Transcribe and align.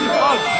Die 0.00 0.57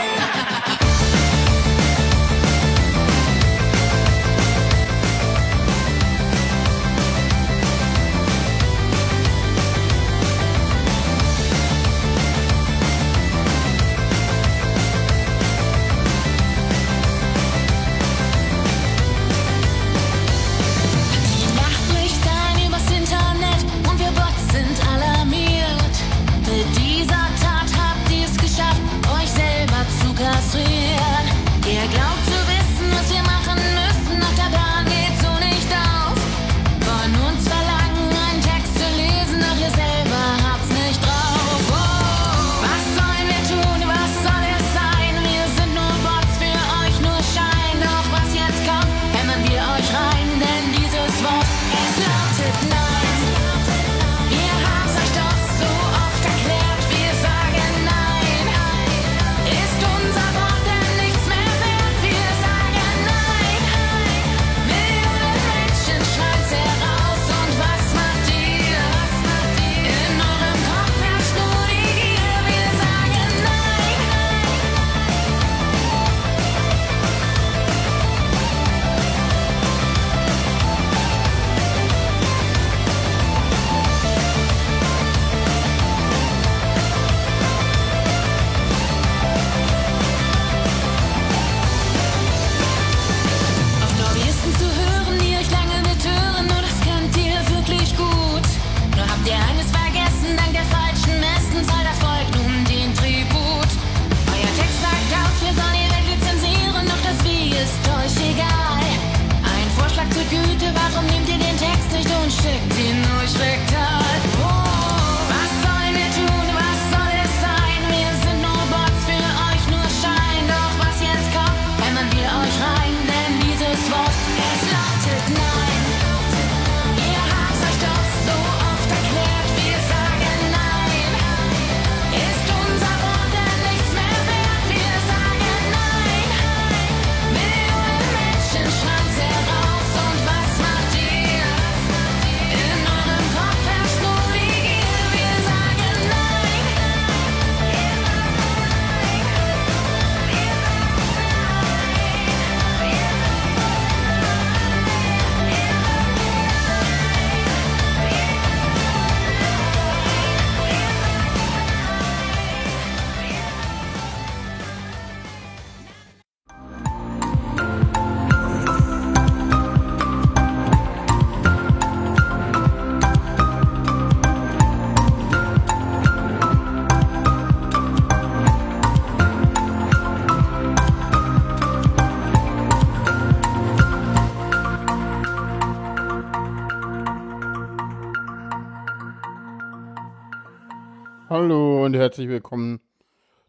herzlich 192.09 192.31
willkommen 192.31 192.81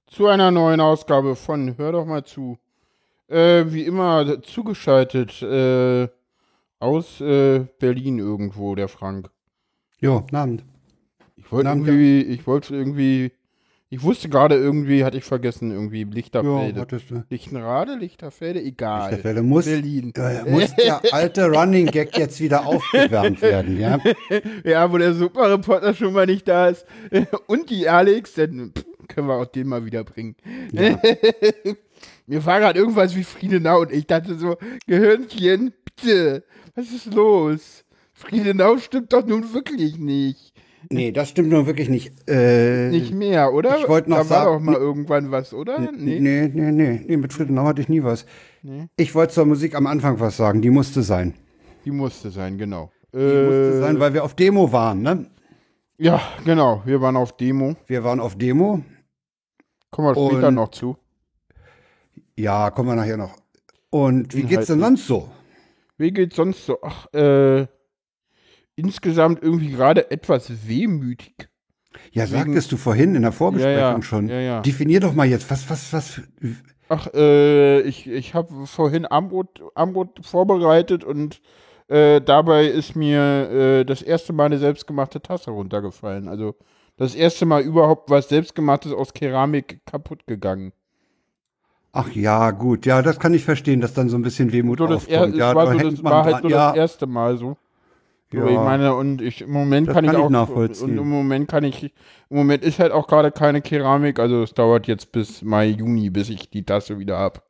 zu 0.06 0.28
einer 0.28 0.52
neuen 0.52 0.82
Ausgabe 0.82 1.38
von 1.38 1.78
Hör 1.78 1.94
doch 1.94 2.06
mal 2.06 2.26
zu. 2.26 2.58
Äh, 3.30 3.68
wie 3.68 3.86
immer 3.86 4.44
zugeschaltet 4.44 5.42
äh, 5.42 6.10
aus 6.78 7.22
äh, 7.22 7.68
Berlin 7.80 8.20
irgendwo, 8.20 8.76
der 8.76 8.90
Frank. 8.90 9.30
Jo, 10.02 10.20
guten 10.20 10.36
Abend. 10.36 10.66
Ich 11.38 11.50
wollte 11.54 11.70
irgendwie, 11.70 12.22
ich 12.24 12.46
wollte 12.48 12.76
irgendwie, 12.76 13.32
ich 13.92 14.04
wusste 14.04 14.30
gerade 14.30 14.56
irgendwie, 14.56 15.04
hatte 15.04 15.18
ich 15.18 15.24
vergessen, 15.24 15.72
irgendwie 15.72 16.04
Lichterfelde. 16.04 16.86
du. 16.86 17.24
Lichtenrade, 17.30 17.96
Lichterfelde, 17.96 18.62
egal. 18.62 19.10
Lichterfelde 19.10 19.42
muss, 19.42 19.66
Berlin. 19.66 20.14
äh, 20.16 20.50
muss 20.50 20.76
der 20.76 21.02
alte 21.12 21.50
Running 21.52 21.88
Gag 21.88 22.16
jetzt 22.16 22.40
wieder 22.40 22.68
aufgewärmt 22.68 23.42
werden, 23.42 23.80
ja? 23.80 24.00
Ja, 24.64 24.92
wo 24.92 24.98
der 25.00 25.16
Superreporter 25.16 25.96
schon 25.96 26.14
mal 26.14 26.28
nicht 26.28 26.48
da 26.48 26.68
ist. 26.70 26.86
Und 27.48 27.72
die 27.72 27.90
Alex, 27.90 28.36
dann 28.36 28.74
können 29.08 29.28
wir 29.28 29.36
auch 29.36 29.48
den 29.48 29.68
mal 29.68 29.84
wieder 29.86 30.04
bringen. 30.04 30.36
Ja. 30.72 31.00
Mir 32.28 32.46
war 32.46 32.60
gerade 32.60 32.78
irgendwas 32.78 33.16
wie 33.16 33.24
Friedenau 33.24 33.82
und 33.82 33.92
ich 33.92 34.06
dachte 34.06 34.38
so, 34.38 34.56
Gehirnchen, 34.86 35.74
bitte, 35.84 36.44
was 36.76 36.92
ist 36.92 37.12
los? 37.12 37.84
Friedenau 38.14 38.78
stimmt 38.78 39.12
doch 39.14 39.26
nun 39.26 39.52
wirklich 39.52 39.98
nicht. 39.98 40.49
Nee, 40.92 41.12
das 41.12 41.30
stimmt 41.30 41.50
nun 41.50 41.68
wirklich 41.68 41.88
nicht. 41.88 42.28
Äh, 42.28 42.90
Nicht 42.90 43.14
mehr, 43.14 43.54
oder? 43.54 43.78
ich 43.78 43.88
wollte 43.88 44.10
noch 44.10 44.18
da 44.18 44.30
war 44.30 44.44
sagen- 44.46 44.66
doch 44.66 44.72
mal 44.74 44.76
irgendwann 44.80 45.30
was, 45.32 45.54
oder? 45.54 45.80
nee, 45.80 46.20
nee, 46.20 46.48
nee, 46.52 46.72
nee, 47.06 47.18
mit 47.18 47.32
Friedenau 47.32 47.66
hatte 47.66 47.82
ich 47.82 47.90
nie 47.90 48.02
was. 48.04 48.26
Ich 48.98 49.14
wollte 49.14 49.34
zur 49.34 49.46
Musik 49.46 49.76
am 49.76 49.86
Anfang 49.86 50.20
was 50.20 50.38
sagen, 50.38 50.62
die 50.64 50.72
musste 50.72 51.04
sein. 51.04 51.36
Die 51.86 51.92
musste 51.92 52.32
sein, 52.32 52.58
genau. 52.58 52.92
Die 53.14 53.18
musste 53.20 53.74
Äh, 53.78 53.80
sein, 53.82 54.00
weil 54.00 54.14
wir 54.16 54.24
auf 54.24 54.34
Demo 54.36 54.72
waren, 54.72 55.02
ne? 55.04 55.30
ja, 56.00 56.20
genau. 56.44 56.82
Wir 56.86 57.02
waren 57.02 57.16
auf 57.18 57.38
Demo. 57.38 57.76
Wir 57.86 58.04
waren 58.04 58.20
auf 58.20 58.36
Demo. 58.36 58.82
Kommen 59.92 60.08
wir 60.16 60.30
später 60.30 60.48
Und- 60.48 60.56
noch 60.56 60.70
zu. 60.70 60.98
Ja, 62.36 62.72
kommen 62.72 62.90
wir 62.90 62.96
nachher 62.96 63.18
noch. 63.18 63.36
Und 63.92 64.34
wie 64.36 64.44
geht's 64.44 64.68
denn 64.68 64.80
sonst 64.80 65.06
so? 65.08 65.30
Wie 65.98 66.12
geht's 66.12 66.36
sonst 66.36 66.66
so? 66.66 66.78
Ach, 66.82 67.12
äh, 67.14 67.68
insgesamt 68.80 69.42
irgendwie 69.44 69.70
gerade 69.72 70.10
etwas 70.12 70.68
wehmütig. 70.68 71.34
Ja, 72.12 72.24
Wegen- 72.24 72.32
sagtest 72.54 72.72
du 72.72 72.78
vorhin 72.78 73.16
in 73.16 73.22
der 73.24 73.32
Vorbesprechung 73.32 73.78
Ja, 73.80 73.92
ja, 73.96 74.02
schon. 74.02 74.28
ja, 74.30 74.40
ja. 74.40 74.62
Definier 74.62 75.00
doch 75.00 75.14
mal 75.14 75.28
jetzt, 75.28 75.50
was, 75.52 75.70
was, 75.70 75.94
was, 75.94 76.22
Ach, 76.88 77.08
äh, 77.14 77.82
ich, 77.82 78.08
ich 78.08 78.34
habe 78.34 78.66
vorhin 78.66 79.06
Armbrot, 79.06 79.62
Armbrot 79.76 80.26
vorbereitet 80.26 81.04
und 81.04 81.42
äh, 81.88 82.20
dabei 82.22 82.66
ist 82.66 82.96
mir 82.96 83.22
äh, 83.52 83.86
das 83.86 84.02
erste 84.02 84.34
Mal 84.34 84.46
eine 84.46 84.58
selbstgemachte 84.60 85.22
Tasse 85.22 85.52
runtergefallen. 85.52 86.28
Also 86.28 86.56
das 86.98 87.16
erste 87.16 87.46
Mal 87.46 87.62
überhaupt 87.62 88.10
was 88.10 88.30
selbstgemachtes 88.30 88.92
aus 88.94 89.14
Keramik 89.14 89.82
kaputt 89.86 90.26
gegangen. 90.28 90.74
Ach 91.92 92.12
ja, 92.12 92.52
gut. 92.52 92.86
Ja, 92.86 93.02
das 93.02 93.20
kann 93.20 93.34
ich 93.34 93.44
verstehen, 93.44 93.82
dass 93.82 93.94
dann 93.94 94.10
so 94.10 94.18
ein 94.18 94.22
bisschen 94.22 94.52
Wehmut 94.52 94.78
So 94.80 94.86
das, 94.88 95.06
er, 95.08 95.20
aufkommt. 95.22 95.34
es 95.34 95.40
ja, 95.40 95.56
war, 95.56 95.72
so, 95.72 95.90
das 95.90 96.04
war 96.04 96.24
halt 96.26 96.44
ja, 96.46 96.68
das 96.70 96.78
erste 96.78 97.08
Mal 97.08 97.38
so. 97.38 97.58
Ja. 98.32 98.46
ich 98.48 98.56
meine, 98.58 98.94
und 98.94 99.22
ich 99.22 99.42
im 99.42 99.52
Moment 99.52 99.88
Das 99.88 99.96
kann 99.96 100.06
ich 100.06 100.12
kann 100.12 100.20
ich 100.20 100.26
auch 100.26 100.30
nachvollziehen. 100.30 100.92
und 100.92 100.98
im 100.98 101.10
Moment 101.10 101.48
kann 101.48 101.64
ich 101.64 101.84
im 102.30 102.38
Moment 102.38 102.64
ist 102.64 102.78
halt 102.80 102.92
auch 102.92 103.08
gerade 103.08 103.32
keine 103.32 103.62
Keramik, 103.62 104.20
also 104.20 104.44
es 104.44 104.54
dauert 104.54 104.88
jetzt 104.88 105.12
bis 105.12 105.42
Mai, 105.42 105.68
Juni, 105.68 106.12
bis 106.12 106.30
ich 106.30 106.50
die 106.50 106.64
Tasse 106.64 107.00
wieder 107.00 107.18
hab. 107.18 107.44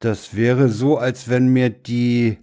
Das 0.00 0.34
wäre 0.34 0.68
so, 0.68 0.98
als 0.98 1.28
wenn 1.28 1.48
mir 1.48 1.70
die 1.70 2.38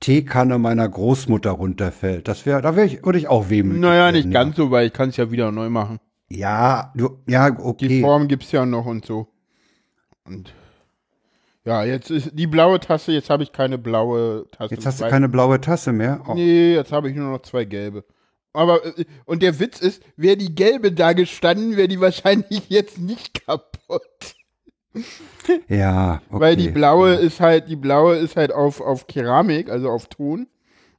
Teekanne 0.00 0.58
meiner 0.58 0.88
Großmutter 0.88 1.52
runterfällt. 1.52 2.26
Das 2.26 2.44
wäre, 2.46 2.60
da 2.60 2.74
wäre 2.74 2.86
ich, 2.86 3.04
würde 3.04 3.18
ich 3.18 3.28
auch 3.28 3.50
wehmütig. 3.50 3.80
Naja, 3.80 4.04
werden, 4.06 4.16
nicht 4.16 4.26
ja. 4.26 4.32
ganz 4.32 4.56
so, 4.56 4.70
weil 4.72 4.88
ich 4.88 4.92
kann 4.92 5.10
es 5.10 5.16
ja 5.16 5.30
wieder 5.30 5.52
neu 5.52 5.70
machen. 5.70 6.00
Ja, 6.28 6.92
du, 6.96 7.18
ja, 7.28 7.50
Die 7.50 7.62
okay. 7.62 8.00
Form 8.00 8.26
gibt's 8.26 8.50
ja 8.50 8.66
noch 8.66 8.86
und 8.86 9.04
so. 9.04 9.28
Und 10.24 10.52
ja, 11.64 11.84
jetzt 11.84 12.10
ist 12.10 12.30
die 12.32 12.46
blaue 12.46 12.80
Tasse, 12.80 13.12
jetzt 13.12 13.30
habe 13.30 13.42
ich 13.42 13.52
keine 13.52 13.78
blaue 13.78 14.46
Tasse. 14.50 14.74
Jetzt 14.74 14.86
hast 14.86 15.00
du 15.00 15.08
keine 15.08 15.28
blaue 15.28 15.60
Tasse 15.60 15.92
mehr. 15.92 16.20
Oh. 16.26 16.34
Nee, 16.34 16.74
jetzt 16.74 16.92
habe 16.92 17.08
ich 17.08 17.16
nur 17.16 17.30
noch 17.30 17.42
zwei 17.42 17.64
gelbe. 17.64 18.04
Aber, 18.52 18.84
äh, 18.84 19.04
und 19.24 19.42
der 19.42 19.58
Witz 19.60 19.80
ist, 19.80 20.02
wäre 20.16 20.36
die 20.36 20.54
gelbe 20.54 20.92
da 20.92 21.12
gestanden, 21.12 21.76
wäre 21.76 21.88
die 21.88 22.00
wahrscheinlich 22.00 22.62
jetzt 22.68 22.98
nicht 22.98 23.46
kaputt. 23.46 24.02
Ja, 25.68 26.20
okay. 26.28 26.40
Weil 26.40 26.56
die 26.56 26.68
blaue 26.68 27.14
ist 27.14 27.40
halt, 27.40 27.68
die 27.68 27.76
blaue 27.76 28.14
ist 28.16 28.36
halt 28.36 28.52
auf, 28.52 28.80
auf 28.80 29.08
Keramik, 29.08 29.70
also 29.70 29.88
auf 29.88 30.06
Ton. 30.06 30.46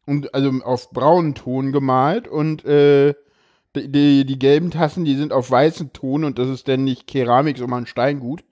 Und 0.06 0.33
also 0.33 0.51
auf 0.63 0.89
braunen 0.89 1.33
Ton 1.33 1.71
gemalt 1.71 2.27
und 2.27 2.65
äh, 2.65 3.13
die, 3.74 3.89
die, 3.89 4.25
die 4.25 4.39
gelben 4.39 4.69
Tassen, 4.69 5.06
die 5.06 5.15
sind 5.15 5.31
auf 5.31 5.50
weißen 5.50 5.94
Ton 5.94 6.25
und 6.25 6.39
das 6.39 6.50
ist 6.50 6.68
dann 6.68 6.83
nicht 6.83 7.07
Keramik, 7.07 7.57
sondern 7.57 7.86
Steingut. 7.86 8.44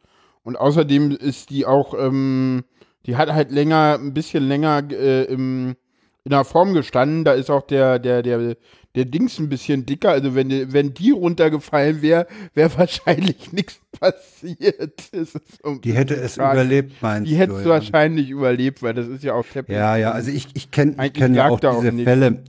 Und 0.44 0.56
außerdem 0.58 1.12
ist 1.12 1.50
die 1.50 1.66
auch, 1.66 1.94
ähm, 1.98 2.64
die 3.06 3.16
hat 3.16 3.32
halt 3.32 3.52
länger, 3.52 3.98
ein 4.02 4.14
bisschen 4.14 4.48
länger 4.48 4.84
äh, 4.92 5.24
im, 5.26 5.76
in 6.24 6.30
der 6.32 6.44
Form 6.46 6.74
gestanden. 6.74 7.24
Da 7.24 7.34
ist 7.34 7.50
auch 7.50 7.64
der, 7.68 8.00
der, 8.00 8.22
der, 8.24 8.56
der 8.96 9.06
Dings 9.06 9.40
ein 9.40 9.50
bisschen 9.50 9.86
dicker. 9.86 10.10
Also 10.12 10.36
wenn, 10.36 10.50
die- 10.50 10.72
wenn 10.74 10.94
die 10.94 11.12
runtergefallen 11.12 12.02
wäre, 12.02 12.28
wäre 12.54 12.72
wahrscheinlich 12.78 13.52
nichts 13.54 13.80
passiert. 14.00 15.12
Die 15.84 15.94
hätte 15.94 16.16
es 16.16 16.36
tragisch. 16.36 16.62
überlebt, 16.64 17.02
meinst 17.02 17.30
Die 17.30 17.36
hätte 17.36 17.54
du? 17.54 17.60
es 17.60 17.66
ja. 17.66 17.70
wahrscheinlich 17.72 18.30
überlebt, 18.30 18.82
weil 18.84 18.94
das 18.94 19.08
ist 19.08 19.24
ja 19.24 19.34
auch 19.34 19.46
Teppich. 19.46 19.76
Ja, 19.76 19.96
ja, 19.96 20.12
also 20.12 20.32
ich, 20.32 20.48
ich 20.54 20.72
kenne 20.72 20.96
ich 21.06 21.14
kenn 21.14 21.34
ja 21.36 21.48
auch 21.48 21.64
auch 21.64 21.80
diese 21.82 21.92
nichts. 21.92 22.04
Fälle, 22.04 22.44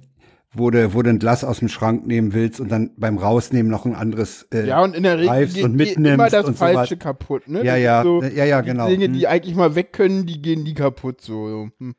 wo 0.54 0.70
du, 0.70 0.92
wo 0.94 1.02
du 1.02 1.10
ein 1.10 1.18
Glas 1.18 1.44
aus 1.44 1.60
dem 1.60 1.68
Schrank 1.68 2.06
nehmen 2.06 2.34
willst 2.34 2.60
und 2.60 2.70
dann 2.70 2.90
beim 2.96 3.16
Rausnehmen 3.18 3.70
noch 3.70 3.86
ein 3.86 3.94
anderes 3.94 4.46
äh, 4.52 4.66
Ja, 4.66 4.82
und 4.82 4.94
in 4.94 5.02
der 5.02 5.18
Regel 5.18 5.46
geht, 5.48 5.64
und 5.64 5.74
mitnimmst 5.74 6.14
immer 6.14 6.28
das 6.30 6.44
und 6.46 6.58
so 6.58 6.64
Falsche 6.64 6.96
was. 6.96 6.98
kaputt, 6.98 7.48
ne? 7.48 7.64
Ja, 7.64 7.76
ja, 7.76 8.02
so, 8.02 8.22
ja, 8.22 8.44
ja, 8.44 8.60
die 8.60 8.68
genau. 8.68 8.88
Dinge, 8.88 9.06
Hm. 9.06 9.12
die 9.14 9.26
eigentlich 9.26 9.54
mal 9.56 9.74
weg 9.74 9.92
können, 9.92 10.26
die 10.26 10.42
gehen 10.42 10.64
die 10.64 10.74
kaputt, 10.74 11.20
so. 11.20 11.68
Hm. 11.78 11.94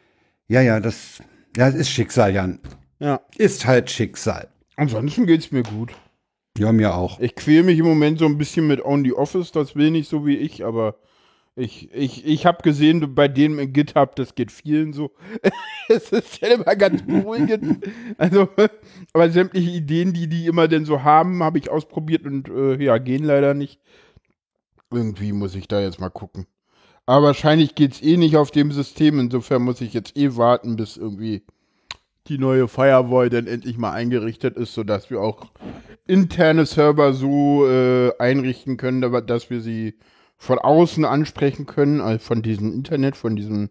Ja, 0.47 0.61
ja, 0.61 0.79
das, 0.79 1.19
ja, 1.57 1.65
das 1.71 1.75
ist 1.75 1.89
Schicksal, 1.89 2.33
Jan. 2.33 2.59
Ja. 3.00 3.21
Ist 3.38 3.65
halt 3.65 3.89
Schicksal. 3.89 4.47
Ansonsten 4.75 5.25
geht's 5.25 5.51
mir 5.51 5.63
gut. 5.63 5.94
Ja, 6.57 6.71
mir 6.71 6.94
auch. 6.95 7.19
Ich 7.19 7.35
quäle 7.35 7.63
mich 7.63 7.79
im 7.79 7.85
Moment 7.85 8.19
so 8.19 8.25
ein 8.25 8.38
bisschen 8.38 8.67
mit 8.67 8.83
Only 8.85 9.11
Office, 9.13 9.51
das 9.51 9.75
will 9.75 9.89
nicht 9.89 10.07
so 10.09 10.25
wie 10.27 10.35
ich, 10.35 10.63
aber 10.63 10.95
ich, 11.55 11.94
ich, 11.94 12.25
ich 12.25 12.45
habe 12.45 12.63
gesehen, 12.63 13.13
bei 13.13 13.27
denen 13.27 13.59
in 13.59 13.73
GitHub, 13.73 14.15
das 14.15 14.35
geht 14.35 14.51
vielen 14.51 14.94
so. 14.94 15.11
Es 15.89 16.11
ist 16.13 16.39
ja 16.41 16.47
immer 16.50 16.75
ganz 16.75 17.05
beruhigend. 17.05 17.85
Also, 18.17 18.47
aber 19.13 19.29
sämtliche 19.29 19.69
Ideen, 19.69 20.13
die 20.13 20.27
die 20.27 20.47
immer 20.47 20.67
denn 20.67 20.85
so 20.85 21.03
haben, 21.03 21.44
habe 21.44 21.57
ich 21.57 21.69
ausprobiert 21.69 22.25
und 22.25 22.47
äh, 22.50 22.81
ja, 22.81 22.97
gehen 22.97 23.23
leider 23.23 23.53
nicht. 23.53 23.79
Irgendwie 24.91 25.33
muss 25.33 25.55
ich 25.55 25.67
da 25.67 25.81
jetzt 25.81 26.00
mal 26.00 26.09
gucken. 26.09 26.47
Aber 27.05 27.27
wahrscheinlich 27.27 27.75
geht's 27.75 28.01
eh 28.01 28.17
nicht 28.17 28.38
auf 28.38 28.51
dem 28.51 28.71
System, 28.71 29.19
insofern 29.19 29.63
muss 29.63 29.81
ich 29.81 29.94
jetzt 29.94 30.15
eh 30.15 30.38
warten, 30.38 30.77
bis 30.77 30.95
irgendwie 30.95 31.44
die 32.27 32.38
neue 32.38 32.69
Firewall 32.69 33.29
dann 33.29 33.47
endlich 33.47 33.77
mal 33.77 33.91
eingerichtet 33.91 34.55
ist, 34.55 34.73
sodass 34.73 35.09
wir 35.09 35.19
auch 35.19 35.51
interne 36.07 36.65
Server 36.65 37.13
so 37.13 37.67
äh, 37.67 38.13
einrichten 38.19 38.77
können, 38.77 39.01
dass 39.27 39.50
wir 39.50 39.59
sie 39.59 39.95
von 40.38 40.59
außen 40.59 41.06
ansprechen 41.06 41.65
können, 41.65 42.01
also 42.01 42.19
von 42.24 42.41
diesem 42.41 42.74
Internet, 42.74 43.15
von 43.15 43.35
diesem 43.35 43.69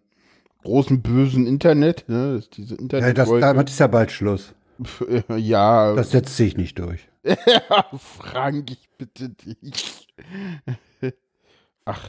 großen 0.63 1.03
bösen 1.03 1.47
Internet, 1.47 2.05
ne, 2.09 2.35
das 2.37 2.45
ist 2.45 2.57
diese 2.57 2.75
Ja, 2.77 2.81
Internet 2.81 3.19
das, 3.19 3.29
damit 3.41 3.69
ist 3.71 3.81
ja 3.81 3.87
bald 3.89 4.11
Schluss. 4.13 4.55
ja, 5.37 5.95
Das 5.95 6.11
setzt 6.13 6.37
sich 6.37 6.57
nicht 6.57 6.79
durch. 6.79 7.09
Frank, 7.99 8.71
ich 8.71 8.89
bitte 8.99 9.29
dich. 9.29 10.09
Ach, 11.85 12.09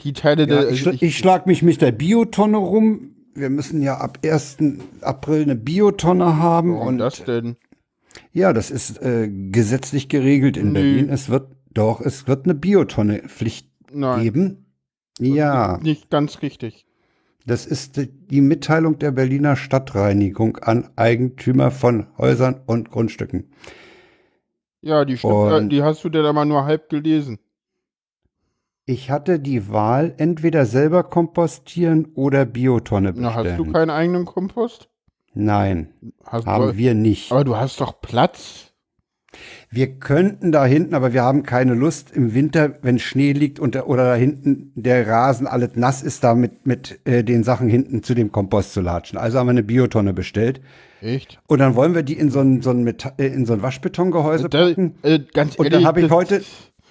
die 0.00 0.12
Teile 0.12 0.42
Ja, 0.42 0.62
der 0.62 0.70
ich, 0.70 0.82
schla- 0.82 0.96
ich 1.02 1.18
schlag 1.18 1.46
mich 1.46 1.62
mit 1.62 1.80
der 1.80 1.92
Biotonne 1.92 2.56
rum. 2.56 3.10
Wir 3.34 3.50
müssen 3.50 3.82
ja 3.82 3.98
ab 3.98 4.18
1. 4.24 4.58
April 5.00 5.42
eine 5.42 5.56
Biotonne 5.56 6.36
haben. 6.38 6.74
warum 6.74 6.88
und 6.88 6.98
das 6.98 7.24
denn? 7.24 7.56
Ja, 8.32 8.52
das 8.52 8.70
ist 8.70 9.02
äh, 9.02 9.28
gesetzlich 9.28 10.08
geregelt 10.08 10.56
in 10.56 10.68
Nö. 10.68 10.74
Berlin. 10.74 11.08
Es 11.08 11.28
wird 11.28 11.48
doch, 11.74 12.00
es 12.00 12.26
wird 12.26 12.44
eine 12.46 12.54
Biotonne-Pflicht 12.54 13.68
geben. 13.90 14.66
Ja, 15.18 15.78
nicht 15.82 16.10
ganz 16.10 16.42
richtig. 16.42 16.86
das 17.46 17.66
ist 17.66 17.96
die- 18.30 18.40
Mitteilung 18.40 18.98
der 18.98 19.10
Berliner 19.12 19.54
Stadtreinigung 19.54 20.56
an 20.58 20.88
Eigentümer 20.96 21.70
von 21.70 22.06
Häusern 22.18 22.60
und 22.66 22.90
Grundstücken. 22.90 23.50
Ja, 24.80 25.04
die 25.04 25.16
stimmt. 25.18 25.52
Äh, 25.52 25.68
die 25.68 25.82
hast 25.82 26.02
du 26.04 26.08
denn 26.08 26.24
aber 26.24 26.44
nur 26.44 26.64
halb 26.64 26.88
gelesen. 26.88 27.38
Ich 28.86 29.10
hatte 29.10 29.38
die 29.40 29.70
Wahl, 29.70 30.14
entweder 30.18 30.66
selber 30.66 31.04
kompostieren 31.04 32.08
oder 32.14 32.44
Biotonne 32.44 33.12
Na, 33.14 33.28
bestellen. 33.28 33.50
hast 33.50 33.58
du 33.58 33.72
keinen 33.72 33.90
eigenen 33.90 34.24
Kompost? 34.26 34.90
Nein, 35.32 35.92
Hast 36.24 36.46
haben 36.46 36.68
du, 36.72 36.76
wir 36.76 36.94
nicht. 36.94 37.32
aber 37.32 37.44
du 37.44 37.56
hast 37.56 37.80
doch 37.80 38.00
Platz. 38.00 38.72
Wir 39.70 39.88
könnten 39.98 40.52
da 40.52 40.64
hinten, 40.64 40.94
aber 40.94 41.12
wir 41.12 41.22
haben 41.22 41.42
keine 41.42 41.74
Lust 41.74 42.10
im 42.12 42.34
Winter, 42.34 42.74
wenn 42.82 42.98
Schnee 42.98 43.32
liegt 43.32 43.58
und 43.60 43.74
der, 43.74 43.88
oder 43.88 44.04
da 44.04 44.14
hinten 44.14 44.72
der 44.74 45.06
Rasen 45.06 45.46
alles 45.46 45.70
nass 45.74 46.02
ist, 46.02 46.22
da 46.24 46.34
mit, 46.34 46.66
mit 46.66 47.00
äh, 47.04 47.24
den 47.24 47.44
Sachen 47.44 47.68
hinten 47.68 48.02
zu 48.02 48.14
dem 48.14 48.30
Kompost 48.32 48.72
zu 48.72 48.80
latschen. 48.80 49.18
Also 49.18 49.38
haben 49.38 49.46
wir 49.46 49.50
eine 49.52 49.62
Biotonne 49.62 50.12
bestellt. 50.12 50.60
Echt? 51.00 51.38
Und 51.46 51.58
dann 51.58 51.74
wollen 51.74 51.94
wir 51.94 52.02
die 52.02 52.14
in 52.14 52.30
so 52.30 52.40
ein, 52.40 52.62
so 52.62 52.70
ein, 52.70 52.84
Meta- 52.84 53.12
äh, 53.18 53.26
in 53.26 53.46
so 53.46 53.52
ein 53.52 53.62
Waschbetongehäuse 53.62 54.48
Da, 54.48 54.68
packen. 54.68 54.94
äh, 55.02 55.20
ganz 55.32 55.56
Und 55.56 55.72
dann 55.72 55.84
habe 55.84 56.00
ich 56.00 56.10
heute 56.10 56.42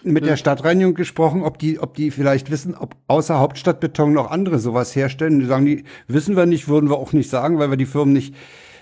mit 0.03 0.25
der 0.25 0.35
Stadtreinigung 0.35 0.93
gesprochen, 0.95 1.43
ob 1.43 1.57
die, 1.57 1.79
ob 1.79 1.93
die 1.95 2.11
vielleicht 2.11 2.51
wissen, 2.51 2.75
ob 2.75 2.95
außer 3.07 3.39
Hauptstadtbeton 3.39 4.11
noch 4.11 4.29
andere 4.29 4.59
sowas 4.59 4.95
herstellen. 4.95 5.39
Die 5.39 5.45
sagen, 5.45 5.65
die 5.65 5.85
wissen 6.09 6.35
wir 6.35 6.45
nicht, 6.45 6.67
würden 6.67 6.89
wir 6.89 6.97
auch 6.97 7.13
nicht 7.13 7.29
sagen, 7.29 7.57
weil 7.57 7.69
wir 7.69 7.77
die 7.77 7.85
Firmen 7.85 8.13
nicht, 8.13 8.35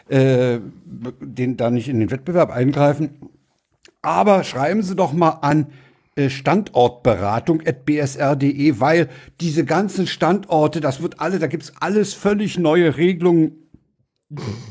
äh, 0.10 0.58
den, 1.22 1.58
da 1.58 1.70
nicht 1.70 1.88
in 1.88 2.00
den 2.00 2.10
Wettbewerb 2.12 2.50
eingreifen. 2.52 3.12
Aber 4.02 4.44
schreiben 4.44 4.84
Sie 4.84 4.96
doch 4.96 5.14
mal 5.14 5.40
an 5.42 5.68
äh, 6.16 6.30
Standortberatung.bsr.de, 6.30 8.80
weil 8.80 9.10
diese 9.40 9.64
ganzen 9.64 10.08
Standorte, 10.08 10.82
das 10.82 11.02
wird 11.02 11.20
alle, 11.20 11.40
da 11.40 11.48
gibt's 11.48 11.72
alles 11.80 12.14
völlig 12.14 12.60
neue 12.60 12.98
Regelungen. 12.98 13.70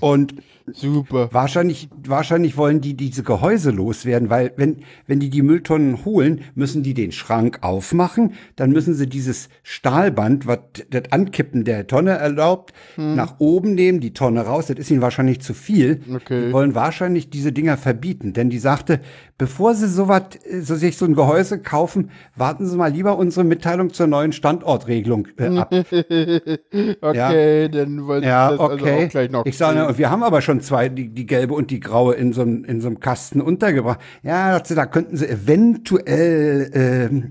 Und 0.00 0.34
Super. 0.72 1.28
Wahrscheinlich, 1.32 1.88
wahrscheinlich 2.06 2.56
wollen 2.56 2.80
die 2.80 2.94
diese 2.94 3.22
Gehäuse 3.22 3.70
loswerden, 3.70 4.30
weil 4.30 4.52
wenn, 4.56 4.78
wenn 5.06 5.20
die 5.20 5.30
die 5.30 5.42
Mülltonnen 5.42 6.04
holen, 6.04 6.42
müssen 6.54 6.82
die 6.82 6.94
den 6.94 7.12
Schrank 7.12 7.58
aufmachen, 7.62 8.34
dann 8.56 8.70
müssen 8.70 8.94
sie 8.94 9.06
dieses 9.08 9.48
Stahlband, 9.62 10.46
was 10.46 10.58
das 10.90 11.02
Ankippen 11.10 11.64
der 11.64 11.86
Tonne 11.86 12.12
erlaubt, 12.12 12.72
nach 12.96 13.36
oben 13.38 13.74
nehmen, 13.74 14.00
die 14.00 14.12
Tonne 14.14 14.42
raus, 14.42 14.66
das 14.66 14.78
ist 14.78 14.90
ihnen 14.90 15.00
wahrscheinlich 15.02 15.40
zu 15.40 15.54
viel. 15.54 16.00
Okay. 16.14 16.46
Die 16.48 16.52
wollen 16.52 16.74
wahrscheinlich 16.74 17.30
diese 17.30 17.52
Dinger 17.52 17.76
verbieten, 17.76 18.32
denn 18.32 18.50
die 18.50 18.58
sagte, 18.58 19.00
bevor 19.38 19.74
sie 19.74 19.88
sowas, 19.88 20.22
äh, 20.44 20.60
so 20.60 20.74
sich 20.76 20.96
so 20.96 21.04
ein 21.06 21.14
Gehäuse 21.14 21.60
kaufen, 21.60 22.10
warten 22.36 22.66
Sie 22.66 22.76
mal 22.76 22.90
lieber 22.92 23.16
unsere 23.16 23.44
Mitteilung 23.44 23.92
zur 23.92 24.06
neuen 24.06 24.32
Standortregelung 24.32 25.28
äh, 25.38 25.58
ab. 25.58 25.70
Okay, 27.00 27.68
dann 27.68 28.06
wollen 28.06 28.22
Ja, 28.22 28.50
Sie 28.50 28.56
das 28.56 28.60
also 28.60 28.74
okay. 28.84 29.06
auch 29.06 29.10
gleich 29.10 29.30
noch. 29.30 29.46
ich 29.46 29.56
sage, 29.56 29.96
wir 29.98 30.10
haben 30.10 30.22
aber 30.22 30.40
schon 30.42 30.49
zwei, 30.58 30.88
die, 30.88 31.10
die 31.10 31.26
gelbe 31.26 31.54
und 31.54 31.70
die 31.70 31.78
graue 31.78 32.14
in 32.14 32.32
so, 32.32 32.42
einem- 32.42 32.64
in 32.64 32.80
so 32.80 32.88
einem 32.88 32.98
Kasten 32.98 33.40
untergebracht. 33.40 34.00
Ja, 34.24 34.58
dachte, 34.58 34.74
da 34.74 34.86
könnten 34.86 35.16
sie 35.16 35.28
eventuell 35.28 37.28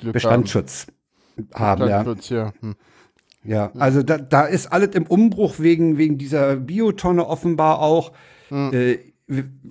Glück 0.00 0.12
Bestandsschutz 0.14 0.86
haben. 1.54 1.82
haben. 1.82 1.88
Ja, 2.28 2.36
ja. 2.36 2.52
Hm. 2.60 2.74
ja. 3.44 3.72
also 3.78 4.02
da, 4.02 4.18
da 4.18 4.44
ist 4.46 4.72
alles 4.72 4.94
im 4.94 5.06
Umbruch 5.06 5.58
wegen, 5.58 5.98
wegen 5.98 6.18
dieser 6.18 6.56
Biotonne 6.56 7.26
offenbar 7.26 7.80
auch. 7.80 8.12
Äh, 8.50 8.98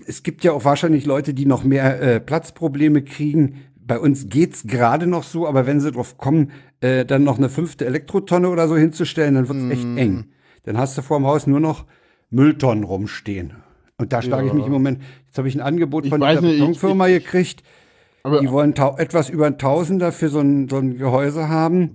es 0.07 0.23
gibt 0.23 0.43
ja 0.45 0.53
auch 0.53 0.63
wahrscheinlich 0.63 1.05
Leute, 1.05 1.33
die 1.33 1.45
noch 1.45 1.63
mehr 1.65 2.01
äh, 2.01 2.19
Platzprobleme 2.21 3.01
kriegen. 3.03 3.65
bei 3.75 3.99
uns 3.99 4.29
geht's 4.29 4.65
gerade 4.67 5.05
noch 5.05 5.23
so, 5.23 5.45
aber 5.47 5.65
wenn 5.65 5.81
sie 5.81 5.91
drauf 5.91 6.17
kommen, 6.17 6.51
äh, 6.79 7.03
dann 7.05 7.23
noch 7.25 7.37
eine 7.37 7.49
fünfte 7.49 7.85
Elektrotonne 7.85 8.47
oder 8.49 8.67
so 8.69 8.77
hinzustellen, 8.77 9.35
dann 9.35 9.49
wird's 9.49 9.69
echt 9.69 9.83
eng. 9.97 10.25
Dann 10.63 10.77
hast 10.77 10.97
du 10.97 11.01
vor 11.01 11.19
dem 11.19 11.25
Haus 11.25 11.45
nur 11.47 11.59
noch 11.59 11.85
Mülltonnen 12.29 12.83
rumstehen. 12.83 13.53
Und 13.97 14.13
da 14.13 14.21
schlage 14.21 14.47
ich 14.47 14.53
mich 14.53 14.65
im 14.65 14.71
Moment. 14.71 15.01
Jetzt 15.27 15.37
habe 15.37 15.47
ich 15.47 15.55
ein 15.55 15.61
Angebot 15.61 16.07
von 16.07 16.23
einer 16.23 16.41
nicht, 16.41 16.53
ich- 16.53 16.59
Betonfirma 16.59 17.07
ich- 17.07 17.23
gekriegt. 17.23 17.63
Aber 18.23 18.39
Die 18.41 18.49
wollen 18.51 18.73
etwas 18.97 19.29
über 19.29 19.47
ein 19.47 19.57
Tausender 19.57 20.11
für 20.11 20.29
so 20.29 20.39
ein, 20.39 20.67
so 20.69 20.77
ein 20.77 20.97
Gehäuse 20.97 21.47
haben. 21.49 21.91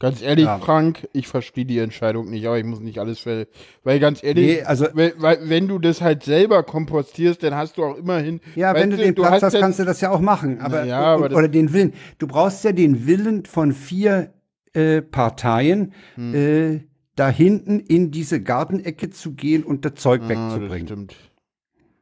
ganz 0.00 0.20
ehrlich, 0.20 0.44
Ja. 0.44 0.58
Frank, 0.58 1.08
ich 1.14 1.28
verstehe 1.28 1.64
die 1.64 1.78
Entscheidung 1.78 2.28
nicht, 2.28 2.44
aber 2.46 2.58
ich 2.58 2.64
muss 2.64 2.80
nicht 2.80 2.98
alles 2.98 3.20
ver... 3.20 3.46
Weil 3.84 4.00
ganz 4.00 4.22
ehrlich, 4.22 4.58
Nee, 4.58 4.62
also- 4.62 4.86
weil, 4.92 5.14
weil, 5.16 5.38
wenn 5.48 5.66
du 5.68 5.78
das 5.78 6.02
halt 6.02 6.22
selber 6.24 6.62
kompostierst, 6.62 7.42
dann 7.42 7.54
hast 7.54 7.78
du 7.78 7.84
auch 7.84 7.96
immerhin... 7.96 8.40
Ja, 8.54 8.74
wenn 8.74 8.90
du 8.90 8.96
den 8.98 9.14
Platz 9.14 9.42
hast, 9.42 9.54
ja- 9.54 9.60
kannst 9.60 9.78
du 9.78 9.84
das 9.84 10.00
ja 10.02 10.10
auch 10.10 10.20
machen. 10.20 10.60
Aber, 10.60 10.84
ja, 10.84 11.00
aber 11.00 11.26
und, 11.26 11.34
oder 11.34 11.48
den 11.48 11.72
Willen. 11.72 11.94
Du 12.18 12.26
brauchst 12.26 12.62
ja 12.64 12.72
den 12.72 13.06
Willen 13.06 13.46
von 13.46 13.72
vier 13.72 14.34
äh, 14.74 15.00
Parteien, 15.00 15.92
Hm. 16.16 16.34
äh, 16.34 16.80
da 17.16 17.28
hinten 17.28 17.80
in 17.80 18.10
diese 18.10 18.40
Gartenecke 18.42 19.10
zu 19.10 19.32
gehen 19.32 19.62
und 19.64 19.84
das 19.84 19.94
Zeug 19.94 20.22
Ah, 20.24 20.28
das 20.28 20.36
wegzubringen. 20.54 20.86
stimmt. 20.86 21.14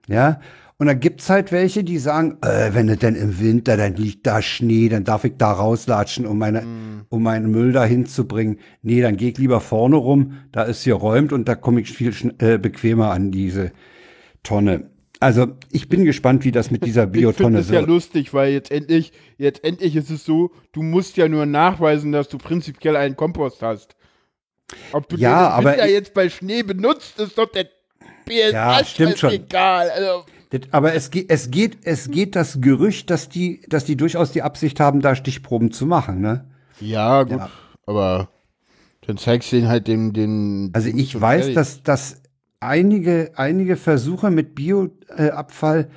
Ja. 0.08 0.40
Und 0.78 0.86
da 0.86 0.94
gibt's 0.94 1.30
halt 1.30 1.52
welche, 1.52 1.84
die 1.84 1.98
sagen, 1.98 2.38
äh, 2.42 2.70
wenn 2.74 2.88
es 2.88 2.98
denn 2.98 3.14
im 3.14 3.38
Winter, 3.38 3.76
dann 3.76 3.94
liegt 3.94 4.26
da 4.26 4.42
Schnee, 4.42 4.88
dann 4.88 5.04
darf 5.04 5.22
ich 5.22 5.34
da 5.38 5.52
rauslatschen, 5.52 6.26
um 6.26 6.38
meine, 6.38 6.62
Hm. 6.62 7.02
um 7.08 7.22
meinen 7.22 7.50
Müll 7.52 7.70
da 7.72 7.84
hinzubringen. 7.84 8.58
Nee, 8.82 9.00
dann 9.00 9.16
geh 9.16 9.28
ich 9.28 9.38
lieber 9.38 9.60
vorne 9.60 9.94
rum, 9.96 10.38
da 10.50 10.62
ist 10.64 10.82
hier 10.82 10.94
räumt 10.94 11.32
und 11.32 11.46
da 11.48 11.54
komme 11.54 11.80
ich 11.82 11.92
viel 11.92 12.12
äh, 12.38 12.58
bequemer 12.58 13.12
an 13.12 13.30
diese 13.30 13.70
Tonne. 14.42 14.90
Also 15.20 15.46
ich 15.70 15.88
bin 15.88 16.04
gespannt, 16.04 16.44
wie 16.44 16.50
das 16.50 16.72
mit 16.72 16.84
dieser 16.84 17.02
Ich 17.04 17.10
finde 17.12 17.18
Biotonne 17.28 17.58
es 17.60 17.68
ja 17.68 17.74
wird. 17.80 17.86
lustig, 17.88 18.34
weil 18.34 18.52
jetzt 18.52 18.72
endlich, 18.72 19.12
jetzt 19.38 19.62
endlich 19.62 19.94
ist 19.94 20.10
es 20.10 20.24
so, 20.24 20.50
du 20.72 20.82
musst 20.82 21.16
ja 21.16 21.28
nur 21.28 21.46
nachweisen, 21.46 22.10
dass 22.10 22.28
du 22.28 22.38
prinzipiell 22.38 22.96
einen 22.96 23.14
Kompost 23.14 23.62
hast. 23.62 23.94
Ob 24.92 25.08
du 25.08 25.16
Ja, 25.16 25.48
den 25.48 25.52
aber 25.58 25.70
Winter 25.72 25.86
ich- 25.86 25.92
jetzt 25.92 26.14
bei 26.14 26.28
Schnee 26.28 26.62
benutzt, 26.62 27.18
ist 27.18 27.36
doch 27.38 27.50
der 27.50 27.64
PS 28.26 28.52
Ja, 28.52 28.84
stimmt 28.84 29.18
schon. 29.18 29.30
egal. 29.30 29.90
Also, 29.90 30.24
Aber 30.70 30.94
es 30.94 31.10
geht, 31.10 31.30
es 31.30 31.50
geht, 31.50 31.78
es 31.84 32.10
geht 32.10 32.36
das 32.36 32.60
Gerücht, 32.60 33.08
dass 33.10 33.28
die, 33.28 33.62
dass 33.68 33.84
die 33.84 33.96
durchaus 33.96 34.32
die 34.32 34.42
Absicht 34.42 34.80
haben, 34.80 35.00
da 35.00 35.14
Stichproben 35.14 35.72
zu 35.72 35.86
machen, 35.86 36.20
ne? 36.20 36.44
ja, 36.80 37.22
gut, 37.22 37.38
Ja. 37.38 37.50
aber 37.86 38.28
dann 39.06 39.16
zeigst 39.16 39.50
du 39.52 39.56
den 39.56 39.68
halt 39.68 39.88
den, 39.88 40.12
den 40.12 40.70
Also 40.74 40.88
ich 40.88 41.18
weiß, 41.20 41.40
fertig. 41.46 41.54
dass, 41.54 41.82
dass 41.82 42.22
einige, 42.60 43.32
einige 43.36 43.76
Versuche 43.76 44.30
mit 44.30 44.54
Bioabfall 44.54 45.88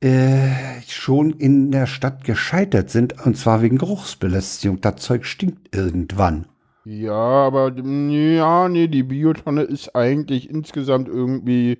äh, 0.00 0.50
schon 0.86 1.30
in 1.32 1.70
der 1.70 1.86
Stadt 1.86 2.22
gescheitert 2.24 2.90
sind, 2.90 3.24
und 3.24 3.36
zwar 3.38 3.62
wegen 3.62 3.78
Geruchsbelästigung. 3.78 4.80
Das 4.82 4.96
Zeug 4.96 5.24
stinkt 5.24 5.74
irgendwann. 5.74 6.46
Ja, 6.88 7.12
aber 7.14 7.72
ja, 7.76 8.68
nee, 8.68 8.86
die 8.86 9.02
Biotonne 9.02 9.62
ist 9.62 9.96
eigentlich 9.96 10.48
insgesamt 10.48 11.08
irgendwie, 11.08 11.78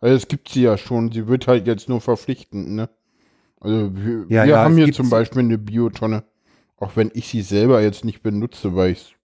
also 0.00 0.14
es 0.14 0.28
gibt 0.28 0.48
sie 0.48 0.62
ja 0.62 0.78
schon, 0.78 1.10
sie 1.10 1.26
wird 1.26 1.48
halt 1.48 1.66
jetzt 1.66 1.88
nur 1.88 2.00
verpflichtend, 2.00 2.70
ne? 2.70 2.88
Also 3.60 3.90
wir, 3.96 4.26
Ja, 4.28 4.44
wir 4.44 4.52
ja, 4.52 4.62
haben 4.62 4.76
hier 4.76 4.92
zum. 4.92 5.10
Beispiel 5.10 5.40
eine 5.40 5.58
Biotonne, 5.58 6.22
auch 6.76 6.94
wenn 6.94 7.10
ich 7.14 7.26
sie 7.26 7.42
selber 7.42 7.82
jetzt 7.82 8.04
nicht 8.04 8.22
benutze, 8.22 8.76
weil 8.76 8.92
ich 8.92 9.16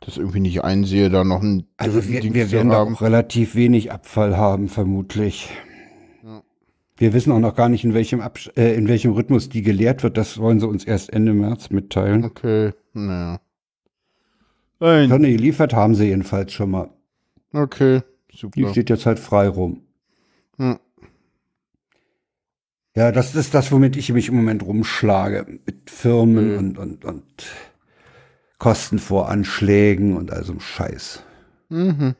das 0.00 0.16
irgendwie 0.16 0.40
nicht 0.40 0.64
einsehe, 0.64 1.10
da 1.10 1.22
noch 1.22 1.42
ein 1.42 1.66
Also 1.76 2.08
wir, 2.08 2.22
wir 2.22 2.50
werden 2.50 2.70
da 2.70 2.84
auch 2.84 3.02
relativ 3.02 3.56
wenig 3.56 3.92
Abfall 3.92 4.38
haben, 4.38 4.68
vermutlich. 4.68 5.50
Ja. 6.24 6.42
Wir 6.96 7.12
wissen 7.12 7.30
auch 7.30 7.40
noch 7.40 7.54
gar 7.54 7.68
nicht, 7.68 7.84
in 7.84 7.92
welchem, 7.92 8.22
Absch 8.22 8.50
äh, 8.56 8.74
in 8.74 8.88
welchem 8.88 9.12
Rhythmus 9.12 9.50
die 9.50 9.60
geleert 9.60 10.02
wird. 10.02 10.16
Das 10.16 10.38
wollen 10.38 10.60
sie 10.60 10.66
uns 10.66 10.84
erst 10.84 11.12
Ende 11.12 11.34
März 11.34 11.68
mitteilen. 11.68 12.24
Okay, 12.24 12.72
naja. 12.94 13.38
Nein, 14.80 15.08
Tonne 15.08 15.30
geliefert 15.30 15.72
haben 15.74 15.94
sie 15.94 16.06
jedenfalls 16.06 16.52
schon 16.52 16.70
mal. 16.70 16.90
okay, 17.52 18.02
Die 18.32 18.36
super. 18.38 18.68
steht 18.70 18.90
jetzt 18.90 19.06
halt 19.06 19.18
frei 19.18 19.48
rum. 19.48 19.82
Ja. 20.58 20.78
Ja, 22.96 23.12
das 23.12 23.34
ist 23.34 23.54
das, 23.54 23.70
womit 23.70 23.96
ich 23.96 24.12
mich 24.12 24.28
im 24.28 24.36
Moment 24.36 24.62
rumschlage. 24.64 25.46
Mit 25.66 25.88
Firmen 25.90 26.52
Mhm. 26.52 26.58
und, 26.58 26.78
und, 26.78 27.04
und 27.04 27.24
Kostenvoranschlägen 28.58 30.16
und 30.16 30.32
all 30.32 30.42
so 30.44 30.52
einem 30.52 30.60
Scheiß. 30.60 31.22
Mhm. 31.68 32.14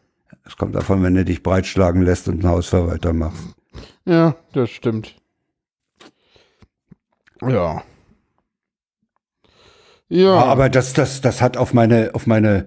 Es 0.45 0.57
kommt 0.57 0.75
davon, 0.75 1.03
wenn 1.03 1.15
du 1.15 1.25
dich 1.25 1.43
breitschlagen 1.43 2.03
lässt 2.03 2.29
und 2.29 2.35
einen 2.45 2.49
Hausverwalter 2.53 3.12
machst. 3.12 3.55
Ja, 4.05 4.37
das 4.53 4.71
stimmt. 4.71 5.17
Ja. 7.43 7.83
Ja, 10.09 10.35
Ja, 10.37 10.45
aber 10.45 10.69
das, 10.69 10.93
das, 10.93 11.21
das 11.21 11.43
hat 11.43 11.57
auf 11.57 11.75
meine, 11.75 12.11
auf 12.15 12.27
meine 12.27 12.67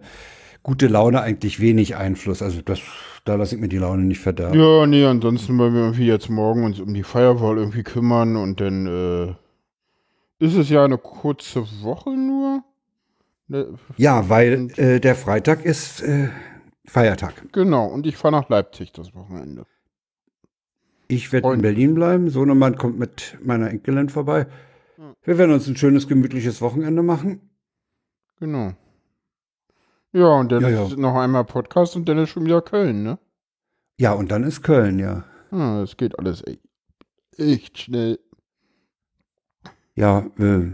gute 0.63 0.87
Laune 0.87 1.21
eigentlich 1.21 1.59
wenig 1.59 1.95
Einfluss. 1.95 2.41
Also 2.41 2.61
das, 2.61 2.79
da 3.25 3.35
lasse 3.35 3.55
ich 3.55 3.61
mir 3.61 3.67
die 3.69 3.77
Laune 3.77 4.03
nicht 4.03 4.19
verderben. 4.19 4.59
Ja, 4.59 4.85
nee, 4.85 5.05
ansonsten 5.05 5.57
wollen 5.57 5.73
wir 5.73 5.81
irgendwie 5.81 6.05
jetzt 6.07 6.29
morgen 6.29 6.63
uns 6.63 6.79
um 6.79 6.93
die 6.93 7.03
Firewall 7.03 7.57
irgendwie 7.57 7.83
kümmern 7.83 8.35
und 8.35 8.61
dann 8.61 8.85
äh, 8.85 10.45
ist 10.45 10.55
es 10.55 10.69
ja 10.69 10.85
eine 10.85 10.97
kurze 10.97 11.65
Woche 11.81 12.11
nur. 12.11 12.63
Ne, 13.47 13.67
Ja, 13.97 14.29
weil 14.29 14.69
äh, 14.77 14.99
der 14.99 15.15
Freitag 15.15 15.65
ist 15.65 16.01
äh, 16.03 16.29
Feiertag. 16.85 17.33
genau, 17.51 17.87
und 17.87 18.05
ich 18.05 18.17
fahre 18.17 18.33
nach 18.33 18.49
Leipzig 18.49 18.91
das 18.91 19.13
Wochenende. 19.15 19.65
Ich 21.07 21.31
werde 21.33 21.51
in. 21.53 21.61
Berlin 21.61 21.93
bleiben. 21.93 22.29
Sohnemann 22.29 22.77
kommt 22.77 22.97
mit 22.97 23.37
meiner 23.43 23.69
Enkelin 23.69 24.09
vorbei. 24.09 24.47
Wir 25.23 25.37
werden 25.37 25.51
uns 25.53 25.67
ein 25.67 25.75
schönes, 25.75 26.07
gemütliches 26.07 26.61
Wochenende 26.61 27.01
machen. 27.03 27.49
Genau. 28.39 28.73
Ja, 30.13 30.27
und 30.39 30.51
dann 30.51 30.61
Ja, 30.63 30.69
ja. 30.69 30.83
ist 30.85 30.97
noch 30.97 31.15
einmal 31.15 31.45
Podcast 31.45 31.95
und 31.95 32.07
dann 32.09 32.17
ist 32.17 32.29
schon 32.29 32.45
wieder 32.45 32.61
Köln, 32.61 33.03
ne? 33.03 33.17
Ja, 33.97 34.13
und 34.13 34.31
dann 34.31 34.43
ist 34.43 34.61
Köln, 34.63 34.99
ja. 34.99 35.23
Es 35.83 35.97
geht 35.97 36.17
alles 36.17 36.43
echt, 36.45 36.61
echt 37.37 37.77
schnell. 37.79 38.19
Ja, 39.95 40.25
äh, 40.39 40.71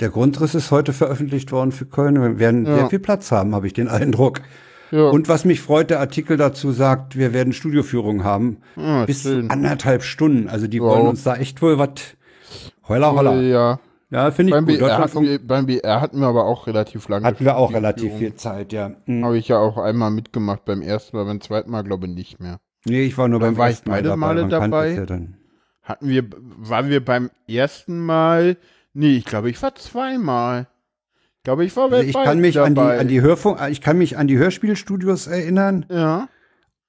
der 0.00 0.10
Grundriss 0.10 0.54
ist 0.54 0.70
heute 0.70 0.92
veröffentlicht 0.92 1.50
worden 1.52 1.72
für 1.72 1.86
Köln. 1.86 2.20
Wir 2.20 2.38
werden 2.38 2.66
Ja. 2.66 2.76
sehr 2.76 2.90
viel 2.90 2.98
Platz 2.98 3.32
haben, 3.32 3.54
habe 3.54 3.66
ich 3.66 3.72
den 3.72 3.88
Eindruck. 3.88 4.40
Ja, 4.90 5.08
Und 5.10 5.28
was 5.28 5.44
mich 5.44 5.60
freut, 5.60 5.90
der 5.90 6.00
Artikel 6.00 6.36
dazu 6.38 6.70
sagt, 6.72 7.16
wir 7.16 7.32
werden 7.34 7.52
Studioführungen 7.52 8.24
haben. 8.24 8.58
ah, 8.76 9.04
Bis 9.04 9.22
schön. 9.22 9.50
anderthalb 9.50 10.02
Stunden. 10.02 10.48
Also 10.48 10.66
die 10.66 10.80
Wow. 10.80 10.96
wollen 10.96 11.06
uns 11.08 11.24
da 11.24 11.36
echt 11.36 11.60
wohl 11.60 11.78
was. 11.78 11.90
Holla, 12.88 13.12
holla. 13.12 13.34
Ja, 13.40 13.80
Ja, 14.10 14.30
finde 14.30 14.50
ich 14.50 14.54
beim 14.54 14.66
gut. 14.66 14.78
BR, 14.78 14.98
hatten 14.98 15.46
beim 15.46 15.66
BR 15.66 16.00
hatten 16.00 16.20
wir 16.20 16.26
aber 16.28 16.44
auch 16.46 16.66
relativ 16.66 17.08
lange. 17.08 17.26
hatten 17.26 17.44
wir 17.44 17.56
auch 17.56 17.72
relativ 17.72 18.14
viel 18.14 18.34
Zeit, 18.34 18.72
ja. 18.72 18.92
Hm. 19.04 19.24
Habe 19.24 19.36
ich 19.38 19.48
ja 19.48 19.58
auch 19.58 19.76
einmal 19.76 20.10
mitgemacht 20.10 20.64
beim 20.64 20.80
ersten 20.82 21.16
Mal, 21.16 21.24
beim 21.24 21.40
zweiten 21.40 21.70
Mal 21.70 21.82
glaube 21.84 22.06
ich 22.06 22.12
nicht 22.14 22.40
mehr. 22.40 22.58
Nee, 22.84 23.02
ich 23.02 23.18
war 23.18 23.28
nur 23.28 23.40
Dann 23.40 23.50
beim 23.50 23.58
war 23.58 23.68
ersten 23.68 23.90
Mal 23.90 23.96
beide 23.96 24.08
dabei. 24.08 24.16
Male 24.18 24.40
Man 24.42 24.50
dabei. 24.50 24.90
Ja 24.92 25.06
dann. 25.06 25.36
Hatten 25.82 26.08
wir, 26.08 26.24
waren 26.58 26.88
wir 26.90 27.04
beim 27.04 27.30
ersten 27.46 28.00
Mal? 28.04 28.56
Nee, 28.94 29.16
ich 29.16 29.24
glaube, 29.24 29.50
ich 29.50 29.62
war 29.62 29.74
zweimal. 29.74 30.66
Ich 31.38 31.42
glaube, 31.44 31.64
ich 31.64 31.76
war 31.76 31.90
Also 31.92 31.96
ich 32.06 32.12
kann 32.14 32.40
mich 32.40 32.58
an 32.60 32.74
die, 32.74 32.80
dabei. 32.80 32.98
an 33.00 33.08
die 33.08 33.20
Hörfunk, 33.22 33.58
ich 33.70 33.80
kann 33.80 33.96
mich 33.98 34.16
an 34.18 34.26
die 34.26 34.38
Hörspielstudios 34.38 35.26
erinnern. 35.26 35.86
Ja. 35.90 36.28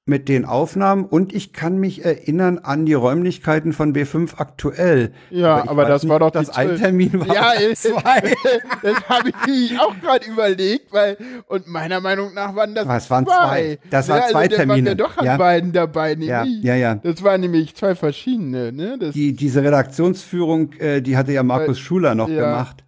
Mit 0.10 0.28
den 0.28 0.44
Aufnahmen 0.44 1.06
und 1.06 1.34
ich 1.34 1.54
kann 1.54 1.78
mich 1.78 2.04
erinnern 2.04 2.58
an 2.58 2.86
die 2.86 2.96
Räumlichkeiten 2.96 3.72
von 3.72 3.94
B5 3.94 4.32
aktuell. 4.38 5.13
Ja, 5.30 5.62
aber 5.70 5.84
weiß 5.84 5.88
das 5.88 6.04
nicht, 6.04 6.12
war 6.12 6.20
doch 6.20 6.32
das 6.32 6.50
ein 6.50 6.75
Termin 6.78 7.13
war. 7.20 7.34
Ja, 7.34 7.54
zwei. 7.75 8.34
das 8.82 8.96
habe 9.08 9.32
ich 9.48 9.80
auch 9.80 9.96
gerade 10.01 10.25
überlegt, 10.28 10.92
weil 10.92 11.16
und 11.48 11.68
meiner 11.68 12.01
Meinung 12.01 12.34
nach 12.34 12.56
waren 12.56 12.75
das 12.75 12.88
Was 12.88 13.10
waren 13.10 13.25
zwei. 13.25 13.34
zwei? 13.34 13.80
Das 13.92 14.10
waren 14.10 14.18
ja, 14.22 14.28
zwei 14.28 14.39
also, 14.46 14.58
dann 14.58 14.70
waren 14.70 14.75
Termine. 14.75 14.89
ja 14.89 14.96
doch 14.96 15.18
an 15.18 15.25
Ja. 15.25 15.38
beiden 15.38 15.72
dabei, 15.72 16.13
ja, 16.20 16.44
nämlich. 16.44 16.63
ja, 16.63 16.75
ja. 16.75 16.96
Das 16.96 17.24
waren 17.24 17.42
nämlich 17.42 17.75
zwei 17.75 17.94
verschiedene, 17.96 18.72
ne? 18.72 18.98
Das, 19.00 19.13
Die, 19.13 19.34
diese 19.34 19.63
Redaktionsführung, 19.63 20.74
äh, 20.80 21.01
die 21.01 21.16
hatte 21.18 21.32
ja 21.32 21.44
Markus 21.44 21.78
Äh, 21.78 21.82
Schuler 21.82 22.16
noch 22.16 22.30
ja. 22.30 22.46
gemacht. 22.50 22.84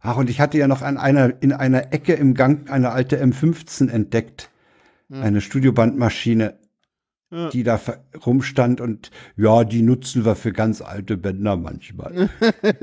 Ach, 0.00 0.16
und 0.16 0.30
ich 0.30 0.40
hatte 0.40 0.56
ja 0.58 0.66
noch 0.66 0.82
an 0.82 0.96
einer, 0.96 1.32
in 1.40 1.52
einer 1.52 1.92
Ecke 1.92 2.14
im 2.14 2.34
Gang 2.34 2.70
eine 2.70 2.90
alte 2.90 3.22
M15 3.22 3.90
entdeckt. 3.90 4.48
Eine 5.20 5.40
Studiobandmaschine, 5.40 6.54
Ja. 7.30 7.48
die 7.50 7.62
da 7.62 7.80
rumstand 8.26 8.80
und 8.80 9.10
ja, 9.36 9.64
die 9.64 9.82
nutzen 9.82 10.24
wir 10.24 10.34
für 10.34 10.52
ganz 10.52 10.80
alte 10.82 11.16
Bänder 11.16 11.56
manchmal. 11.56 12.28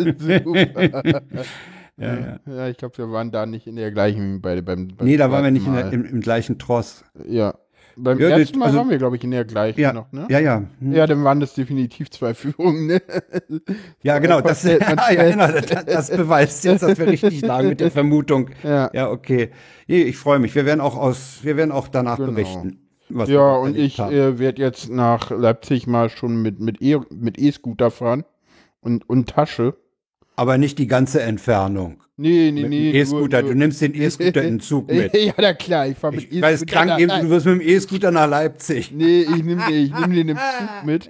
ja, 1.97 2.15
ja. 2.15 2.39
ja, 2.45 2.67
ich 2.67 2.77
glaube, 2.77 2.97
wir 2.97 3.11
waren 3.11 3.31
da 3.31 3.45
nicht 3.45 3.67
in 3.67 3.75
der 3.75 3.91
gleichen 3.91 4.41
bei 4.41 4.61
beim, 4.61 4.87
beim 4.89 5.07
Nee, 5.07 5.17
da 5.17 5.31
waren 5.31 5.43
wir 5.43 5.51
nicht 5.51 5.67
in 5.67 5.73
der, 5.73 5.91
im, 5.91 6.05
im 6.05 6.21
gleichen 6.21 6.57
Tross. 6.59 7.03
Ja. 7.27 7.55
Beim 8.01 8.19
Ja, 8.19 8.29
ersten 8.29 8.59
Mal 8.59 8.65
also- 8.67 8.77
waren 8.79 8.89
wir, 8.89 8.97
glaube 8.97 9.15
ich, 9.17 9.23
in 9.23 9.31
der 9.31 9.45
gleichen 9.45 9.79
Ja, 9.79 9.93
noch, 9.93 10.11
ne? 10.11 10.25
ja, 10.29 10.39
ja. 10.39 10.63
Hm. 10.79 10.93
Ja, 10.93 11.05
dann 11.07 11.23
waren 11.23 11.39
das 11.39 11.53
definitiv 11.53 12.09
zwei 12.09 12.33
Führungen, 12.35 12.87
ne? 12.87 13.01
Ja, 14.01 14.19
genau, 14.19 14.41
das, 14.41 14.63
ja, 14.63 14.77
genau, 14.77 15.47
das, 15.47 15.85
das 15.85 16.09
beweist 16.11 16.63
jetzt, 16.65 16.81
dass 16.83 16.97
wir 16.97 17.07
richtig 17.07 17.41
lagen 17.45 17.69
mit 17.69 17.79
der 17.79 17.91
Vermutung. 17.91 18.49
Ja. 18.63 18.89
Ja, 18.93 19.09
okay. 19.09 19.51
Ich 19.87 20.17
freue 20.17 20.39
mich. 20.39 20.55
Wir 20.55 20.65
werden 20.65 20.81
auch 20.81 20.97
aus, 20.97 21.39
wir 21.43 21.57
werden 21.57 21.71
auch 21.71 21.87
danach 21.87 22.17
Genau. 22.17 22.31
berichten. 22.31 22.79
Ja, 23.25 23.55
und 23.55 23.75
ich 23.75 23.97
äh, 23.99 24.37
werde 24.37 24.61
jetzt 24.61 24.89
nach 24.89 25.31
Leipzig 25.31 25.87
mal 25.87 26.09
schon 26.09 26.41
mit 26.43 26.59
mit 26.59 26.79
E- 26.81 26.99
mit 27.09 27.39
E-Scooter 27.39 27.89
fahren 27.89 28.23
und, 28.81 29.09
und 29.09 29.29
Tasche. 29.29 29.73
Aber 30.39 30.57
nicht 30.57 30.77
die 30.79 30.87
ganze 30.87 31.21
Entfernung. 31.21 32.01
Nee, 32.15 32.49
nee, 32.53 32.61
Mit 32.61 32.69
nee. 32.69 32.91
E-Scooter, 32.91 33.43
du 33.43 33.53
nimmst 33.53 33.81
den 33.81 33.93
E-Scooter 33.93 34.41
in 34.41 34.55
den 34.55 34.59
Zug 34.61 34.87
mit. 34.91 35.13
ja, 35.13 35.33
na 35.37 35.53
klar, 35.53 35.85
ich 35.87 35.97
fahr 35.97 36.13
mit 36.13 36.31
Ich 36.31 36.41
weiß 36.41 36.61
E-Scooter 36.61 36.85
krank 36.85 37.01
eben, 37.01 37.21
du 37.23 37.29
wirst 37.29 37.45
mit 37.45 37.55
dem 37.55 37.67
E-Scooter 37.67 38.11
nach 38.11 38.29
Leipzig. 38.29 38.93
Nee, 38.93 39.23
ich 39.23 39.43
nehme 39.43 39.69
ich 39.69 39.91
nehm 39.91 40.13
den 40.13 40.29
im 40.29 40.37
Zug 40.37 40.85
mit. 40.85 41.09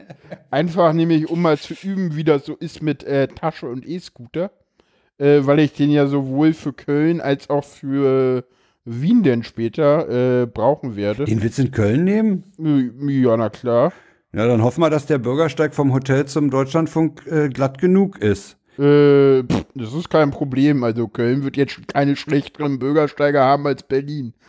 Einfach 0.49 0.93
nämlich, 0.93 1.29
um 1.29 1.43
mal 1.43 1.59
zu 1.59 1.75
üben, 1.83 2.15
wie 2.15 2.23
das 2.23 2.43
so 2.43 2.55
ist 2.55 2.81
mit 2.81 3.03
äh, 3.03 3.27
Tasche 3.27 3.67
und 3.67 3.87
E-Scooter. 3.87 4.49
Äh, 5.19 5.41
weil 5.45 5.59
ich 5.59 5.73
den 5.73 5.91
ja 5.91 6.07
sowohl 6.07 6.53
für 6.53 6.73
Köln 6.73 7.21
als 7.21 7.51
auch 7.51 7.65
für 7.65 8.45
Wien 8.83 9.21
denn 9.21 9.43
später 9.43 10.41
äh, 10.41 10.45
brauchen 10.47 10.95
werde. 10.95 11.25
Den 11.25 11.43
willst 11.43 11.59
du 11.59 11.63
in 11.63 11.71
Köln 11.71 12.03
nehmen? 12.03 12.45
Ja, 13.07 13.37
na 13.37 13.49
klar. 13.49 13.93
Ja, 14.33 14.47
dann 14.47 14.63
hoffen 14.63 14.81
wir, 14.81 14.89
dass 14.89 15.05
der 15.05 15.19
Bürgersteig 15.19 15.75
vom 15.75 15.93
Hotel 15.93 16.25
zum 16.25 16.49
Deutschlandfunk 16.49 17.27
äh, 17.27 17.49
glatt 17.49 17.79
genug 17.79 18.19
ist. 18.19 18.58
Äh, 18.79 19.43
pff, 19.43 19.65
das 19.75 19.93
ist 19.93 20.09
kein 20.09 20.31
Problem. 20.31 20.83
Also 20.83 21.07
Köln 21.07 21.43
wird 21.43 21.57
jetzt 21.57 21.87
keine 21.87 22.15
schlechteren 22.15 22.79
Bürgersteige 22.79 23.39
haben 23.41 23.67
als 23.67 23.83
Berlin. 23.83 24.33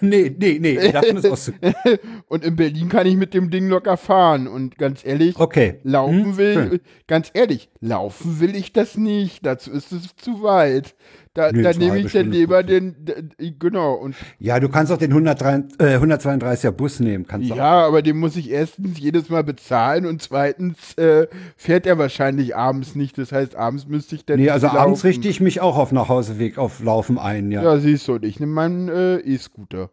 Nee, 0.00 0.32
nee, 0.38 0.58
nee, 0.60 0.92
davon 0.92 1.16
ist. 1.16 1.52
Und 2.28 2.44
in 2.44 2.54
Berlin 2.54 2.88
kann 2.88 3.04
ich 3.04 3.16
mit 3.16 3.34
dem 3.34 3.50
Ding 3.50 3.68
locker 3.68 3.96
fahren. 3.96 4.46
Und 4.46 4.78
ganz 4.78 5.04
ehrlich, 5.04 5.36
Okay. 5.40 5.80
laufen 5.82 6.24
Hm, 6.24 6.36
will, 6.36 6.54
schön. 6.54 6.80
ganz 7.08 7.30
ehrlich, 7.34 7.68
laufen 7.80 8.38
will 8.38 8.54
ich 8.54 8.72
das 8.72 8.96
nicht. 8.96 9.44
Dazu 9.44 9.72
ist 9.72 9.90
es 9.90 10.14
zu 10.14 10.44
weit. 10.44 10.94
Da, 11.34 11.50
da 11.50 11.72
nehme 11.72 11.98
ich 11.98 12.12
dann 12.12 12.30
lieber 12.30 12.62
den, 12.62 13.06
d- 13.06 13.54
genau. 13.58 13.94
Und 13.94 14.14
Ja, 14.38 14.60
du 14.60 14.68
kannst 14.68 14.92
auch 14.92 14.98
den 14.98 15.12
103, 15.12 15.54
äh, 15.78 15.96
132er 15.96 16.72
Bus 16.72 17.00
nehmen. 17.00 17.26
Kannst 17.26 17.48
du 17.48 17.54
auch. 17.54 17.56
ja, 17.56 17.86
aber 17.86 18.02
den 18.02 18.18
muss 18.18 18.36
ich 18.36 18.50
erstens 18.50 18.98
jedes 19.00 19.30
Mal 19.30 19.42
bezahlen 19.42 20.04
und 20.04 20.20
zweitens 20.20 20.92
äh, 20.98 21.28
fährt 21.56 21.86
er 21.86 21.96
wahrscheinlich 21.96 22.54
abends 22.54 22.94
nicht. 22.94 23.16
Das 23.16 23.32
heißt, 23.32 23.56
abends 23.56 23.86
müsste 23.86 24.14
ich 24.14 24.26
dann. 24.26 24.38
Nee, 24.38 24.50
also 24.50 24.66
laufen. 24.66 24.78
abends 24.78 25.04
richte 25.04 25.26
ich 25.26 25.40
mich 25.40 25.62
auch 25.62 25.78
auf 25.78 25.90
Nachhauseweg 25.90 26.58
auf 26.58 26.80
Laufen 26.82 27.18
ein, 27.18 27.50
ja. 27.50 27.62
Ja, 27.62 27.78
siehst 27.78 28.06
du, 28.08 28.14
und 28.16 28.24
ich 28.26 28.38
nehme 28.38 28.52
meinen 28.52 28.88
äh, 28.90 29.16
E-Scooter. 29.20 29.88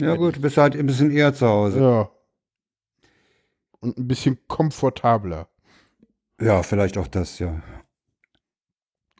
Ja, 0.00 0.14
gut, 0.16 0.36
du 0.36 0.40
bist 0.40 0.56
halt 0.56 0.74
ein 0.74 0.86
bisschen 0.86 1.10
eher 1.10 1.34
zu 1.34 1.46
Hause. 1.46 1.80
Ja. 1.80 2.08
Und 3.80 3.98
ein 3.98 4.08
bisschen 4.08 4.38
komfortabler. 4.48 5.48
Ja, 6.40 6.62
vielleicht 6.62 6.96
auch 6.96 7.08
das, 7.08 7.38
ja. 7.38 7.62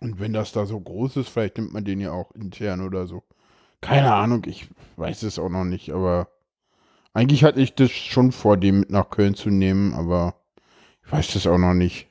Und 0.00 0.20
wenn 0.20 0.32
das 0.32 0.52
da 0.52 0.66
so 0.66 0.78
groß 0.78 1.16
ist, 1.16 1.28
vielleicht 1.28 1.56
nimmt 1.58 1.72
man 1.72 1.84
den 1.84 2.00
ja 2.00 2.12
auch 2.12 2.30
intern 2.32 2.82
oder 2.82 3.06
so. 3.06 3.22
Keine 3.80 4.14
Ahnung, 4.14 4.44
ich 4.46 4.68
weiß 4.96 5.22
es 5.22 5.38
auch 5.38 5.48
noch 5.48 5.64
nicht, 5.64 5.90
aber 5.90 6.28
eigentlich 7.12 7.44
hatte 7.44 7.60
ich 7.60 7.74
das 7.74 7.90
schon 7.90 8.32
vor, 8.32 8.56
den 8.56 8.80
mit 8.80 8.90
nach 8.90 9.10
Köln 9.10 9.34
zu 9.34 9.48
nehmen, 9.48 9.94
aber 9.94 10.34
ich 11.04 11.12
weiß 11.12 11.32
das 11.32 11.46
auch 11.46 11.58
noch 11.58 11.74
nicht. 11.74 12.08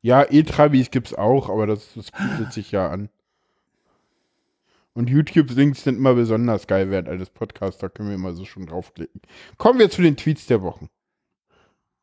Ja, 0.00 0.24
E-Travis 0.30 0.90
gibt's 0.90 1.14
auch, 1.14 1.50
aber 1.50 1.66
das, 1.66 1.92
das 1.94 2.10
bietet 2.12 2.52
sich 2.52 2.70
ja 2.70 2.88
an. 2.88 3.08
Und 4.94 5.10
YouTube-Links 5.10 5.84
sind 5.84 5.96
immer 5.96 6.14
besonders 6.14 6.66
geil 6.66 6.90
während 6.90 7.08
eines 7.08 7.28
Podcasts, 7.28 7.80
da 7.80 7.90
können 7.90 8.08
wir 8.08 8.14
immer 8.14 8.32
so 8.32 8.46
schon 8.46 8.66
draufklicken. 8.66 9.20
Kommen 9.58 9.78
wir 9.78 9.90
zu 9.90 10.00
den 10.00 10.16
Tweets 10.16 10.46
der 10.46 10.62
Wochen. 10.62 10.88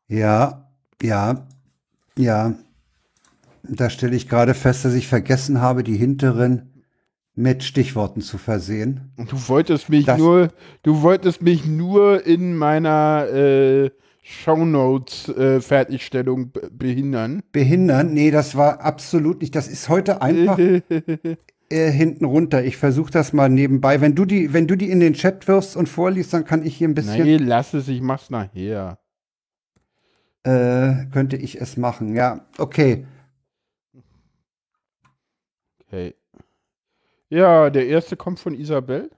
Ja, 0.06 0.70
ja, 1.02 1.46
ja. 2.16 2.54
Da 3.68 3.88
stelle 3.90 4.14
ich 4.16 4.28
gerade 4.28 4.54
fest, 4.54 4.84
dass 4.84 4.94
ich 4.94 5.08
vergessen 5.08 5.60
habe, 5.60 5.82
die 5.84 5.96
hinteren 5.96 6.70
mit 7.34 7.64
Stichworten 7.64 8.20
zu 8.20 8.38
versehen. 8.38 9.12
Du 9.16 9.48
wolltest 9.48 9.88
mich 9.88 10.04
Das- 10.04 10.18
nur, 10.18 10.50
du 10.82 11.02
wolltest 11.02 11.42
mich 11.42 11.66
nur 11.66 12.24
in 12.26 12.56
meiner 12.56 13.26
äh, 13.32 13.90
Shownotes 14.22 15.28
äh, 15.30 15.60
Fertigstellung 15.60 16.52
be- 16.52 16.70
behindern. 16.72 17.42
Behindern? 17.52 18.14
Nee, 18.14 18.30
das 18.30 18.54
war 18.54 18.80
absolut 18.80 19.40
nicht. 19.40 19.54
Das 19.56 19.66
ist 19.68 19.88
heute 19.88 20.22
einfach 20.22 20.58
äh, 21.70 21.90
hinten 21.90 22.24
runter. 22.24 22.64
Ich 22.64 22.76
versuche 22.76 23.10
das 23.10 23.32
mal 23.32 23.48
nebenbei. 23.48 24.00
Wenn 24.00 24.14
du 24.14 24.24
die, 24.26 24.52
wenn 24.52 24.66
du 24.68 24.76
die 24.76 24.90
in 24.90 25.00
den 25.00 25.14
Chat 25.14 25.48
wirfst 25.48 25.76
und 25.76 25.88
vorliest, 25.88 26.32
dann 26.32 26.44
kann 26.44 26.64
ich 26.64 26.76
hier 26.76 26.88
ein 26.88 26.94
bisschen, 26.94 27.24
Nee, 27.24 27.36
lass 27.38 27.74
es, 27.74 27.88
ich 27.88 28.00
mach's 28.00 28.30
nachher. 28.30 28.98
äh, 30.44 31.06
könnte 31.12 31.36
ich 31.36 31.60
es 31.60 31.76
machen. 31.76 32.14
Ja, 32.14 32.46
okay. 32.58 33.06
Okay. 35.94 36.14
Ja, 37.28 37.70
der 37.70 37.86
erste 37.86 38.16
kommt 38.16 38.40
von 38.40 38.54
Isabel. 38.54 39.10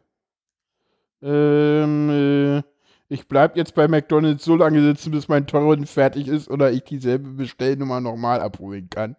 Ähm, 1.23 2.11
äh, 2.11 2.63
ich 3.09 3.29
bleib 3.29 3.57
jetzt 3.57 3.75
bei 3.75 3.89
McDonalds 3.89 4.45
so 4.45 4.57
lange 4.57 4.83
sitzen, 4.83 5.11
bis 5.11 5.29
mein 5.29 5.47
Torrent 5.47 5.89
fertig 5.89 6.29
ist 6.29 6.51
oder 6.51 6.73
ich 6.73 6.85
dieselbe 6.85 7.31
Bestellnummer 7.31 8.01
nochmal 8.01 8.41
abholen 8.41 8.91
kann. 8.91 9.17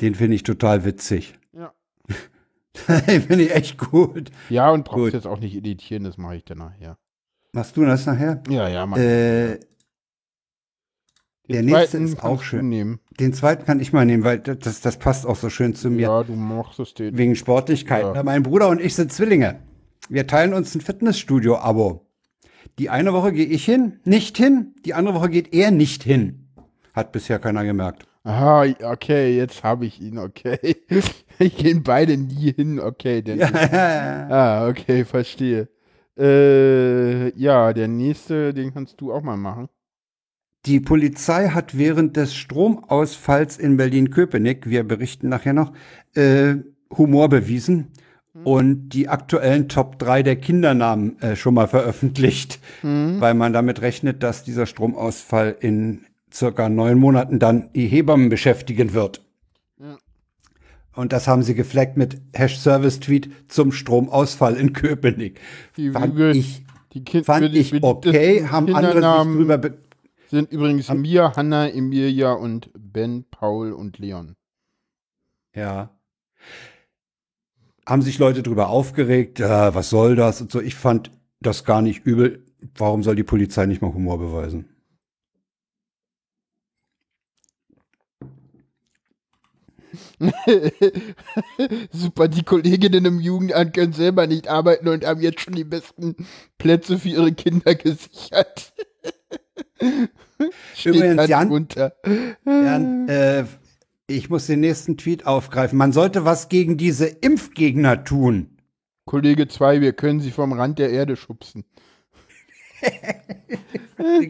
Den 0.00 0.14
finde 0.14 0.36
ich 0.36 0.44
total 0.44 0.84
witzig. 0.84 1.34
Ja. 1.52 1.72
Den 3.08 3.22
finde 3.22 3.44
ich 3.44 3.54
echt 3.54 3.78
gut. 3.78 4.30
Ja, 4.48 4.70
und 4.70 4.84
brauchst 4.84 5.14
jetzt 5.14 5.26
auch 5.26 5.40
nicht 5.40 5.54
editieren, 5.54 6.04
das 6.04 6.16
mache 6.16 6.36
ich 6.36 6.44
dann 6.44 6.58
nachher. 6.58 6.96
Machst 7.52 7.76
du 7.76 7.84
das 7.84 8.06
nachher? 8.06 8.42
Ja, 8.48 8.68
ja, 8.68 8.86
mach. 8.86 8.98
Äh, 8.98 9.60
der 11.48 11.62
Den 11.62 11.66
nächste 11.66 11.98
zweiten 11.98 12.04
ist 12.04 12.24
auch 12.24 12.42
schön. 12.42 12.98
Den 13.20 13.32
zweiten 13.34 13.66
kann 13.66 13.80
ich 13.80 13.92
mal 13.92 14.06
nehmen, 14.06 14.24
weil 14.24 14.38
das, 14.38 14.80
das 14.80 14.96
passt 14.98 15.26
auch 15.26 15.36
so 15.36 15.50
schön 15.50 15.74
zu 15.74 15.90
mir. 15.90 16.02
Ja, 16.02 16.22
du 16.22 16.34
machst 16.34 16.80
es 16.80 16.94
den. 16.94 17.16
Wegen 17.16 17.36
Sportlichkeit. 17.36 18.14
Ja. 18.14 18.22
Mein 18.22 18.42
Bruder 18.42 18.68
und 18.68 18.80
ich 18.80 18.94
sind 18.94 19.12
Zwillinge. 19.12 19.60
Wir 20.08 20.26
teilen 20.26 20.54
uns 20.54 20.74
ein 20.74 20.80
Fitnessstudio-Abo. 20.80 22.06
Die 22.78 22.90
eine 22.90 23.12
Woche 23.12 23.32
gehe 23.32 23.46
ich 23.46 23.64
hin, 23.64 24.00
nicht 24.04 24.36
hin. 24.36 24.74
Die 24.84 24.94
andere 24.94 25.14
Woche 25.16 25.28
geht 25.28 25.54
er 25.54 25.70
nicht 25.70 26.02
hin. 26.02 26.48
Hat 26.92 27.12
bisher 27.12 27.38
keiner 27.38 27.64
gemerkt. 27.64 28.06
Aha, 28.24 28.64
okay, 28.84 29.36
jetzt 29.36 29.62
habe 29.62 29.84
ich 29.84 30.00
ihn, 30.00 30.18
okay. 30.18 30.76
Ich 31.38 31.56
gehen 31.56 31.82
beide 31.82 32.16
nie 32.16 32.52
hin, 32.52 32.78
okay. 32.80 33.20
Denn 33.20 33.42
Ah, 33.42 34.68
okay, 34.68 35.04
verstehe. 35.04 35.68
Äh, 36.16 37.36
ja, 37.36 37.72
der 37.72 37.88
nächste, 37.88 38.54
den 38.54 38.72
kannst 38.72 39.00
du 39.00 39.12
auch 39.12 39.22
mal 39.22 39.36
machen. 39.36 39.68
Die 40.66 40.80
Polizei 40.80 41.48
hat 41.48 41.76
während 41.76 42.16
des 42.16 42.34
Stromausfalls 42.34 43.58
in 43.58 43.76
Berlin-Köpenick, 43.76 44.68
wir 44.68 44.84
berichten 44.84 45.28
nachher 45.28 45.52
noch, 45.52 45.72
äh, 46.14 46.54
Humor 46.96 47.28
bewiesen 47.28 47.88
und 48.44 48.88
die 48.90 49.08
aktuellen 49.08 49.68
Top 49.68 49.98
3 49.98 50.22
der 50.22 50.36
Kindernamen 50.36 51.20
äh, 51.20 51.36
schon 51.36 51.54
mal 51.54 51.68
veröffentlicht, 51.68 52.60
weil 52.82 53.34
man 53.34 53.52
damit 53.52 53.80
rechnet, 53.80 54.22
dass 54.22 54.42
dieser 54.42 54.66
Stromausfall 54.66 55.56
in 55.60 56.04
circa 56.32 56.68
neun 56.68 56.98
Monaten 56.98 57.38
dann 57.38 57.70
die 57.74 57.86
Hebammen 57.86 58.28
beschäftigen 58.28 58.92
wird. 58.92 59.22
Und 60.94 61.12
das 61.12 61.26
haben 61.26 61.42
sie 61.42 61.54
gefleckt 61.54 61.96
mit 61.96 62.20
Hash-Service-Tweet 62.34 63.30
zum 63.48 63.72
Stromausfall 63.72 64.56
in 64.56 64.72
Köpenick. 64.72 65.40
Die, 65.76 65.90
Fand 65.90 66.16
die, 66.16 66.38
ich, 66.38 66.64
die 66.92 67.04
kind, 67.04 67.26
fand 67.26 67.54
ich 67.54 67.82
okay, 67.82 68.46
haben 68.46 68.72
andere 68.74 69.24
sich 69.24 69.34
drüber 69.34 69.58
be 69.58 69.78
sind 70.34 70.52
übrigens 70.52 70.92
Mia, 70.92 71.34
Hanna, 71.36 71.70
Emilia 71.70 72.32
und 72.32 72.70
Ben, 72.76 73.24
Paul 73.30 73.72
und 73.72 73.98
Leon. 73.98 74.36
Ja. 75.54 75.90
Haben 77.86 78.02
sich 78.02 78.18
Leute 78.18 78.42
drüber 78.42 78.68
aufgeregt, 78.68 79.40
äh, 79.40 79.74
was 79.74 79.90
soll 79.90 80.16
das 80.16 80.40
und 80.40 80.50
so. 80.50 80.60
Ich 80.60 80.74
fand 80.74 81.10
das 81.40 81.64
gar 81.64 81.82
nicht 81.82 82.04
übel. 82.04 82.44
Warum 82.76 83.02
soll 83.02 83.14
die 83.14 83.22
Polizei 83.22 83.66
nicht 83.66 83.82
mal 83.82 83.92
Humor 83.94 84.18
beweisen? 84.18 84.68
Super, 91.92 92.28
die 92.28 92.42
Kolleginnen 92.42 93.04
im 93.04 93.20
Jugendamt 93.20 93.74
können 93.74 93.92
selber 93.92 94.26
nicht 94.26 94.48
arbeiten 94.48 94.88
und 94.88 95.04
haben 95.06 95.20
jetzt 95.20 95.40
schon 95.40 95.54
die 95.54 95.64
besten 95.64 96.16
Plätze 96.58 96.98
für 96.98 97.10
ihre 97.10 97.32
Kinder 97.32 97.74
gesichert. 97.74 98.72
Übrigens, 100.84 101.16
da 101.16 101.24
Jan- 101.26 101.48
drunter. 101.48 101.96
Jan, 102.44 103.08
äh, 103.08 103.44
ich 104.06 104.28
muss 104.30 104.46
den 104.46 104.60
nächsten 104.60 104.96
Tweet 104.96 105.26
aufgreifen. 105.26 105.78
Man 105.78 105.92
sollte 105.92 106.24
was 106.24 106.48
gegen 106.48 106.76
diese 106.76 107.06
Impfgegner 107.06 108.04
tun. 108.04 108.58
Kollege 109.06 109.48
2, 109.48 109.80
wir 109.80 109.92
können 109.92 110.20
sie 110.20 110.30
vom 110.30 110.52
Rand 110.52 110.78
der 110.78 110.90
Erde 110.90 111.16
schubsen. 111.16 111.64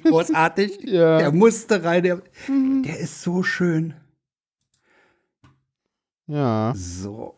Großartig. 0.04 0.78
Ja. 0.84 1.18
Der 1.18 1.32
musste 1.32 1.82
rein. 1.84 2.02
Der, 2.02 2.22
der 2.48 2.98
ist 2.98 3.22
so 3.22 3.42
schön. 3.42 3.94
Ja. 6.26 6.72
So. 6.76 7.34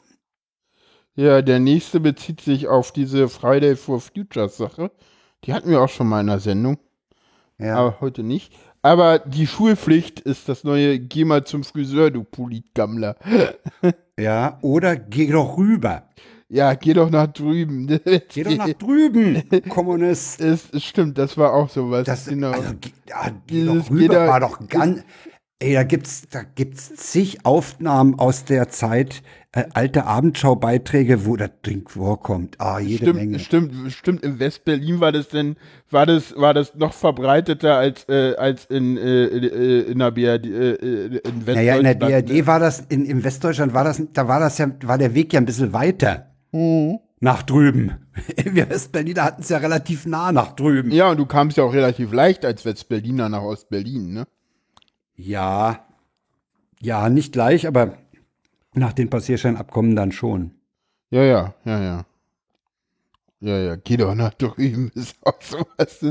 Ja, 1.15 1.41
der 1.43 1.61
nächste 1.61 2.01
bezieht 2.01 2.41
sich 2.43 2.69
auf 2.69 2.93
diese 2.93 3.29
Friday 3.29 3.77
for 3.77 4.01
Futures 4.01 4.57
Sache. 4.57 4.91
Die 5.45 5.55
hatten 5.55 5.71
wir 5.71 5.81
auch 5.81 5.89
schon 5.89 6.09
mal 6.09 6.21
in 6.21 6.27
der 6.27 6.41
Sendung, 6.41 6.79
Ja. 7.59 7.77
aber 7.77 8.01
heute 8.01 8.23
nicht. 8.23 8.53
Aber 8.83 9.19
die 9.19 9.47
Schulpflicht 9.47 10.21
ist 10.21 10.49
das 10.49 10.63
neue 10.63 10.99
Geh 10.99 11.25
mal 11.25 11.45
zum 11.45 11.65
Friseur, 11.65 12.11
du 12.11 12.23
Politgammler. 12.23 13.17
ja. 14.19 14.59
Oder 14.63 14.97
geh 14.97 15.31
doch 15.31 15.57
rüber. 15.59 16.05
Ja, 16.49 16.75
geh 16.75 16.95
doch 16.95 17.11
nach 17.11 17.27
drüben. 17.27 17.89
Geh 18.29 18.45
doch 18.45 18.57
nach 18.57 18.73
drüben, 18.75 19.43
Kommunist. 19.69 20.41
Es, 20.41 20.71
es 20.73 20.85
stimmt, 20.85 21.19
das 21.19 21.37
war 21.37 21.53
auch 21.53 21.69
sowas. 21.69 22.05
Das, 22.07 22.27
genau. 22.27 22.53
also, 22.53 22.73
ge- 22.81 22.93
ja, 23.09 23.33
geh 23.49 23.65
doch 23.65 23.91
rüber, 23.91 24.29
war 24.29 24.39
doch 24.39 24.69
ganz. 24.69 25.03
Ey, 25.59 25.73
da 25.73 25.85
gibt's, 25.85 26.29
da 26.29 26.43
gibt's 26.43 26.95
zig 26.97 27.47
Aufnahmen 27.47 28.19
aus 28.19 28.45
der 28.45 28.69
Zeit, 28.69 29.23
äh, 29.53 29.65
alte 29.73 30.05
Abendschau-Beiträge, 30.05 31.25
wo 31.25 31.35
das 31.37 31.51
Ding 31.65 31.89
vorkommt. 31.89 32.61
Ah, 32.61 32.79
jede 32.79 33.05
stimmt, 33.05 33.19
Menge. 33.19 33.39
stimmt, 33.39 33.91
stimmt. 33.91 34.23
In 34.23 34.39
West-Berlin 34.39 35.01
war 35.01 35.13
das 35.13 35.29
denn, 35.29 35.57
war 35.91 36.05
das, 36.05 36.37
war 36.37 36.53
das 36.53 36.75
noch 36.75 36.93
verbreiteter 36.93 37.75
als, 37.75 38.07
äh, 38.11 38.35
als 38.37 38.67
in, 38.67 38.99
äh, 38.99 39.29
äh, 39.29 39.91
in 39.91 39.99
der 39.99 40.11
BRD, 40.11 40.45
äh, 40.45 40.73
äh, 40.73 41.07
in 41.07 41.47
Westdeutschland. 41.47 41.47
Naja, 41.47 41.77
in 41.77 41.85
der 41.85 41.95
BRD 41.95 42.29
ne? 42.29 42.47
war 42.47 42.61
das, 42.61 42.81
in, 42.91 43.07
in 43.07 43.25
Westdeutschland 43.25 43.73
war 43.73 43.85
das, 43.85 44.03
da 44.13 44.29
war 44.29 44.41
das 44.41 44.59
ja, 44.59 44.71
war 44.83 44.99
der 44.99 45.15
Weg 45.15 45.33
ja 45.33 45.41
ein 45.41 45.47
bisschen 45.47 45.73
weiter. 45.73 46.35
Mhm. 46.53 46.99
Nach 47.21 47.43
drüben. 47.43 47.93
Wir 48.45 48.69
Westberliner 48.69 49.25
hatten 49.25 49.41
es 49.41 49.49
ja 49.49 49.57
relativ 49.57 50.05
nah 50.05 50.33
nach 50.33 50.53
drüben. 50.53 50.91
Ja, 50.91 51.11
und 51.11 51.17
du 51.17 51.25
kamst 51.25 51.57
ja 51.57 51.65
auch 51.65 51.73
relativ 51.73 52.13
leicht 52.13 52.45
als 52.45 52.67
West-Berliner 52.67 53.31
nach 53.31 53.41
Ost-Berlin, 53.41 54.13
ne? 54.13 54.27
Ja, 55.17 55.87
ja, 56.81 57.09
nicht 57.09 57.33
gleich, 57.33 57.67
aber 57.67 57.97
nach 58.75 58.93
den 58.93 59.11
Passierscheinabkommen 59.11 59.97
dann 59.97 60.13
schon. 60.13 60.53
Ja, 61.11 61.23
ja, 61.23 61.55
ja, 61.65 61.83
ja. 61.83 62.07
Ja, 63.41 63.59
ja, 63.59 63.77
geh 63.77 63.97
doch 63.97 64.15
nach 64.15 64.35
drüben. 64.35 64.91
Ist 64.95 65.17
auch 65.23 65.41
sowas. 65.41 66.05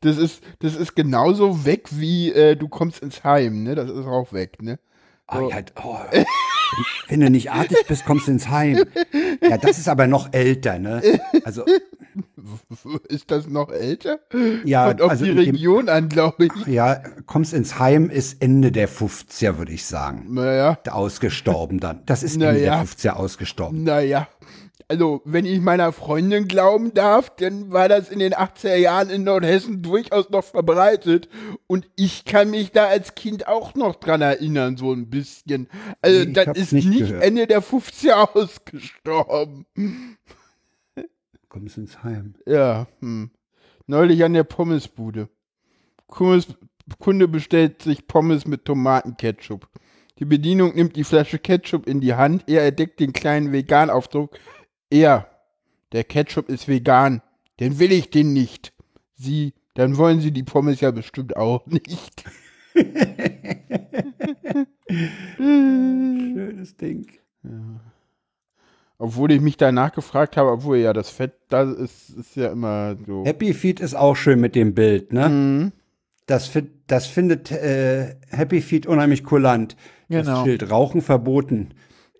Das 0.00 0.16
ist, 0.16 0.42
das 0.60 0.74
ist 0.74 0.96
genauso 0.96 1.64
weg 1.64 1.88
wie 1.92 2.32
äh, 2.32 2.56
du 2.56 2.68
kommst 2.68 3.02
ins 3.02 3.22
Heim, 3.22 3.62
ne? 3.62 3.74
Das 3.74 3.90
ist 3.90 4.06
auch 4.06 4.32
weg, 4.32 4.62
ne? 4.62 4.78
Ah, 5.26 5.42
ja, 5.42 5.58
oh. 5.84 5.98
Wenn 7.08 7.20
du 7.20 7.30
nicht 7.30 7.52
artig 7.52 7.86
bist, 7.86 8.06
kommst 8.06 8.26
du 8.26 8.32
ins 8.32 8.48
Heim. 8.48 8.84
Ja, 9.42 9.58
das 9.58 9.78
ist 9.78 9.88
aber 9.88 10.06
noch 10.06 10.32
älter, 10.32 10.78
ne? 10.78 11.20
Also, 11.44 11.64
Ist 13.08 13.30
das 13.30 13.46
noch 13.48 13.70
älter? 13.70 14.20
ja, 14.64 14.88
Kommt 14.88 15.02
auf 15.02 15.10
also 15.10 15.24
die 15.24 15.30
in 15.30 15.36
dem- 15.36 15.54
Region 15.54 15.88
an, 15.88 16.08
glaube 16.08 16.46
ich. 16.46 16.66
ja, 16.66 16.96
kommst 17.26 17.52
ins 17.54 17.78
Heim 17.78 18.10
ist 18.10 18.42
Ende 18.42 18.72
der 18.72 18.88
50er, 18.88 19.58
würde 19.58 19.72
ich 19.72 19.84
sagen. 19.86 20.26
Naja, 20.34 20.78
Ausgestorben 20.90 21.80
dann. 21.80 22.02
Das 22.06 22.22
ist 22.22 22.36
Na 22.36 22.48
Ende 22.48 22.60
der 22.62 22.74
50er 22.84 23.10
ausgestorben. 23.12 23.84
naja. 23.84 24.28
Also, 24.88 25.22
wenn 25.24 25.44
ich 25.44 25.60
meiner 25.60 25.92
Freundin 25.92 26.48
glauben 26.48 26.92
darf, 26.94 27.30
dann 27.36 27.70
war 27.70 27.88
das 27.88 28.08
in 28.08 28.18
den 28.18 28.34
80er 28.34 28.74
Jahren 28.74 29.08
in 29.08 29.22
Nordhessen 29.22 29.82
durchaus 29.82 30.30
noch 30.30 30.42
verbreitet. 30.42 31.28
Und 31.68 31.88
ich 31.94 32.24
kann 32.24 32.50
mich 32.50 32.72
da 32.72 32.86
als 32.86 33.14
Kind 33.14 33.46
auch 33.46 33.76
noch 33.76 33.94
dran 33.94 34.20
erinnern, 34.20 34.76
so 34.76 34.92
ein 34.92 35.08
bisschen. 35.08 35.68
Also, 36.02 36.24
Nee, 36.24 36.32
das 36.32 36.58
ist 36.58 36.72
nicht 36.72 36.88
nicht. 36.88 37.12
Ende 37.12 37.46
der 37.46 37.62
50er 37.62 38.30
ausgestorben. 38.36 39.64
Kommst 41.50 41.76
ins 41.76 42.02
Heim. 42.02 42.34
Ja, 42.46 42.86
hm. 43.00 43.30
Neulich 43.86 44.24
an 44.24 44.32
der 44.32 44.44
Pommesbude. 44.44 45.28
Kummes, 46.06 46.46
Kunde 47.00 47.28
bestellt 47.28 47.82
sich 47.82 48.06
Pommes 48.06 48.46
mit 48.46 48.64
Tomatenketchup. 48.64 49.68
Die 50.20 50.24
Bedienung 50.24 50.74
nimmt 50.74 50.94
die 50.94 51.04
Flasche 51.04 51.38
Ketchup 51.40 51.86
in 51.88 52.00
die 52.00 52.14
Hand. 52.14 52.44
Er 52.46 52.64
entdeckt 52.64 53.00
den 53.00 53.12
kleinen 53.12 53.52
Vegan-Aufdruck. 53.52 54.38
Er, 54.90 55.28
der 55.92 56.04
Ketchup 56.04 56.48
ist 56.48 56.68
vegan. 56.68 57.20
Den 57.58 57.80
will 57.80 57.90
ich 57.90 58.10
den 58.10 58.32
nicht. 58.32 58.72
Sie, 59.14 59.52
dann 59.74 59.96
wollen 59.96 60.20
Sie 60.20 60.30
die 60.30 60.44
Pommes 60.44 60.80
ja 60.80 60.92
bestimmt 60.92 61.36
auch 61.36 61.66
nicht. 61.66 62.24
Schönes 65.36 66.76
Ding. 66.76 67.06
Obwohl 69.00 69.32
ich 69.32 69.40
mich 69.40 69.56
danach 69.56 69.92
gefragt 69.92 70.36
habe, 70.36 70.50
obwohl 70.50 70.76
ja 70.76 70.92
das 70.92 71.08
Fett, 71.08 71.32
das 71.48 71.70
ist, 71.70 72.10
ist 72.10 72.36
ja 72.36 72.52
immer 72.52 72.96
so. 73.06 73.24
Happy 73.24 73.54
Feet 73.54 73.80
ist 73.80 73.94
auch 73.94 74.14
schön 74.14 74.40
mit 74.40 74.54
dem 74.54 74.74
Bild, 74.74 75.10
ne? 75.14 75.28
Mhm. 75.30 75.72
Das, 76.26 76.52
das 76.86 77.06
findet 77.06 77.50
äh, 77.50 78.16
Happy 78.28 78.60
Feet 78.60 78.86
unheimlich 78.86 79.24
kulant. 79.24 79.74
Das 80.10 80.26
Genau. 80.26 80.44
Schild 80.44 80.70
Rauchen 80.70 81.00
verboten. 81.00 81.70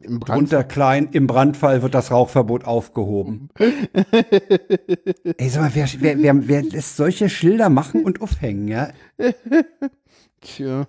Im 0.00 0.20
Drunter 0.20 0.64
klein, 0.64 1.10
im 1.12 1.26
Brandfall 1.26 1.82
wird 1.82 1.94
das 1.94 2.10
Rauchverbot 2.10 2.64
aufgehoben. 2.64 3.50
Ey, 3.58 5.48
sag 5.50 5.60
mal, 5.60 5.70
wer, 5.74 5.86
wer, 5.98 6.22
wer, 6.22 6.48
wer 6.48 6.62
lässt 6.62 6.96
solche 6.96 7.28
Schilder 7.28 7.68
machen 7.68 8.04
und 8.04 8.22
aufhängen, 8.22 8.68
ja? 8.68 8.88
Tja, 10.40 10.86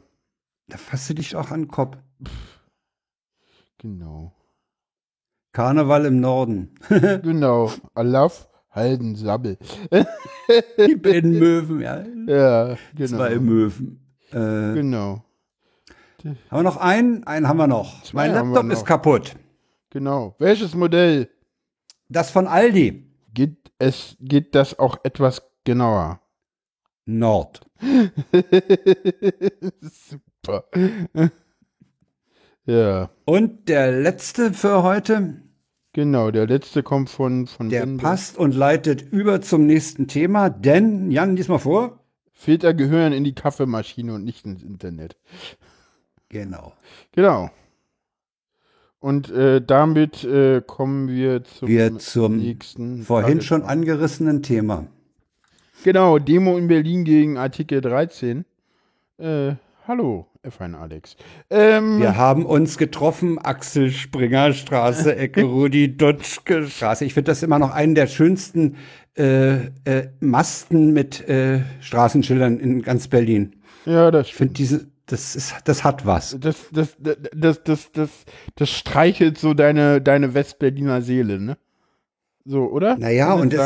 Da 0.69 0.77
fasst 0.77 1.09
du 1.09 1.15
dich 1.15 1.35
auch 1.35 1.51
an 1.51 1.63
den 1.63 1.67
Kopf. 1.67 1.97
genau. 3.77 4.33
Karneval 5.53 6.05
im 6.05 6.19
Norden. 6.19 6.75
Genau. 6.89 7.71
Alaf, 7.93 8.47
Halden, 8.69 9.15
Sabbel. 9.15 9.57
Die 10.87 10.95
beiden 10.95 11.37
Möwen, 11.39 11.81
ja. 11.81 12.03
Ja, 12.27 12.77
genau. 12.95 13.17
Zwei 13.17 13.39
Möwen. 13.39 13.99
Äh, 14.31 14.73
Genau. 14.75 15.23
haben 16.23 16.37
wir 16.59 16.63
noch 16.63 16.77
einen? 16.77 17.23
Einen 17.25 17.47
haben 17.47 17.57
wir 17.57 17.67
noch. 17.67 18.03
Zwei 18.03 18.27
mein 18.29 18.33
Laptop 18.35 18.65
noch. 18.65 18.73
ist 18.73 18.85
kaputt. 18.85 19.35
Genau. 19.89 20.35
Welches 20.39 20.73
Modell? 20.73 21.29
Das 22.07 22.31
von 22.31 22.47
Aldi. 22.47 23.07
Geht 23.33 23.71
es, 23.79 24.15
geht 24.19 24.55
das 24.55 24.77
auch 24.79 24.97
etwas 25.03 25.41
genauer? 25.65 26.21
Nord. 27.05 27.61
Super. 29.81 30.65
ja, 32.65 33.09
Und 33.25 33.67
der 33.69 33.91
letzte 34.01 34.53
für 34.53 34.83
heute, 34.83 35.40
genau. 35.93 36.31
Der 36.31 36.47
letzte 36.47 36.83
kommt 36.83 37.09
von, 37.09 37.47
von 37.47 37.69
der 37.69 37.81
Bende. 37.81 38.03
passt 38.03 38.37
und 38.37 38.55
leitet 38.55 39.01
über 39.01 39.41
zum 39.41 39.65
nächsten 39.65 40.07
Thema, 40.07 40.49
denn, 40.49 41.11
Jan, 41.11 41.35
lies 41.35 41.47
mal 41.47 41.59
vor. 41.59 41.99
Filter 42.33 42.73
gehören 42.73 43.13
in 43.13 43.23
die 43.23 43.35
Kaffeemaschine 43.35 44.13
und 44.13 44.23
nicht 44.23 44.45
ins 44.45 44.63
Internet. 44.63 45.15
Genau. 46.29 46.73
Genau. 47.11 47.51
Und 48.99 49.29
äh, 49.31 49.61
damit 49.65 50.23
äh, 50.23 50.61
kommen 50.65 51.07
wir 51.07 51.43
zum, 51.43 51.67
Wir 51.67 51.97
zum 51.97 52.37
nächsten. 52.37 53.01
Vorhin 53.03 53.41
schon 53.41 53.61
Tagesordnung. 53.61 53.69
angerissenen 53.69 54.43
Thema. 54.43 54.87
Genau, 55.83 56.19
Demo 56.19 56.57
in 56.57 56.67
Berlin 56.67 57.03
gegen 57.03 57.37
Artikel 57.37 57.81
13. 57.81 58.45
Äh, 59.17 59.53
hallo, 59.87 60.27
F1 60.43 60.75
Alex. 60.75 61.15
Ähm, 61.51 61.99
Wir 61.99 62.17
haben 62.17 62.45
uns 62.45 62.77
getroffen, 62.79 63.37
Axel 63.37 63.91
Springer 63.91 64.53
Straße, 64.53 65.15
Ecke 65.17 65.43
Rudi 65.43 65.95
Dutschke 65.95 66.67
Straße. 66.67 67.05
Ich 67.05 67.13
finde 67.13 67.31
das 67.31 67.43
immer 67.43 67.59
noch 67.59 67.71
einen 67.71 67.93
der 67.93 68.07
schönsten 68.07 68.77
äh, 69.15 69.65
äh, 69.85 70.09
Masten 70.19 70.93
mit 70.93 71.27
äh, 71.29 71.61
Straßenschildern 71.81 72.59
in 72.59 72.81
ganz 72.81 73.07
Berlin. 73.07 73.55
ja, 73.85 74.09
das 74.09 74.27
Ich 74.27 74.35
finde 74.35 74.53
diese, 74.53 74.87
das 75.05 75.35
ist, 75.35 75.53
das 75.65 75.83
hat 75.83 76.05
was. 76.07 76.37
das, 76.39 76.55
das, 76.71 76.95
das, 76.97 77.17
das, 77.33 77.63
das, 77.63 77.91
das, 77.91 78.09
das 78.55 78.69
streichelt 78.69 79.37
so 79.37 79.53
deine, 79.53 80.01
deine 80.01 80.33
Westberliner 80.33 81.01
Seele, 81.01 81.39
ne? 81.39 81.57
So, 82.45 82.63
oder? 82.71 82.97
Naja, 82.97 83.33
und 83.33 83.53
es, 83.53 83.59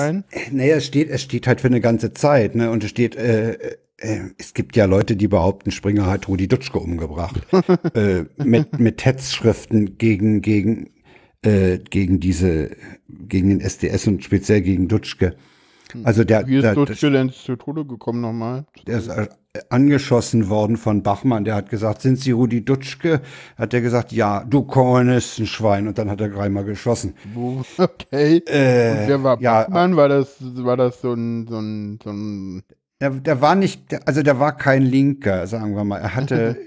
naja, 0.51 0.75
es 0.75 0.85
steht, 0.85 1.09
es 1.09 1.21
steht 1.21 1.47
halt 1.47 1.61
für 1.61 1.67
eine 1.67 1.79
ganze 1.79 2.11
Zeit, 2.11 2.55
ne? 2.55 2.71
Und 2.71 2.83
es 2.83 2.89
steht, 2.89 3.15
äh, 3.15 3.51
äh, 3.53 3.77
es 3.97 4.53
gibt 4.53 4.75
ja 4.75 4.85
Leute, 4.85 5.15
die 5.15 5.27
behaupten, 5.27 5.71
Springer 5.71 6.05
hat 6.07 6.27
Rudi 6.27 6.47
Dutschke 6.47 6.79
umgebracht. 6.79 7.41
äh, 7.93 8.25
mit, 8.43 8.79
mit 8.79 9.05
Hetzschriften 9.05 9.97
gegen, 9.97 10.41
gegen, 10.41 10.89
äh, 11.43 11.79
gegen 11.79 12.19
diese, 12.19 12.71
gegen 13.07 13.49
den 13.49 13.61
SDS 13.61 14.07
und 14.07 14.23
speziell 14.23 14.61
gegen 14.61 14.87
Dutschke. 14.87 15.35
Also 16.03 16.23
der, 16.23 16.45
Wie 16.47 16.57
ist 16.57 16.63
der, 16.63 16.73
Dutschke 16.75 17.11
denn 17.11 17.29
zu 17.29 17.55
Tode 17.55 17.85
gekommen 17.85 18.19
nochmal? 18.19 18.65
der 18.85 18.97
ist 18.97 19.07
äh, 19.07 19.27
angeschossen 19.69 20.49
worden 20.49 20.75
von 20.77 21.03
Bachmann. 21.03 21.45
Der 21.45 21.55
hat 21.55 21.69
gesagt, 21.69 22.01
sind 22.01 22.19
Sie 22.19 22.31
Rudi 22.31 22.65
Dutschke? 22.65 23.21
Hat 23.55 23.73
er 23.73 23.81
gesagt, 23.81 24.11
ja, 24.11 24.43
du 24.43 24.63
Kommunistenschwein. 24.63 25.87
Und 25.87 25.97
dann 25.97 26.09
hat 26.09 26.19
er 26.19 26.29
dreimal 26.29 26.65
geschossen. 26.65 27.13
Okay. 27.77 28.37
Äh, 28.47 28.91
Und 28.91 29.07
wer 29.07 29.23
war 29.23 29.41
ja, 29.41 29.63
Bachmann? 29.63 29.95
War 29.95 30.09
das, 30.09 30.35
war 30.41 30.75
das 30.75 31.01
so 31.01 31.13
ein, 31.13 31.47
so 31.47 31.59
ein, 31.59 31.99
so 32.03 32.09
ein 32.09 32.63
Der, 33.01 33.09
der 33.09 33.41
war 33.41 33.55
nicht, 33.55 34.07
also 34.07 34.23
der 34.23 34.39
war 34.39 34.55
kein 34.55 34.81
Linker, 34.81 35.47
sagen 35.47 35.75
wir 35.75 35.83
mal. 35.83 35.99
Er 35.99 36.15
hatte, 36.15 36.57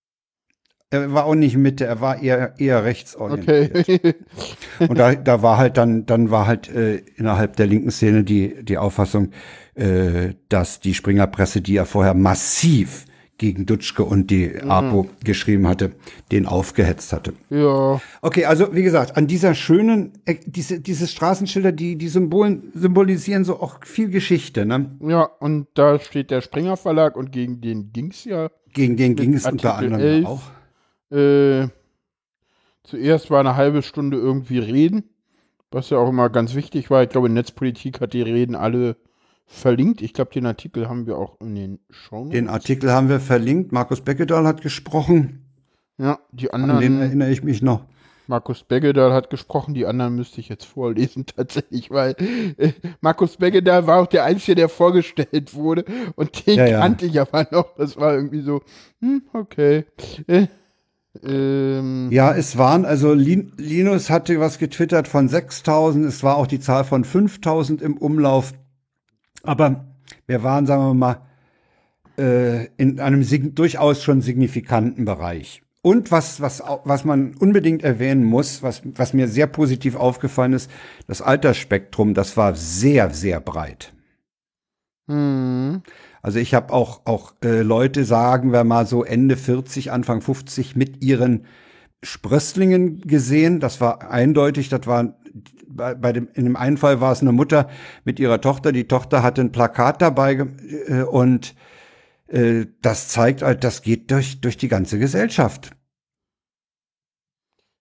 er 0.90 1.12
war 1.12 1.24
auch 1.24 1.34
nicht 1.34 1.56
Mitte, 1.56 1.84
er 1.84 2.00
war 2.00 2.22
eher, 2.22 2.54
eher 2.58 2.84
rechtsorientiert. 2.84 3.76
Okay. 3.76 4.14
Und 4.88 4.98
da, 4.98 5.14
da 5.14 5.42
war 5.42 5.58
halt 5.58 5.76
dann, 5.76 6.06
dann 6.06 6.30
war 6.30 6.46
halt 6.46 6.68
äh, 6.68 6.96
innerhalb 7.16 7.56
der 7.56 7.66
linken 7.66 7.90
Szene 7.90 8.22
die, 8.22 8.62
die 8.64 8.78
Auffassung, 8.78 9.32
äh, 9.74 10.34
dass 10.48 10.80
die 10.80 10.94
Springerpresse, 10.94 11.60
die 11.60 11.74
ja 11.74 11.84
vorher 11.84 12.14
massiv 12.14 13.04
gegen 13.38 13.66
Dutschke 13.66 14.04
und 14.04 14.30
die 14.30 14.60
APO 14.60 15.08
geschrieben 15.24 15.66
hatte, 15.68 15.92
den 16.32 16.44
aufgehetzt 16.46 17.12
hatte. 17.12 17.32
ja. 17.50 18.00
Okay, 18.20 18.44
also 18.44 18.74
wie 18.74 18.82
gesagt, 18.82 19.16
an 19.16 19.28
dieser 19.28 19.54
schönen, 19.54 20.12
äh, 20.26 20.36
diese, 20.44 20.80
diese 20.80 21.06
Straßenschilder, 21.06 21.72
die, 21.72 21.96
die 21.96 22.08
Symbolen 22.08 22.72
symbolisieren 22.74 23.44
so 23.44 23.60
auch 23.60 23.84
viel 23.84 24.08
Geschichte, 24.08 24.66
ne? 24.66 24.96
Ja, 25.00 25.22
und 25.22 25.68
da 25.74 26.00
steht 26.00 26.30
der 26.30 26.40
Springer 26.40 26.76
Verlag 26.76 27.16
und 27.16 27.30
gegen 27.30 27.60
den 27.60 27.92
ging's 27.92 28.24
ja. 28.24 28.50
Gegen 28.72 28.96
den 28.96 29.14
ging 29.14 29.34
es 29.34 29.46
Artikel 29.46 29.68
unter 29.68 29.78
anderem 29.78 30.00
11. 30.00 30.26
auch. 30.26 30.42
Äh, 31.10 31.68
zuerst 32.82 33.30
war 33.30 33.40
eine 33.40 33.56
halbe 33.56 33.82
Stunde 33.82 34.18
irgendwie 34.18 34.58
Reden, 34.58 35.04
was 35.70 35.90
ja 35.90 35.98
auch 35.98 36.08
immer 36.08 36.28
ganz 36.28 36.54
wichtig 36.54 36.90
war. 36.90 37.04
Ich 37.04 37.08
glaube, 37.08 37.28
Netzpolitik 37.28 38.00
hat 38.00 38.12
die 38.12 38.22
Reden 38.22 38.56
alle 38.56 38.96
verlinkt. 39.48 40.02
Ich 40.02 40.12
glaube, 40.12 40.30
den 40.32 40.46
Artikel 40.46 40.88
haben 40.88 41.06
wir 41.06 41.18
auch 41.18 41.40
in 41.40 41.54
den 41.54 41.78
Show. 41.90 42.28
Den 42.28 42.48
Artikel 42.48 42.92
haben 42.92 43.08
wir 43.08 43.18
verlinkt. 43.18 43.72
Markus 43.72 44.02
Beckedahl 44.02 44.46
hat 44.46 44.60
gesprochen. 44.62 45.44
Ja, 45.96 46.20
die 46.30 46.52
An 46.52 46.62
den 46.62 46.70
anderen. 46.70 47.00
erinnere 47.00 47.30
ich 47.30 47.42
mich 47.42 47.60
noch. 47.62 47.84
Markus 48.28 48.62
Beggedahl 48.62 49.12
hat 49.14 49.30
gesprochen, 49.30 49.72
die 49.72 49.86
anderen 49.86 50.14
müsste 50.14 50.40
ich 50.40 50.50
jetzt 50.50 50.66
vorlesen 50.66 51.24
tatsächlich, 51.36 51.90
weil 51.90 52.14
äh, 52.58 52.72
Markus 53.00 53.38
Beggedahl 53.38 53.86
war 53.86 54.02
auch 54.02 54.06
der 54.06 54.24
Einzige, 54.24 54.54
der 54.54 54.68
vorgestellt 54.68 55.54
wurde 55.54 55.86
und 56.14 56.46
den 56.46 56.58
Ja, 56.58 56.66
ja. 56.66 56.80
kannte 56.80 57.06
ich 57.06 57.18
aber 57.18 57.48
noch. 57.50 57.74
Das 57.76 57.96
war 57.96 58.12
irgendwie 58.14 58.42
so, 58.42 58.60
hm, 59.00 59.22
okay. 59.32 59.86
Äh, 60.26 60.46
ähm, 61.24 62.10
Ja, 62.12 62.34
es 62.34 62.58
waren, 62.58 62.84
also 62.84 63.14
Lin 63.14 63.52
Linus 63.56 64.10
hatte 64.10 64.38
was 64.40 64.58
getwittert 64.58 65.08
von 65.08 65.28
6000, 65.30 66.04
es 66.04 66.22
war 66.22 66.36
auch 66.36 66.46
die 66.46 66.60
Zahl 66.60 66.84
von 66.84 67.04
5000 67.04 67.80
im 67.80 67.96
Umlauf. 67.96 68.52
Aber 69.48 69.86
wir 70.26 70.42
waren, 70.42 70.66
sagen 70.66 70.82
wir 70.82 70.94
mal, 70.94 71.22
äh, 72.18 72.66
in 72.76 73.00
einem 73.00 73.24
durchaus 73.54 74.02
schon 74.04 74.20
signifikanten 74.20 75.06
Bereich. 75.06 75.62
Und 75.80 76.10
was, 76.10 76.42
was, 76.42 76.62
was 76.84 77.06
man 77.06 77.34
unbedingt 77.34 77.82
erwähnen 77.82 78.24
muss, 78.24 78.62
was, 78.62 78.82
was 78.84 79.14
mir 79.14 79.26
sehr 79.26 79.46
positiv 79.46 79.96
aufgefallen 79.96 80.52
ist, 80.52 80.70
das 81.06 81.22
Altersspektrum, 81.22 82.12
das 82.12 82.36
war 82.36 82.54
sehr, 82.56 83.08
sehr 83.08 83.40
breit. 83.40 83.94
hm, 85.08 85.80
Also 86.20 86.40
ich 86.40 86.52
habe 86.52 86.70
auch, 86.74 87.06
auch 87.06 87.32
äh, 87.42 87.62
Leute, 87.62 88.04
sagen 88.04 88.52
wir 88.52 88.64
mal 88.64 88.86
so 88.86 89.02
Ende 89.02 89.38
40, 89.38 89.92
Anfang 89.92 90.20
50 90.20 90.76
mit 90.76 91.02
ihren 91.02 91.46
Sprösslingen 92.02 93.00
gesehen. 93.00 93.60
Das 93.60 93.80
war 93.80 94.10
eindeutig, 94.10 94.68
das 94.68 94.86
war 94.86 95.14
bei, 95.68 95.94
bei 95.94 96.12
dem, 96.12 96.28
in 96.34 96.44
dem 96.44 96.56
einen 96.56 96.76
Fall 96.76 97.00
war 97.00 97.12
es 97.12 97.20
eine 97.20 97.32
Mutter 97.32 97.68
mit 98.04 98.18
ihrer 98.18 98.40
Tochter. 98.40 98.72
Die 98.72 98.88
Tochter 98.88 99.22
hatte 99.22 99.40
ein 99.40 99.52
Plakat 99.52 100.02
dabei 100.02 100.46
äh, 100.86 101.02
und 101.02 101.54
äh, 102.28 102.66
das 102.82 103.08
zeigt 103.08 103.42
halt, 103.42 103.64
das 103.64 103.82
geht 103.82 104.10
durch, 104.10 104.40
durch 104.40 104.56
die 104.56 104.68
ganze 104.68 104.98
Gesellschaft. 104.98 105.70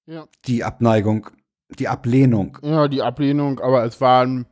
ja. 0.06 0.28
Die 0.46 0.64
Abneigung, 0.64 1.30
die 1.70 1.88
Ablehnung. 1.88 2.58
ja, 2.62 2.88
die 2.88 3.02
Ablehnung, 3.02 3.60
aber 3.60 3.84
es 3.84 4.00
waren 4.00 4.46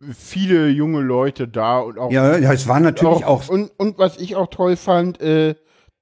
viele 0.00 0.68
junge 0.68 1.00
Leute 1.00 1.48
da 1.48 1.80
und 1.80 1.98
auch 1.98 2.10
Ja, 2.10 2.38
ja, 2.38 2.52
es 2.52 2.66
war 2.66 2.80
natürlich 2.80 3.24
auch, 3.24 3.48
und, 3.48 3.70
und 3.76 3.98
was 3.98 4.16
ich 4.16 4.36
auch 4.36 4.48
toll 4.48 4.76
fand, 4.76 5.20
äh, 5.20 5.54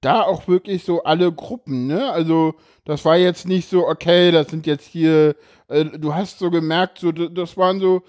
da 0.04 0.22
auch 0.22 0.46
wirklich 0.48 0.84
so 0.84 1.02
alle 1.04 1.32
Gruppen, 1.32 1.86
ne? 1.86 2.10
Also 2.10 2.54
das 2.84 3.04
war 3.04 3.16
jetzt 3.16 3.46
nicht 3.48 3.68
so, 3.68 3.86
okay, 3.88 4.30
das 4.30 4.48
sind 4.48 4.66
jetzt 4.66 4.86
hier, 4.86 5.36
äh, 5.68 5.84
du 5.84 6.14
hast 6.14 6.38
so 6.38 6.50
gemerkt, 6.50 6.98
so 6.98 7.12
das 7.12 7.56
waren 7.56 7.80
so, 7.80 8.02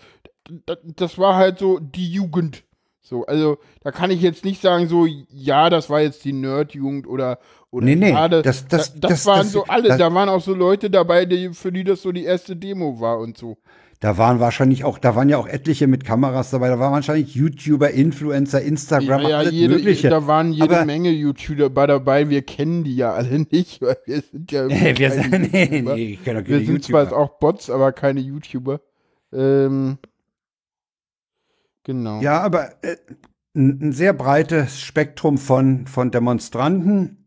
das 0.83 1.17
war 1.17 1.35
halt 1.35 1.59
so 1.59 1.79
die 1.79 2.09
Jugend. 2.11 2.63
So, 3.01 3.23
also 3.27 3.59
da 3.83 3.91
kann 3.91 4.09
ich 4.09 4.21
jetzt 4.21 4.43
nicht 4.45 4.61
sagen, 4.61 4.87
so, 4.87 5.05
ja, 5.29 5.69
das 5.69 5.89
war 5.91 6.01
jetzt 6.01 6.25
die 6.25 6.33
Nerd-Jugend 6.33 7.05
oder, 7.07 7.37
oder 7.69 7.85
Nee, 7.85 7.95
nee, 7.95 8.09
ja, 8.09 8.27
das, 8.27 8.43
das- 8.43 8.67
das- 8.67 8.93
das, 8.93 8.99
das 9.11 9.25
waren 9.27 9.39
das- 9.43 9.51
so 9.51 9.63
alle, 9.65 9.95
da 9.95 10.11
waren 10.13 10.27
auch 10.29 10.41
so 10.41 10.55
Leute 10.55 10.89
dabei, 10.89 11.25
die, 11.25 11.53
für 11.53 11.71
die 11.71 11.83
das 11.83 12.01
so 12.01 12.11
die 12.11 12.23
erste 12.23 12.55
Demo 12.55 12.99
war 12.99 13.19
und 13.19 13.37
so. 13.37 13.57
Da 13.99 14.17
waren 14.17 14.39
wahrscheinlich 14.39 14.83
auch, 14.83 14.97
da 14.99 15.15
waren 15.15 15.29
ja 15.29 15.37
auch 15.37 15.47
etliche 15.47 15.87
mit 15.87 16.03
Kameras 16.05 16.51
dabei, 16.51 16.67
da 16.67 16.77
waren 16.79 16.91
wahrscheinlich 16.93 17.33
YouTuber, 17.33 17.91
Influencer, 17.91 18.61
Instagram, 18.61 19.21
Ja, 19.23 19.29
ja, 19.29 19.37
alles 19.39 19.51
jede, 19.53 19.75
Mögliche. 19.75 20.09
da 20.09 20.27
waren 20.27 20.51
jede 20.51 20.75
Aber- 20.77 20.85
Menge 20.85 21.09
YouTuber 21.09 21.87
dabei. 21.87 22.29
Wir 22.29 22.41
kennen 22.41 22.83
die 22.83 22.95
ja 22.95 23.13
alle 23.13 23.39
nicht, 23.51 23.81
weil 23.81 23.97
wir 24.05 24.21
sind 24.21 24.51
ja 24.51 24.65
Nee, 24.67 24.93
wir 24.97 25.11
sind, 25.11 25.31
nee, 25.53 25.81
nee, 25.81 26.19
wir 26.23 26.65
sind 26.65 26.83
zwar 26.83 27.11
auch 27.13 27.39
Bots, 27.39 27.69
aber 27.69 27.91
keine 27.93 28.19
YouTuber. 28.19 28.81
Ähm, 29.33 29.97
genau. 31.83 32.21
Ja, 32.21 32.41
aber 32.41 32.83
äh, 32.83 32.97
ein, 33.55 33.79
ein 33.81 33.91
sehr 33.93 34.13
breites 34.13 34.79
Spektrum 34.81 35.37
von, 35.37 35.87
von 35.87 36.11
Demonstranten, 36.11 37.21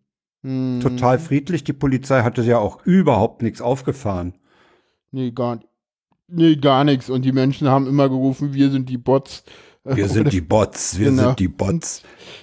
Hm, 0.45 0.79
total 0.81 1.19
friedlich. 1.19 1.65
Die 1.65 1.73
Polizei 1.73 2.23
hatte 2.23 2.43
ja 2.43 2.59
auch 2.59 2.87
überhaupt 2.87 3.43
nichts 3.43 3.61
aufgefahren. 3.61 4.35
Nee, 5.11 5.33
gar, 5.33 5.59
nee, 6.29 6.57
gar 6.57 6.85
nichts. 6.85 7.11
Und 7.11 7.23
die 7.25 7.33
Menschen 7.33 7.69
haben 7.69 7.87
immer 7.87 8.09
gerufen, 8.09 8.55
wir 8.55 8.71
sind 8.71 8.88
die 8.88 8.99
Bots. 8.99 9.43
Wir 9.85 10.09
sind 10.09 10.33
die 10.33 10.41
Bots, 10.43 10.99
wir 10.99 11.11
Genau. 11.11 11.23
sind 11.29 11.38
die 11.38 11.49
Bots. 11.49 12.03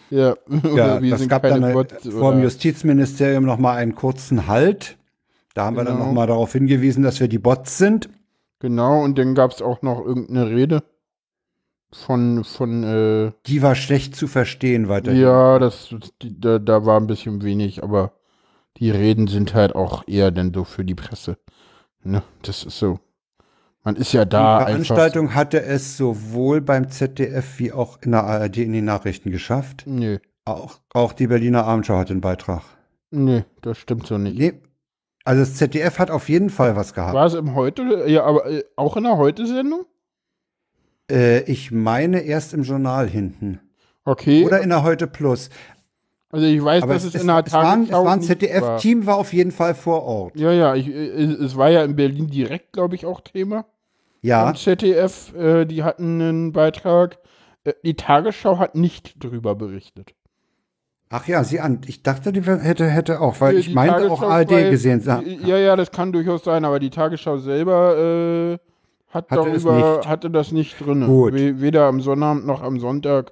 Ja, 0.10 0.36
Ja, 0.76 1.00
sind 1.18 1.30
gab 1.30 1.44
dann 1.44 1.74
Bots. 1.74 2.08
vor 2.10 2.32
dem 2.34 2.42
Justizministerium 2.44 3.46
noch 3.46 3.60
mal 3.60 3.76
einen 3.76 3.94
kurzen 3.96 4.48
Halt. 4.48 4.98
Da 5.54 5.66
haben 5.66 5.76
wir 5.78 5.84
dann 5.84 5.96
Genau. 5.96 6.08
noch 6.08 6.14
mal 6.14 6.28
darauf 6.28 6.52
hingewiesen, 6.54 7.04
dass 7.04 7.20
wir 7.20 7.28
die 7.28 7.38
Bots 7.40 7.78
sind. 7.78 8.10
Genau, 8.60 9.04
und 9.04 9.18
dann 9.18 9.36
gab 9.36 9.52
es 9.52 9.62
auch 9.62 9.82
noch 9.84 10.04
irgendeine 10.04 10.50
Rede 10.50 10.84
von, 11.94 12.44
von, 12.44 12.84
äh, 12.84 13.32
Die 13.46 13.62
war 13.62 13.76
schlecht 13.76 14.16
zu 14.16 14.28
verstehen 14.28 14.90
weiterhin. 14.90 15.22
Ja, 15.22 15.60
das, 15.60 15.94
die, 16.22 16.40
da, 16.40 16.60
da 16.60 16.86
war 16.86 17.00
ein 17.00 17.08
bisschen 17.08 17.44
wenig, 17.44 17.84
aber 17.84 18.14
die 18.78 18.92
Reden 18.92 19.28
sind 19.28 19.54
halt 19.54 19.76
auch 19.76 20.04
eher 20.08 20.32
denn 20.32 20.52
so 20.54 20.64
für 20.64 20.84
die 20.84 20.96
Presse. 20.96 21.38
Ne? 22.04 22.24
Das 22.42 22.64
ist 22.64 22.78
so. 22.80 23.00
Man 23.86 23.96
ist 23.96 24.12
ja 24.14 24.26
Die 24.26 24.30
da 24.32 24.58
einfach. 24.58 24.68
Veranstaltung 24.72 25.36
hatte 25.36 25.62
es 25.62 25.96
sowohl 25.96 26.60
beim 26.60 26.90
ZDF 26.90 27.60
wie 27.60 27.72
auch 27.72 28.00
in 28.02 28.12
der 28.12 28.24
ARD 28.24 28.58
in 28.58 28.74
die 28.74 28.82
Nachrichten 28.82 29.30
geschafft. 29.32 29.84
Nö, 29.86 30.18
Auch, 30.44 30.80
auch 30.94 31.14
die 31.14 31.28
Berliner 31.28 31.66
Abendschau 31.66 31.96
hat 31.98 32.10
einen 32.12 32.20
Beitrag. 32.22 32.64
nö, 33.12 33.42
das 33.62 33.78
stimmt 33.78 34.08
so 34.08 34.18
nicht. 34.18 34.38
Nee, 34.38 34.54
also 35.24 35.42
das 35.42 35.56
ZDF 35.56 36.00
hat 36.00 36.12
auf 36.12 36.28
jeden 36.30 36.50
Fall 36.50 36.76
was 36.76 36.94
gehabt. 36.94 37.14
War 37.14 37.26
es 37.28 37.36
im 37.36 37.54
Heute? 37.56 38.06
Ja, 38.08 38.24
aber 38.26 38.46
äh, 38.52 38.64
auch 38.76 38.98
in 38.98 39.04
der 39.04 39.18
Heute-Sendung? 39.18 39.86
Äh, 41.12 41.42
ich 41.44 41.72
meine 41.72 42.22
erst 42.22 42.54
im 42.56 42.64
Journal 42.64 43.08
hinten. 43.08 43.60
Okay. 44.04 44.46
Oder 44.46 44.62
in 44.62 44.70
der 44.70 44.82
Heute 44.84 45.06
Plus. 45.08 45.50
also 46.32 46.46
ich 46.46 46.64
weiß, 46.64 46.84
Aber 46.84 46.94
dass 46.94 47.04
es, 47.06 47.14
es, 47.16 47.22
in 47.22 47.28
der 47.28 47.38
ein- 47.38 47.44
es 47.46 47.52
Tagesschau 47.52 48.06
war 48.06 48.14
ein 48.14 48.20
nicht 48.20 48.30
war. 48.30 48.36
ZDF-Team, 48.40 49.06
war 49.06 49.18
auf 49.18 49.32
jeden 49.34 49.52
Fall 49.52 49.74
vor 49.76 50.04
Ort. 50.04 50.36
Ja, 50.36 50.52
ja, 50.52 50.74
ich, 50.76 50.88
äh, 50.88 50.94
es 51.24 51.56
war 51.56 51.70
ja 51.70 51.84
in 51.84 51.96
Berlin 51.96 52.28
direkt, 52.28 52.74
glaube 52.74 52.96
ich, 52.96 53.06
auch 53.06 53.22
Thema. 53.22 53.66
Ja, 54.26 54.48
Am 54.48 54.56
ZDF, 54.56 55.34
äh, 55.36 55.66
die 55.66 55.84
hatten 55.84 56.20
einen 56.22 56.52
Beitrag. 56.52 57.20
Äh, 57.64 57.74
die 57.84 57.96
Tagesschau 57.96 58.58
hat 58.58 58.76
nicht 58.76 59.24
drüber 59.24 59.56
berichtet. 59.56 60.14
ach 61.10 61.28
ja, 61.28 61.44
sie 61.44 61.60
an. 61.62 61.80
Ich 61.86 62.02
dachte, 62.04 62.34
die 62.34 62.42
hätte, 62.42 62.88
hätte 62.88 63.22
auch, 63.22 63.40
weil 63.40 63.54
Die- 63.54 63.60
ich 63.60 63.68
die 63.68 63.74
meinte 63.74 64.10
auch 64.12 64.22
ARD 64.22 64.50
zwei- 64.50 64.70
gesehen. 64.70 65.02
Ja. 65.06 65.22
Ja, 65.22 65.58
ja, 65.58 65.76
das 65.76 65.92
kann 65.92 66.12
durchaus 66.12 66.44
sein, 66.44 66.66
aber 66.66 66.80
die 66.80 66.90
Tagesschau 66.90 67.38
selber 67.38 67.96
äh, 67.98 68.58
hat 69.14 69.30
Hatte 69.30 69.50
darüber, 69.50 70.02
hatte 70.06 70.30
das 70.30 70.52
nicht 70.52 70.78
drin. 70.84 71.06
Gut. 71.06 71.34
Weder 71.36 71.86
am 71.86 72.02
Sonnabend 72.02 72.46
noch 72.46 72.62
am 72.64 72.80
Sonntag 72.80 73.32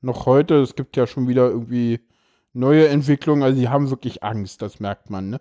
noch 0.00 0.24
heute. 0.26 0.62
Es 0.62 0.74
gibt 0.76 0.96
ja 0.96 1.06
schon 1.06 1.28
wieder 1.28 1.50
irgendwie 1.50 2.00
neue 2.54 2.88
Entwicklungen. 2.88 3.42
Also 3.42 3.58
die 3.60 3.68
haben 3.68 3.90
wirklich 3.90 4.22
Angst, 4.22 4.62
das 4.62 4.80
merkt 4.80 5.10
man, 5.10 5.28
ne? 5.30 5.40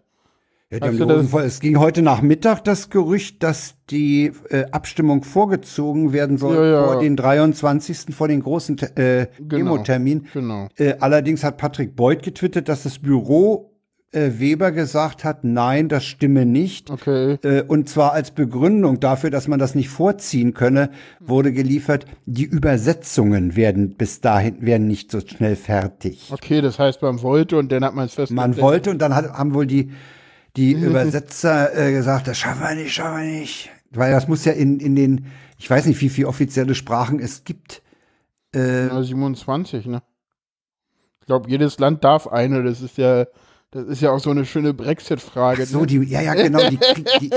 Ja, 0.70 0.80
die 0.80 1.00
haben 1.00 1.28
voll. 1.30 1.44
Es 1.44 1.62
ging 1.62 1.80
heute 1.80 2.02
Nachmittag 2.02 2.62
das 2.66 2.90
Gerücht, 2.90 3.42
dass 3.42 3.76
die 3.90 4.34
äh, 4.50 4.66
Abstimmung 4.72 5.24
vorgezogen 5.24 6.12
werden 6.12 6.38
soll 6.38 6.56
Ja, 6.58 6.66
ja. 6.66 6.84
vor 6.88 7.00
den 7.00 7.16
23. 7.16 8.14
vor 8.14 8.28
den 8.28 8.42
großen 8.42 8.78
äh, 8.96 9.28
Genau. 9.38 9.48
Demotermin. 9.48 10.28
Genau. 10.34 10.68
Äh, 10.76 10.96
allerdings 11.00 11.46
hat 11.46 11.58
Patrick 11.58 11.96
Beuth 11.96 12.22
getwittert, 12.22 12.68
dass 12.68 12.84
das 12.84 13.00
Büro 13.00 13.72
äh, 14.12 14.32
Weber 14.40 14.74
gesagt 14.74 15.24
hat, 15.24 15.46
nein, 15.46 15.88
das 15.88 16.04
stimme 16.04 16.46
nicht. 16.46 16.92
Okay. 16.92 17.38
Äh, 17.44 17.62
und 17.62 17.88
zwar 17.88 18.12
als 18.12 18.32
Begründung 18.32 19.00
dafür, 19.00 19.30
dass 19.30 19.48
man 19.48 19.60
das 19.60 19.74
nicht 19.74 19.88
vorziehen 19.88 20.54
könne, 20.54 20.90
wurde 21.22 21.54
geliefert, 21.54 22.06
die 22.26 22.44
Übersetzungen 22.46 23.56
werden 23.56 23.96
bis 23.96 24.20
dahin 24.20 24.66
werden 24.66 24.88
nicht 24.88 25.12
so 25.12 25.22
schnell 25.22 25.56
fertig. 25.56 26.30
Okay, 26.34 26.60
das 26.60 26.78
heißt, 26.78 27.02
man 27.02 27.22
wollte 27.22 27.58
und 27.58 27.72
dann 27.72 27.86
hat 27.86 27.96
man 27.96 28.06
es 28.08 28.16
festgestellt. 28.16 28.56
Man 28.58 28.62
wollte 28.62 28.92
und 28.92 28.98
dann 29.02 29.16
hat, 29.16 29.32
haben 29.32 29.54
wohl 29.54 29.66
die, 29.66 29.92
die 30.58 30.74
Übersetzer 30.74 31.76
äh, 31.78 31.92
gesagt, 31.92 32.28
das 32.28 32.38
schaffen 32.38 32.62
wir 32.62 32.76
nicht, 32.76 32.94
schaffen 32.94 33.18
wir 33.18 33.40
nicht. 33.40 33.70
Weil 33.92 34.12
das 34.12 34.28
muss 34.28 34.44
ja 34.44 34.52
in, 34.52 34.80
in 34.80 34.96
den, 34.96 35.28
ich 35.58 35.70
weiß 35.70 35.86
nicht, 35.86 36.02
wie 36.02 36.10
viele 36.10 36.28
offizielle 36.28 36.76
Sprachen 36.76 37.20
es 37.20 37.44
gibt. 37.44 37.82
Äh, 38.54 38.88
Na, 38.88 39.04
27, 39.04 39.86
ne? 39.86 40.02
Ich 41.22 41.28
glaube, 41.28 41.50
jedes 41.50 41.78
Land 41.80 42.04
darf 42.04 42.28
eine. 42.28 42.64
Das 42.64 42.82
ist 42.82 42.98
ja, 42.98 43.26
das 43.72 43.86
ist 43.88 44.02
ja 44.02 44.12
auch 44.12 44.20
so 44.20 44.32
eine 44.32 44.46
schöne 44.46 44.74
Brexit-Frage. 44.74 45.66
so, 45.66 45.82
ne? 45.82 45.88
die, 45.88 45.98
ja, 45.98 46.22
ja, 46.22 46.36
genau, 46.36 46.60
die, 46.70 46.80
die, 47.20 47.30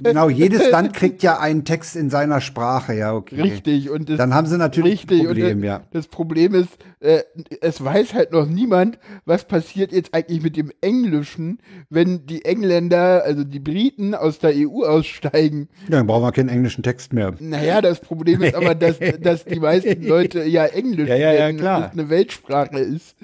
genau, 0.02 0.28
jedes 0.28 0.70
Land 0.70 0.92
kriegt 0.92 1.22
ja 1.22 1.38
einen 1.38 1.64
Text 1.64 1.96
in 1.96 2.10
seiner 2.10 2.42
Sprache, 2.42 2.94
ja, 2.94 3.14
okay. 3.14 3.40
Richtig. 3.40 3.88
Und 3.88 4.10
das, 4.10 4.18
Dann 4.18 4.34
haben 4.34 4.46
sie 4.46 4.58
natürlich 4.58 4.92
Richtig, 4.92 5.20
ein 5.20 5.26
Problem, 5.26 5.56
und 5.56 5.62
das, 5.62 5.66
ja. 5.66 5.82
das 5.90 6.06
Problem 6.08 6.54
ist, 6.54 6.68
äh, 7.00 7.22
es 7.62 7.82
weiß 7.82 8.12
halt 8.12 8.32
noch 8.32 8.46
niemand, 8.46 8.98
was 9.24 9.46
passiert 9.46 9.90
jetzt 9.92 10.12
eigentlich 10.12 10.42
mit 10.42 10.56
dem 10.56 10.70
Englischen, 10.82 11.60
wenn 11.88 12.26
die 12.26 12.44
Engländer, 12.44 13.24
also 13.24 13.42
die 13.42 13.60
Briten 13.60 14.14
aus 14.14 14.40
der 14.40 14.52
EU 14.54 14.84
aussteigen. 14.84 15.68
Ja, 15.84 15.96
dann 15.96 16.06
brauchen 16.06 16.24
wir 16.24 16.32
keinen 16.32 16.50
englischen 16.50 16.82
Text 16.82 17.14
mehr. 17.14 17.34
Naja, 17.38 17.80
das 17.80 18.00
Problem 18.00 18.42
ist 18.42 18.54
aber, 18.54 18.74
dass, 18.74 18.98
dass 19.20 19.46
die 19.46 19.60
meisten 19.60 20.06
Leute 20.06 20.44
ja 20.44 20.66
Englisch 20.66 21.08
Ja, 21.08 21.16
ja, 21.16 21.32
ja, 21.32 21.52
klar. 21.54 21.90
eine 21.90 22.10
Weltsprache 22.10 22.80
ist. 22.80 23.16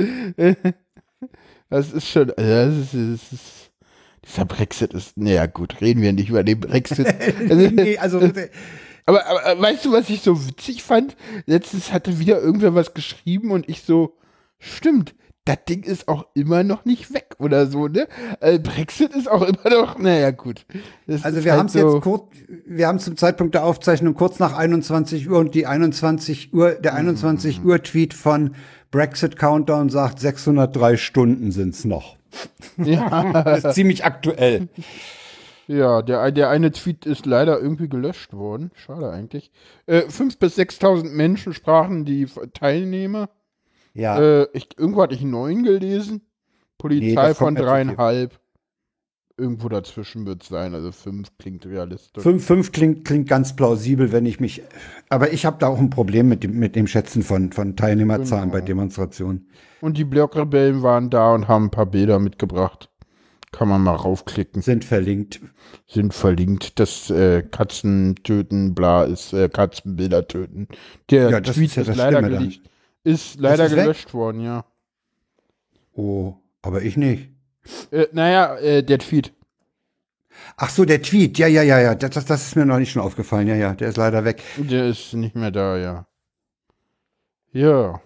Das 1.74 1.92
ist 1.92 2.08
schon, 2.08 2.30
also 2.30 2.80
das 2.80 2.94
ist, 2.94 2.94
das 2.94 3.32
ist, 3.32 3.70
dieser 4.24 4.44
Brexit 4.44 4.94
ist, 4.94 5.16
naja 5.16 5.46
gut, 5.46 5.80
reden 5.80 6.02
wir 6.02 6.12
nicht 6.12 6.28
über 6.28 6.44
den 6.44 6.60
Brexit. 6.60 7.12
nee, 7.74 7.98
also, 7.98 8.20
Aber, 9.06 9.26
aber 9.26 9.46
äh, 9.46 9.60
weißt 9.60 9.84
du, 9.84 9.92
was 9.92 10.08
ich 10.08 10.22
so 10.22 10.46
witzig 10.46 10.84
fand? 10.84 11.16
Letztens 11.46 11.92
hatte 11.92 12.20
wieder 12.20 12.40
irgendwer 12.40 12.76
was 12.76 12.94
geschrieben 12.94 13.50
und 13.50 13.68
ich 13.68 13.82
so, 13.82 14.16
stimmt, 14.60 15.16
das 15.44 15.58
Ding 15.68 15.82
ist 15.82 16.06
auch 16.06 16.26
immer 16.34 16.62
noch 16.62 16.84
nicht 16.84 17.12
weg 17.12 17.34
oder 17.40 17.66
so, 17.66 17.88
ne? 17.88 18.06
Äh, 18.38 18.60
Brexit 18.60 19.12
ist 19.12 19.28
auch 19.28 19.42
immer 19.42 19.68
noch, 19.68 19.98
naja, 19.98 20.30
gut. 20.30 20.64
Das 21.08 21.24
Also 21.24 21.44
wir 21.44 21.50
halt 21.50 21.58
haben 21.58 21.66
es 21.66 21.72
so, 21.72 21.94
jetzt 21.94 22.02
kurz, 22.04 22.32
wir 22.66 22.87
haben 22.87 23.00
zum 23.00 23.16
Zeitpunkt 23.16 23.56
der 23.56 23.64
Aufzeichnung 23.64 24.14
kurz 24.14 24.38
nach 24.38 24.56
21 24.56 25.28
Uhr 25.28 25.40
und 25.40 25.56
die 25.56 25.66
21 25.66 26.54
Uhr, 26.54 26.70
der 26.70 26.94
21 26.94 27.64
Uhr 27.64 27.82
Tweet 27.82 28.14
von 28.14 28.54
Brexit 28.94 29.37
Countdown 29.37 29.88
sagt 29.88 30.20
603 30.20 30.96
Stunden 30.96 31.50
sind's 31.50 31.85
noch. 31.85 32.16
Ja, 32.76 33.33
Das 33.44 33.64
ist 33.64 33.74
ziemlich 33.74 34.04
aktuell. 34.04 34.68
ja 35.66 36.00
der, 36.00 36.30
der 36.30 36.48
eine 36.48 36.70
Tweet 36.70 37.04
ist 37.04 37.26
leider 37.26 37.61
irgendwie 37.61 37.88
gelöscht 37.88 38.35
worden. 38.35 38.70
Schade 38.76 39.11
eigentlich. 39.11 39.50
Äh, 39.87 40.02
5.000 40.02 40.38
bis 40.38 40.57
6.000 40.57 41.11
Menschen 41.11 41.54
sprachen 41.54 42.04
die 42.04 42.28
Teilnehmer. 42.52 43.30
Ja. 43.94 44.20
Äh, 44.20 44.46
ich, 44.52 44.68
irgendwo 44.78 45.02
hatte 45.02 45.16
ich 45.16 45.22
neun 45.22 45.64
gelesen. 45.64 46.20
Polizei 46.78 47.28
Nee, 47.28 47.35
von 47.35 47.57
dreieinhalb. 47.57 48.38
Irgendwo 49.37 49.68
dazwischen 49.68 50.27
wird 50.27 50.42
es 50.42 50.49
sein. 50.49 50.75
Also 50.75 50.92
fünf 50.92 51.37
klingt 51.38 51.66
realistisch. 51.66 52.23
Fünf, 52.23 52.44
fünf 52.47 52.70
klingt, 52.70 53.05
klingt 53.05 53.29
ganz 53.29 53.57
plausibel, 53.57 54.12
wenn 54.12 54.27
ich 54.27 54.38
mich. 54.38 54.62
Aber 55.09 55.33
ich 55.33 55.44
habe 55.44 55.57
da 55.59 55.66
auch 55.66 55.79
ein 55.79 55.90
Problem 55.90 56.29
mit 56.29 56.44
dem, 56.44 56.57
mit 56.59 56.77
dem 56.77 56.87
Schätzen 56.87 57.23
von, 57.23 57.51
von 57.53 57.75
Teilnehmerzahlen 57.75 58.51
Genau. 58.51 58.53
bei 58.53 58.61
Demonstrationen. 58.61 59.49
Und 59.81 59.99
die 59.99 60.05
Blockrebellen 60.05 60.83
waren 60.83 61.11
da 61.11 61.35
und 61.35 61.49
haben 61.49 61.64
ein 61.66 61.70
paar 61.70 61.87
Bilder 61.87 62.20
mitgebracht. 62.20 62.90
Kann 63.51 63.68
man 63.68 63.83
mal 63.83 63.94
raufklicken. 63.97 64.62
Sind 64.62 64.85
verlinkt. 64.85 65.40
Sind 65.87 66.14
verlinkt. 66.14 66.79
Das 66.79 67.11
äh, 67.11 67.42
Katzen 67.42 68.16
töten, 68.23 68.75
bla, 68.75 69.05
ist 69.05 69.33
äh, 69.33 69.49
Katzenbilder 69.49 70.27
töten. 70.29 70.68
Der 71.11 71.31
Ja, 71.31 71.40
Tweet 71.40 71.77
ist 71.77 71.77
ja 71.77 71.83
ist, 71.83 71.97
leider, 71.97 72.20
ist 73.05 73.38
leider 73.40 73.66
ist 73.66 73.73
weg? 73.73 73.83
gelöscht 73.83 74.14
worden, 74.14 74.40
ja. 74.40 74.64
Oh, 75.92 76.35
aber 76.62 76.83
ich 76.83 76.97
nicht. 76.97 77.31
Äh, 77.90 78.07
naja, 78.12 78.57
äh, 78.59 78.83
der 78.83 78.98
Tweet. 78.98 79.33
Ach 80.57 80.70
so, 80.70 80.85
der 80.85 81.00
Tweet. 81.03 81.38
Ja, 81.38 81.46
ja, 81.46 81.62
ja, 81.62 81.81
ja. 81.81 81.94
Das, 81.94 82.11
das, 82.11 82.24
das 82.27 82.46
ist 82.48 82.57
mir 82.57 82.66
noch 82.66 82.79
nicht 82.79 82.90
schon 82.92 83.03
aufgefallen. 83.03 83.46
Ja, 83.48 83.55
ja, 83.55 83.74
der 83.74 83.88
ist 83.88 83.96
leider 83.96 84.24
weg. 84.24 84.42
Der 84.57 84.87
ist 84.87 85.12
nicht 85.14 85.35
mehr 85.35 85.50
da, 85.50 85.77
ja. 85.79 86.07
Ja. 87.53 88.00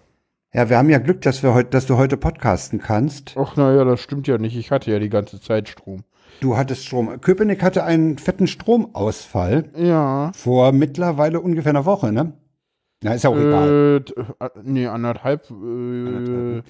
Ja, 0.53 0.69
wir 0.69 0.77
haben 0.77 0.89
ja 0.89 0.97
Glück, 0.99 1.21
dass 1.21 1.43
wir 1.43 1.53
heute, 1.53 1.69
dass 1.69 1.85
du 1.85 1.97
heute 1.97 2.17
podcasten 2.17 2.79
kannst. 2.79 3.35
Ach, 3.37 3.55
naja, 3.55 3.83
das 3.83 3.99
stimmt 3.99 4.27
ja 4.27 4.37
nicht. 4.37 4.55
Ich 4.55 4.71
hatte 4.71 4.91
ja 4.91 4.99
die 4.99 5.09
ganze 5.09 5.39
Zeit 5.41 5.69
Strom. 5.69 6.03
Du 6.39 6.55
hattest 6.57 6.85
Strom. 6.85 7.19
Köpenick 7.21 7.61
hatte 7.61 7.83
einen 7.83 8.17
fetten 8.17 8.47
Stromausfall 8.47 9.69
Ja. 9.75 10.31
vor 10.33 10.71
mittlerweile 10.71 11.39
ungefähr 11.41 11.71
einer 11.71 11.85
Woche, 11.85 12.11
ne? 12.11 12.33
Na, 13.03 13.13
ist 13.13 13.23
ja 13.23 13.29
auch 13.29 13.37
egal. 13.37 13.97
Äh, 13.97 13.99
d- 14.01 14.13
äh, 14.39 14.49
nee, 14.63 14.87
anderthalb. 14.87 15.49
Äh, 15.51 15.53
Anderthalb. 15.53 16.63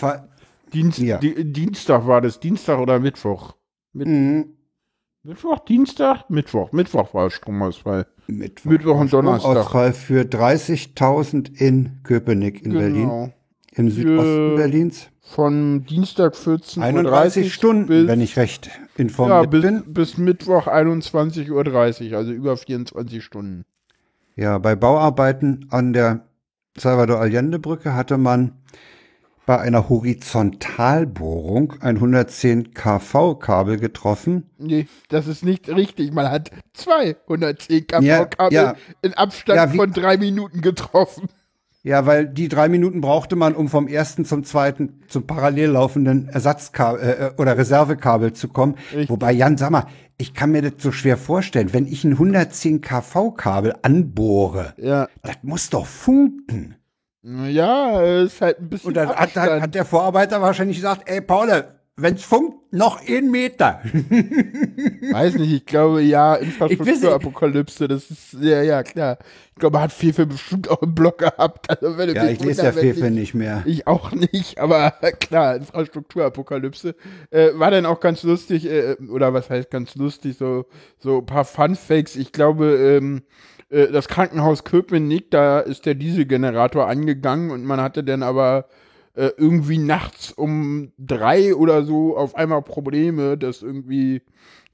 anderthalb. 0.00 0.28
Dienst, 0.72 0.98
Ja. 0.98 1.18
di 1.18 1.50
Dienstag 1.52 2.06
war 2.06 2.20
das. 2.20 2.40
Dienstag 2.40 2.78
oder 2.78 2.98
Mittwoch? 2.98 3.54
Mit, 3.92 4.08
Mhm. 4.08 4.46
Mittwoch, 5.22 5.60
Dienstag? 5.60 6.28
Mittwoch. 6.30 6.72
Mittwoch 6.72 7.14
war 7.14 7.30
Stromausfall. 7.30 8.06
Mittwoch, 8.26 8.70
Mittwoch 8.70 9.00
und 9.00 9.12
Donnerstag. 9.12 9.50
Stromausfall 9.52 9.92
für 9.92 10.24
30.000 10.24 11.48
in 11.60 12.00
Köpenick 12.02 12.64
in 12.64 12.72
Berlin. 12.72 13.02
Genau. 13.08 13.32
Im 13.74 13.90
Südosten 13.90 14.24
Für- 14.24 14.56
Berlins. 14.56 15.08
Von 15.20 15.84
Dienstag 15.86 16.34
14.30 16.34 16.76
Uhr 16.78 16.84
31 16.84 17.54
Stunden, 17.54 17.86
bis, 17.86 18.06
wenn 18.06 18.20
ich 18.20 18.36
recht 18.36 18.66
ja, 18.66 18.72
informiert 18.96 19.50
bis, 19.50 19.62
bin. 19.62 19.82
bis 19.94 20.18
Mittwoch 20.18 20.66
21.30 20.66 22.10
Uhr, 22.12 22.18
also 22.18 22.32
über 22.32 22.56
24 22.56 23.22
Stunden. 23.24 23.64
Ja, 24.34 24.58
bei 24.58 24.74
Bauarbeiten 24.76 25.66
an 25.70 25.92
der 25.92 26.26
Salvador 26.76 27.20
Allende 27.20 27.58
Brücke 27.58 27.94
hatte 27.94 28.18
man 28.18 28.61
bei 29.46 29.58
einer 29.58 29.88
Horizontalbohrung 29.88 31.74
ein 31.80 31.96
110 31.96 32.74
kV 32.74 33.34
Kabel 33.36 33.76
getroffen. 33.78 34.50
Nee, 34.58 34.86
das 35.08 35.26
ist 35.26 35.44
nicht 35.44 35.68
richtig. 35.68 36.12
Man 36.12 36.30
hat 36.30 36.50
210 36.74 37.86
kV 37.86 38.02
Ja, 38.02 38.24
Kabel 38.24 38.54
ja. 38.54 38.74
in 39.02 39.14
Abstand 39.14 39.56
Ja, 39.56 39.72
wie- 39.72 39.76
von 39.76 39.92
drei 39.92 40.16
Minuten 40.16 40.60
getroffen. 40.60 41.28
Ja, 41.84 42.06
weil 42.06 42.28
die 42.28 42.48
drei 42.48 42.68
Minuten 42.68 43.00
brauchte 43.00 43.34
man, 43.34 43.56
um 43.56 43.68
vom 43.68 43.88
ersten 43.88 44.24
zum 44.24 44.44
zweiten 44.44 45.00
zum 45.08 45.26
parallel 45.26 45.70
laufenden 45.70 46.28
Ersatzkabel 46.28 47.00
äh, 47.36 47.40
oder 47.40 47.58
Reservekabel 47.58 48.32
zu 48.34 48.46
kommen. 48.46 48.76
Richtig. 48.92 49.10
Wobei, 49.10 49.32
Jan, 49.32 49.58
sag 49.58 49.70
mal, 49.70 49.86
ich 50.16 50.32
kann 50.32 50.52
mir 50.52 50.62
das 50.62 50.74
so 50.78 50.92
schwer 50.92 51.16
vorstellen, 51.16 51.72
wenn 51.72 51.86
ich 51.86 52.04
ein 52.04 52.12
110 52.12 52.82
kV 52.82 53.32
Kabel 53.32 53.74
anbohre, 53.82 54.74
Ja, 54.76 55.08
das 55.24 55.38
muss 55.42 55.70
doch 55.70 55.86
funken. 55.86 56.76
Ja, 57.22 58.02
ist 58.22 58.40
halt 58.40 58.58
ein 58.60 58.68
bisschen 58.68 58.88
Und 58.88 58.94
dann 58.94 59.08
hat, 59.08 59.36
hat, 59.36 59.62
hat 59.62 59.74
der 59.74 59.84
Vorarbeiter 59.84 60.40
wahrscheinlich 60.42 60.76
gesagt, 60.78 61.02
ey 61.08 61.20
Paul, 61.20 61.64
wenn's 61.96 62.24
funkt, 62.24 62.72
noch 62.72 63.00
ein 63.06 63.30
Meter. 63.30 63.80
Weiß 65.12 65.34
nicht, 65.34 65.52
ich 65.52 65.66
glaube, 65.66 66.00
ja, 66.02 66.34
Infrastrukturapokalypse, 66.36 67.86
das 67.86 68.10
ist, 68.10 68.32
ja, 68.40 68.62
ja, 68.62 68.82
klar. 68.82 69.18
Ich 69.54 69.56
glaube, 69.60 69.80
hat 69.80 69.92
Fefe 69.92 70.26
bestimmt 70.26 70.68
auch 70.70 70.82
im 70.82 70.94
Blog 70.94 71.18
gehabt. 71.18 71.68
Also, 71.70 71.96
wenn 71.98 72.14
Ja, 72.14 72.26
ich 72.28 72.40
lese 72.42 72.64
ja 72.64 72.72
Fefe 72.72 73.06
ich- 73.08 73.12
nicht 73.12 73.34
mehr. 73.34 73.62
Ich 73.66 73.86
auch 73.86 74.10
nicht, 74.12 74.58
aber 74.58 74.90
klar, 75.20 75.56
Infrastrukturapokalypse. 75.56 76.94
Äh, 77.30 77.50
war 77.54 77.70
dann 77.70 77.86
auch 77.86 78.00
ganz 78.00 78.22
lustig, 78.22 78.66
äh, 78.66 78.96
oder 79.10 79.34
was 79.34 79.50
heißt 79.50 79.70
ganz 79.70 79.94
lustig, 79.94 80.36
so, 80.38 80.66
so 80.98 81.18
ein 81.18 81.26
paar 81.26 81.44
Fun-Fakes. 81.44 82.16
Ich 82.16 82.32
glaube, 82.32 82.66
ähm, 82.98 83.22
äh, 83.72 83.90
das 83.90 84.08
Krankenhaus 84.08 84.64
Köpenick, 84.64 85.30
da 85.30 85.60
ist 85.60 85.86
der 85.86 85.94
Dieselgenerator 85.94 86.86
angegangen 86.86 87.50
und 87.50 87.64
man 87.64 87.80
hatte 87.80 88.04
dann 88.04 88.22
aber 88.22 88.66
äh, 89.14 89.30
irgendwie 89.36 89.78
nachts 89.78 90.30
um 90.32 90.92
drei 90.98 91.54
oder 91.54 91.84
so 91.84 92.16
auf 92.16 92.34
einmal 92.36 92.62
Probleme, 92.62 93.36
dass 93.36 93.62
irgendwie 93.62 94.22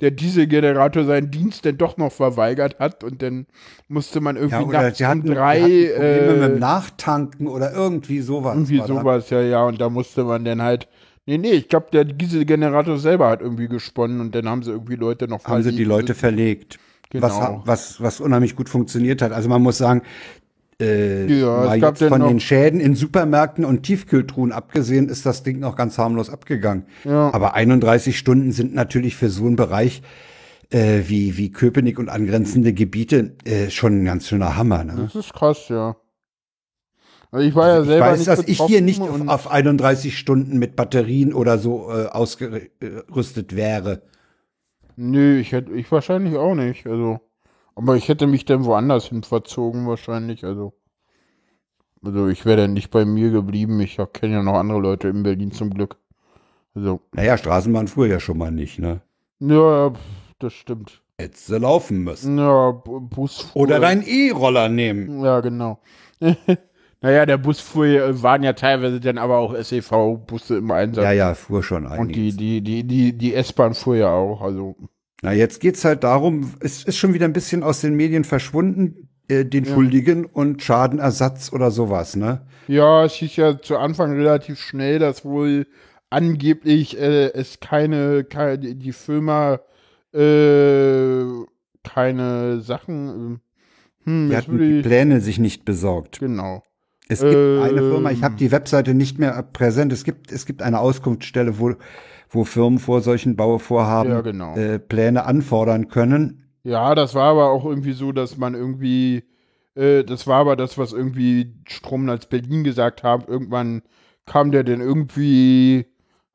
der 0.01 0.11
Dieselgenerator 0.13 1.05
seinen 1.05 1.31
Dienst 1.31 1.65
dann 1.65 1.77
doch 1.77 1.97
noch 1.97 2.13
verweigert 2.13 2.79
hat 2.79 3.03
und 3.03 3.21
dann 3.23 3.47
musste 3.89 4.21
man 4.21 4.37
irgendwie 4.37 4.55
Ja, 4.57 4.63
oder 4.63 4.83
nachts 4.83 4.99
sie 4.99 5.07
hatten, 5.07 5.29
um 5.29 5.35
drei 5.35 5.61
hatten 5.61 5.95
Probleme 5.97 6.33
mit 6.35 6.43
äh, 6.43 6.49
dem 6.51 6.59
Nachtanken 6.61 7.47
oder 7.49 7.73
irgendwie 7.73 8.21
sowas. 8.21 8.55
irgendwie 8.55 8.83
sowas, 8.87 9.31
ja, 9.31 9.41
ja. 9.41 9.65
Und 9.65 9.81
da 9.81 9.89
musste 9.91 10.25
man 10.25 10.45
dann 10.45 10.63
halt. 10.63 10.89
Nee, 11.27 11.37
nee, 11.37 11.51
ich 11.51 11.69
glaube, 11.69 11.89
der 11.93 12.05
Dieselgenerator 12.05 12.97
selber 12.97 13.29
hat 13.29 13.43
irgendwie 13.43 13.69
gesponnen 13.69 14.21
und 14.21 14.35
dann 14.35 14.49
haben 14.49 14.63
sie 14.63 14.71
irgendwie 14.71 14.95
Leute 14.95 15.29
noch 15.29 15.45
Haben 15.45 15.63
sie 15.63 15.73
die. 15.75 15.85
Leute 15.85 16.15
verlegt. 16.15 16.79
Was, 17.13 17.33
Genau. 17.35 17.43
ha- 17.43 17.63
was, 17.65 18.01
was 18.03 18.21
unheimlich 18.21 18.55
gut 18.57 18.69
funktioniert 18.69 19.23
hat. 19.23 19.33
Also 19.33 19.49
man 19.49 19.63
muss 19.63 19.79
sagen, 19.79 20.03
äh, 20.81 21.27
Ja, 21.27 21.75
es 21.75 21.81
gab 21.81 21.99
von 21.99 22.21
den 22.23 22.39
Schäden 22.39 22.81
in 22.81 22.95
Supermärkten 22.95 23.65
und 23.65 23.83
Tiefkühltruhen 23.83 24.53
abgesehen, 24.53 25.09
ist 25.09 25.25
das 25.27 25.43
Ding 25.43 25.59
noch 25.59 25.75
ganz 25.75 25.97
harmlos 25.99 26.31
abgegangen. 26.31 26.85
Ja. 27.05 27.33
Aber 27.33 27.55
31 27.55 28.19
Stunden 28.19 28.53
sind 28.53 28.75
natürlich 28.75 29.17
für 29.17 29.31
so 29.31 29.47
einen 29.47 29.57
Bereich 29.57 30.03
äh, 30.71 31.01
wie, 31.07 31.37
wie 31.39 31.51
Köpenick 31.51 31.99
und 31.99 32.11
angrenzende 32.11 32.75
Gebiete 32.75 33.33
äh, 33.45 33.71
schon 33.71 34.03
ein 34.03 34.05
ganz 34.05 34.29
schöner 34.29 34.57
Hammer. 34.57 34.85
Ne? 34.85 35.09
Das 35.13 35.15
ist 35.15 35.33
krass, 35.33 35.69
ja. 35.71 35.97
Also 37.31 37.47
ich 37.47 37.55
war 37.55 37.69
ja 37.69 37.81
Ich 37.81 37.87
selber 37.87 38.07
weiß, 38.07 38.19
nicht 38.19 38.29
dass 38.29 38.45
ich 38.47 38.61
hier 38.63 38.81
nicht 38.81 39.01
auf, 39.03 39.27
auf 39.29 39.51
31 39.51 40.17
Stunden 40.19 40.59
mit 40.59 40.77
Batterien 40.77 41.33
oder 41.35 41.59
so 41.59 41.91
äh, 41.91 42.07
ausgerüstet 42.07 43.57
wäre. 43.57 44.03
Nö, 45.01 45.39
ich 45.39 45.53
hätte, 45.53 45.73
ich 45.75 45.91
wahrscheinlich 45.93 46.37
auch 46.37 46.57
nicht, 46.57 46.85
also. 46.89 47.21
Aber 47.77 47.95
ich 47.95 48.09
hätte 48.09 48.27
mich 48.27 48.45
dann 48.45 48.65
woanders 48.65 49.05
hin 49.07 49.23
verzogen, 49.23 49.87
wahrscheinlich, 49.87 50.45
also. 50.45 50.73
Also 52.05 52.27
ich 52.27 52.45
wäre 52.45 52.57
dann 52.63 52.73
nicht 52.73 52.91
bei 52.91 53.05
mir 53.05 53.31
geblieben. 53.31 53.79
Ich 53.81 53.97
kenne 54.13 54.35
ja 54.35 54.43
noch 54.43 54.55
andere 54.55 54.81
Leute 54.81 55.07
in 55.09 55.23
Berlin 55.23 55.53
zum 55.53 55.71
Glück. 55.71 55.97
Also, 56.75 57.01
Naja, 57.13 57.37
Straßenbahn 57.39 57.87
fuhr 57.87 58.07
ja 58.09 58.19
schon 58.19 58.39
mal 58.39 58.51
nicht, 58.51 58.79
ne? 58.81 59.01
ja, 59.41 59.93
das 60.41 60.53
stimmt. 60.53 61.01
Hättest 61.21 61.47
sie 61.47 61.59
laufen 61.59 62.03
müssen. 62.03 62.39
Ja, 62.39 62.73
Bu- 62.73 63.01
Bus 63.01 63.41
fuhr- 63.41 63.63
Oder 63.63 63.79
deinen 63.81 64.03
E-Roller 64.03 64.69
nehmen. 64.69 65.23
Ja, 65.25 65.41
genau. 65.41 65.79
naja, 67.01 67.27
der 67.27 67.39
Bus 67.39 67.61
fuhr, 67.61 67.87
ja- 67.87 68.23
waren 68.23 68.43
ja 68.43 68.53
teilweise 68.55 69.01
dann 69.01 69.19
aber 69.19 69.39
auch 69.39 69.55
SEV-Busse 69.55 70.59
im 70.59 70.71
Einsatz. 70.71 71.05
Ja, 71.05 71.13
ja, 71.13 71.35
fuhr 71.35 71.63
schon 71.63 71.87
Und 71.87 72.15
die, 72.15 72.37
die, 72.37 72.61
die, 72.61 72.85
die, 72.85 73.13
die 73.17 73.35
S-Bahn 73.35 73.75
fuhr 73.75 73.97
ja 73.97 74.11
auch. 74.13 74.41
Also, 74.43 74.77
Na, 75.23 75.33
jetzt 75.33 75.61
geht's 75.61 75.85
halt 75.85 76.05
darum, 76.05 76.53
es 76.61 76.85
ist 76.85 76.97
schon 76.97 77.15
wieder 77.15 77.25
ein 77.27 77.33
bisschen 77.33 77.63
aus 77.63 77.81
den 77.81 77.95
Medien 77.95 78.25
verschwunden, 78.25 79.09
äh, 79.29 79.45
den 79.45 79.65
Schuldigen 79.65 80.25
und 80.25 80.63
Schadenersatz 80.63 81.53
oder 81.53 81.71
sowas, 81.71 82.17
ne? 82.17 82.43
ja, 82.67 83.05
es 83.05 83.15
hieß 83.15 83.37
ja 83.37 83.59
zu 83.61 83.79
Anfang 83.79 84.13
relativ 84.13 84.61
schnell, 84.61 84.99
dass 84.99 85.25
wohl 85.25 85.67
angeblich 86.11 86.99
äh, 87.01 87.33
es 87.33 87.61
keine, 87.61 88.25
keine, 88.25 88.59
die 88.75 88.93
Firma 88.93 89.61
äh, 90.13 91.25
keine 91.83 92.61
Sachen. 92.61 93.35
äh, 93.35 93.39
Hm, 94.05 94.29
Die 94.31 94.37
hatten 94.37 94.59
die 94.59 94.83
Pläne 94.83 95.21
sich 95.21 95.39
nicht 95.39 95.65
besorgt. 95.65 96.21
genau. 96.21 96.63
Es 97.09 97.21
gibt 97.21 97.35
eine 97.35 97.81
Ähm. 97.81 97.91
Firma, 97.91 98.11
ich 98.11 98.23
habe 98.23 98.37
die 98.37 98.53
Webseite 98.53 98.95
nicht 98.95 99.19
mehr 99.19 99.43
präsent, 99.43 99.93
es 99.93 100.05
gibt, 100.05 100.31
es 100.31 100.45
gibt 100.47 100.63
eine 100.63 100.79
Auskunftsstelle, 100.81 101.59
wo, 101.59 101.75
wo 102.29 102.45
Firmen 102.45 102.79
vor 102.79 103.01
solchen 103.01 103.37
Bauvorhaben 103.37 104.13
Ja, 104.13 104.21
genau. 104.21 104.55
äh, 104.57 104.79
Pläne 104.79 105.25
anfordern 105.25 105.89
können. 105.89 106.45
Ja, 106.63 106.95
das 106.95 107.15
war 107.15 107.31
aber 107.31 107.51
auch 107.51 107.65
irgendwie 107.65 107.93
so, 107.93 108.13
dass 108.13 108.37
man 108.37 108.55
irgendwie, 108.55 109.25
äh, 109.75 110.05
das 110.05 110.27
war 110.27 110.41
aber 110.41 110.57
das, 110.57 110.77
was 110.77 110.93
irgendwie 110.93 111.55
Strom 111.67 112.09
als 112.11 112.27
Berlin 112.27 112.63
gesagt 112.65 113.03
haben. 113.03 113.25
Irgendwann 113.27 113.83
kam 114.27 114.51
der 114.51 114.65
denn 114.65 114.81
irgendwie 114.81 115.87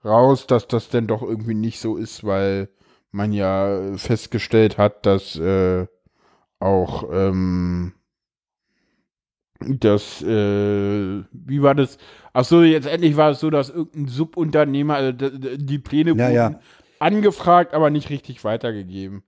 raus, 0.03 0.47
dass 0.47 0.67
das 0.67 0.89
denn 0.89 1.07
doch 1.07 1.21
irgendwie 1.21 1.53
nicht 1.53 1.79
so 1.79 1.95
ist, 1.97 2.23
weil 2.23 2.69
man 3.11 3.31
ja 3.31 3.95
festgestellt 3.97 4.77
hat, 4.79 5.05
dass 5.05 5.35
äh, 5.35 5.85
auch 6.59 7.03
ähm, 7.11 7.93
das, 9.67 10.21
äh, 10.21 11.23
wie 11.31 11.61
war 11.61 11.75
das? 11.75 11.97
Ach 12.33 12.45
so, 12.45 12.63
jetzt 12.63 12.87
endlich 12.87 13.17
war 13.17 13.31
es 13.31 13.39
so, 13.39 13.49
dass 13.49 13.69
irgendein 13.69 14.07
Subunternehmer, 14.07 14.95
also 14.95 15.11
die 15.11 15.79
Pläne 15.79 16.11
wurden 16.11 16.33
ja. 16.33 16.59
angefragt, 16.99 17.73
aber 17.73 17.89
nicht 17.89 18.09
richtig 18.09 18.43
weitergegeben. 18.43 19.23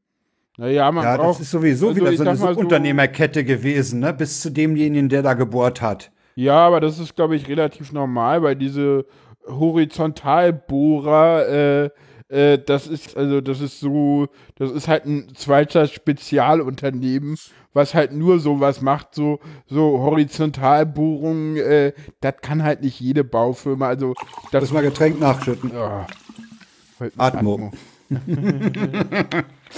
Naja, 0.58 0.92
man 0.92 1.04
Ja, 1.04 1.18
braucht, 1.18 1.32
das 1.32 1.42
ist 1.42 1.52
sowieso 1.52 1.90
also 1.90 2.02
wieder 2.02 2.14
so 2.16 2.24
eine 2.24 2.40
mal 2.40 2.54
so- 2.54 2.60
Unternehmerkette 2.60 3.44
gewesen, 3.44 4.00
ne? 4.00 4.14
Bis 4.14 4.42
zu 4.42 4.52
demjenigen, 4.52 5.10
der 5.10 5.22
da 5.22 5.34
gebohrt 5.34 5.82
hat. 5.82 6.12
Ja, 6.36 6.66
aber 6.68 6.80
das 6.80 7.00
ist, 7.00 7.16
glaube 7.16 7.36
ich, 7.36 7.48
relativ 7.48 7.92
normal, 7.92 8.42
weil 8.42 8.56
diese 8.56 9.06
Horizontalbohrer, 9.48 11.48
äh, 11.86 11.90
äh, 12.30 12.58
das 12.58 12.88
ist, 12.88 13.16
also 13.16 13.42
das 13.42 13.62
ist 13.62 13.80
so, 13.80 14.28
das 14.56 14.72
ist 14.72 14.88
halt 14.88 15.06
ein 15.06 15.36
zweiter 15.36 15.88
Spezialunternehmen, 15.88 17.38
was 17.74 17.94
halt 17.94 18.14
nur 18.14 18.40
sowas 18.40 18.82
macht, 18.82 19.14
so, 19.14 19.40
so 19.68 20.00
Horizontalbohrungen, 20.00 21.58
äh, 21.58 21.94
das 22.22 22.36
kann 22.42 22.64
halt 22.64 22.82
nicht 22.82 23.00
jede 23.00 23.24
Baufirma, 23.24 23.88
also 23.88 24.14
das 24.52 24.62
Lass 24.64 24.72
mal 24.72 24.82
Getränk 24.82 25.20
nachschütten. 25.20 25.72
Heute 25.74 26.08
mit 27.00 27.14
Atmo. 27.20 27.72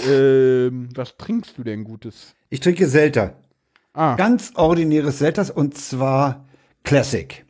ähm, 0.06 0.88
was 0.94 1.16
trinkst 1.16 1.56
du 1.58 1.64
denn 1.64 1.84
Gutes? 1.84 2.34
Ich 2.50 2.60
trinke 2.60 2.86
Selter. 2.86 3.36
Ah, 3.94 4.16
Ganz 4.16 4.52
ordinäres 4.54 5.18
Selters 5.18 5.50
und 5.50 5.76
zwar 5.76 6.46
Classic. 6.84 7.44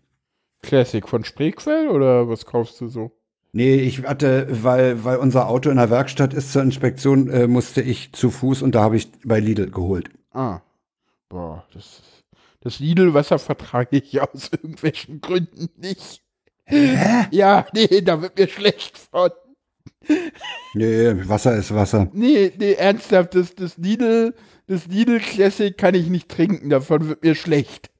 Classic 0.63 1.07
von 1.07 1.25
Spreequell 1.25 1.89
oder 1.89 2.29
was 2.29 2.47
kaufst 2.47 2.81
du 2.81 2.89
so? 2.89 3.13
Nee, 3.53 3.77
ich 3.77 4.03
hatte, 4.05 4.47
weil, 4.63 5.05
weil 5.05 5.17
unser 5.17 5.49
Auto 5.49 5.71
in 5.71 5.77
der 5.77 5.91
Werkstatt 5.91 6.35
ist 6.35 6.53
zur 6.53 6.63
Inspektion, 6.63 7.31
äh, 7.31 7.47
musste 7.47 7.81
ich 7.81 8.13
zu 8.13 8.31
Fuß 8.31 8.63
und 8.63 8.75
da 8.75 8.83
habe 8.83 8.97
ich 8.97 9.11
bei 9.25 9.41
Lidl 9.41 9.71
geholt. 9.71 10.11
Ah. 10.33 10.61
Boah, 11.29 11.67
das, 11.73 12.03
das 12.61 12.79
Lidl-Wasser 12.79 13.39
vertrage 13.39 13.97
ich 13.97 14.21
aus 14.21 14.51
irgendwelchen 14.53 15.21
Gründen 15.21 15.69
nicht. 15.77 16.23
Ja, 17.31 17.67
nee, 17.73 18.03
da 18.03 18.21
wird 18.21 18.39
mir 18.39 18.49
schlecht 18.49 18.99
von. 18.99 19.31
Nee, 20.75 21.29
Wasser 21.29 21.57
ist 21.57 21.75
Wasser. 21.75 22.11
Nee, 22.13 22.53
nee, 22.59 22.73
ernsthaft, 22.73 23.35
das, 23.35 23.55
das 23.55 23.79
Lidl, 23.79 24.35
das 24.67 24.87
Lidl 24.87 25.19
Classic 25.19 25.77
kann 25.77 25.95
ich 25.95 26.09
nicht 26.09 26.29
trinken, 26.29 26.69
davon 26.69 27.09
wird 27.09 27.23
mir 27.23 27.35
schlecht. 27.35 27.91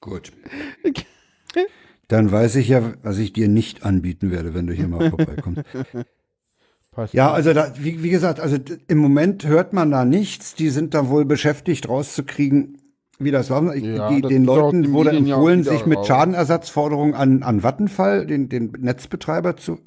Gut. 0.00 0.32
Dann 2.12 2.30
weiß 2.30 2.56
ich 2.56 2.68
ja, 2.68 2.92
was 3.02 3.18
ich 3.18 3.32
dir 3.32 3.48
nicht 3.48 3.84
anbieten 3.86 4.30
werde, 4.30 4.52
wenn 4.54 4.66
du 4.66 4.72
hier 4.74 4.86
mal 4.88 5.08
vorbeikommst. 5.10 5.62
Passt. 6.92 7.14
Ja, 7.14 7.32
also 7.32 7.54
da, 7.54 7.72
wie, 7.78 8.02
wie 8.02 8.10
gesagt, 8.10 8.38
also 8.38 8.58
im 8.86 8.98
Moment 8.98 9.46
hört 9.46 9.72
man 9.72 9.90
da 9.90 10.04
nichts. 10.04 10.54
Die 10.54 10.68
sind 10.68 10.92
da 10.92 11.08
wohl 11.08 11.24
beschäftigt, 11.24 11.88
rauszukriegen, 11.88 12.76
wie 13.18 13.30
das 13.30 13.48
war. 13.48 13.74
Ich- 13.74 13.82
Ja, 13.82 14.10
die, 14.10 14.20
das 14.20 14.28
den 14.28 14.44
Leuten 14.44 14.92
wurde 14.92 15.10
empfohlen, 15.12 15.62
sich 15.64 15.86
mit. 15.86 16.04
Schadenersatzforderungen 16.04 17.14
an, 17.14 17.42
an 17.42 17.62
Vattenfall, 17.62 18.26
den, 18.26 18.50
den 18.50 18.72
Netzbetreiber, 18.78 19.56
zu 19.56 19.78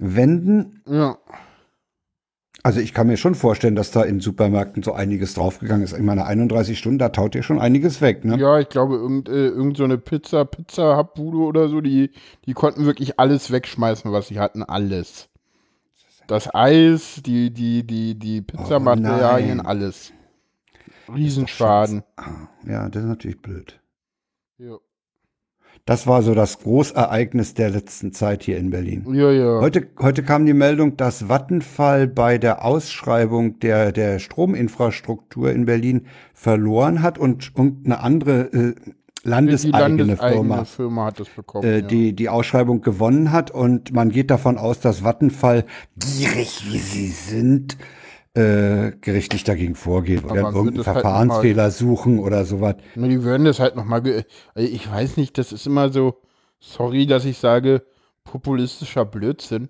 wenden. 0.00 0.80
Ja. 0.88 1.16
Also 2.64 2.80
ich 2.80 2.94
kann 2.94 3.08
mir 3.08 3.18
schon 3.18 3.34
vorstellen, 3.34 3.76
dass 3.76 3.90
da 3.90 4.02
in 4.02 4.20
Supermärkten 4.20 4.82
so 4.82 4.94
einiges 4.94 5.34
draufgegangen 5.34 5.84
ist. 5.84 5.92
Ich 5.92 6.02
meine, 6.02 6.24
31 6.24 6.78
Stunden, 6.78 6.98
da 6.98 7.10
taut 7.10 7.34
dir 7.34 7.42
schon 7.42 7.60
einiges 7.60 8.00
weg, 8.00 8.24
ne? 8.24 8.38
Ja, 8.38 8.58
ich 8.58 8.70
glaube, 8.70 8.94
irgend, 8.94 9.28
äh, 9.28 9.48
irgend 9.48 9.76
so 9.76 9.84
eine 9.84 9.98
Pizza, 9.98 10.46
Pizza 10.46 10.96
Hubbude 10.96 11.36
oder 11.36 11.68
so, 11.68 11.82
die, 11.82 12.10
die 12.46 12.54
konnten 12.54 12.86
wirklich 12.86 13.20
alles 13.20 13.52
wegschmeißen, 13.52 14.10
was 14.12 14.28
sie 14.28 14.40
hatten, 14.40 14.62
alles. 14.62 15.28
Das 16.26 16.54
Eis, 16.54 17.20
die, 17.26 17.52
die, 17.52 17.86
die, 17.86 18.18
die 18.18 18.40
Pizzamaterialien, 18.40 19.58
nein. 19.58 19.66
alles. 19.66 20.14
Riesenschaden. 21.14 22.02
Ah, 22.16 22.48
Ja, 22.66 22.88
das 22.88 23.02
ist 23.02 23.08
natürlich 23.10 23.42
blöd. 23.42 23.78
Ja, 24.56 24.78
Das 25.86 26.06
war 26.06 26.22
so 26.22 26.34
das 26.34 26.60
Großereignis 26.60 27.52
der 27.52 27.68
letzten 27.68 28.12
Zeit 28.12 28.42
hier 28.42 28.56
in 28.56 28.70
Berlin. 28.70 29.04
ja. 29.12 29.30
ja. 29.30 29.60
Heute, 29.60 29.86
heute 30.00 30.22
kam 30.22 30.46
die 30.46 30.54
Meldung, 30.54 30.96
dass 30.96 31.28
Vattenfall 31.28 32.06
bei 32.06 32.38
der 32.38 32.64
Ausschreibung 32.64 33.58
der, 33.60 33.92
der 33.92 34.18
Strominfrastruktur 34.18 35.52
in 35.52 35.66
Berlin 35.66 36.06
verloren 36.32 37.02
hat 37.02 37.18
und, 37.18 37.54
und 37.54 37.84
eine 37.84 38.00
andere 38.00 38.44
äh, 38.52 38.74
landeseigene 39.24 40.04
landeseigene 40.04 40.16
Firma 40.16 40.64
Firma 40.64 41.04
hat 41.06 41.20
das 41.20 41.28
bekommen. 41.28 41.68
äh, 41.68 41.80
ja. 41.80 41.80
die 41.82 42.14
die 42.14 42.30
Ausschreibung 42.30 42.80
gewonnen 42.80 43.30
hat. 43.30 43.50
Und 43.50 43.92
man 43.92 44.08
geht 44.08 44.30
davon 44.30 44.56
aus, 44.56 44.80
dass 44.80 45.04
Vattenfall, 45.04 45.66
gierig 45.98 46.64
wie 46.66 46.78
sie 46.78 47.08
sind, 47.08 47.76
äh, 48.34 48.92
gerichtlich 49.00 49.44
dagegen 49.44 49.76
vorgeht 49.76 50.24
oder 50.24 50.36
irgendeinen 50.36 50.76
halt 50.76 50.84
Verfahrensfehler 50.84 51.70
suchen 51.70 52.18
oder 52.18 52.44
sowas. 52.44 52.74
Die 52.96 53.22
würden 53.22 53.44
das 53.44 53.60
halt 53.60 53.76
nochmal. 53.76 54.02
Also 54.54 54.68
ich 54.72 54.90
weiß 54.90 55.16
nicht, 55.16 55.38
das 55.38 55.52
ist 55.52 55.66
immer 55.66 55.90
so. 55.90 56.20
Sorry, 56.58 57.06
dass 57.06 57.24
ich 57.26 57.38
sage, 57.38 57.82
populistischer 58.24 59.04
Blödsinn. 59.04 59.68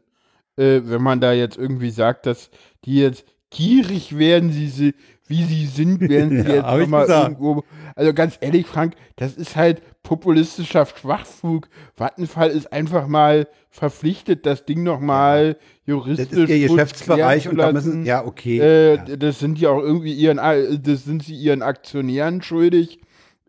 Äh, 0.56 0.82
wenn 0.84 1.02
man 1.02 1.20
da 1.20 1.32
jetzt 1.32 1.58
irgendwie 1.58 1.90
sagt, 1.90 2.26
dass 2.26 2.50
die 2.84 2.96
jetzt 2.96 3.26
gierig 3.50 4.16
werden, 4.16 4.52
sie, 4.52 4.68
sie, 4.68 4.94
wie 5.27 5.45
sie 5.45 5.66
sind, 5.66 6.01
werden 6.01 6.43
sie 6.43 6.49
Ja, 6.55 6.77
jetzt 6.77 6.83
nochmal 6.83 7.09
irgendwo. 7.09 7.64
Also 7.95 8.12
ganz 8.12 8.37
ehrlich, 8.41 8.66
Frank, 8.66 8.95
das 9.16 9.35
ist 9.35 9.57
halt 9.57 9.83
populistischer 10.03 10.87
Schwachfug. 10.87 11.68
Vattenfall 11.97 12.51
ist 12.51 12.72
einfach 12.72 13.07
mal 13.07 13.49
verpflichtet, 13.70 14.47
das 14.47 14.64
Ding 14.66 14.83
nochmal 14.83 15.57
juristisch 15.87 16.29
Das 16.29 16.39
ist 16.39 16.51
ihr 16.51 16.68
Geschäftsbereich 16.68 17.49
und 17.49 17.57
da 17.57 17.72
müssen, 17.72 18.05
ja, 18.05 18.25
okay. 18.25 18.61
Äh, 18.61 18.95
ja. 18.97 19.16
Das 19.16 19.39
sind 19.39 19.59
ja 19.59 19.70
auch 19.70 19.81
irgendwie 19.81 20.12
ihren, 20.12 20.37
das 20.83 21.05
sind 21.05 21.22
sie 21.22 21.35
ihren 21.35 21.62
Aktionären 21.62 22.43
schuldig. 22.43 23.01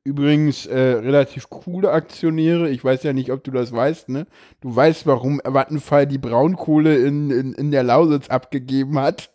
Übrigens 0.03 0.67
äh, 0.67 0.79
relativ 0.79 1.49
coole 1.49 1.91
Aktionäre. 1.91 2.69
Ich 2.69 2.83
weiß 2.83 3.01
ja 3.03 3.11
nicht, 3.11 3.31
ob 3.31 3.43
du 3.43 3.49
das 3.49 3.71
weißt, 3.71 4.09
ne? 4.09 4.27
Du 4.61 4.75
weißt, 4.75 5.07
warum 5.07 5.41
Vattenfall 5.43 6.05
die 6.05 6.19
Braunkohle 6.19 6.95
in, 6.95 7.31
in, 7.31 7.53
in 7.53 7.71
der 7.71 7.81
Lausitz 7.81 8.29
abgegeben 8.29 8.99
hat. 8.99 9.31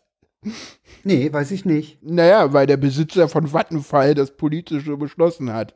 Nee, 1.05 1.33
weiß 1.33 1.51
ich 1.51 1.65
nicht. 1.65 2.03
Naja, 2.03 2.53
weil 2.53 2.67
der 2.67 2.77
Besitzer 2.77 3.29
von 3.29 3.53
Vattenfall 3.53 4.15
das 4.15 4.37
Politische 4.37 4.97
beschlossen 4.97 5.53
hat. 5.53 5.75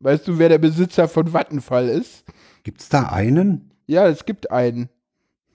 Weißt 0.00 0.26
du, 0.26 0.38
wer 0.38 0.48
der 0.48 0.58
Besitzer 0.58 1.08
von 1.08 1.32
Vattenfall 1.32 1.88
ist? 1.88 2.24
Gibt's 2.62 2.88
da 2.88 3.04
einen? 3.10 3.70
Ja, 3.86 4.06
es 4.08 4.24
gibt 4.24 4.50
einen. 4.50 4.88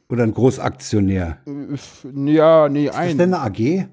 Oder 0.09 0.23
ein 0.23 0.33
Großaktionär? 0.33 1.39
Äh, 1.47 2.31
Ja, 2.31 2.69
nee, 2.69 2.85
Ist 2.85 2.93
das 2.93 2.97
einen. 3.01 3.17
denn 3.17 3.33
eine 3.33 3.43
AG? 3.43 3.59
Äh, 3.59 3.87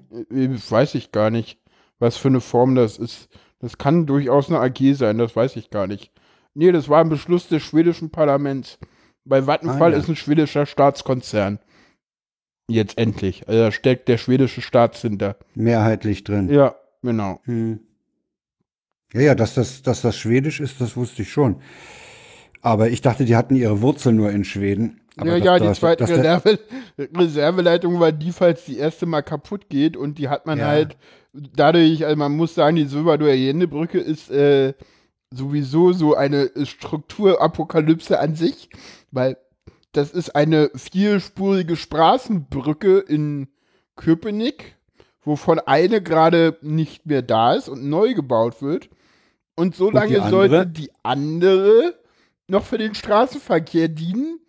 Weiß 0.69 0.95
ich 0.95 1.11
gar 1.11 1.29
nicht, 1.29 1.59
was 1.99 2.17
für 2.17 2.27
eine 2.27 2.41
Form 2.41 2.75
das 2.75 2.97
ist. 2.97 3.29
Das 3.59 3.77
kann 3.77 4.05
durchaus 4.05 4.49
eine 4.49 4.59
AG 4.59 4.93
sein, 4.95 5.17
das 5.17 5.35
weiß 5.35 5.55
ich 5.55 5.69
gar 5.69 5.87
nicht. 5.87 6.11
Nee, 6.53 6.71
das 6.71 6.87
war 6.89 7.01
ein 7.01 7.09
Beschluss 7.09 7.47
des 7.47 7.63
schwedischen 7.63 8.11
Parlaments. 8.11 8.77
Bei 9.25 9.47
Vattenfall 9.47 9.93
Ah, 9.93 9.95
ja. 9.95 10.01
ist 10.01 10.09
ein 10.09 10.15
schwedischer 10.17 10.65
Staatskonzern. 10.65 11.59
Jetzt 12.67 12.97
endlich. 12.97 13.47
Also 13.47 13.59
da 13.61 13.71
steckt 13.71 14.07
der 14.07 14.17
schwedische 14.17 14.61
Staat 14.61 14.95
hinter. 14.95 15.35
Mehrheitlich 15.55 16.23
drin. 16.23 16.49
Ja, 16.49 16.75
genau. 17.01 17.39
Hm. 17.43 17.79
Ja, 19.13 19.21
ja, 19.21 19.35
dass 19.35 19.53
das, 19.53 19.81
dass 19.83 20.01
das 20.01 20.17
Schwedisch 20.17 20.59
ist, 20.59 20.79
das 20.81 20.95
wusste 20.97 21.21
ich 21.21 21.31
schon. 21.31 21.61
Aber 22.61 22.89
ich 22.89 23.01
dachte, 23.01 23.25
die 23.25 23.35
hatten 23.35 23.55
ihre 23.55 23.81
Wurzeln 23.81 24.15
nur 24.15 24.31
in 24.31 24.43
Schweden. 24.45 25.01
Aber 25.17 25.37
ja, 25.37 25.37
dass 25.37 25.45
ja, 25.45 25.59
die 25.59 25.65
das- 25.65 25.79
zweite 25.79 26.07
Reserve, 26.09 26.59
Reserveleitung 26.97 27.99
war 27.99 28.11
die, 28.11 28.31
falls 28.31 28.65
die 28.65 28.77
erste 28.77 29.05
mal 29.05 29.21
kaputt 29.21 29.69
geht 29.69 29.95
und 29.97 30.17
die 30.17 30.29
hat 30.29 30.45
man 30.47 30.57
Ja. 30.59 30.67
halt 30.67 30.97
dadurch, 31.33 32.05
also 32.05 32.15
man 32.15 32.31
muss 32.35 32.55
sagen, 32.55 32.77
die 32.77 32.85
Silberdur-Allende-Brücke 32.85 33.99
ist 33.99 34.31
äh, 34.31 34.73
sowieso 35.31 35.91
so 35.93 36.15
eine 36.15 36.49
Strukturapokalypse 36.63 38.19
an 38.19 38.35
sich, 38.35 38.69
weil 39.11 39.37
das 39.93 40.11
ist 40.11 40.35
eine 40.35 40.71
vierspurige 40.75 41.75
Straßenbrücke 41.75 42.99
in 42.99 43.47
Köpenick, 43.95 44.75
wovon 45.23 45.59
eine 45.59 46.01
gerade 46.01 46.57
nicht 46.61 47.05
mehr 47.05 47.21
da 47.21 47.53
ist 47.53 47.69
und 47.69 47.87
neu 47.87 48.13
gebaut 48.13 48.61
wird. 48.61 48.89
Und 49.55 49.75
so 49.75 49.87
Und 49.87 49.93
lange 49.93 50.29
sollte 50.29 50.67
die 50.67 50.91
andere 51.03 51.93
noch 52.47 52.65
für 52.65 52.79
den 52.79 52.95
Straßenverkehr 52.95 53.87
dienen. 53.87 54.39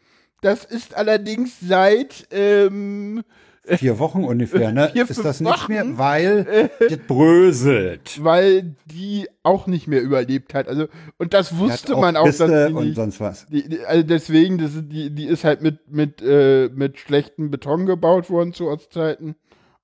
Das 0.40 0.64
ist 0.64 0.95
allerdings 0.95 1.61
seit 1.61 2.26
ähm, 2.30 3.22
Vier 3.67 3.99
Wochen 3.99 4.25
ungefähr, 4.25 4.73
ne? 4.73 4.91
Vier, 4.93 5.09
ist 5.09 5.25
das 5.25 5.41
nicht 5.41 5.69
mehr, 5.69 5.97
weil 5.97 6.71
das 6.79 6.99
bröselt. 7.07 8.23
weil 8.23 8.75
die 8.85 9.27
auch 9.43 9.67
nicht 9.67 9.87
mehr 9.89 10.03
überlebt 10.03 10.53
hat. 10.53 10.69
Also 10.69 10.87
und 11.19 11.33
das 11.33 11.57
wusste 11.57 11.95
hat 11.95 12.01
man 12.01 12.17
auch, 12.17 12.27
dass 12.27 12.41
Risse 12.43 12.67
die 12.69 12.75
und 12.75 12.85
nicht, 12.85 12.97
sonst 12.97 13.21
was. 13.21 13.47
die, 13.47 13.69
die, 13.69 13.81
also 13.87 14.03
deswegen, 14.03 14.59
das 14.59 14.73
die, 14.75 15.11
die 15.15 15.25
ist 15.27 15.45
halt 15.45 15.62
mit 15.62 15.91
mit 15.91 16.21
äh, 16.23 16.69
mit 16.75 16.99
schlechtem 16.99 17.51
Beton 17.51 17.87
gebaut 17.87 18.29
worden 18.31 18.53
zu 18.53 18.69
Ostzeiten 18.69 19.37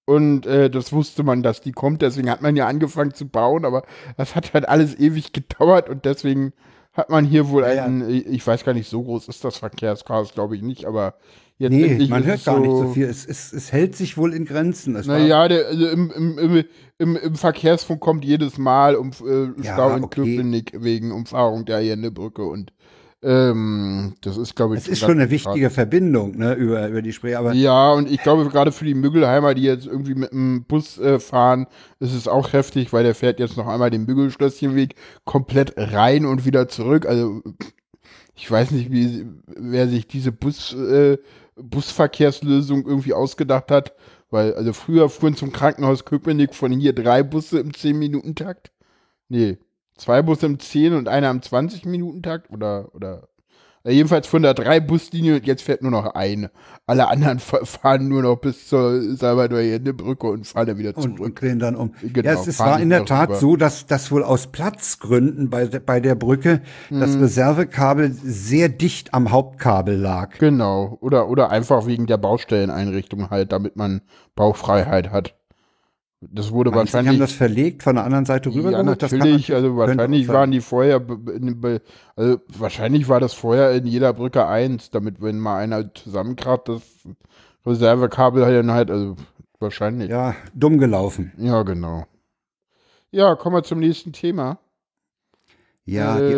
Und 0.05 0.45
äh, 0.47 0.69
das 0.71 0.93
wusste 0.93 1.23
man, 1.23 1.43
dass 1.43 1.61
die 1.61 1.73
kommt. 1.73 2.03
Deswegen 2.03 2.31
hat 2.31 2.43
man 2.43 2.57
ja 2.57 2.67
angefangen 2.67 3.15
zu 3.15 3.29
bauen, 3.29 3.65
aber 3.65 3.85
das 4.17 4.35
hat 4.35 4.55
halt 4.55 4.69
alles 4.69 4.99
ewig 4.99 5.33
gedauert 5.33 5.89
und 5.89 6.05
deswegen 6.05 6.53
hat 6.93 7.11
man 7.11 7.25
hier 7.25 7.49
wohl 7.49 7.63
Ja, 7.63 7.85
einen, 7.85 8.09
ich 8.11 8.47
weiß 8.47 8.65
gar 8.65 8.75
nicht, 8.75 8.89
so 8.89 9.03
groß 9.03 9.29
ist 9.29 9.45
das 9.45 9.57
Verkehrschaos, 9.57 10.35
glaube 10.35 10.57
ich 10.57 10.63
nicht, 10.63 10.87
aber 10.87 11.15
jetzt 11.59 11.73
Nee, 11.73 12.07
man 12.09 12.25
hört 12.25 12.45
gar 12.45 12.59
nicht 12.59 12.71
so 12.71 12.89
viel. 12.89 13.07
Es, 13.07 13.25
es, 13.27 13.53
es 13.53 13.73
hält 13.73 13.95
sich 13.97 14.17
wohl 14.17 14.35
in 14.35 14.45
Grenzen. 14.45 14.97
Es 14.97 15.07
Naja, 15.07 15.47
der, 15.47 15.67
also 15.67 15.89
im, 15.89 16.11
im, 16.11 16.39
im, 16.39 16.65
im, 16.99 17.17
im 17.17 17.35
Verkehrsfunk 17.37 18.01
kommt 18.01 18.25
jedes 18.25 18.59
Mal 18.59 18.97
um 18.97 19.11
äh, 19.25 19.63
Ja, 19.63 19.75
Stau 19.75 19.97
in 19.97 20.05
okay. 20.05 20.37
Köpenick 20.37 20.73
wegen 20.83 21.13
Umfahrung 21.13 21.65
der 21.65 21.81
Jennebrücke 21.81 22.43
und 22.43 22.73
ähm, 23.23 24.15
das 24.23 24.39
ist, 24.39 24.57
glaube 24.57 24.77
ich, 24.77 24.83
es 24.83 24.89
ist 24.89 25.01
schon 25.01 25.21
eine 25.21 25.29
wichtige 25.29 25.69
Verbindung 25.69 26.39
ne, 26.39 26.55
über, 26.55 26.89
über 26.89 27.03
die 27.03 27.13
Spree. 27.13 27.35
Aber 27.35 27.53
Ja, 27.53 27.93
und 27.93 28.11
ich 28.11 28.23
glaube, 28.23 28.49
gerade 28.49 28.73
für 28.73 28.87
die 28.87 28.95
Müggelheimer, 28.95 29.53
die 29.55 29.63
jetzt 29.63 29.87
irgendwie 29.87 30.15
mit 30.15 30.33
dem 30.33 30.65
Bus 30.65 30.99
äh, 30.99 31.19
fahren, 31.19 31.67
ist 31.99 32.15
es 32.15 32.29
auch 32.29 32.55
heftig, 32.55 32.95
weil 32.95 33.05
der 33.05 33.15
fährt 33.15 33.39
jetzt 33.39 33.59
noch 33.59 33.67
einmal 33.67 33.91
den 33.91 34.07
Müggelschlösschenweg 34.07 34.95
komplett 35.25 35.75
rein 35.77 36.25
und 36.25 36.47
wieder 36.47 36.69
zurück. 36.69 37.05
Also, 37.05 37.43
ich 38.35 38.51
weiß 38.51 38.71
nicht, 38.71 38.91
wie, 38.91 39.27
wer 39.47 39.87
sich 39.87 40.07
diese 40.07 40.33
Bus, 40.33 40.73
äh, 40.73 41.19
Busverkehrslösung 41.57 42.87
irgendwie 42.87 43.13
ausgedacht 43.13 43.71
hat, 43.71 43.93
weil, 44.31 44.55
also 44.55 44.73
früher 44.73 45.11
fuhren 45.11 45.37
zum 45.37 45.53
Krankenhaus 45.53 46.07
Köpenick 46.07 46.55
von 46.55 46.73
hier 46.73 46.95
drei 46.95 47.23
Busse 47.23 47.59
im 47.59 47.73
10-Minuten-Takt. 47.73 48.71
Nee, 49.29 49.59
zwei 50.01 50.23
Busse 50.23 50.47
im 50.47 50.59
10 50.59 50.95
und 50.95 51.09
einer 51.09 51.31
im 51.31 51.41
20-Minuten-Takt 51.41 52.51
oder, 52.51 52.95
oder 52.95 53.29
äh, 53.85 53.93
Jedenfalls 53.93 54.27
von 54.27 54.43
der 54.43 54.53
drei 54.53 54.79
Buslinie 54.79 55.37
und 55.37 55.47
jetzt 55.47 55.63
fährt 55.63 55.81
nur 55.83 55.91
noch 55.91 56.15
eine. 56.15 56.51
Alle 56.87 57.09
anderen 57.09 57.39
fa- 57.51 57.65
fahren 57.65 58.09
nur 58.09 58.23
noch 58.23 58.37
bis 58.37 58.69
zur 58.69 59.01
Salvador-Allende-Brücke 59.17 60.27
und 60.27 60.47
fahren 60.47 60.67
dann 60.67 60.79
wieder 60.79 60.95
und, 60.97 61.03
zurück. 61.03 61.21
und 61.21 61.41
drehen 61.41 61.59
dann 61.59 61.77
um. 61.77 61.95
Genau, 62.03 62.29
ja, 62.31 62.35
es, 62.39 62.47
es 62.47 62.59
war 62.59 62.79
in 62.81 62.91
der 62.91 63.05
Tat 63.07 63.31
rüber. 63.31 63.39
so, 63.39 63.57
dass 63.57 63.87
das 63.87 64.11
wohl 64.11 64.23
aus 64.23 64.49
Platzgründen 64.49 65.49
bei, 65.49 65.65
der- 65.67 65.81
bei 65.81 66.01
der 66.01 66.15
Brücke 66.15 66.61
das 66.91 67.15
Mhm. 67.17 67.23
Reservekabel 67.23 68.13
sehr 68.13 68.69
dicht 68.69 69.15
am 69.15 69.31
Hauptkabel 69.31 69.97
lag. 69.97 70.39
Genau. 70.39 70.99
Oder, 71.01 71.29
oder 71.31 71.51
einfach 71.51 71.87
wegen 71.87 72.07
der 72.07 72.19
Baustelleneinrichtung 72.19 73.31
halt, 73.31 73.53
damit 73.53 73.77
man 73.77 74.03
Baufreiheit 74.35 75.11
hat. 75.11 75.35
Das 76.23 76.53
wurde 76.53 76.71
Meinst 76.71 76.93
du, 76.93 76.99
die 76.99 77.05
wahrscheinlich. 77.05 77.13
haben 77.13 77.19
das 77.21 77.33
verlegt 77.33 77.83
von 77.83 77.95
der 77.97 78.05
anderen 78.05 78.27
Seite 78.27 78.51
rüber? 78.55 78.71
ja, 78.71 78.77
kann 78.79 78.87
natürlich. 78.87 79.13
natürlich- 79.19 79.55
Also 79.55 79.77
wahrscheinlich 79.77 80.29
waren 80.29 80.51
die 80.51 80.61
vorher, 80.61 81.01
also 82.17 82.39
wahrscheinlich 82.59 83.09
war 83.09 83.21
das 83.21 83.33
vorher 83.33 83.73
in 83.73 83.87
jeder 83.87 84.13
Brücke 84.13 84.47
eins, 84.47 84.91
damit 84.91 85.23
wenn 85.23 85.39
mal 85.39 85.59
einer 85.59 85.95
zusammenkracht, 85.95 86.69
das 86.69 86.83
Reservekabel 87.65 88.45
halt 88.45 88.57
dann 88.59 88.71
halt, 88.71 88.91
also 88.91 89.17
wahrscheinlich. 89.61 90.11
Ja, 90.11 90.35
dumm 90.55 90.77
gelaufen. 90.79 91.33
Ja, 91.39 91.63
genau. 91.63 92.05
Ja, 93.11 93.35
kommen 93.35 93.57
wir 93.57 93.63
zum 93.63 93.81
nächsten 93.81 94.13
Thema. 94.13 94.59
Ja, 95.87 96.19
Äh. 96.19 96.29
die 96.29 96.37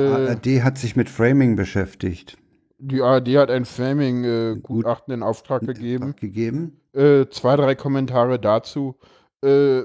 ARD 0.58 0.62
hat 0.64 0.78
sich 0.78 0.94
mit 0.94 1.10
Framing 1.10 1.56
beschäftigt. 1.56 2.38
Die 2.78 3.02
ARD 3.02 3.36
hat 3.36 3.50
ein 3.50 3.64
Framing-Gutachten 3.64 5.12
in 5.12 5.22
Auftrag 5.24 5.62
gegeben. 5.62 6.14
Gegeben. 6.20 6.80
Äh, 6.94 7.26
zwei, 7.30 7.56
drei 7.56 7.74
Kommentare 7.74 8.38
dazu. 8.38 8.96
Äh, 9.42 9.82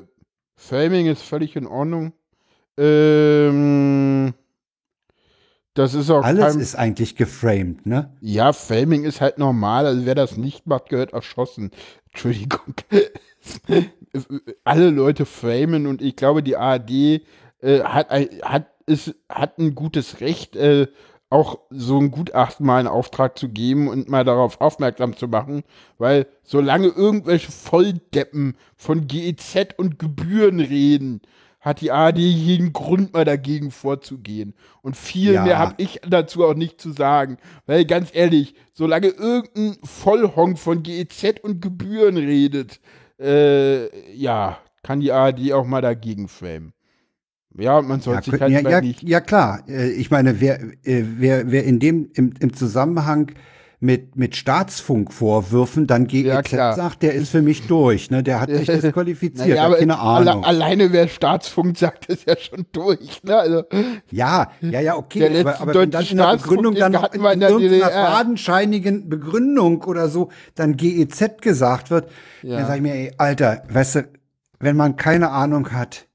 Framing 0.56 1.08
ist 1.08 1.22
völlig 1.22 1.56
in 1.56 1.68
Ordnung. 1.68 2.14
Ähm, 2.78 4.34
das 5.74 5.94
ist 5.94 6.10
auch 6.10 6.24
Alles 6.24 6.54
kein, 6.54 6.60
ist 6.60 6.76
eigentlich 6.76 7.16
geframed, 7.16 7.86
ne? 7.86 8.12
Ja, 8.20 8.52
Framing 8.54 9.04
ist 9.04 9.22
halt 9.22 9.38
normal. 9.38 9.86
Also 9.86 10.06
wer 10.06 10.16
das 10.16 10.36
nicht 10.36 10.66
macht, 10.66 10.90
gehört 10.90 11.14
erschossen. 11.14 11.70
Entschuldigung. 12.12 12.74
Alle 14.64 14.90
Leute 14.90 15.26
framen 15.28 15.86
und 15.86 16.02
ich 16.02 16.16
glaube, 16.16 16.42
die 16.42 16.58
ARD 16.58 16.90
äh, 16.90 17.82
hat, 17.84 18.10
ein, 18.10 18.28
hat, 18.42 18.68
ist, 18.88 19.14
hat 19.30 19.60
ein 19.60 19.76
gutes 19.76 20.20
Recht, 20.20 20.56
äh, 20.56 20.88
auch 21.30 21.60
so 21.70 22.00
ein 22.00 22.12
Gutachten 22.12 22.66
mal 22.66 22.80
in 22.82 22.88
Auftrag 22.88 23.38
zu 23.38 23.50
geben 23.50 23.88
und 23.90 24.08
mal 24.10 24.24
darauf 24.24 24.62
aufmerksam 24.62 25.16
zu 25.16 25.28
machen, 25.28 25.64
weil 25.98 26.28
solange 26.44 26.88
irgendwelche 26.88 27.52
Volldeppen 27.52 28.56
von 28.78 29.08
GEZ 29.08 29.74
und 29.78 30.00
Gebühren 30.00 30.60
reden, 30.60 31.22
hat 31.60 31.82
die 31.82 31.92
ARD 31.92 32.20
jeden 32.20 32.72
Grund 32.72 33.14
mal 33.14 33.26
dagegen 33.26 33.72
vorzugehen. 33.72 34.54
Und 34.82 34.96
viel 34.96 35.34
Ja. 35.34 35.44
mehr 35.44 35.58
habe 35.58 35.74
ich 35.78 36.00
dazu 36.08 36.46
auch 36.46 36.54
nicht 36.54 36.80
zu 36.80 36.92
sagen. 36.94 37.38
Weil 37.66 37.84
ganz 37.84 38.10
ehrlich, 38.14 38.56
solange 38.74 39.08
irgendein 39.08 39.76
Vollhonk 39.84 40.58
von 40.60 40.82
GEZ 40.84 41.42
und 41.42 41.62
Gebühren 41.62 42.16
redet, 42.16 42.80
äh, 43.20 44.14
ja, 44.16 44.60
kann 44.84 45.02
die 45.02 45.12
ARD 45.12 45.52
auch 45.52 45.66
mal 45.66 45.82
dagegen 45.82 46.30
framen. 46.30 46.72
Ja, 47.58 47.82
man 47.82 47.98
Ja, 48.00 48.04
sollte 48.04 48.32
sich 48.32 48.40
könnt- 48.40 48.54
halt 48.56 48.64
ja, 48.66 48.70
ja, 48.70 48.82
nicht. 48.82 49.04
ja 49.04 49.20
klar. 49.20 49.62
Äh, 49.68 49.90
Ich 49.92 50.12
meine, 50.12 50.40
wer, 50.40 50.62
äh, 50.62 51.04
wer, 51.18 51.52
wer 51.52 51.64
in 51.64 51.80
dem 51.80 52.10
im, 52.14 52.34
im 52.40 52.54
Zusammenhang 52.54 53.32
mit, 53.80 54.16
mit 54.16 54.36
Staatsfunkvorwürfen 54.36 55.86
dann 55.88 56.08
GEZ 56.08 56.26
Ja, 56.26 56.42
klar. 56.42 56.74
sagt, 56.76 57.04
der 57.04 57.14
ist 57.14 57.30
für 57.30 57.42
mich 57.44 57.68
durch, 57.68 58.10
ne? 58.10 58.24
Der 58.24 58.42
hat 58.42 58.50
sich 58.50 58.66
disqualifiziert, 58.82 59.50
Naja, 59.50 59.66
aber 59.66 59.78
keine 59.78 60.00
alle, 60.00 60.32
Ahnung. 60.32 60.44
alleine 60.46 60.92
wer 60.92 61.08
Staatsfunk 61.08 61.78
sagt, 61.78 62.08
ist 62.08 62.26
ja 62.28 62.36
schon 62.38 62.66
durch. 62.72 63.22
Ne? 63.24 63.36
Also, 63.38 63.64
Ja, 64.12 64.52
ja, 64.62 64.80
ja, 64.82 64.96
okay, 64.96 65.20
Der 65.30 65.42
aber, 65.42 65.62
aber 65.62 65.74
wenn 65.76 65.92
dann 65.92 66.06
in 66.06 66.18
der 66.18 66.38
Begründung 66.38 66.76
dann 66.76 66.92
noch 66.92 67.14
in, 67.14 67.24
in 67.24 67.42
irgendeiner 67.42 67.90
fadenscheinigen 67.92 69.10
Begründung 69.10 69.84
oder 69.84 70.10
so 70.10 70.30
dann 70.56 70.76
GEZ 70.76 71.42
gesagt 71.42 71.92
wird, 71.92 72.10
Ja. 72.42 72.58
dann 72.58 72.66
sage 72.68 72.78
ich 72.78 72.82
mir, 72.84 72.94
ey, 72.96 73.12
Alter, 73.18 73.64
weißt 73.70 73.96
du, 73.96 74.04
wenn 74.60 74.76
man 74.76 74.96
keine 74.96 75.30
Ahnung 75.30 75.72
hat, 75.72 76.07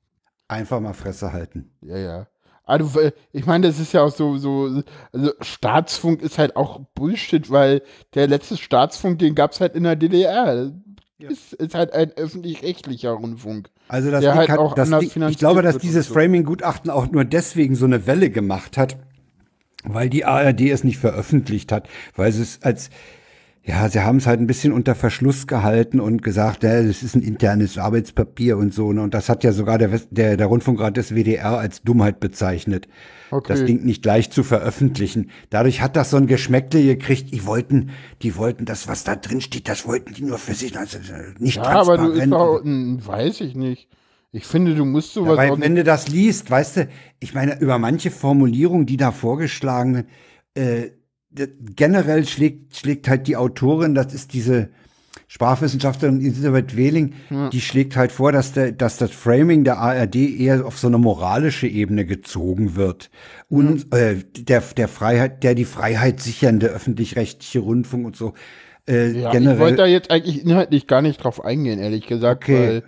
einfach 0.52 0.80
mal 0.80 0.92
Fresse 0.92 1.32
halten. 1.32 1.70
Ja, 1.80 1.98
ja. 1.98 2.26
Also, 2.64 2.94
weil- 2.94 3.12
ich 3.32 3.44
meine, 3.46 3.66
das 3.66 3.78
ist 3.80 3.92
ja 3.92 4.02
auch 4.02 4.14
so, 4.14 4.38
so, 4.38 4.82
also 5.12 5.32
Staatsfunk 5.40 6.22
ist 6.22 6.38
halt 6.38 6.56
auch 6.56 6.80
Bullshit, 6.94 7.50
weil 7.50 7.82
der 8.14 8.28
letzte 8.28 8.56
Staatsfunk, 8.56 9.18
den 9.18 9.34
gab 9.34 9.52
es 9.52 9.60
halt 9.60 9.74
in 9.74 9.82
der 9.82 9.96
DDR. 9.96 10.72
Ist, 11.18 11.52
ist 11.52 11.74
halt 11.76 11.92
ein 11.92 12.10
öffentlich-rechtlicher 12.16 13.10
Rundfunk. 13.12 13.70
Also 13.86 14.10
das 14.10 14.22
Der 14.22 14.34
halt 14.34 14.48
hat, 14.48 14.58
auch 14.58 14.74
das 14.74 14.92
anders 14.92 15.12
Ding, 15.12 15.28
ich 15.28 15.38
glaube, 15.38 15.62
dass 15.62 15.78
dieses 15.78 16.08
so. 16.08 16.14
Framing-Gutachten 16.14 16.90
auch 16.90 17.08
nur 17.12 17.24
deswegen 17.24 17.76
so 17.76 17.84
eine 17.84 18.06
Welle 18.08 18.30
gemacht 18.30 18.76
hat, 18.76 18.96
weil 19.84 20.08
die 20.10 20.24
ARD 20.24 20.62
es 20.70 20.82
nicht 20.82 20.98
veröffentlicht 20.98 21.70
hat, 21.70 21.88
weil 22.16 22.32
sie 22.32 22.42
es 22.42 22.62
als 22.62 22.90
ja, 23.64 23.88
sie 23.88 24.00
haben 24.00 24.16
es 24.16 24.26
halt 24.26 24.40
ein 24.40 24.48
bisschen 24.48 24.72
unter 24.72 24.94
Verschluss 24.96 25.46
gehalten 25.46 26.00
und 26.00 26.22
gesagt, 26.22 26.64
ja, 26.64 26.82
das 26.82 27.02
ist 27.04 27.14
ein 27.14 27.22
internes 27.22 27.78
Arbeitspapier 27.78 28.56
und 28.58 28.74
so. 28.74 28.92
Ne? 28.92 29.02
Und 29.02 29.14
das 29.14 29.28
hat 29.28 29.44
ja 29.44 29.52
sogar 29.52 29.78
der, 29.78 29.92
West- 29.92 30.08
der, 30.10 30.36
der 30.36 30.46
Rundfunkrat 30.48 30.96
des 30.96 31.14
WDR 31.14 31.58
als 31.58 31.82
Dummheit 31.82 32.18
bezeichnet, 32.18 32.88
Okay. 33.30 33.52
das 33.52 33.64
Ding 33.64 33.84
nicht 33.84 34.02
gleich 34.02 34.30
zu 34.30 34.42
veröffentlichen. 34.42 35.30
Dadurch 35.50 35.80
hat 35.80 35.94
das 35.96 36.10
so 36.10 36.16
ein 36.16 36.26
Geschmäckle 36.26 36.82
gekriegt. 36.82 37.32
Die 37.32 37.46
wollten, 37.46 37.90
die 38.22 38.36
wollten 38.36 38.64
das, 38.64 38.88
was 38.88 39.04
da 39.04 39.14
drin 39.14 39.40
steht, 39.40 39.68
das 39.68 39.86
wollten 39.86 40.12
die 40.12 40.22
nur 40.24 40.38
für 40.38 40.54
sich, 40.54 40.76
also 40.76 40.98
äh, 40.98 41.32
nicht 41.38 41.56
Ja, 41.56 41.62
aber 41.62 41.98
du 41.98 42.10
ist 42.10 42.28
doch, 42.30 42.62
hm, 42.62 43.00
weiß 43.06 43.40
ich 43.42 43.54
nicht. 43.54 43.88
Ich 44.32 44.44
finde, 44.46 44.74
du 44.74 44.84
musst 44.84 45.12
sowas 45.12 45.36
Weil 45.36 45.50
auch 45.50 45.60
wenn 45.60 45.76
du 45.76 45.84
das 45.84 46.08
liest, 46.08 46.50
weißt 46.50 46.76
du, 46.78 46.88
ich 47.20 47.32
meine, 47.34 47.60
über 47.60 47.78
manche 47.78 48.10
Formulierungen, 48.10 48.86
die 48.86 48.96
da 48.96 49.12
vorgeschlagen 49.12 50.04
äh, 50.54 50.88
generell 51.76 52.26
schlägt, 52.26 52.76
schlägt 52.76 53.08
halt 53.08 53.26
die 53.26 53.36
Autorin, 53.36 53.94
das 53.94 54.12
ist 54.14 54.32
diese 54.32 54.68
Sprachwissenschaftlerin 55.28 56.20
Elisabeth 56.20 56.76
Wehling, 56.76 57.14
die 57.52 57.60
schlägt 57.62 57.96
halt 57.96 58.12
vor, 58.12 58.32
dass, 58.32 58.52
der, 58.52 58.72
dass 58.72 58.98
das 58.98 59.12
Framing 59.12 59.64
der 59.64 59.78
ARD 59.78 60.16
eher 60.16 60.66
auf 60.66 60.78
so 60.78 60.88
eine 60.88 60.98
moralische 60.98 61.66
Ebene 61.66 62.04
gezogen 62.04 62.76
wird. 62.76 63.10
Und 63.48 63.94
äh, 63.94 64.16
der, 64.36 64.60
der 64.76 64.88
Freiheit, 64.88 65.42
der 65.42 65.54
die 65.54 65.64
Freiheit 65.64 66.20
sichernde 66.20 66.66
öffentlich-rechtliche 66.66 67.60
Rundfunk 67.60 68.04
und 68.06 68.16
so. 68.16 68.34
Äh, 68.86 69.12
Ja, 69.12 69.28
ich 69.28 69.32
generell. 69.32 69.58
wollte 69.58 69.76
da 69.76 69.86
jetzt 69.86 70.10
eigentlich 70.10 70.44
inhaltlich 70.44 70.86
gar 70.86 71.00
nicht 71.00 71.16
drauf 71.24 71.42
eingehen, 71.42 71.78
ehrlich 71.78 72.06
gesagt, 72.06 72.44
Okay. 72.44 72.58
weil 72.68 72.82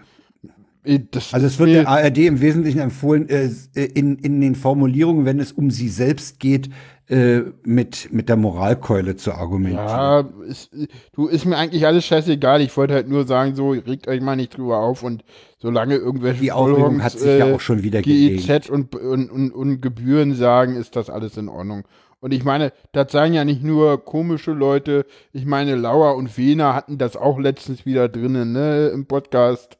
das 0.85 1.33
Also 1.33 1.47
es 1.47 1.59
wird 1.59 1.71
der 1.71 1.89
ARD 1.89 2.19
im 2.19 2.41
Wesentlichen 2.41 2.81
empfohlen, 2.81 3.29
äh, 3.29 3.49
in, 3.75 4.19
in 4.19 4.41
den 4.41 4.55
Formulierungen, 4.55 5.25
wenn 5.25 5.41
es 5.41 5.53
um 5.53 5.71
sie 5.71 5.89
selbst 5.89 6.39
geht, 6.41 6.71
äh, 7.07 7.43
mit, 7.65 8.13
mit 8.13 8.29
der 8.29 8.37
Moralkeule 8.37 9.17
zu 9.17 9.33
argumentieren. 9.33 9.87
Ja, 9.87 10.21
ist, 10.47 10.71
du, 11.13 11.27
ist 11.27 11.45
mir 11.45 11.57
eigentlich 11.57 11.87
alles 11.87 12.05
scheißegal. 12.07 12.63
Ich 12.63 12.75
wollte 12.77 12.95
halt 12.95 13.09
nur 13.09 13.27
sagen, 13.27 13.55
so, 13.55 13.71
regt 13.71 14.09
euch 14.09 14.23
mal 14.23 14.37
nicht 14.37 14.57
drüber 14.57 14.79
auf 14.79 15.03
und 15.03 15.23
solange 15.59 15.97
irgendwelche 15.97 16.41
Die 16.41 16.53
Aufregung 16.53 17.03
hat 17.03 17.13
sich 17.13 17.39
ja 17.39 17.55
auch 17.55 17.61
schon 17.61 17.83
wieder 17.83 18.01
GEZ 18.01 18.71
und, 18.71 18.95
und, 18.95 19.31
und, 19.31 19.51
und 19.53 19.81
Gebühren 19.81 20.35
sagen, 20.35 20.77
ist 20.77 20.97
das 20.97 21.11
alles 21.11 21.37
in 21.37 21.49
Ordnung. 21.49 21.85
Und 22.21 22.33
ich 22.33 22.43
meine, 22.43 22.73
das 22.93 23.13
sagen 23.13 23.35
ja 23.35 23.45
nicht 23.45 23.63
nur 23.63 24.03
komische 24.03 24.53
Leute. 24.53 25.05
Ich 25.35 25.45
meine, 25.45 25.75
Lauer 25.75 26.17
und 26.17 26.39
Wehner 26.39 26.75
hatten 26.75 26.97
das 26.97 27.19
auch 27.19 27.39
letztens 27.39 27.85
wieder 27.85 28.09
drinnen, 28.09 28.53
ne, 28.53 28.89
im 28.89 29.05
Podcast. 29.05 29.77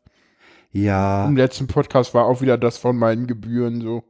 Ja, 0.75 1.27
Im 1.27 1.37
letzten 1.37 1.69
Podcast 1.69 2.15
war 2.15 2.27
auch 2.27 2.41
wieder 2.41 2.59
das 2.59 2.79
von 2.79 2.97
meinen 2.97 3.29
Gebühren 3.29 3.81
so. 3.81 4.03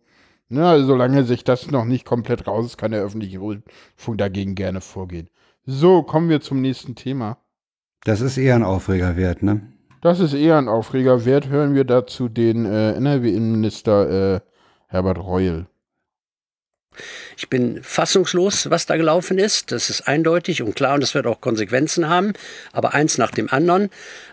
Ne, 0.48 0.66
also 0.66 0.86
solange 0.86 1.24
sich 1.24 1.44
das 1.44 1.70
noch 1.70 1.84
nicht 1.84 2.06
komplett 2.06 2.46
raus 2.46 2.64
ist, 2.66 2.78
kann 2.78 2.90
der 2.90 3.02
öffentliche 3.02 3.38
Rundfunk 3.38 4.16
dagegen 4.18 4.54
gerne 4.54 4.80
vorgehen. 4.80 5.28
So, 5.66 6.02
kommen 6.02 6.30
wir 6.30 6.40
zum 6.40 6.60
nächsten 6.62 6.94
Thema. 6.94 7.36
das 8.04 8.20
ist 8.22 8.38
eher 8.38 8.54
ein 8.54 8.62
Aufreger 8.62 9.16
wert, 9.16 9.42
ne? 9.42 9.60
Das 10.00 10.20
ist 10.20 10.32
eher 10.34 10.56
ein 10.58 10.68
Aufreger 10.68 11.24
wert. 11.24 11.48
Hören 11.48 11.74
wir 11.74 11.84
dazu 11.84 12.28
den 12.28 12.64
äh, 12.66 12.92
NRW-Innenminister 12.92 14.36
äh, 14.36 14.40
Herbert 14.88 15.18
Reul. 15.18 15.66
Ich 17.36 17.48
bin 17.48 17.82
fassungslos, 17.82 18.70
was 18.70 18.86
da 18.86 18.96
gelaufen 18.96 19.38
ist. 19.38 19.72
Das 19.72 19.90
ist 19.90 20.08
eindeutig 20.08 20.62
und 20.62 20.74
klar 20.76 20.94
und 20.94 21.00
das 21.02 21.14
wird 21.14 21.26
auch 21.26 21.40
Konsequenzen 21.40 22.08
haben. 22.08 22.32
Aber 22.72 22.94
eins 22.94 23.18
nach 23.18 23.30
dem 23.30 23.50
anderen. 23.50 23.90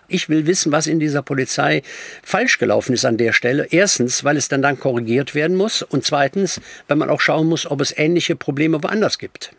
Ich 0.08 0.28
will 0.28 0.46
wissen, 0.46 0.72
was 0.72 0.86
in 0.86 1.00
dieser 1.00 1.22
Polizei 1.22 1.82
falsch 2.22 2.58
gelaufen 2.58 2.92
ist 2.92 3.04
an 3.04 3.16
der 3.16 3.32
Stelle. 3.32 3.66
Erstens, 3.70 4.24
weil 4.24 4.36
es 4.36 4.48
dann 4.48 4.62
dann 4.62 4.78
korrigiert 4.78 5.34
werden 5.34 5.56
muss. 5.56 5.82
Und 5.82 6.04
zweitens, 6.04 6.60
weil 6.88 6.96
man 6.96 7.10
auch 7.10 7.20
schauen 7.20 7.48
muss, 7.48 7.70
ob 7.70 7.80
es 7.80 7.96
ähnliche 7.96 8.36
Probleme 8.36 8.82
woanders 8.82 9.18
gibt. 9.18 9.52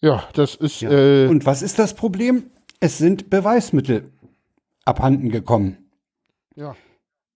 Ja, 0.00 0.28
das 0.34 0.54
ist. 0.54 0.80
Ja. 0.82 0.90
Äh, 0.90 1.26
Und 1.26 1.46
was 1.46 1.62
ist 1.62 1.78
das 1.78 1.94
Problem? 1.94 2.44
Es 2.80 2.98
sind 2.98 3.30
Beweismittel 3.30 4.04
abhanden 4.84 5.30
gekommen. 5.30 5.78
ja. 6.56 6.76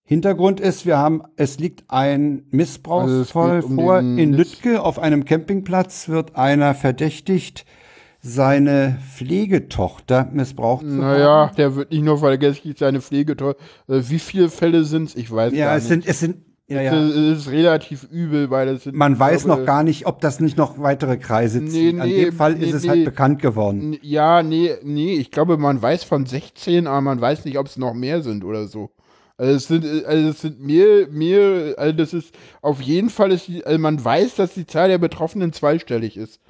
Hintergrund 0.09 0.59
ist, 0.59 0.87
wir 0.87 0.97
haben, 0.97 1.23
es 1.37 1.59
liegt 1.59 1.85
ein 1.89 2.45
Missbrauchsfall 2.51 3.51
Also 3.57 3.59
es 3.59 3.65
um 3.67 3.77
vor 3.77 3.99
in 3.99 4.33
Lüttke. 4.33 4.83
Auf 4.83 4.99
einem 4.99 5.27
Campingplatz 5.27 6.09
wird 6.09 6.35
einer 6.35 6.75
verdächtigt, 6.75 7.67
seine 8.23 8.97
Pflegetochter 9.15 10.31
missbraucht 10.33 10.87
zu 10.87 10.93
Naja, 10.93 11.49
haben. 11.49 11.57
der 11.57 11.77
wird 11.77 11.91
nicht 11.93 12.05
nur 12.05 12.17
vergessen, 12.17 12.75
seine 12.79 13.03
Pflege 13.03 13.37
toll. 13.37 13.55
Äh, 13.87 14.01
wie 14.09 14.19
viele 14.19 14.49
Fälle 14.49 14.85
sind 14.85 15.11
es? 15.11 15.15
Ich 15.15 15.31
weiß 15.31 15.53
Ja, 15.53 15.67
gar 15.67 15.77
es 15.77 15.83
nicht. 15.83 15.89
sind, 15.91 16.07
es 16.09 16.21
sind, 16.21 16.37
ja, 16.69 16.81
ja. 16.81 16.95
Das 16.95 17.15
ist 17.15 17.51
relativ 17.51 18.05
übel, 18.11 18.49
weil 18.49 18.69
es 18.69 18.85
sind. 18.85 18.97
Man 18.97 19.19
weiß 19.19 19.45
glaube, 19.45 19.61
noch 19.61 19.67
gar 19.67 19.83
nicht, 19.83 20.07
ob 20.07 20.23
das 20.23 20.41
nicht 20.41 20.57
noch 20.57 20.79
weitere 20.81 21.19
Kreise 21.19 21.61
Nee, 21.61 21.69
zieht. 21.69 22.01
An 22.01 22.09
nee, 22.09 22.25
dem 22.25 22.35
Fall 22.35 22.55
nee, 22.55 22.65
ist 22.65 22.73
es 22.73 22.83
nee. 22.85 22.89
halt 22.89 23.05
bekannt 23.05 23.43
geworden. 23.43 23.99
Ja, 24.01 24.43
nee, 24.43 24.71
nee, 24.83 25.17
ich 25.17 25.31
glaube, 25.31 25.59
man 25.59 25.83
weiß 25.83 26.05
von 26.05 26.25
16, 26.25 26.87
aber 26.87 27.03
man 27.03 27.21
weiß 27.21 27.45
nicht, 27.45 27.59
ob 27.59 27.67
es 27.67 27.77
noch 27.77 27.93
mehr 27.93 28.23
sind 28.23 28.43
oder 28.43 28.67
so. 28.67 28.91
Also 29.39 29.55
es 29.55 29.69
sind, 29.69 29.85
äh, 29.85 30.05
also 30.05 30.29
es 30.29 30.41
sind 30.41 30.61
mehr, 30.61 31.07
mehr, 31.09 31.75
also 31.79 31.97
das 31.97 32.13
ist, 32.13 32.35
auf 32.61 32.81
jeden 32.81 33.09
Fall 33.09 33.33
ist 33.33 33.49
also 33.65 33.79
man 33.79 34.05
weiß, 34.05 34.35
dass 34.35 34.55
die 34.55 34.67
Zahl 34.67 34.89
der 34.89 34.99
Betroffenen 34.99 35.53
zweistellig 35.53 36.17
ist. 36.17 36.41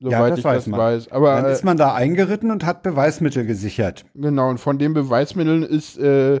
Soweit 0.00 0.32
das 0.32 0.38
ich 0.40 0.44
weiß 0.44 0.56
das 0.56 0.66
man. 0.66 0.80
weiß. 0.80 1.12
Aber 1.12 1.36
Dann 1.36 1.44
äh, 1.46 1.52
ist 1.52 1.64
man 1.64 1.76
da 1.76 1.94
eingeritten 1.94 2.50
und 2.50 2.66
hat 2.66 2.82
Beweismittel 2.82 3.46
gesichert. 3.46 4.04
genau, 4.14 4.50
und 4.50 4.58
von 4.58 4.78
den 4.78 4.94
Beweismitteln 4.94 5.62
ist, 5.62 5.96
äh, 5.96 6.40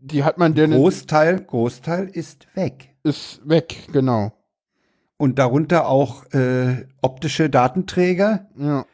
die 0.00 0.24
hat 0.24 0.36
man 0.38 0.54
denn, 0.54 0.72
Großteil, 0.72 1.40
Großteil 1.40 2.08
ist 2.12 2.46
weg. 2.56 2.94
ist 3.04 3.40
weg, 3.48 3.88
genau. 3.92 4.32
Und 5.16 5.38
darunter 5.38 5.88
auch 5.88 6.24
äh, 6.32 6.86
optische 7.02 7.48
Datenträger. 7.50 8.48
Ja. 8.56 8.84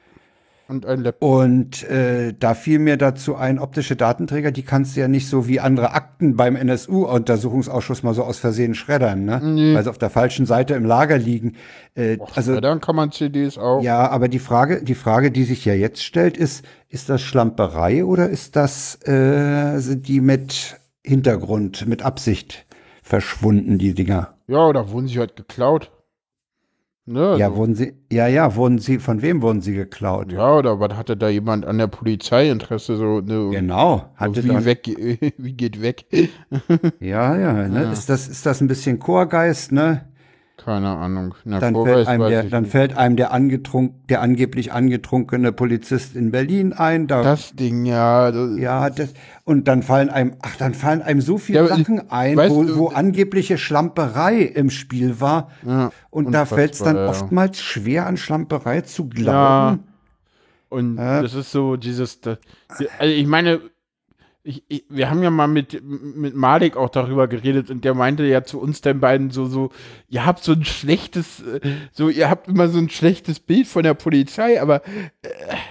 Und 0.66 0.86
ein 0.86 1.00
Laptop. 1.00 1.28
Und 1.28 1.84
äh, 1.90 2.32
da 2.38 2.54
fiel 2.54 2.78
mir 2.78 2.96
dazu 2.96 3.36
ein, 3.36 3.58
optische 3.58 3.96
Datenträger, 3.96 4.50
die 4.50 4.62
kannst 4.62 4.96
du 4.96 5.00
ja 5.00 5.08
nicht 5.08 5.28
so 5.28 5.46
wie 5.46 5.60
andere 5.60 5.92
Akten 5.92 6.36
beim 6.36 6.56
NSU-Untersuchungsausschuss 6.56 8.02
mal 8.02 8.14
so 8.14 8.24
aus 8.24 8.38
Versehen 8.38 8.74
schreddern, 8.74 9.26
ne? 9.26 9.40
Nee. 9.42 9.74
Weil 9.74 9.84
sie 9.84 9.90
auf 9.90 9.98
der 9.98 10.08
falschen 10.08 10.46
Seite 10.46 10.74
im 10.74 10.86
Lager 10.86 11.18
liegen. 11.18 11.56
Äh, 11.94 12.16
also 12.34 12.54
ja, 12.54 12.62
dann 12.62 12.80
kann 12.80 12.96
man 12.96 13.12
CDs 13.12 13.58
auch. 13.58 13.82
ja, 13.82 14.08
aber 14.08 14.28
die 14.28 14.38
Frage, 14.38 14.82
die 14.82 14.94
Frage, 14.94 15.30
die 15.30 15.44
sich 15.44 15.66
ja 15.66 15.74
jetzt 15.74 16.02
stellt, 16.02 16.38
ist, 16.38 16.64
ist 16.88 17.10
das 17.10 17.20
Schlamperei 17.20 18.04
oder 18.04 18.30
ist 18.30 18.56
das, 18.56 18.98
äh, 19.06 19.78
sind 19.80 20.08
die 20.08 20.22
mit 20.22 20.76
Hintergrund, 21.04 21.86
mit 21.86 22.02
Absicht 22.02 22.64
verschwunden, 23.02 23.76
die 23.76 23.92
Dinger? 23.92 24.34
Ja, 24.46 24.66
oder 24.66 24.90
wurden 24.90 25.08
sie 25.08 25.18
halt 25.18 25.36
geklaut. 25.36 25.90
Ne? 27.06 27.36
Ja, 27.38 27.46
also- 27.48 27.56
wurden 27.56 27.74
sie, 27.74 27.92
ja, 28.10 28.26
ja, 28.28 28.54
wurden 28.56 28.78
sie, 28.78 28.98
von 28.98 29.20
wem 29.20 29.42
wurden 29.42 29.60
sie 29.60 29.74
geklaut? 29.74 30.32
Ja, 30.32 30.56
oder 30.56 30.80
was 30.80 30.94
hatte 30.96 31.16
da 31.18 31.28
jemand 31.28 31.66
an 31.66 31.76
der 31.76 31.86
Polizei 31.86 32.48
Interesse 32.50 32.96
so 32.96 33.20
ne, 33.20 33.50
Genau, 33.50 34.06
hatte 34.16 34.42
wie 34.42 34.48
doch, 34.48 34.64
weg 34.64 34.86
wie 35.36 35.52
geht 35.52 35.82
weg? 35.82 36.06
ja, 37.00 37.36
ja, 37.38 37.68
ne? 37.68 37.92
Ist 37.92 38.08
das, 38.08 38.26
ist 38.28 38.46
das 38.46 38.62
ein 38.62 38.68
bisschen 38.68 38.98
Chorgeist, 38.98 39.70
ne? 39.72 40.06
Keine 40.64 40.96
Ahnung. 40.96 41.34
Na, 41.44 41.58
Dann 41.58 41.74
fällt 41.74 42.08
einem 42.08 42.28
der, 42.30 42.44
dann 42.44 42.64
fällt 42.64 42.96
einem 42.96 43.16
der 43.16 43.32
angetrunk, 43.32 44.08
der 44.08 44.22
angeblich 44.22 44.72
angetrunkene 44.72 45.52
Polizist 45.52 46.16
in 46.16 46.30
Berlin 46.30 46.72
ein. 46.72 47.06
Da, 47.06 47.22
das 47.22 47.52
Ding 47.54 47.84
ja, 47.84 48.32
das, 48.32 48.58
ja, 48.58 48.88
das, 48.88 49.12
und 49.44 49.68
dann 49.68 49.82
fallen 49.82 50.08
einem, 50.08 50.36
ach, 50.40 50.56
dann 50.56 50.72
fallen 50.72 51.02
einem 51.02 51.20
so 51.20 51.36
viele 51.36 51.58
Ja, 51.58 51.66
Sachen 51.66 52.10
ein, 52.10 52.36
weißt 52.38 52.54
wo, 52.54 52.76
wo 52.76 52.88
angebliche 52.88 53.58
Schlamperei 53.58 54.40
im 54.40 54.70
Spiel 54.70 55.20
war. 55.20 55.50
ja, 55.66 55.90
Und 56.08 56.32
da 56.32 56.46
fällt 56.46 56.72
es 56.72 56.78
dann 56.78 56.96
ja. 56.96 57.08
oftmals 57.08 57.60
schwer, 57.60 58.06
an 58.06 58.16
Schlamperei 58.16 58.80
zu 58.80 59.06
glauben. 59.08 59.84
Und 60.70 60.96
Ja. 60.96 61.20
das 61.20 61.34
ist 61.34 61.52
so 61.52 61.76
dieses, 61.76 62.22
das, 62.22 62.38
also 62.98 63.12
ich 63.12 63.26
meine, 63.26 63.60
ich, 64.46 64.62
ich, 64.68 64.84
wir 64.90 65.10
haben 65.10 65.22
ja 65.22 65.30
mal 65.30 65.46
mit, 65.48 65.82
mit 65.82 66.36
Malik 66.36 66.76
auch 66.76 66.90
darüber 66.90 67.28
geredet 67.28 67.70
und 67.70 67.82
der 67.82 67.94
meinte 67.94 68.24
ja 68.24 68.44
zu 68.44 68.60
uns 68.60 68.82
den 68.82 69.00
beiden 69.00 69.30
so, 69.30 69.46
so, 69.46 69.70
ihr 70.10 70.26
habt 70.26 70.44
so 70.44 70.52
ein 70.52 70.66
schlechtes, 70.66 71.40
äh, 71.40 71.60
so, 71.92 72.10
ihr 72.10 72.28
habt 72.28 72.48
immer 72.48 72.68
so 72.68 72.78
ein 72.78 72.90
schlechtes 72.90 73.40
Bild 73.40 73.66
von 73.66 73.84
der 73.84 73.94
Polizei, 73.94 74.60
aber 74.60 74.84
äh, 75.22 75.28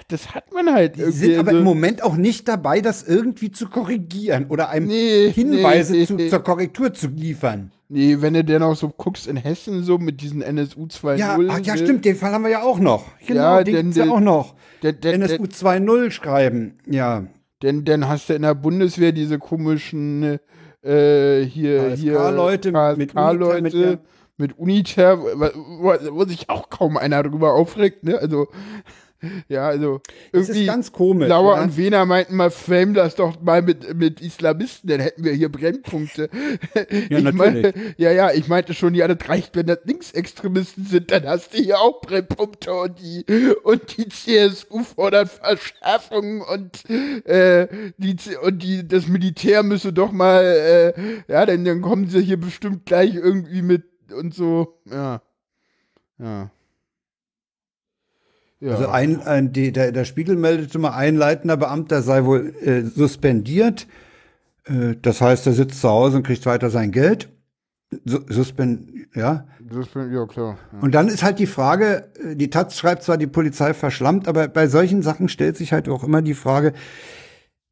das 0.08 0.34
hat 0.34 0.52
man 0.54 0.74
halt 0.74 0.96
Sie 0.96 1.12
sind 1.12 1.38
aber 1.38 1.52
so, 1.52 1.58
im 1.60 1.64
Moment 1.64 2.02
auch 2.04 2.16
nicht 2.16 2.48
dabei, 2.48 2.82
das 2.82 3.04
irgendwie 3.04 3.52
zu 3.52 3.70
korrigieren 3.70 4.48
oder 4.50 4.70
einem 4.70 4.88
Nee, 4.88 5.32
Hinweise 5.32 5.94
nee, 5.94 6.08
zu, 6.08 6.16
nee. 6.16 6.30
zur 6.30 6.40
Korrektur 6.40 6.94
zu 6.94 7.10
liefern. 7.10 7.72
Nee, 7.90 8.18
wenn 8.22 8.34
du 8.34 8.44
denn 8.44 8.64
auch 8.64 8.76
so 8.76 8.90
guckst 8.90 9.28
in 9.28 9.36
Hessen 9.36 9.84
so 9.84 10.00
mit 10.00 10.20
diesen 10.22 10.42
NSU 10.42 10.86
2.0. 10.86 11.16
Ja, 11.18 11.38
ach, 11.48 11.60
ja, 11.60 11.76
ne? 11.76 11.80
stimmt, 11.80 12.06
den 12.06 12.16
Fall 12.16 12.32
haben 12.32 12.44
wir 12.44 12.50
ja 12.50 12.64
auch 12.64 12.80
noch. 12.80 13.06
Genau, 13.28 13.40
Ja, 13.40 13.64
den 13.64 13.76
gibt's 13.76 13.98
ja 13.98 14.10
auch 14.10 14.20
noch. 14.20 14.56
Der, 14.82 14.94
der, 14.94 15.14
NSU 15.14 15.44
2.0 15.44 16.10
schreiben, 16.10 16.80
ja. 16.88 17.28
Denn 17.64 17.86
dann 17.86 18.08
hast 18.08 18.30
du 18.30 18.34
in 18.34 18.44
der 18.44 18.54
Bundeswehr 18.54 19.12
diese 19.12 19.40
komischen 19.40 20.40
äh, 20.84 21.42
hier 21.42 21.96
hier 21.96 22.14
KSK-Leute 22.18 22.72
mit 22.98 23.14
KSK-Leute 23.14 23.58
Uniter, 23.58 23.90
mit 23.90 24.00
mit 24.38 24.58
Uniter, 24.58 25.20
wo, 25.22 25.28
wo, 25.80 25.94
wo 26.12 26.26
sich 26.26 26.50
auch 26.50 26.70
kaum 26.70 26.98
einer 26.98 27.24
drüber 27.24 27.54
aufregt, 27.54 28.04
ne? 28.04 28.18
Also 28.18 28.48
ja, 29.48 29.68
also 29.68 30.02
Das 30.32 30.50
irgendwie 30.50 30.62
ist 30.62 30.68
ganz 30.68 30.92
komisch. 30.92 31.28
Lauer 31.28 31.58
ja. 31.58 31.64
und 31.64 31.78
Wiener 31.78 32.06
meinten 32.06 32.36
mal, 32.36 32.52
frame 32.52 32.94
das 32.94 33.16
doch 33.16 33.42
mal 33.42 33.62
mit, 33.62 33.96
mit 33.96 34.22
Islamisten, 34.22 34.90
dann 34.90 35.00
hätten 35.00 35.24
wir 35.24 35.34
hier 35.34 35.50
Brennpunkte. 35.50 36.30
Ja, 37.10 37.18
ich 37.18 37.24
natürlich. 37.24 37.34
Meine, 37.36 37.74
ja, 37.98 38.12
ja, 38.12 38.32
ich 38.32 38.48
meinte 38.48 38.74
schon, 38.74 38.94
ja, 38.96 39.08
das 39.08 39.28
reicht, 39.28 39.56
wenn 39.56 39.68
das 39.68 39.80
Linksextremisten 39.84 40.86
sind, 40.86 41.12
dann 41.12 41.26
hast 41.26 41.54
du 41.54 41.58
hier 41.58 41.80
auch 41.80 42.02
Brennpunkte 42.02 42.74
und 42.74 43.00
die, 43.00 43.26
und 43.64 43.98
die 43.98 44.08
CSU 44.08 44.84
fordert 44.84 45.30
Verschärfung 45.30 46.42
und, 46.42 46.90
äh, 47.26 47.68
die, 47.98 48.16
und 48.42 48.64
die, 48.64 48.88
das 48.88 49.08
Militär 49.08 49.64
müsse 49.64 49.94
doch 49.94 50.12
mal, 50.12 50.44
äh, 50.44 51.32
ja, 51.32 51.46
denn 51.46 51.66
dann 51.66 51.82
kommen 51.82 52.08
sie 52.08 52.22
hier 52.22 52.38
bestimmt 52.38 52.86
gleich 52.86 53.16
irgendwie 53.16 53.62
mit 53.62 53.84
und 54.14 54.34
so, 54.34 54.80
ja. 54.90 55.22
Ja. 56.20 56.52
Ja. 58.64 58.72
Also 58.72 58.88
ein, 58.88 59.22
ein, 59.24 59.52
die, 59.52 59.74
der, 59.74 59.92
der 59.92 60.06
Spiegel 60.06 60.38
meldete 60.38 60.80
mal, 60.80 60.94
ein 60.94 61.18
leitender 61.18 61.58
Beamter 61.58 62.02
sei 62.02 62.24
wohl 62.24 62.56
äh, 62.62 62.84
suspendiert. 62.84 63.88
Äh, 64.64 64.96
das 65.02 65.20
heißt, 65.20 65.46
er 65.48 65.54
sitzt 65.54 65.82
zu 65.82 65.90
Hause 65.90 66.18
und 66.18 66.24
kriegt 66.24 66.46
weiter 66.46 66.70
sein 66.70 66.94
Geld. 66.94 67.28
Su 68.06 68.22
Suspend, 68.30 68.90
ja. 69.16 69.46
das, 69.60 69.88
ja, 69.94 70.26
klar. 70.26 70.58
Ja. 70.72 70.80
Und 70.80 70.96
dann 70.96 71.10
ist 71.10 71.24
halt 71.24 71.40
die 71.40 71.46
Frage, 71.46 72.10
äh, 72.24 72.38
die 72.38 72.50
Taz 72.50 72.78
schreibt 72.78 73.04
zwar, 73.04 73.18
die 73.18 73.28
Polizei 73.28 73.74
verschlammt, 73.74 74.30
aber 74.30 74.48
bei 74.48 74.68
solchen 74.68 75.02
Sachen 75.02 75.28
stellt 75.28 75.58
sich 75.58 75.74
halt 75.74 75.90
auch 75.90 76.06
immer 76.06 76.22
die 76.22 76.34
Frage, 76.34 76.72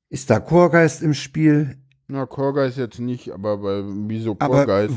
ist 0.10 0.30
da 0.30 0.42
Chorgeist 0.42 1.02
im 1.02 1.14
Spiel? 1.14 1.78
Na, 2.10 2.26
Chorgeist 2.26 2.78
jetzt 2.78 3.00
nicht, 3.00 3.32
aber 3.32 3.60
bei 3.60 3.82
wieso 3.86 4.36
Chorgeist? 4.36 4.94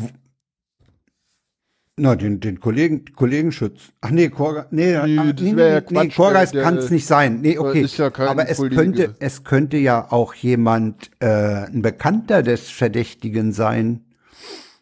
Na, 1.97 2.17
den, 2.17 2.41
den 2.41 2.59
Kollegen, 2.59 3.05
Kollegenschutz. 3.15 3.93
Ach 4.01 4.11
nee, 4.11 4.29
Chorgeist, 4.29 4.73
nee, 4.73 4.87
Nee, 4.87 4.95
das 4.95 5.05
nee, 5.07 5.15
ja 5.15 5.25
nee, 5.25 5.33
nee, 5.53 5.55
der- 5.55 6.63
kann 6.63 6.77
es 6.79 6.91
nicht 6.91 7.07
sein. 7.07 7.41
Nee, 7.41 7.59
okay. 7.59 7.87
ja 7.97 8.11
Aber 8.29 8.49
es 8.49 8.57
Kollege. 8.59 8.75
könnte, 8.77 9.15
es 9.21 9.45
könnte 9.45 9.77
ja 9.77 10.11
auch 10.11 10.35
jemand, 10.35 11.11
äh, 11.21 11.67
ein 11.67 11.83
Bekannter 11.83 12.43
des 12.43 12.69
Verdächtigen 12.71 13.53
sein. 13.53 14.05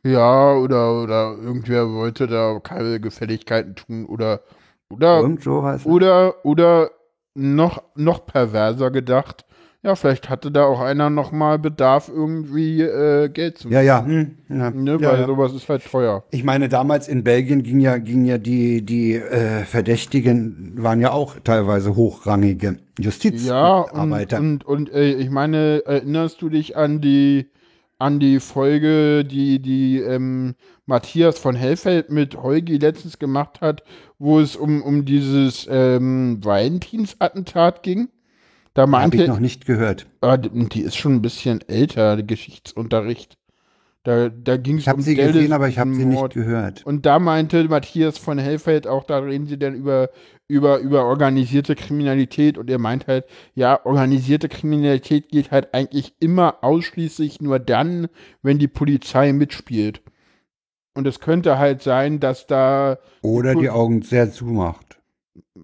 Ja, 0.04 0.54
oder, 0.54 1.02
oder 1.02 1.36
irgendwer 1.40 1.90
wollte 1.92 2.26
da 2.26 2.58
keine 2.60 2.98
Gefälligkeiten 2.98 3.74
tun 3.76 4.06
oder, 4.06 4.40
oder, 4.90 5.20
Irgend 5.20 5.42
sowas. 5.42 5.84
oder, 5.86 6.44
oder 6.44 6.90
noch, 7.34 7.82
noch 7.94 8.26
perverser 8.26 8.90
gedacht. 8.90 9.44
Ja, 9.84 9.96
vielleicht 9.96 10.30
hatte 10.30 10.52
da 10.52 10.64
auch 10.64 10.80
einer 10.80 11.10
noch 11.10 11.32
mal 11.32 11.58
Bedarf, 11.58 12.08
irgendwie 12.08 12.82
äh, 12.82 13.28
Geld 13.28 13.58
zu 13.58 13.68
Ja, 13.68 13.80
ja. 13.80 14.04
Hm, 14.04 14.36
ja, 14.48 14.70
Ne, 14.70 14.92
ja, 15.00 15.10
weil 15.10 15.20
ja. 15.20 15.26
sowas 15.26 15.52
ist 15.54 15.68
halt 15.68 15.84
teuer. 15.84 16.22
Ich 16.30 16.44
meine, 16.44 16.68
damals 16.68 17.08
in 17.08 17.24
Belgien 17.24 17.64
ging 17.64 17.80
ja, 17.80 17.98
ging 17.98 18.24
ja 18.24 18.38
die, 18.38 18.82
die 18.86 19.14
äh, 19.14 19.64
Verdächtigen 19.64 20.74
waren 20.76 21.00
ja 21.00 21.10
auch 21.10 21.34
teilweise 21.42 21.96
hochrangige 21.96 22.78
Ja, 23.48 23.80
und, 23.80 24.32
und, 24.32 24.64
und 24.64 24.92
äh, 24.92 25.14
ich 25.14 25.30
meine, 25.30 25.82
erinnerst 25.84 26.40
du 26.42 26.48
dich 26.48 26.76
an 26.76 27.00
die 27.00 27.50
an 27.98 28.18
die 28.18 28.40
Folge, 28.40 29.24
die 29.24 29.60
die 29.60 30.00
ähm, 30.00 30.54
Matthias 30.86 31.38
von 31.38 31.54
Hellfeld 31.54 32.10
mit 32.10 32.36
Holgi 32.36 32.76
letztens 32.78 33.18
gemacht 33.18 33.60
hat, 33.60 33.84
wo 34.18 34.40
es 34.40 34.56
um, 34.56 34.82
um 34.82 35.04
dieses 35.04 35.68
ähm, 35.70 36.38
Valentinsattentat 36.42 37.84
ging, 37.84 38.08
Da 38.74 38.86
meinte, 38.86 39.22
ich 39.22 39.28
noch 39.28 39.40
nicht 39.40 39.66
gehört. 39.66 40.06
ah, 40.20 40.36
die 40.36 40.80
ist 40.80 40.96
schon 40.96 41.14
ein 41.14 41.22
bisschen 41.22 41.60
älter, 41.68 42.16
der 42.16 42.24
Geschichtsunterricht. 42.24 43.36
Da, 44.04 44.30
da 44.30 44.56
ging 44.56 44.76
es 44.76 44.82
Ich 44.82 44.88
habe 44.88 44.98
um 44.98 45.02
sie 45.02 45.14
Dallas 45.14 45.34
gesehen, 45.34 45.52
aber 45.52 45.68
ich 45.68 45.78
habe 45.78 45.94
sie 45.94 46.04
nicht 46.04 46.30
gehört. 46.30 46.84
Und 46.84 47.06
da 47.06 47.20
meinte 47.20 47.62
Matthias 47.68 48.18
von 48.18 48.38
Hellfeld 48.38 48.88
auch, 48.88 49.04
da 49.04 49.18
reden 49.18 49.46
sie 49.46 49.58
dann 49.58 49.74
über, 49.74 50.10
über, 50.48 50.78
über 50.78 51.04
organisierte 51.04 51.76
Kriminalität 51.76 52.58
und 52.58 52.68
er 52.68 52.78
meint 52.78 53.06
halt, 53.06 53.26
ja, 53.54 53.84
organisierte 53.86 54.48
Kriminalität 54.48 55.28
geht 55.28 55.52
halt 55.52 55.72
eigentlich 55.72 56.14
immer 56.18 56.64
ausschließlich 56.64 57.40
nur 57.40 57.60
dann, 57.60 58.08
wenn 58.42 58.58
die 58.58 58.68
Polizei 58.68 59.32
mitspielt. 59.32 60.02
Und 60.94 61.06
es 61.06 61.20
könnte 61.20 61.58
halt 61.58 61.82
sein, 61.82 62.18
dass 62.18 62.46
da, 62.48 62.98
Oder 63.22 63.54
die 63.54 63.70
Augen 63.70 64.02
sehr 64.02 64.32
zumacht. 64.32 64.98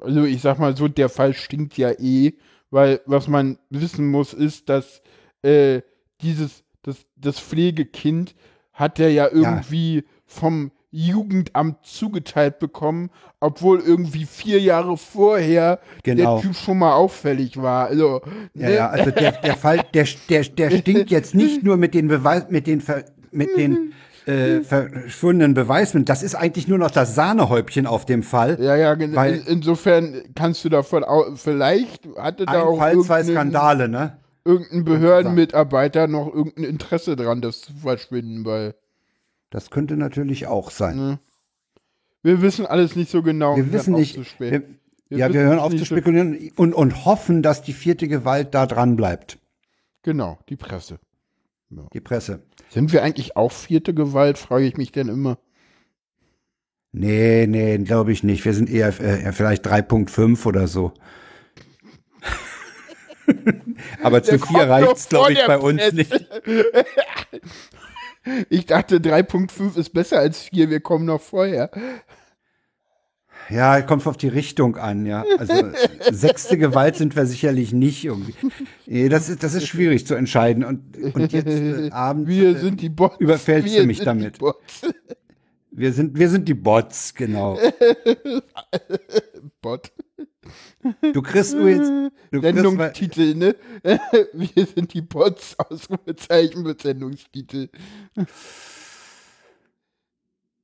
also 0.01 0.25
ich 0.25 0.41
sag 0.43 0.61
mal 0.61 0.77
so, 0.77 0.87
der 0.87 1.09
Fall 1.09 1.35
stinkt 1.35 1.77
ja 1.77 1.91
eh, 1.91 2.35
weil 2.71 3.01
was 3.07 3.29
man 3.29 3.59
wissen 3.71 4.11
muss, 4.11 4.35
ist, 4.35 4.69
dass 4.69 5.03
äh, 5.43 5.81
dieses, 6.21 6.65
das, 6.83 7.07
das 7.17 7.39
Pflegekind 7.41 8.35
hat 8.73 9.01
er 9.01 9.11
ja 9.11 9.29
irgendwie 9.31 10.05
vom 10.27 10.71
Jugendamt 10.91 11.85
zugeteilt 11.85 12.59
bekommen, 12.59 13.11
obwohl 13.41 13.81
irgendwie 13.81 14.25
vier 14.25 14.59
Jahre 14.61 14.97
vorher 14.97 15.81
Genau. 16.03 16.37
der 16.37 16.43
Typ 16.43 16.57
schon 16.57 16.79
mal 16.79 16.95
auffällig 16.95 17.61
war. 17.61 17.89
Also, 17.89 18.23
Ja, 18.55 18.69
ne? 18.69 18.75
ja, 18.75 18.89
also 18.89 19.11
der, 19.11 19.33
der 19.33 19.57
Fall, 19.57 19.85
der, 19.93 20.07
der, 20.31 20.45
der 20.45 20.71
stinkt 20.79 21.11
jetzt 21.11 21.35
nicht 21.35 21.63
nur 21.63 21.77
mit 21.77 21.93
den 21.93 22.09
Beweis, 22.09 22.47
mit 22.49 22.67
den, 22.67 22.81
Ver, 22.81 23.05
mit 23.31 23.55
den 23.57 23.93
äh, 24.29 24.61
verschwundenen 24.63 25.55
Beweisen. 25.55 26.05
Das 26.05 26.23
ist 26.23 26.35
eigentlich 26.35 26.69
nur 26.69 26.79
noch 26.79 26.91
das 26.91 27.15
Sahnehäubchen 27.15 27.87
auf 27.87 28.05
dem 28.05 28.23
Fall. 28.23 28.59
ja, 28.61 28.77
ja, 28.77 28.95
gen- 28.95 29.15
Weil- 29.15 29.35
in- 29.37 29.47
insofern 29.47 30.23
kannst 30.35 30.65
du 30.65 30.69
davon 30.69 31.03
au 31.05 31.35
vielleicht 31.35 32.07
hatte 32.17 32.47
da 32.47 32.63
auch 32.63 32.79
Fall, 32.79 32.99
zwei 33.01 33.19
irgendein, 33.21 33.35
Skandale, 33.51 33.89
ne? 33.89 34.19
irgendein 34.45 34.85
Behördenmitarbeiter 34.85 36.07
noch 36.07 36.33
irgendein 36.33 36.65
Interesse 36.65 37.17
dran, 37.17 37.41
das 37.41 37.61
zu 37.63 37.73
verschwinden, 37.75 38.45
weil 38.45 38.75
Das 39.51 39.71
könnte 39.71 39.97
natürlich 39.97 40.47
auch 40.47 40.71
sein. 40.71 41.19
wir 42.23 42.43
wissen 42.43 42.67
alles 42.67 42.97
nicht 42.97 43.11
so 43.11 43.23
genau. 43.23 43.57
Wir 43.57 43.73
wissen 43.73 43.95
nicht, 43.95 44.17
wir, 44.41 44.63
Wir 45.09 45.19
ja, 45.19 45.33
wir 45.33 45.41
hören 45.41 45.59
auf 45.59 45.75
zu 45.75 45.85
spekulieren 45.87 46.51
und, 46.57 46.75
und 46.75 47.05
hoffen, 47.07 47.43
dass 47.43 47.63
die 47.63 47.73
vierte 47.73 48.09
Gewalt 48.09 48.55
da 48.55 48.67
dran 48.67 48.95
bleibt. 48.97 49.39
Genau, 50.03 50.39
die 50.51 50.57
Presse. 50.57 50.99
Die 51.93 52.01
Presse. 52.01 52.41
Sind 52.69 52.93
wir 52.93 53.03
eigentlich 53.03 53.37
auch 53.37 53.53
vierte 53.53 53.95
Gewalt, 53.95 54.39
frage 54.39 54.67
ich 54.67 54.77
mich 54.77 54.93
denn 54.93 55.09
immer. 55.09 55.39
Nee, 56.93 57.47
nee, 57.47 57.79
glaube 57.79 58.13
ich 58.13 58.23
nicht. 58.23 58.45
Wir 58.45 58.55
sind 58.55 58.71
eher 58.71 58.89
äh, 59.01 59.33
vielleicht 59.33 59.67
3.5 59.67 60.47
oder 60.47 60.67
so. 60.67 60.93
Aber 64.03 64.23
zu 64.23 64.39
vier 64.39 64.69
reicht's, 64.69 65.07
vor 65.07 65.29
glaube 65.29 65.33
ich, 65.35 65.47
bei 65.47 65.59
uns 65.59 65.81
Presse. 65.81 65.97
nicht. 65.97 66.13
Ich 68.51 68.67
dachte, 68.67 68.99
3.5 68.99 69.79
ist 69.79 69.91
besser 69.95 70.19
als 70.19 70.43
4, 70.43 70.69
wir 70.69 70.81
kommen 70.81 71.07
noch 71.07 71.23
vorher. 71.23 71.71
Ja, 73.51 73.81
kommt 73.81 74.07
auf 74.07 74.17
die 74.17 74.29
Richtung 74.29 74.77
an, 74.77 75.07
ja. 75.07 75.25
Also 75.39 75.55
sechste 76.11 76.59
Gewalt 76.59 76.97
sind 76.97 77.17
wir 77.17 77.27
sicherlich 77.27 77.73
nicht 77.73 78.05
irgendwie. 78.05 78.35
Nee, 78.87 79.09
das 79.09 79.29
ist, 79.29 79.43
das 79.43 79.55
ist 79.55 79.67
schwierig 79.67 80.07
zu 80.07 80.15
entscheiden. 80.15 80.65
Und, 80.65 80.97
und 81.15 81.33
jetzt 81.33 81.47
äh, 81.47 81.91
abends 81.93 82.29
Wir 82.29 82.57
äh, 82.57 82.61
sind 82.61 82.81
die 82.81 82.89
Bots. 82.89 83.17
überfällst 83.19 83.73
wir 83.73 83.81
du 83.81 83.87
mich 83.87 84.01
damit. 84.01 84.39
Wir 85.71 85.93
sind, 85.93 86.19
wir 86.19 86.29
sind 86.29 86.49
die 86.49 86.55
Bots, 86.55 87.15
genau. 87.15 87.59
Bot. 89.63 89.93
Du 91.13 91.23
kriegst 91.23 91.55
nur 91.55 91.69
jetzt, 91.69 91.91
du 92.31 92.41
Sendungstitel, 92.41 93.35
ne? 93.35 93.55
Wir 94.33 94.67
sind 94.67 94.95
die 94.95 95.03
Bots, 95.03 95.59
Ausrufezeichen 95.59 96.63
mit 96.63 96.83
Sendungstitel. 96.83 97.69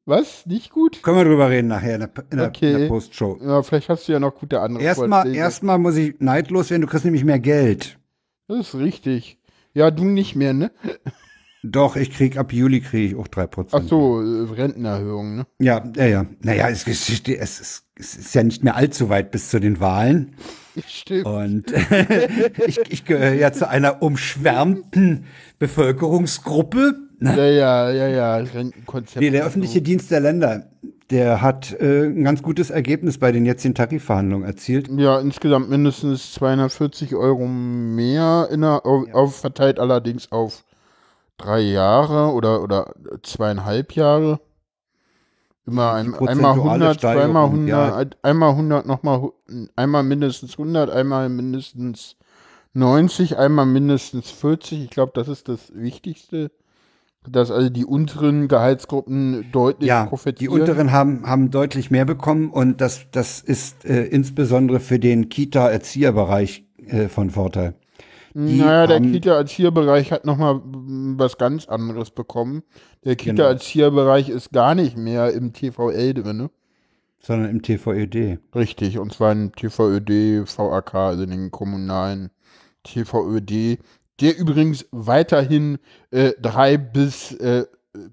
Was? 0.07 0.45
Nicht 0.45 0.71
gut? 0.71 1.03
können 1.03 1.17
wir 1.17 1.25
drüber 1.25 1.49
reden 1.49 1.69
nachher 1.69 1.95
in 1.95 2.01
der, 2.01 2.11
in 2.31 2.37
der, 2.37 2.49
Okay. 2.49 2.73
in 2.73 2.79
der 2.81 2.89
Postshow. 2.89 3.39
Ja, 3.43 3.63
vielleicht 3.63 3.89
hast 3.89 4.07
du 4.07 4.13
ja 4.13 4.21
noch 4.21 4.35
gute 4.35 4.61
andere 4.61 4.83
Erstmal, 4.83 5.35
erstmal 5.35 5.79
muss 5.79 5.97
ich 5.97 6.17
neidlos 6.19 6.71
werden, 6.71 6.83
du 6.83 6.89
kriegst 6.89 7.05
nämlich 7.07 7.25
mehr 7.25 7.39
Geld. 7.39 7.99
Das 8.49 8.59
ist 8.59 8.75
richtig. 8.75 9.39
Ja, 9.73 9.91
du 9.91 10.05
nicht 10.05 10.37
mehr, 10.37 10.53
ne? 10.53 10.71
Doch, 11.63 11.97
ich 11.97 12.11
krieg 12.11 12.37
ab 12.37 12.53
Juli 12.53 12.83
kriege 12.83 13.07
ich 13.07 13.17
auch 13.17 13.27
3%. 13.27 13.69
Ach 13.73 13.83
so, 13.89 14.21
äh, 14.21 14.53
Rentenerhöhung, 14.53 15.37
ne? 15.37 15.47
Ja, 15.59 15.83
ja, 15.97 16.05
ja. 16.05 16.27
Naja, 16.43 16.69
es, 16.69 16.87
es, 16.87 17.09
es, 17.09 17.61
ist, 17.61 17.85
es 17.97 18.15
ist 18.17 18.35
ja 18.35 18.43
nicht 18.43 18.63
mehr 18.63 18.77
allzu 18.77 19.09
weit 19.09 19.31
bis 19.31 19.49
zu 19.49 19.59
den 19.59 19.81
Wahlen. 19.81 20.37
Stimmt. 20.87 21.25
Und 21.25 21.73
ich, 22.67 22.79
ich 22.91 23.05
gehöre 23.07 23.33
ja 23.33 23.53
zu 23.53 23.67
einer 23.67 24.03
umschwärmten 24.03 25.25
Bevölkerungsgruppe. 25.59 26.97
Ja, 27.25 27.47
ja, 27.47 27.91
ja, 27.91 28.09
ja, 28.09 28.37
Rentenkonzept. 28.37 29.21
Nee, 29.21 29.31
der 29.31 29.45
öffentliche 29.47 29.81
Dienst 29.83 30.11
der 30.11 30.21
Länder, 30.21 30.67
der 31.11 31.41
hat 31.43 31.73
äh, 31.81 32.07
ein 32.07 32.25
ganz 32.25 32.43
gutes 32.43 32.71
Ergebnis 32.71 33.19
bei 33.19 33.33
den 33.33 33.45
jetzigen 33.47 33.75
Tarifverhandlungen 33.75 34.47
erzielt. 34.47 34.89
Ja, 34.97 35.19
insgesamt 35.21 35.71
mindestens 35.71 36.33
240 36.35 37.15
Euro 37.15 37.47
mehr, 37.47 38.49
in 38.51 38.61
der, 38.63 38.85
auf, 38.87 39.13
auf, 39.13 39.37
verteilt 39.37 39.79
allerdings 39.79 40.31
auf 40.33 40.65
drei 41.39 41.61
Jahre 41.61 42.33
oder, 42.33 42.63
oder 42.63 42.95
zweieinhalb 43.23 43.93
Jahre. 43.93 44.41
Immer 45.67 45.93
ein, 45.95 46.07
einmal 46.07 46.19
prozentuale 46.19 46.59
100, 46.85 46.97
Steigerung, 46.99 47.25
zweimal 47.33 47.45
100, 47.47 47.69
ja. 47.69 47.97
ein- 47.97 48.11
einmal 48.23 48.51
100, 48.51 48.87
nochmal, 48.87 49.31
einmal 49.77 50.03
mindestens 50.03 50.53
100, 50.59 50.91
einmal 50.91 51.29
mindestens 51.31 52.17
90, 52.75 53.39
einmal 53.39 53.65
mindestens 53.67 54.31
40. 54.31 54.85
Ich 54.85 54.91
glaube, 54.91 55.13
das 55.15 55.29
ist 55.29 55.49
das 55.49 55.73
Wichtigste. 55.75 56.51
Dass 57.29 57.51
also 57.51 57.71
die 57.71 57.87
unteren 57.87 58.49
Gehaltsgruppen 58.49 59.47
deutlich 59.51 59.89
Ja, 59.89 60.03
die 60.05 60.09
profitieren. 60.11 60.61
unteren 60.61 60.93
haben, 60.93 61.27
haben 61.27 61.51
deutlich 61.51 61.91
mehr 61.91 62.05
bekommen 62.05 62.51
und 62.51 62.81
das, 62.83 63.07
das 63.13 63.41
ist 63.41 63.85
äh, 63.87 64.05
insbesondere 64.05 64.79
für 64.79 64.99
den 64.99 65.31
Kita-Erzieherbereich 65.31 66.65
äh, 66.87 67.09
von 67.09 67.31
Vorteil. 67.31 67.75
Die 68.35 68.59
Naja, 68.59 68.87
der 68.89 69.01
Kita-Erzieherbereich 69.01 70.11
hat 70.13 70.25
nochmal 70.27 70.61
was 70.65 71.39
ganz 71.39 71.67
anderes 71.69 72.11
bekommen. 72.11 72.63
Der 73.05 73.17
Genau. 73.17 73.31
Kita-Erzieherbereich 73.33 74.29
ist 74.29 74.51
gar 74.53 74.75
nicht 74.75 74.97
mehr 74.99 75.33
im 75.33 75.53
TVL 75.53 76.15
drin. 76.15 76.37
Ne? 76.37 76.51
Sondern 77.21 77.49
im 77.49 77.63
TVÖD. 77.63 78.39
Richtig, 78.55 78.99
und 78.99 79.13
zwar 79.15 79.33
im 79.33 79.53
TVÖD, 79.53 80.45
VAK, 80.59 80.95
also 80.95 81.23
in 81.23 81.31
den 81.31 81.51
kommunalen 81.51 82.31
TVÖD, 82.83 83.79
der 84.21 84.37
übrigens 84.39 84.87
weiterhin 84.91 85.79
äh, 86.11 86.33
drei 86.41 86.77
bis, 86.77 87.33
äh, 87.33 87.65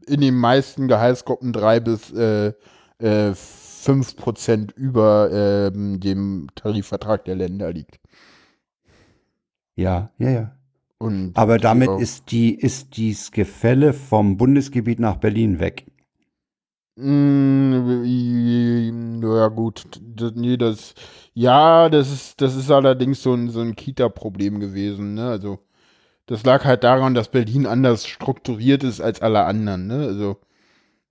in 0.08 0.22
den 0.22 0.36
meisten 0.36 0.88
Gehaltsgruppen 0.88 1.54
drei 1.54 1.80
bis 1.80 2.12
äh, 2.12 2.54
äh, 3.00 3.34
fünf 3.36 4.16
Prozent 4.16 4.72
über 4.74 5.72
ähm, 5.74 6.00
dem 6.00 6.48
Tarifvertrag 6.56 7.26
der 7.26 7.36
Länder 7.36 7.72
liegt. 7.74 8.00
Ja, 9.76 10.12
ja, 10.18 10.30
ja. 10.30 10.56
Und 11.00 11.36
Aber 11.36 11.58
damit 11.58 11.90
auch- 11.90 12.00
ist 12.00 12.32
die, 12.32 12.54
ist 12.54 12.96
dies 12.98 13.32
Gefälle 13.32 13.94
vom 13.94 14.38
Bundesgebiet 14.38 15.00
nach 15.00 15.16
Berlin 15.16 15.60
weg. 15.60 15.88
Mm, 16.96 19.22
Ja 19.24 19.48
gut, 19.48 19.84
das, 20.02 20.34
nee, 20.36 20.58
das, 20.58 20.94
ja, 21.34 21.90
das 21.90 22.12
ist, 22.12 22.42
das 22.42 22.56
ist 22.56 22.70
allerdings 22.70 23.24
so 23.24 23.34
ein, 23.34 23.50
so 23.50 23.62
ein 23.62 23.76
Kita-Problem 23.76 24.60
gewesen, 24.60 25.16
ne? 25.16 25.30
Also, 25.30 25.60
das 26.32 26.44
lag 26.46 26.66
halt 26.66 26.84
daran, 26.84 27.14
dass 27.16 27.30
Berlin 27.32 27.66
anders 27.68 28.08
strukturiert 28.08 28.84
ist 28.84 29.02
als 29.02 29.22
alle 29.22 29.46
anderen, 29.46 29.88
ne? 29.88 29.96
Also, 30.08 30.38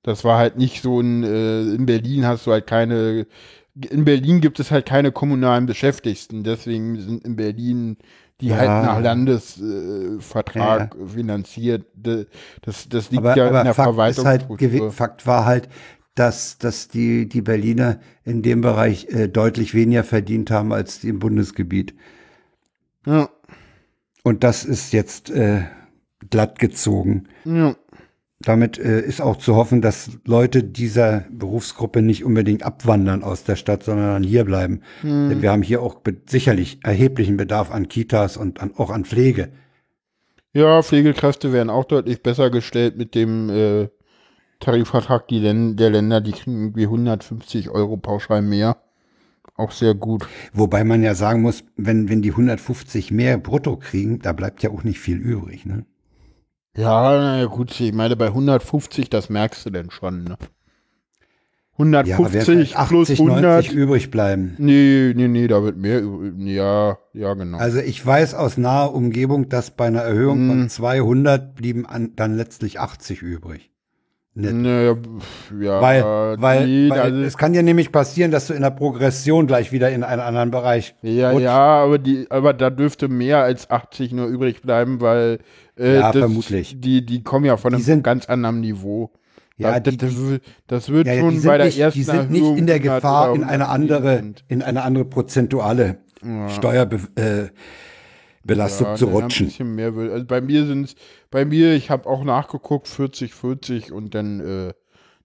das 0.03 0.25
war 0.25 0.39
halt 0.39 0.57
nicht 0.59 0.83
so 0.83 1.01
ein, 1.01 1.25
äh, 1.25 1.63
in 1.63 1.87
Berlin 1.87 2.27
hast 2.27 2.47
du 2.47 2.53
halt 2.53 2.67
keine, 2.67 3.27
in 3.91 4.05
Berlin 4.05 4.41
gibt 4.41 4.61
es 4.61 4.71
halt 4.71 4.87
keine 4.87 5.13
kommunalen 5.13 5.67
Beschäftigten, 5.67 6.45
deswegen 6.45 6.99
sind 7.01 7.25
in 7.25 7.37
Berlin 7.37 7.99
die 8.41 8.51
Ja. 8.51 8.57
halt 8.57 8.81
nach 8.81 9.01
Landesvertrag 9.01 10.17
äh, 10.17 10.21
Vertrag 10.23 10.97
finanziert. 11.15 11.87
Das, 12.63 12.89
das 12.89 13.11
liegt 13.11 13.19
Aber, 13.19 13.35
ja 13.37 13.47
in 13.47 13.51
aber 13.51 13.65
der 13.65 13.75
Fakt, 13.75 14.09
ist 14.09 14.25
halt, 14.25 14.47
Fakt 14.93 15.27
war 15.27 15.45
halt, 15.45 15.69
dass, 16.15 16.59
dass 16.59 16.89
die, 16.89 17.29
die 17.29 17.43
Berliner 17.43 18.01
in 18.25 18.43
dem 18.43 18.61
Bereich 18.63 19.07
äh, 19.11 19.29
deutlich 19.29 19.75
weniger 19.75 20.05
verdient 20.05 20.51
haben 20.51 20.73
als 20.73 21.05
im 21.05 21.19
Bundesgebiet. 21.19 21.95
ja, 23.07 23.29
Und 24.23 24.45
das 24.45 24.65
ist 24.65 24.93
jetzt 24.93 25.31
äh, 25.31 25.63
glatt 26.29 26.59
gezogen. 26.59 27.29
ja. 27.45 27.77
Damit 28.43 28.79
äh, 28.79 29.03
ist 29.03 29.21
auch 29.21 29.37
zu 29.37 29.55
hoffen, 29.55 29.83
dass 29.83 30.13
Leute 30.25 30.65
dieser 30.65 31.27
Berufsgruppe 31.31 32.01
nicht 32.01 32.25
unbedingt 32.25 32.63
abwandern 32.63 33.23
aus 33.23 33.45
der 33.45 33.55
Stadt, 33.55 33.83
sondern 33.83 34.15
dann 34.15 34.23
hier 34.23 34.47
bleiben. 34.47 34.81
Denn 35.03 35.43
wir 35.43 35.53
haben 35.53 35.61
hier 35.61 35.83
auch 35.83 36.01
sicherlich 36.27 36.79
erheblichen 36.83 37.37
Bedarf 37.37 37.71
an 37.71 37.89
Kitas 37.89 38.39
und 38.39 38.63
an, 38.63 38.73
auch 38.79 38.89
an 38.89 39.05
Pflege. 39.05 39.51
Ja, 40.55 40.83
Pflegekräfte 40.83 41.53
werden 41.53 41.69
auch 41.69 41.85
deutlich 41.85 42.23
besser 42.23 42.49
gestellt 42.49 42.97
mit 42.97 43.15
dem 43.15 43.51
äh, 43.51 43.89
Tarifvertrag 44.59 45.29
der 45.29 45.91
Länder. 45.91 46.23
Die 46.23 46.33
kriegen 46.33 46.63
irgendwie 46.63 46.85
150 46.85 47.69
Euro 47.69 47.99
pauschal 47.99 48.41
mehr 48.41 48.79
auch 49.61 49.73
sehr 49.73 49.95
gut. 49.95 50.27
Wobei 50.53 50.85
man 50.85 51.03
ja 51.03 51.15
sagen 51.15 51.43
muss, 51.43 51.65
wenn, 51.77 52.09
wenn 52.09 52.23
die 52.23 52.31
150 52.31 53.11
mehr 53.11 53.39
brutto 53.39 53.77
kriegen, 53.77 54.19
da 54.19 54.33
bleibt 54.33 54.63
ja 54.63 54.71
auch 54.71 54.83
nicht 54.83 54.99
viel 54.99 55.19
übrig, 55.19 55.67
ne? 55.67 55.85
Ja, 56.77 57.19
na 57.19 57.39
ja, 57.41 57.47
gut, 57.47 57.79
ich 57.81 57.93
meine, 57.93 58.17
bei 58.17 58.27
150, 58.27 59.11
das 59.11 59.29
merkst 59.29 59.67
du 59.67 59.71
denn 59.71 59.91
schon, 59.91 60.25
ne? 60.25 60.37
150 61.81 62.73
ja, 62.73 62.77
80, 62.77 62.89
plus 62.89 63.11
100. 63.11 63.43
90 63.43 63.73
übrig 63.73 64.11
bleiben. 64.11 64.55
Nee, 64.59 65.15
nee, 65.17 65.29
nee, 65.29 65.49
da 65.49 65.63
wird 65.63 65.79
mehr 65.79 66.03
übrig. 66.03 66.35
Ja, 66.39 66.99
ja, 67.15 67.35
genau. 67.35 67.59
Also 67.59 67.79
ich 67.79 68.05
weiß 68.05 68.35
aus 68.35 68.59
naher 68.59 68.95
Umgebung, 68.95 69.49
dass 69.49 69.71
bei 69.71 69.87
einer 69.87 70.03
Erhöhung 70.03 70.47
von 70.49 70.69
200 70.69 71.55
blieben 71.55 71.87
an, 71.87 72.13
dann 72.17 72.37
letztlich 72.37 72.81
80 72.81 73.23
übrig. 73.23 73.70
Nicht. 74.41 74.53
Naja, 74.55 74.97
ja, 75.61 75.81
Weil, 75.83 76.05
weil, 76.41 76.67
nee, 76.67 76.91
weil 76.91 77.01
also, 77.01 77.21
es 77.23 77.37
kann 77.37 77.55
ja 77.55 77.63
nämlich 77.63 77.93
passieren, 77.93 78.31
dass 78.31 78.47
du 78.47 78.55
in 78.55 78.63
der 78.63 78.71
Progression 78.71 79.47
gleich 79.47 79.73
wieder 79.73 79.91
in 79.91 80.03
einen 80.03 80.21
anderen 80.21 80.51
Bereich 80.51 80.95
ja, 81.03 81.31
rutschst. 81.31 81.45
ja, 81.45 81.59
aber 81.85 81.99
die, 81.99 82.27
aber 82.31 82.53
da 82.53 82.71
dürfte 82.71 83.09
mehr 83.09 83.43
als 83.43 83.71
80 83.71 84.13
nur 84.13 84.27
übrig 84.27 84.63
bleiben, 84.63 85.01
weil 85.01 85.39
äh, 85.79 85.95
Ja, 85.97 86.13
das, 86.13 86.19
vermutlich. 86.21 86.81
Die, 86.81 87.05
die 87.05 87.23
kommen 87.23 87.45
ja 87.45 87.57
von 87.57 87.75
einem 87.75 87.83
sind- 87.83 88.03
ganz 88.03 88.27
anderen 88.27 88.61
Niveau. 88.61 89.11
Ja, 89.57 89.79
das, 89.79 89.93
die- 89.95 89.99
das, 89.99 90.13
das 90.67 90.89
wird 90.89 91.07
Ja, 91.07 91.13
ja, 91.15 91.21
schon 91.21 91.43
bei 91.43 91.57
der 91.59 91.67
nicht, 91.67 91.79
ersten 91.79 91.99
die 91.99 92.05
sind 92.05 92.31
nicht 92.31 92.41
Erhöhung 92.41 92.57
in 92.57 92.67
der 92.67 92.77
100 92.77 92.97
Gefahr, 92.97 93.35
in 93.35 93.45
eine 93.45 93.69
110 93.69 93.95
andere, 93.97 94.23
in 94.49 94.63
eine 94.63 94.83
andere 94.83 95.05
prozentuale 95.05 95.99
Steuerbelastung 96.49 97.15
äh, 97.17 97.49
Belastung 98.55 98.87
Ja, 98.89 98.95
zu 98.97 99.07
dann 99.07 99.15
Ein 99.17 99.23
rutschen. 99.23 99.47
bisschen 99.47 99.75
mehr 99.75 99.95
will. 99.97 100.11
Also 100.13 100.25
bei 100.27 100.41
mir 100.41 100.67
sind 100.67 100.85
es, 100.85 100.95
bei 101.31 101.45
mir, 101.45 101.75
ich 101.75 101.91
habe 101.91 102.09
auch 102.09 102.25
nachgeguckt, 102.25 102.89
40, 102.89 103.35
40 103.35 103.93
und 103.93 104.15
dann 104.15 104.41
äh, 104.41 104.73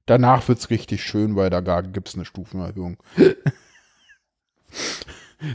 danach 0.05 0.47
wird 0.47 0.59
es 0.59 0.69
richtig 0.69 1.03
schön, 1.03 1.35
weil 1.35 1.49
da 1.49 1.81
gibt 1.81 2.09
es 2.09 2.15
eine 2.15 2.25
Stufenerhöhung. 2.25 2.97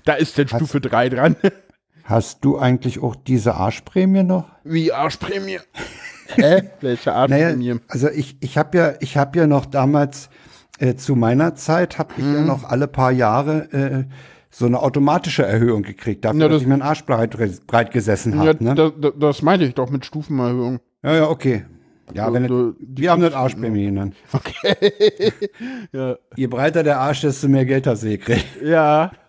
da 0.05 0.15
ist 0.15 0.39
dann 0.39 0.49
Stufe 0.49 0.81
3 0.81 1.09
dran. 1.09 1.37
Hast 2.05 2.45
du 2.45 2.59
eigentlich 2.59 3.01
auch 3.03 3.15
diese 3.15 3.55
Arschprämie 3.55 4.25
noch? 4.25 4.49
Wie 4.65 4.93
Arschprämie. 4.93 5.61
Hä? 6.35 6.71
Welche 6.81 7.13
Arschprämie? 7.13 7.69
Naja, 7.69 7.81
also 7.89 8.09
ich, 8.09 8.37
ich 8.41 8.59
habe 8.59 8.79
ja, 8.79 8.95
ich 9.01 9.17
habe 9.17 9.39
ja 9.39 9.47
noch 9.47 9.67
damals 9.67 10.29
äh, 10.79 10.95
zu 10.97 11.15
meiner 11.15 11.55
Zeit 11.55 11.99
habe 11.99 12.15
ich 12.17 12.25
Mhm. 12.25 12.35
ja 12.35 12.41
noch 12.43 12.65
alle 12.65 12.89
paar 12.89 13.13
Jahre 13.13 13.73
äh, 13.73 14.05
so 14.51 14.67
eine 14.67 14.81
automatische 14.81 15.45
Erhöhung 15.45 15.83
gekriegt, 15.83 16.25
dafür, 16.25 16.41
Ja, 16.41 16.49
dass 16.49 16.57
das- 16.57 16.63
ich 16.63 16.69
meinen 16.69 16.83
Arsch 16.83 17.05
breit, 17.05 17.37
breit 17.67 17.93
gesessen 17.93 18.33
ja, 18.35 18.39
habe. 18.41 18.63
ne? 18.65 18.75
da, 18.75 18.91
da, 18.91 19.11
das 19.11 19.43
meinte 19.43 19.65
ich 19.65 19.75
doch 19.75 19.91
mit 19.91 20.05
Stufenerhöhung. 20.05 20.81
ja, 21.03 21.15
ja, 21.15 21.29
okay. 21.29 21.65
Ja, 22.15 22.27
So, 22.29 22.33
wenn 22.35 22.49
so, 22.49 22.69
es, 22.71 22.75
wir 22.81 23.11
haben 23.11 23.23
das 23.23 23.35
Arschprämie 23.35 23.87
genannt. 23.87 24.15
Ja. 25.93 26.17
Je 26.37 26.47
breiter 26.47 26.83
der 26.83 27.01
Arsch, 27.01 27.21
desto 27.23 27.49
mehr 27.49 27.65
Geld 27.65 27.87
hast 27.87 28.03
du 28.03 28.09
gekriegt. 28.11 28.45
ja. 28.65 29.13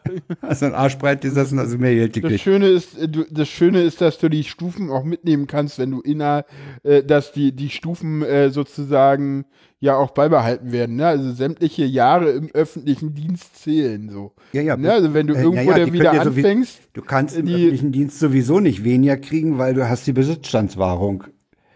Also 0.41 0.65
ein 0.65 0.73
Arsch 0.73 0.97
breit 0.97 1.21
gesessen, 1.21 1.59
also 1.59 1.77
mehr 1.77 1.93
Geld 1.93 2.15
Das 2.15 2.23
gekriegt. 2.23 2.41
Schöne 2.41 2.67
ist, 2.67 2.97
äh, 2.97 3.07
du, 3.07 3.23
das 3.29 3.47
Schöne 3.47 3.83
ist, 3.83 4.01
dass 4.01 4.17
du 4.17 4.29
die 4.29 4.43
Stufen 4.43 4.89
auch 4.89 5.03
mitnehmen 5.03 5.45
kannst, 5.45 5.77
wenn 5.77 5.91
du 5.91 6.01
inner, 6.01 6.43
äh, 6.83 7.03
dass 7.03 7.31
die, 7.33 7.55
die 7.55 7.69
Stufen 7.69 8.23
äh, 8.23 8.49
sozusagen 8.49 9.45
ja 9.79 9.95
auch 9.95 10.09
beibehalten 10.11 10.71
werden. 10.71 10.95
Ne? 10.95 11.05
Also 11.05 11.31
sämtliche 11.33 11.85
Jahre 11.85 12.31
im 12.31 12.49
öffentlichen 12.51 13.13
Dienst 13.13 13.61
zählen 13.61 14.09
so. 14.09 14.33
Ja, 14.53 14.63
ja. 14.63 14.75
Ne? 14.75 14.91
Also 14.91 15.13
wenn 15.13 15.27
du 15.27 15.35
Äh, 15.35 15.43
irgendwo 15.43 15.71
da 15.71 15.85
die 15.85 15.93
wieder 15.93 16.05
können 16.05 16.15
ja 16.17 16.23
sowie- 16.23 16.39
anfängst, 16.45 16.79
Du 16.93 17.01
kannst 17.03 17.37
im 17.37 17.45
die- 17.45 17.53
öffentlichen 17.53 17.91
Dienst 17.91 18.19
sowieso 18.19 18.59
nicht 18.59 18.83
weniger 18.83 19.17
kriegen, 19.17 19.59
weil 19.59 19.75
du 19.75 19.87
hast 19.87 20.07
die 20.07 20.13
Besitzstandswahrung. 20.13 21.25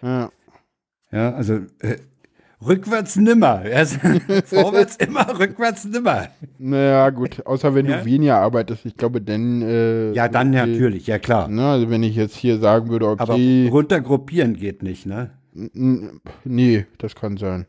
ja. 0.01 0.31
Ja, 1.15 1.33
also 1.33 1.53
äh, 1.79 1.97
rückwärts 2.65 3.15
nimmer. 3.15 3.63
Vorwärts 4.45 4.97
immer, 4.97 5.39
rückwärts 5.39 5.85
nimmer. 5.85 6.27
naja 6.57 7.09
gut, 7.11 7.45
außer 7.45 7.73
wenn 7.73 7.85
Ja? 7.85 7.99
du 7.99 8.05
weniger 8.05 8.37
arbeitest, 8.39 8.85
ich 8.85 8.97
glaube, 8.97 9.21
dann 9.21 9.61
äh, 9.61 10.11
Ja, 10.11 10.27
dann 10.27 10.49
okay. 10.49 10.67
natürlich, 10.67 11.07
ja 11.07 11.17
klar. 11.19 11.47
Ne? 11.47 11.65
Also 11.65 11.89
wenn 11.89 12.03
ich 12.03 12.15
jetzt 12.15 12.35
hier 12.35 12.59
sagen 12.59 12.89
würde, 12.89 13.07
Aber 13.07 13.33
okay, 13.33 13.69
runtergruppieren 13.71 14.55
geht 14.55 14.83
nicht, 14.83 15.05
ne? 15.05 15.31
Nee, 15.53 16.85
das 16.97 17.15
kann 17.15 17.37
sein. 17.37 17.65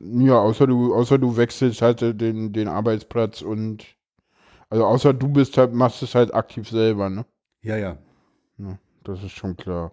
Ja, 0.00 0.38
außer 0.40 0.66
du, 0.66 0.92
außer 0.94 1.18
du 1.18 1.36
wechselst 1.36 1.80
halt 1.82 2.00
den, 2.20 2.52
den 2.52 2.68
Arbeitsplatz 2.68 3.42
und 3.42 3.86
also 4.70 4.84
außer 4.84 5.14
du 5.14 5.28
bist 5.28 5.56
halt, 5.56 5.72
machst 5.72 6.02
es 6.02 6.14
halt 6.14 6.34
aktiv 6.34 6.68
selber, 6.68 7.08
ne? 7.08 7.24
Ja, 7.62 7.76
ja. 7.76 7.96
Das 9.04 9.22
ist 9.22 9.32
schon 9.32 9.56
klar. 9.56 9.92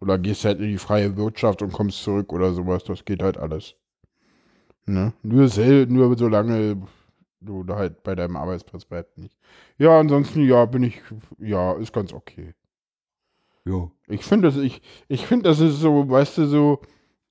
Oder 0.00 0.18
gehst 0.18 0.44
halt 0.44 0.60
in 0.60 0.68
die 0.68 0.78
freie 0.78 1.16
Wirtschaft 1.16 1.62
und 1.62 1.72
kommst 1.72 2.02
zurück 2.02 2.32
oder 2.32 2.52
sowas, 2.52 2.84
das 2.84 3.04
geht 3.04 3.22
halt 3.22 3.36
alles. 3.36 3.74
Ne? 4.86 5.12
Nur 5.22 5.48
sel 5.48 5.86
nur 5.86 6.16
solange 6.16 6.80
du 7.40 7.64
da 7.64 7.76
halt 7.76 8.02
bei 8.02 8.14
deinem 8.14 8.36
Arbeitsplatz 8.36 8.84
bleibst 8.84 9.18
nicht. 9.18 9.36
Ja, 9.76 9.98
ansonsten, 9.98 10.42
ja, 10.46 10.64
bin 10.64 10.82
ich, 10.84 11.00
ja, 11.38 11.72
ist 11.74 11.92
ganz 11.92 12.12
okay. 12.12 12.54
Jo. 13.64 13.92
Ich 14.06 14.24
finde 14.24 14.48
das, 14.48 14.56
ich, 14.56 14.80
ich 15.08 15.26
finde, 15.26 15.48
das 15.48 15.60
ist 15.60 15.80
so, 15.80 16.08
weißt 16.08 16.38
du, 16.38 16.46
so, 16.46 16.80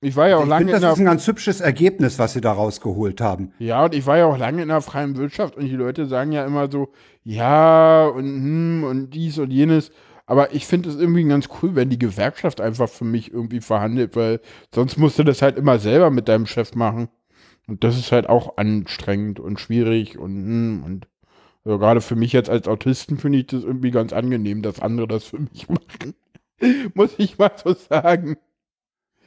ich 0.00 0.14
war 0.14 0.28
ja 0.28 0.36
auch 0.36 0.44
Ich 0.44 0.48
lange 0.48 0.66
finde, 0.66 0.76
in 0.76 0.80
das 0.80 0.92
ist 0.92 0.98
der, 0.98 1.02
ein 1.02 1.06
ganz 1.06 1.26
hübsches 1.26 1.60
Ergebnis, 1.60 2.18
was 2.18 2.32
sie 2.32 2.40
da 2.40 2.52
rausgeholt 2.52 3.20
haben. 3.20 3.52
ja, 3.58 3.84
und 3.84 3.94
ich 3.94 4.06
war 4.06 4.16
ja 4.16 4.26
auch 4.26 4.38
lange 4.38 4.62
in 4.62 4.68
der 4.68 4.80
freien 4.80 5.16
Wirtschaft 5.16 5.56
und 5.56 5.64
die 5.64 5.74
Leute 5.74 6.06
sagen 6.06 6.32
ja 6.32 6.44
immer 6.46 6.70
so, 6.70 6.88
ja, 7.24 8.06
und 8.06 8.24
hm, 8.24 8.84
und 8.84 9.10
dies 9.10 9.38
und 9.38 9.50
jenes. 9.50 9.90
Aber 10.28 10.54
ich 10.54 10.66
finde 10.66 10.90
es 10.90 10.96
irgendwie 10.96 11.24
ganz 11.24 11.48
cool, 11.62 11.74
wenn 11.74 11.88
die 11.88 11.98
Gewerkschaft 11.98 12.60
einfach 12.60 12.90
für 12.90 13.06
mich 13.06 13.32
irgendwie 13.32 13.62
verhandelt, 13.62 14.14
weil 14.14 14.40
sonst 14.74 14.98
musst 14.98 15.18
du 15.18 15.24
das 15.24 15.40
halt 15.40 15.56
immer 15.56 15.78
selber 15.78 16.10
mit 16.10 16.28
deinem 16.28 16.44
Chef 16.46 16.74
machen. 16.74 17.08
Und 17.66 17.82
das 17.82 17.98
ist 17.98 18.12
halt 18.12 18.28
auch 18.28 18.58
anstrengend 18.58 19.40
und 19.40 19.58
schwierig 19.58 20.18
und, 20.18 20.32
hm, 20.32 20.82
und 20.84 21.08
also 21.64 21.78
gerade 21.78 22.02
für 22.02 22.14
mich 22.14 22.32
jetzt 22.34 22.50
als 22.50 22.68
Autisten 22.68 23.16
finde 23.16 23.38
ich 23.38 23.46
das 23.46 23.64
irgendwie 23.64 23.90
ganz 23.90 24.12
angenehm, 24.12 24.60
dass 24.60 24.80
andere 24.80 25.08
das 25.08 25.24
für 25.24 25.38
mich 25.38 25.66
machen. 25.70 26.14
Muss 26.94 27.14
ich 27.18 27.38
mal 27.38 27.52
so 27.56 27.72
sagen. 27.72 28.36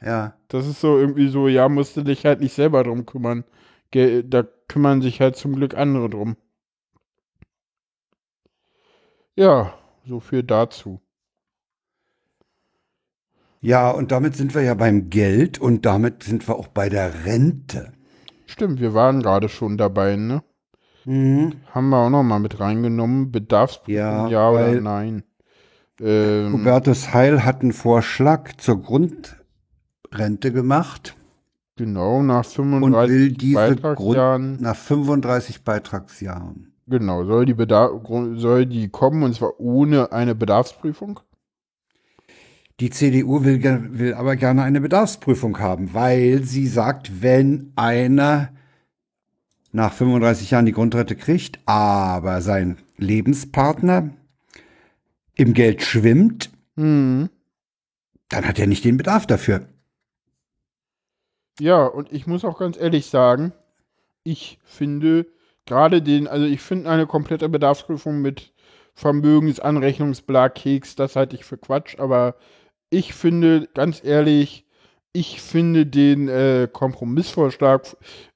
Ja. 0.00 0.36
Das 0.48 0.68
ist 0.68 0.80
so 0.80 0.98
irgendwie 0.98 1.28
so, 1.28 1.48
ja, 1.48 1.68
musst 1.68 1.96
du 1.96 2.02
dich 2.02 2.24
halt 2.26 2.40
nicht 2.40 2.54
selber 2.54 2.84
drum 2.84 3.06
kümmern. 3.06 3.44
Da 3.92 4.44
kümmern 4.68 5.02
sich 5.02 5.20
halt 5.20 5.36
zum 5.36 5.56
Glück 5.56 5.74
andere 5.76 6.08
drum. 6.10 6.36
Ja, 9.36 9.74
so 10.06 10.20
viel 10.20 10.42
dazu. 10.42 11.00
Ja, 13.60 13.90
und 13.90 14.10
damit 14.10 14.36
sind 14.36 14.54
wir 14.54 14.62
ja 14.62 14.74
beim 14.74 15.08
Geld 15.08 15.60
und 15.60 15.86
damit 15.86 16.24
sind 16.24 16.48
wir 16.48 16.56
auch 16.56 16.68
bei 16.68 16.88
der 16.88 17.24
Rente. 17.24 17.92
Stimmt, 18.46 18.80
wir 18.80 18.92
waren 18.92 19.22
gerade 19.22 19.48
schon 19.48 19.78
dabei, 19.78 20.16
ne? 20.16 20.42
Mhm. 21.04 21.54
Haben 21.70 21.88
wir 21.90 21.98
auch 21.98 22.10
noch 22.10 22.22
mal 22.22 22.40
mit 22.40 22.58
reingenommen. 22.58 23.30
Bedarfsprüfung, 23.30 23.94
Ja, 23.94 24.28
ja, 24.28 24.50
oder 24.50 24.80
nein? 24.80 25.22
Ähm, 26.00 26.52
Hubertus 26.52 27.12
Heil 27.14 27.44
hat 27.44 27.62
einen 27.62 27.72
Vorschlag 27.72 28.56
zur 28.56 28.82
Grundrente 28.82 30.52
gemacht 30.52 31.14
genau, 31.76 32.22
nach 32.22 32.44
und 32.44 32.52
35 32.52 33.10
will 33.10 33.32
diese 33.32 33.54
Grund 33.54 33.82
Beitragsjahren, 33.82 34.60
nach 34.60 34.76
35 34.76 35.64
Beitragsjahren. 35.64 36.71
Genau, 36.98 37.24
soll 37.24 37.46
die, 37.46 37.54
Bedarf 37.54 37.90
soll 38.36 38.66
die 38.66 38.88
kommen 38.88 39.22
und 39.22 39.34
zwar 39.34 39.58
ohne 39.58 40.12
eine 40.12 40.34
Bedarfsprüfung? 40.34 41.20
Die 42.80 42.90
CDU 42.90 43.44
will, 43.44 43.62
will 43.98 44.14
aber 44.14 44.36
gerne 44.36 44.62
eine 44.62 44.80
Bedarfsprüfung 44.80 45.58
haben, 45.58 45.94
weil 45.94 46.42
sie 46.44 46.66
sagt, 46.66 47.22
wenn 47.22 47.72
einer 47.76 48.50
nach 49.72 49.92
35 49.92 50.50
Jahren 50.50 50.66
die 50.66 50.72
Grundrente 50.72 51.16
kriegt, 51.16 51.60
aber 51.66 52.42
sein 52.42 52.78
Lebenspartner 52.96 54.10
im 55.34 55.54
Geld 55.54 55.82
schwimmt, 55.82 56.50
Hm. 56.76 57.28
dann 58.28 58.46
hat 58.46 58.58
er 58.58 58.66
nicht 58.66 58.84
den 58.84 58.96
Bedarf 58.96 59.26
dafür. 59.26 59.66
Ja, 61.60 61.86
und 61.86 62.12
ich 62.12 62.26
muss 62.26 62.44
auch 62.44 62.58
ganz 62.58 62.78
ehrlich 62.78 63.06
sagen, 63.06 63.52
ich 64.24 64.58
finde 64.64 65.26
gerade 65.66 66.02
den, 66.02 66.28
also 66.28 66.46
ich 66.46 66.60
finde 66.60 66.90
eine 66.90 67.06
komplette 67.06 67.48
Bedarfsprüfung 67.48 68.20
mit 68.20 68.52
Vermögensanrechnungsblag, 68.94 70.54
Keks, 70.54 70.96
das 70.96 71.16
halte 71.16 71.36
ich 71.36 71.44
für 71.44 71.56
Quatsch, 71.56 71.98
aber 71.98 72.36
ich 72.90 73.14
finde, 73.14 73.68
ganz 73.74 74.04
ehrlich, 74.04 74.66
ich 75.14 75.42
finde 75.42 75.84
den 75.86 76.28
äh, 76.28 76.68
Kompromissvorschlag 76.72 77.86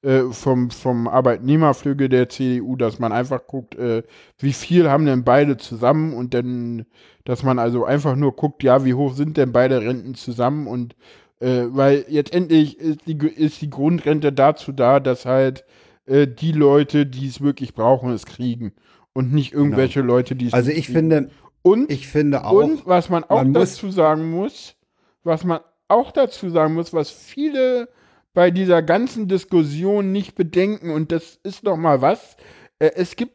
äh, 0.02 0.24
vom, 0.30 0.70
vom 0.70 1.08
Arbeitnehmerflügel 1.08 2.08
der 2.10 2.28
CDU, 2.28 2.76
dass 2.76 2.98
man 2.98 3.12
einfach 3.12 3.46
guckt, 3.46 3.74
äh, 3.76 4.02
wie 4.38 4.52
viel 4.52 4.90
haben 4.90 5.06
denn 5.06 5.24
beide 5.24 5.56
zusammen 5.56 6.12
und 6.12 6.34
dann, 6.34 6.84
dass 7.24 7.42
man 7.42 7.58
also 7.58 7.86
einfach 7.86 8.14
nur 8.14 8.36
guckt, 8.36 8.62
ja, 8.62 8.84
wie 8.84 8.94
hoch 8.94 9.14
sind 9.14 9.38
denn 9.38 9.52
beide 9.52 9.80
Renten 9.80 10.14
zusammen 10.14 10.66
und 10.66 10.96
äh, 11.40 11.64
weil 11.68 12.04
jetzt 12.08 12.34
endlich 12.34 12.78
ist 12.78 13.06
die, 13.06 13.16
ist 13.26 13.62
die 13.62 13.70
Grundrente 13.70 14.32
dazu 14.32 14.72
da, 14.72 15.00
dass 15.00 15.24
halt 15.24 15.64
äh, 16.06 16.26
die 16.26 16.52
Leute, 16.52 17.06
die 17.06 17.26
es 17.26 17.40
wirklich 17.40 17.74
brauchen, 17.74 18.10
es 18.12 18.26
kriegen. 18.26 18.72
Und 19.12 19.32
nicht 19.32 19.52
irgendwelche 19.52 20.00
Leute, 20.02 20.36
die 20.36 20.46
es 20.48 20.52
Also 20.52 20.70
ich 20.70 20.86
kriegen. 20.86 20.98
finde, 20.98 21.30
Und, 21.62 21.90
ich 21.90 22.06
finde 22.08 22.44
auch, 22.44 22.52
und 22.52 22.86
was 22.86 23.08
man 23.08 23.24
auch 23.24 23.42
man 23.42 23.54
dazu 23.54 23.90
sagen 23.90 24.30
muss, 24.30 24.76
was 25.24 25.42
man 25.44 25.60
auch 25.88 26.12
dazu 26.12 26.50
sagen 26.50 26.74
muss, 26.74 26.92
was 26.92 27.10
viele 27.10 27.88
bei 28.34 28.50
dieser 28.50 28.82
ganzen 28.82 29.28
Diskussion 29.28 30.12
nicht 30.12 30.34
bedenken, 30.34 30.90
und 30.90 31.10
das 31.12 31.38
ist 31.42 31.66
doch 31.66 31.76
mal 31.76 32.02
was, 32.02 32.36
äh, 32.78 32.90
es 32.94 33.16
gibt 33.16 33.32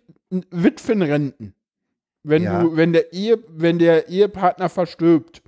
Witwenrenten. 0.51 1.53
Wenn 2.23 2.43
Ja. 2.43 2.61
du, 2.61 2.75
wenn 2.77 2.93
der 2.93 3.11
Ehe, 3.13 3.39
wenn 3.49 3.79
der 3.79 4.07
Ehepartner 4.09 4.69
verstirbt. 4.69 5.41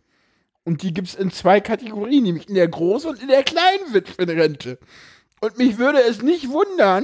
Und 0.65 0.81
die 0.81 0.93
gibt 0.93 1.09
es 1.09 1.15
in 1.15 1.29
zwei 1.29 1.59
Kategorien, 1.59 2.23
nämlich 2.23 2.49
in 2.49 2.55
der 2.55 2.67
großen 2.67 3.09
und 3.11 3.21
in 3.21 3.27
der 3.27 3.43
kleinen 3.43 3.93
Witwenrente. 3.93 4.79
Und 5.43 5.57
mich 5.57 5.77
würde 5.77 6.01
es 6.01 6.21
nicht 6.21 6.47
wundern, 6.47 7.03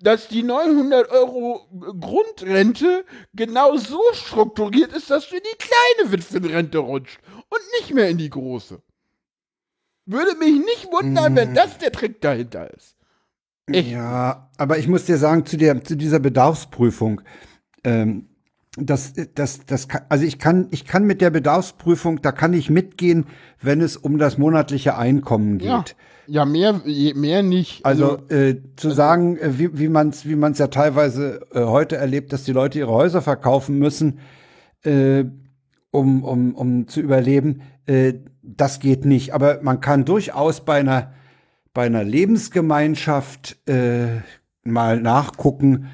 dass 0.00 0.28
die 0.28 0.42
900 0.42 1.10
Euro 1.10 1.68
Grundrente 2.00 3.04
genau 3.34 3.76
so 3.76 4.00
strukturiert 4.14 4.94
ist, 4.94 5.10
dass 5.10 5.28
du 5.28 5.36
in 5.36 5.42
die 5.42 5.58
kleine 5.58 6.10
Witwenrente 6.10 6.78
rutscht 6.78 7.20
und 7.50 7.60
nicht 7.78 7.92
mehr 7.92 8.08
in 8.08 8.16
die 8.16 8.30
große. 8.30 8.80
Würde 10.06 10.38
mich 10.38 10.54
nicht 10.54 10.86
wundern, 10.90 11.36
wenn 11.36 11.54
das 11.54 11.76
der 11.76 11.92
Trick 11.92 12.22
dahinter 12.22 12.72
ist. 12.74 12.96
Echt. 13.66 13.90
Ja, 13.90 14.48
aber 14.56 14.78
ich 14.78 14.88
muss 14.88 15.04
dir 15.04 15.18
sagen, 15.18 15.44
zu, 15.44 15.58
der, 15.58 15.84
zu 15.84 15.96
dieser 15.96 16.18
Bedarfsprüfung, 16.18 17.20
ähm, 17.84 18.30
das, 18.76 19.14
das, 19.34 19.64
das 19.64 19.88
kann, 19.88 20.02
also 20.08 20.24
ich 20.24 20.38
kann, 20.38 20.68
ich 20.70 20.84
kann 20.84 21.04
mit 21.04 21.20
der 21.20 21.30
Bedarfsprüfung, 21.30 22.20
da 22.20 22.30
kann 22.30 22.52
ich 22.52 22.68
mitgehen, 22.68 23.26
wenn 23.60 23.80
es 23.80 23.96
um 23.96 24.18
das 24.18 24.36
monatliche 24.36 24.98
Einkommen 24.98 25.58
geht. 25.58 25.68
Ja, 25.68 25.84
ja 26.26 26.44
mehr, 26.44 26.82
mehr 26.84 27.42
nicht. 27.42 27.84
Also 27.86 28.18
äh, 28.28 28.56
zu 28.76 28.90
sagen, 28.90 29.38
äh, 29.38 29.58
wie, 29.58 29.78
wie 29.78 29.88
man 29.88 30.10
es 30.10 30.26
wie 30.26 30.36
man's 30.36 30.58
ja 30.58 30.66
teilweise 30.66 31.40
äh, 31.52 31.60
heute 31.62 31.96
erlebt, 31.96 32.32
dass 32.32 32.44
die 32.44 32.52
Leute 32.52 32.78
ihre 32.78 32.92
Häuser 32.92 33.22
verkaufen 33.22 33.78
müssen, 33.78 34.18
äh, 34.84 35.24
um, 35.90 36.22
um, 36.22 36.54
um 36.54 36.86
zu 36.86 37.00
überleben, 37.00 37.62
äh, 37.86 38.14
das 38.42 38.78
geht 38.78 39.06
nicht. 39.06 39.32
Aber 39.32 39.60
man 39.62 39.80
kann 39.80 40.04
durchaus 40.04 40.66
bei 40.66 40.80
einer, 40.80 41.14
bei 41.72 41.86
einer 41.86 42.04
Lebensgemeinschaft 42.04 43.58
mal 44.62 45.00
nachgucken, 45.00 45.88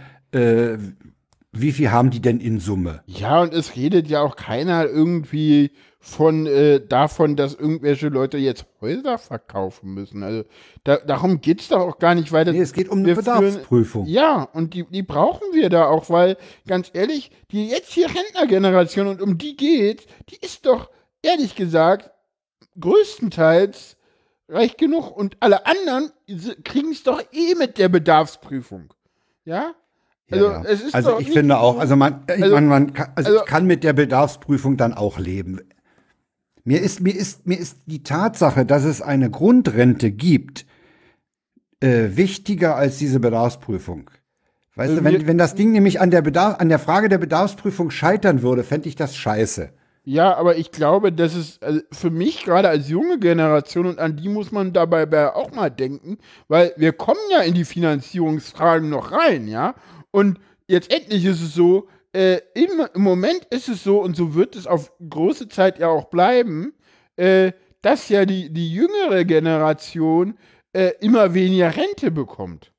wie 1.53 1.72
viel 1.72 1.90
haben 1.90 2.11
die 2.11 2.20
denn 2.20 2.40
in 2.40 2.59
Summe? 2.61 3.03
Ja, 3.07 3.42
und 3.42 3.53
es 3.53 3.76
redet 3.76 4.09
ja 4.09 4.22
auch 4.22 4.36
keiner 4.36 4.86
irgendwie 4.86 5.70
von 6.00 6.46
äh, 6.46 6.80
davon, 6.84 7.36
dass 7.36 7.55
irgendwelche 7.55 8.09
Leute 8.09 8.36
jetzt 8.38 8.66
Häuser 8.80 9.18
verkaufen 9.18 9.94
müssen. 9.94 10.22
Also 10.24 10.44
da, 10.82 10.96
darum 10.96 11.40
geht's 11.40 11.68
doch 11.68 11.78
auch 11.80 11.98
gar 12.00 12.14
nicht, 12.16 12.32
das, 12.32 12.48
Nee, 12.48 12.61
es 12.61 12.72
geht 12.72 12.88
um 12.88 12.98
eine 12.98 13.09
wir 13.09 13.16
führen- 13.22 13.38
Bedarfsprüfung. 13.40 14.07
Ja, 14.07 14.42
und 14.53 14.74
die, 14.74 14.84
die 14.90 15.03
brauchen 15.03 15.46
wir 15.53 15.68
da 15.70 15.86
auch, 15.86 16.11
weil, 16.11 16.36
ganz 16.66 16.90
ehrlich, 16.92 17.30
die 17.53 17.68
jetzt 17.68 17.92
hier 17.92 18.09
Rentnergeneration 18.09 19.07
und 19.07 19.22
um 19.22 19.38
die 19.38 19.57
geht, 19.57 20.07
die 20.30 20.36
ist 20.44 20.66
doch, 20.66 20.90
ehrlich 21.22 21.55
gesagt, 21.55 22.11
größtenteils 22.80 23.96
reich 24.48 24.76
genug 24.76 25.16
und 25.16 25.36
alle 25.40 25.66
anderen 25.66 26.11
kriegen 26.64 26.90
es 26.92 27.03
doch 27.05 27.22
eh 27.32 27.55
mit 27.55 27.78
der 27.78 27.88
Bedarfsprüfung. 27.88 28.92
Ja? 29.44 29.74
Also, 30.30 30.46
Ja, 30.46 30.52
ja. 30.52 30.64
es 30.68 30.82
ist 30.82 30.94
also 30.94 31.18
ich 31.18 31.30
finde 31.30 31.58
auch, 31.58 31.78
also 31.78 31.96
man, 31.96 32.22
ich, 32.34 32.42
Also- 32.42 32.54
man, 32.54 32.66
man 32.66 32.92
kann, 32.94 33.12
also, 33.16 33.30
also- 33.30 33.40
ich 33.44 33.46
kann 33.50 33.66
mit 33.66 33.84
der 33.84 33.92
Bedarfsprüfung 33.92 34.76
dann 34.76 34.94
auch 34.94 35.18
leben. 35.18 35.60
Mir 36.64 36.80
ist, 36.80 37.00
mir 37.00 37.14
ist, 37.14 37.46
mir 37.46 37.58
ist 37.58 37.78
die 37.86 38.02
Tatsache, 38.04 38.64
dass 38.64 38.84
es 38.84 39.02
eine 39.02 39.30
Grundrente 39.30 40.10
gibt, 40.12 40.64
äh, 41.80 42.10
wichtiger 42.16 42.76
als 42.76 42.98
diese 42.98 43.18
Bedarfsprüfung. 43.20 44.10
Weißt 44.76 44.90
Also 44.90 45.00
du, 45.00 45.04
wenn, 45.04 45.20
mir- 45.22 45.26
wenn 45.26 45.38
das 45.38 45.54
Ding 45.54 45.72
nämlich 45.72 46.00
an 46.00 46.10
der 46.10 46.22
Bedarf, 46.22 46.60
an 46.60 46.68
der 46.68 46.78
Frage 46.78 47.08
der 47.08 47.18
Bedarfsprüfung 47.18 47.90
scheitern 47.90 48.42
würde, 48.42 48.62
fände 48.64 48.88
ich 48.88 48.94
das 48.96 49.16
scheiße. 49.16 49.70
Ja, 50.04 50.34
aber 50.36 50.56
ich 50.56 50.72
glaube, 50.72 51.12
das 51.12 51.34
ist 51.36 51.62
also 51.62 51.80
für 51.92 52.10
mich 52.10 52.44
gerade 52.44 52.68
als 52.68 52.88
junge 52.88 53.18
Generation 53.20 53.86
und 53.86 53.98
an 54.00 54.16
die 54.16 54.28
muss 54.28 54.50
man 54.50 54.72
dabei 54.72 55.06
bei 55.06 55.32
auch 55.32 55.52
mal 55.52 55.70
denken, 55.70 56.18
weil 56.48 56.72
wir 56.76 56.92
kommen 56.92 57.20
ja 57.30 57.40
in 57.42 57.54
die 57.54 57.64
Finanzierungsfragen 57.64 58.88
noch 58.88 59.12
rein, 59.12 59.46
ja. 59.46 59.74
Und 60.12 60.38
jetzt 60.68 60.92
endlich 60.92 61.24
ist 61.24 61.42
es 61.42 61.54
so, 61.54 61.88
äh, 62.14 62.40
im, 62.54 62.86
im 62.94 63.02
Moment 63.02 63.46
ist 63.50 63.68
es 63.68 63.82
so 63.82 64.00
und 64.00 64.16
so 64.16 64.34
wird 64.34 64.54
es 64.54 64.66
auf 64.66 64.92
große 65.08 65.48
Zeit 65.48 65.78
ja 65.80 65.88
auch 65.88 66.04
bleiben, 66.04 66.74
äh, 67.16 67.52
dass 67.80 68.08
ja 68.08 68.24
die, 68.24 68.52
die 68.52 68.72
jüngere 68.72 69.24
Generation 69.24 70.38
äh, 70.72 70.92
immer 71.00 71.34
weniger 71.34 71.74
Rente 71.74 72.10
bekommt. 72.10 72.72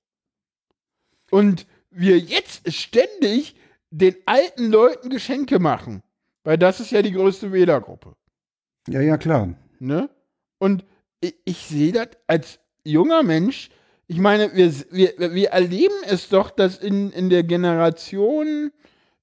Und 1.29 1.67
wir 1.89 2.17
jetzt 2.17 2.71
ständig 2.71 3.55
den 3.89 4.15
alten 4.25 4.71
Leuten 4.71 5.09
Geschenke 5.09 5.59
machen. 5.59 6.01
Weil 6.43 6.57
das 6.57 6.79
ist 6.79 6.91
ja 6.91 7.01
die 7.01 7.11
größte 7.11 7.51
Wählergruppe. 7.51 8.15
Ja, 8.87 9.01
ja, 9.01 9.17
klar. 9.17 9.53
Ne? 9.79 10.09
Und 10.59 10.83
ich, 11.21 11.35
ich 11.45 11.57
sehe 11.65 11.91
das 11.91 12.09
als 12.27 12.59
junger 12.83 13.23
Mensch. 13.23 13.69
Ich 14.13 14.19
meine, 14.19 14.53
wir, 14.53 14.71
wir, 14.91 15.33
wir 15.33 15.49
erleben 15.49 15.95
es 16.07 16.29
doch, 16.29 16.51
dass 16.51 16.77
in, 16.77 17.09
in 17.13 17.31
der 17.31 17.41
Generation 17.41 18.69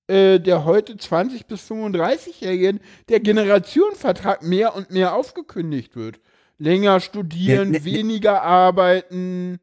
äh, 0.09 0.41
der 0.41 0.65
heute 0.65 0.95
20- 0.95 1.47
bis 1.47 1.71
35-Jährigen 1.71 2.81
der 3.09 3.21
Generationenvertrag 3.21 4.43
mehr 4.43 4.75
und 4.75 4.91
mehr 4.91 5.15
aufgekündigt 5.15 5.95
wird. 5.95 6.19
Länger 6.59 6.99
studieren, 6.99 7.71
Ne, 7.71 7.79
ne, 7.79 7.85
ne. 7.85 7.85
weniger 7.85 8.43
arbeiten. 8.43 9.61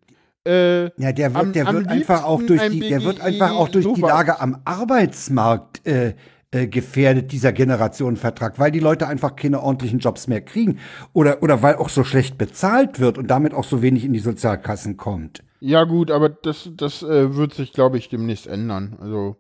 Äh, 0.48 0.84
Ja, 0.98 1.12
der 1.12 1.34
wird, 1.34 1.44
Am- 1.44 1.52
der 1.52 1.74
wird 1.74 1.88
einfach 1.90 2.24
auch 2.24 2.42
durch 2.42 2.62
ein 2.62 2.72
die, 2.72 2.80
der 2.88 3.04
wird 3.04 3.20
einfach 3.20 3.52
auch 3.52 3.68
durch 3.68 3.86
die. 3.96 4.00
Lage 4.00 4.40
am 4.40 4.62
Arbeitsmarkt 4.64 5.86
äh, 5.86 6.14
äh, 6.52 6.68
gefährdet, 6.68 7.32
dieser 7.32 7.52
Generationenvertrag, 7.54 8.60
weil 8.60 8.72
die 8.72 8.80
Leute 8.80 9.08
einfach 9.08 9.36
keine 9.36 9.62
ordentlichen 9.62 10.00
Jobs 10.00 10.28
mehr 10.28 10.42
kriegen 10.42 10.80
oder, 11.14 11.44
oder 11.44 11.62
weil 11.62 11.76
auch 11.76 11.90
so 11.90 12.04
schlecht 12.04 12.38
bezahlt 12.38 13.00
wird 13.00 13.18
und 13.18 13.28
damit 13.28 13.54
auch 13.54 13.64
so 13.66 13.82
wenig 13.82 14.06
in 14.06 14.14
die 14.14 14.20
Sozialkassen 14.20 14.98
kommt. 14.98 15.44
Ja, 15.60 15.84
gut, 15.86 16.12
aber 16.12 16.30
das, 16.30 16.70
das 16.76 17.02
äh, 17.04 17.36
wird 17.36 17.54
sich, 17.54 17.74
glaube 17.74 17.98
ich, 17.98 18.10
demnächst 18.10 18.48
ändern. 18.48 18.98
Also, 19.00 19.38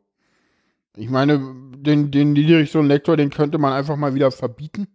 ich 0.95 1.10
meine, 1.10 1.39
den, 1.78 2.12
den 2.12 2.34
Niedriglohnlektor, 2.34 3.18
den 3.18 3.30
könnte 3.32 3.58
man 3.60 3.74
einfach 3.74 3.95
mal 3.97 4.16
wieder 4.16 4.32
verbieten. 4.32 4.88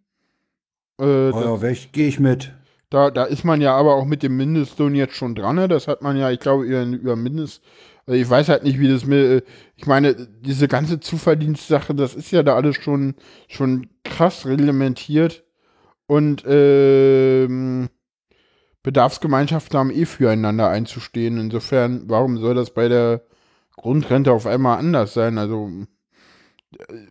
Äh, 0.99 1.33
Oh 1.33 1.41
das, 1.41 1.43
ja, 1.43 1.61
welch, 1.61 1.91
gehe 1.91 2.07
ich 2.07 2.21
mit. 2.21 2.53
da, 2.91 3.11
da 3.11 3.25
ist 3.25 3.45
man 3.45 3.61
ja 3.61 3.75
aber 3.75 3.95
auch 3.97 4.05
mit 4.05 4.23
dem 4.23 4.37
Mindestlohn 4.37 4.95
jetzt 4.95 5.15
schon 5.17 5.35
dran. 5.35 5.57
Ne? 5.57 5.69
Das 5.69 5.89
hat 5.89 6.03
man 6.03 6.17
ja, 6.17 6.31
ich 6.31 6.41
glaube, 6.41 6.65
über, 6.65 6.83
über 6.85 7.17
Mindest. 7.17 7.63
Also 8.07 8.21
ich 8.21 8.29
weiß 8.29 8.49
halt 8.49 8.65
nicht, 8.65 8.81
wie 8.81 8.89
das 8.89 9.05
mir. 9.05 9.37
äh, 9.37 9.43
Ich 9.77 9.87
meine, 9.87 10.15
diese 10.15 10.69
ganze 10.69 11.01
Zuverdienstsache, 11.01 11.95
das 11.95 12.15
ist 12.15 12.31
ja 12.31 12.43
da 12.43 12.57
alles 12.57 12.77
schon, 12.77 13.15
schon 13.49 13.89
krass 14.05 14.47
reglementiert. 14.47 15.45
Und 16.07 16.45
ähm, 16.47 17.89
Bedarfsgemeinschaften 18.83 19.79
haben 19.79 19.91
eh 19.91 20.05
füreinander 20.05 20.69
einzustehen. 20.69 21.39
Insofern, 21.39 22.03
warum 22.09 22.39
soll 22.39 22.55
das 22.55 22.75
bei 22.75 22.89
der 22.89 23.23
Grundrente 23.77 24.33
auf 24.33 24.47
einmal 24.47 24.79
anders 24.79 25.15
sein? 25.15 25.39
Also, 25.39 25.71
äh, 26.79 27.07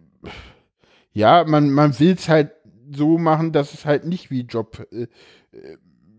ja, 1.14 1.44
man, 1.46 1.72
man 1.72 1.98
will 2.00 2.14
es 2.14 2.30
halt 2.30 2.52
so 2.94 3.18
machen, 3.18 3.52
dass 3.52 3.74
es 3.74 3.86
halt 3.86 4.06
nicht 4.06 4.32
wie 4.32 4.42
Job. 4.42 4.86
Äh, 4.92 5.08
äh, 5.54 5.78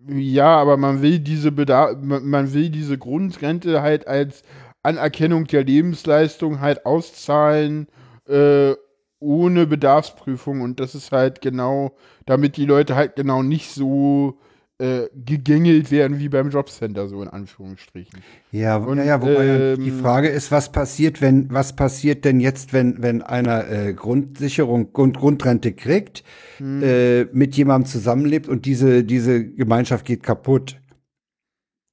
ja, 0.09 0.57
aber 0.57 0.77
man 0.77 1.01
will 1.03 1.21
diese 1.21 1.53
Bedarf, 1.53 1.97
man, 2.01 2.27
man 2.27 2.53
will 2.53 2.71
diese 2.71 2.99
Grundrente 2.99 3.83
halt 3.83 4.09
als 4.09 4.43
Anerkennung 4.83 5.47
der 5.47 5.65
Lebensleistung 5.65 6.61
halt 6.61 6.87
auszahlen, 6.87 7.89
äh, 8.29 8.75
ohne 9.21 9.67
Bedarfsprüfung. 9.67 10.61
Und 10.61 10.81
das 10.81 10.95
ist 10.95 11.13
halt 11.13 11.41
genau, 11.41 11.97
damit 12.27 12.57
die 12.57 12.67
Leute 12.67 12.97
halt 12.97 13.17
genau 13.17 13.43
nicht 13.43 13.71
so 13.71 14.39
äh, 14.79 15.09
gegängelt 15.15 15.93
werden 15.93 16.19
wie 16.19 16.29
beim 16.29 16.51
Jobcenter, 16.51 17.07
so 17.07 17.23
in 17.23 17.29
Anführungsstrichen. 17.29 18.25
Ja, 18.51 18.77
Und, 18.79 18.99
ja, 18.99 19.05
ja 19.05 19.23
wobei 19.23 19.45
ja 19.45 19.77
die 19.77 19.91
ähm, 19.91 20.01
Frage 20.01 20.29
ist, 20.29 20.51
was 20.51 20.73
passiert, 20.73 21.21
wenn, 21.21 21.53
was 21.53 21.77
passiert 21.77 22.25
denn 22.25 22.41
jetzt, 22.41 22.73
wenn, 22.73 23.01
wenn 23.01 23.23
einer 23.23 23.69
äh, 23.71 23.95
Grundsicherung, 23.95 24.93
Grund, 24.93 25.19
Grundrente 25.19 25.73
kriegt, 25.73 26.25
Hm. 26.59 26.83
äh, 26.83 27.25
mit 27.33 27.57
jemandem 27.57 27.89
zusammenlebt 27.91 28.49
und 28.49 28.67
diese, 28.67 29.05
diese 29.05 29.45
Gemeinschaft 29.45 30.05
geht 30.05 30.23
kaputt? 30.23 30.81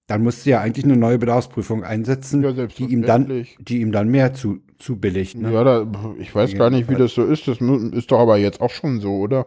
Dann 0.10 0.24
musst 0.24 0.44
du 0.46 0.50
ja 0.50 0.60
eigentlich 0.60 0.86
eine 0.86 0.98
neue 0.98 1.20
Bedarfsprüfung 1.20 1.84
einsetzen, 1.84 2.42
Ja, 2.44 2.52
die 2.52 2.86
ihm 2.86 3.04
dann, 3.04 3.46
die 3.60 3.80
ihm 3.80 3.92
dann 3.92 4.10
mehr 4.10 4.34
zu, 4.34 4.58
zubilligt. 4.80 5.38
Ne? 5.38 5.54
Ja, 5.54 5.64
da, 5.64 5.88
ich 6.20 6.34
weiß 6.34 6.56
gar 6.56 6.72
nicht, 6.72 6.90
wie 6.90 6.96
das 6.96 7.14
so 7.14 7.24
ist. 7.24 7.48
Das 7.48 7.60
ist 7.62 8.12
doch 8.12 8.20
aber 8.20 8.38
jetzt 8.38 8.60
auch 8.60 8.72
schon 8.72 9.00
so, 9.02 9.18
oder? 9.18 9.46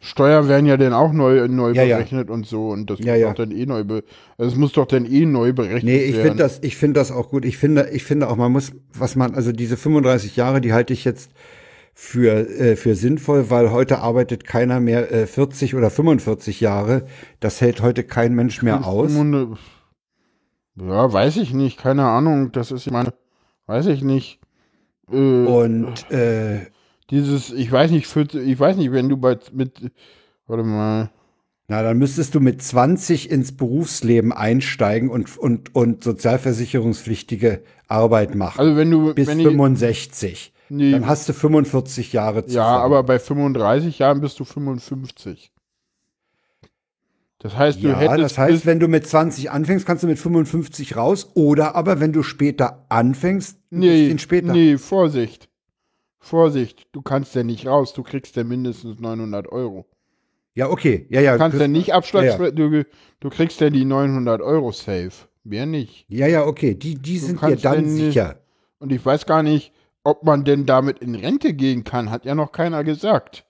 Steuern 0.00 0.46
werden 0.46 0.66
ja 0.66 0.76
dann 0.76 0.92
auch 0.92 1.12
neu, 1.12 1.48
neu 1.48 1.72
Ja, 1.72 1.82
ja. 1.82 1.96
berechnet 1.96 2.30
und 2.30 2.46
so. 2.46 2.68
Und 2.68 2.88
das 2.88 3.00
Ja, 3.00 3.14
muss 3.14 3.20
ja. 3.20 3.28
doch 3.28 3.34
dann 3.34 3.50
eh 3.50 3.66
neu 3.66 3.82
be 3.82 4.04
also 4.38 4.52
es 4.52 4.56
muss 4.56 4.72
doch 4.72 4.86
dann 4.86 5.04
eh 5.06 5.26
neu 5.26 5.52
berechnet 5.52 5.82
Nee, 5.84 6.04
ich 6.04 6.12
werden. 6.14 6.26
finde 6.28 6.42
das, 6.44 6.60
ich 6.62 6.76
finde 6.76 7.00
das 7.00 7.10
auch 7.10 7.30
gut. 7.30 7.44
Ich 7.44 7.56
finde, 7.58 7.88
ich 7.92 8.04
finde 8.04 8.28
auch, 8.28 8.36
man 8.36 8.52
muss, 8.52 8.72
was 8.92 9.16
man, 9.16 9.34
also 9.34 9.50
diese 9.50 9.76
35 9.76 10.36
Jahre, 10.36 10.60
die 10.60 10.72
halte 10.72 10.92
ich 10.92 11.04
jetzt 11.04 11.32
für, 11.98 12.46
äh, 12.50 12.76
für 12.76 12.94
sinnvoll, 12.94 13.48
weil 13.48 13.72
heute 13.72 14.00
arbeitet 14.00 14.44
keiner 14.44 14.80
mehr 14.80 15.10
äh, 15.10 15.26
40 15.26 15.74
oder 15.74 15.88
45 15.88 16.60
Jahre. 16.60 17.06
Das 17.40 17.62
hält 17.62 17.80
heute 17.80 18.04
kein 18.04 18.34
Mensch 18.34 18.60
mehr 18.60 18.86
aus. 18.86 19.12
Ja, 20.78 21.10
weiß 21.10 21.38
ich 21.38 21.54
nicht, 21.54 21.78
keine 21.78 22.04
Ahnung. 22.04 22.52
Das 22.52 22.70
ist, 22.70 22.86
ich 22.86 22.92
meine, 22.92 23.14
weiß 23.64 23.86
ich 23.86 24.02
nicht. 24.02 24.40
Äh, 25.10 25.16
Und 25.16 26.10
äh, 26.10 26.66
dieses, 27.08 27.50
ich 27.50 27.72
weiß 27.72 27.90
nicht, 27.90 28.06
40, 28.06 28.46
ich 28.46 28.60
weiß 28.60 28.76
nicht, 28.76 28.92
wenn 28.92 29.08
du 29.08 29.16
bei 29.16 29.38
mit, 29.54 29.90
warte 30.46 30.64
mal, 30.64 31.10
Na, 31.66 31.82
dann 31.82 31.96
müsstest 31.96 32.34
du 32.34 32.40
mit 32.40 32.60
20 32.60 33.30
ins 33.30 33.56
Berufsleben 33.56 34.34
einsteigen 34.34 35.08
und, 35.08 35.38
und, 35.38 35.74
und 35.74 36.04
sozialversicherungspflichtige 36.04 37.62
Arbeit 37.88 38.34
machen. 38.34 38.60
Also 38.60 38.76
wenn 38.76 38.90
du 38.90 39.14
bis 39.14 39.28
wenn 39.28 39.40
ich, 39.40 39.46
65. 39.46 40.52
Nee. 40.68 40.92
Dann 40.92 41.06
hast 41.06 41.28
du 41.28 41.32
45 41.32 42.12
Jahre 42.12 42.44
zusammen. 42.44 42.66
Ja, 42.66 42.78
aber 42.78 43.02
bei 43.02 43.18
35 43.18 43.98
Jahren 43.98 44.20
bist 44.20 44.40
du 44.40 44.44
55. 44.44 45.52
Das 47.38 47.56
heißt, 47.56 47.82
du 47.82 47.88
ja, 47.88 47.98
hättest 47.98 48.20
das 48.20 48.38
heißt, 48.38 48.66
wenn 48.66 48.80
du 48.80 48.88
mit 48.88 49.06
20 49.06 49.50
anfängst, 49.50 49.86
kannst 49.86 50.02
du 50.02 50.06
mit 50.06 50.18
55 50.18 50.96
raus. 50.96 51.30
Oder 51.34 51.74
aber 51.74 52.00
wenn 52.00 52.12
du 52.12 52.22
später 52.22 52.86
anfängst, 52.88 53.58
ein 53.70 53.78
nee, 53.78 54.02
bisschen 54.02 54.18
später. 54.18 54.52
nee, 54.52 54.78
Vorsicht. 54.78 55.48
Vorsicht, 56.18 56.88
du 56.92 57.02
kannst 57.02 57.34
ja 57.34 57.44
nicht 57.44 57.66
raus, 57.66 57.92
du 57.92 58.02
kriegst 58.02 58.34
ja 58.34 58.42
mindestens 58.42 58.98
900 58.98 59.46
Euro. 59.52 59.86
Ja, 60.54 60.70
okay. 60.70 61.06
Ja, 61.10 61.20
ja. 61.20 61.32
Du 61.34 61.38
kannst 61.38 61.60
ja 61.60 61.68
nicht 61.68 61.92
Abschlags, 61.92 62.38
ja. 62.38 62.50
Du, 62.50 62.84
du 63.20 63.30
kriegst 63.30 63.60
ja 63.60 63.70
die 63.70 63.84
900 63.84 64.40
Euro 64.40 64.72
safe. 64.72 65.12
Mehr 65.44 65.66
nicht. 65.66 66.06
Ja, 66.08 66.26
ja, 66.26 66.44
okay. 66.44 66.74
Die, 66.74 66.96
die 66.96 67.18
sind 67.18 67.40
dir 67.42 67.56
dann 67.56 67.86
sicher. 67.88 68.40
Und 68.78 68.90
ich 68.90 69.04
weiß 69.04 69.26
gar 69.26 69.42
nicht, 69.44 69.72
ob 70.06 70.22
man 70.24 70.44
denn 70.44 70.66
damit 70.66 71.00
in 71.00 71.14
Rente 71.14 71.52
gehen 71.52 71.84
kann, 71.84 72.10
hat 72.10 72.24
ja 72.24 72.34
noch 72.34 72.52
keiner 72.52 72.84
gesagt. 72.84 73.44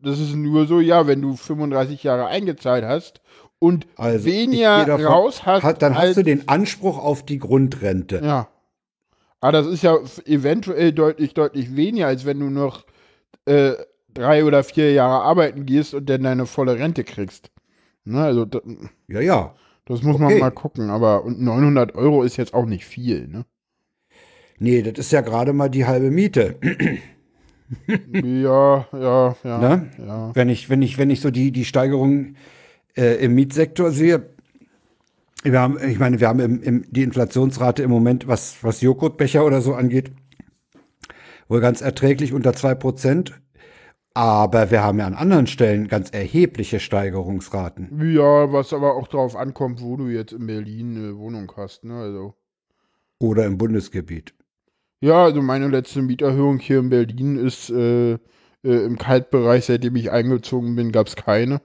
Das 0.00 0.18
ist 0.18 0.34
nur 0.34 0.66
so, 0.66 0.80
ja, 0.80 1.06
wenn 1.06 1.22
du 1.22 1.36
35 1.36 2.02
Jahre 2.02 2.26
eingezahlt 2.26 2.84
hast 2.84 3.20
und 3.58 3.86
Also, 3.96 4.24
weniger 4.24 4.84
davon- 4.84 5.06
raus 5.06 5.46
hast, 5.46 5.62
Hat, 5.62 5.80
dann 5.82 5.92
als, 5.94 6.08
hast 6.10 6.16
du 6.18 6.22
den 6.24 6.48
Anspruch 6.48 6.98
auf 6.98 7.24
die 7.24 7.38
Grundrente. 7.38 8.20
Ja. 8.22 8.48
Aber 9.40 9.52
das 9.52 9.66
ist 9.66 9.82
ja 9.82 9.96
eventuell 10.24 10.92
deutlich, 10.92 11.34
deutlich 11.34 11.74
weniger, 11.76 12.06
als 12.08 12.24
wenn 12.26 12.38
du 12.40 12.50
noch 12.50 12.84
äh, 13.46 13.72
drei 14.12 14.44
oder 14.44 14.62
vier 14.62 14.92
Jahre 14.92 15.22
arbeiten 15.24 15.66
gehst 15.66 15.94
und 15.94 16.08
dann 16.10 16.22
deine 16.22 16.46
volle 16.46 16.78
Rente 16.78 17.02
kriegst. 17.04 17.50
Ne, 18.04 18.22
also 18.22 18.46
Ja, 19.08 19.20
ja. 19.20 19.54
das 19.84 20.02
muss 20.02 20.18
man 20.18 20.32
Okay. 20.32 20.40
mal 20.40 20.50
gucken. 20.50 20.90
Aber 20.90 21.24
und 21.24 21.40
900 21.40 21.94
Euro 21.94 22.22
ist 22.24 22.36
jetzt 22.36 22.54
auch 22.54 22.66
nicht 22.66 22.84
viel. 22.84 23.26
Ne? 23.28 23.44
Nee, 24.62 24.82
das 24.82 25.06
ist 25.06 25.12
ja 25.12 25.22
gerade 25.22 25.52
mal 25.52 25.68
die 25.68 25.86
halbe 25.86 26.12
Miete. 26.12 26.56
ja, 27.88 28.86
ja, 28.92 29.36
ja. 29.42 29.58
Ne? 29.58 29.90
ja. 29.98 30.30
Wenn 30.34 30.48
ich, 30.48 30.70
wenn 30.70 30.82
ich, 30.82 30.98
wenn 30.98 31.10
ich 31.10 31.20
so 31.20 31.32
die, 31.32 31.50
die 31.50 31.64
Steigerung 31.64 32.36
äh, 32.96 33.24
im 33.24 33.34
Mietsektor 33.34 33.90
sehe, 33.90 34.30
wir 35.42 35.60
haben, 35.60 35.78
ich 35.82 35.98
meine, 35.98 36.20
wir 36.20 36.28
haben 36.28 36.38
im, 36.38 36.62
im, 36.62 36.84
die 36.92 37.02
Inflationsrate 37.02 37.82
im 37.82 37.90
Moment, 37.90 38.28
was, 38.28 38.62
was 38.62 38.80
Joghurtbecher 38.82 39.44
oder 39.44 39.60
so 39.60 39.74
angeht, 39.74 40.12
wohl 41.48 41.60
ganz 41.60 41.80
erträglich 41.80 42.32
unter 42.32 42.52
2%. 42.52 43.32
Aber 44.14 44.70
wir 44.70 44.84
haben 44.84 45.00
ja 45.00 45.06
an 45.06 45.14
anderen 45.14 45.48
Stellen 45.48 45.88
ganz 45.88 46.10
erhebliche 46.10 46.78
Steigerungsraten. 46.78 48.14
Ja, 48.14 48.52
was 48.52 48.72
aber 48.72 48.94
auch 48.94 49.08
drauf 49.08 49.34
ankommt, 49.34 49.80
wo 49.80 49.96
du 49.96 50.06
jetzt 50.06 50.32
in 50.32 50.46
Berlin 50.46 50.96
eine 50.96 51.18
Wohnung 51.18 51.50
hast. 51.56 51.82
Ne? 51.82 51.94
Also. 51.94 52.34
Oder 53.18 53.46
im 53.46 53.58
Bundesgebiet. 53.58 54.34
Ja, 55.02 55.24
also 55.24 55.42
meine 55.42 55.66
letzte 55.66 56.00
Mieterhöhung 56.00 56.60
hier 56.60 56.78
in 56.78 56.88
Berlin 56.88 57.36
ist 57.36 57.70
äh, 57.70 58.12
äh, 58.12 58.18
im 58.62 58.98
Kaltbereich, 58.98 59.64
seitdem 59.64 59.96
ich 59.96 60.12
eingezogen 60.12 60.76
bin, 60.76 60.92
gab 60.92 61.08
es 61.08 61.16
keine. 61.16 61.60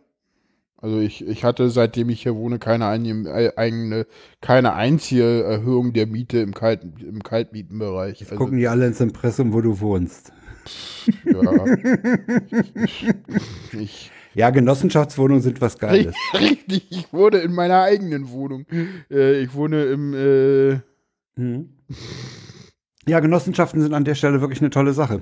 Also 0.77 0.99
ich, 0.99 1.25
ich 1.25 1.43
hatte, 1.43 1.69
seitdem 1.69 2.09
ich 2.09 2.23
hier 2.23 2.35
wohne, 2.35 2.57
keine, 2.57 2.87
ein, 2.87 3.27
äh, 3.27 3.51
eigene, 3.55 4.07
keine 4.41 4.73
einzige 4.73 5.43
Erhöhung 5.43 5.93
der 5.93 6.07
Miete 6.07 6.39
im, 6.39 6.55
Kalt, 6.55 6.81
im 6.83 7.21
Kaltmietenbereich. 7.21 8.21
Also, 8.21 8.35
Gucken 8.35 8.57
die 8.57 8.67
alle 8.67 8.87
ins 8.87 9.01
Impressum, 9.01 9.53
wo 9.53 9.61
du 9.61 9.79
wohnst. 9.79 10.33
ja. 11.23 11.65
ich, 13.79 14.11
Ja, 14.33 14.49
Genossenschaftswohnungen 14.49 15.43
sind 15.43 15.61
was 15.61 15.77
Geiles. 15.77 16.15
richtig, 16.33 16.87
ich 16.89 17.13
wohne 17.13 17.37
in 17.37 17.53
meiner 17.53 17.83
eigenen 17.83 18.31
Wohnung. 18.31 18.65
Äh, 19.11 19.41
ich 19.41 19.53
wohne 19.53 19.83
im, 19.85 20.13
äh, 20.15 20.79
Mhm. 21.37 21.69
Ja, 23.07 23.19
Genossenschaften 23.21 23.81
sind 23.81 23.93
an 23.93 24.05
der 24.05 24.15
Stelle 24.15 24.41
wirklich 24.41 24.61
eine 24.61 24.69
tolle 24.69 24.93
Sache. 24.93 25.21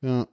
ja. 0.00 0.26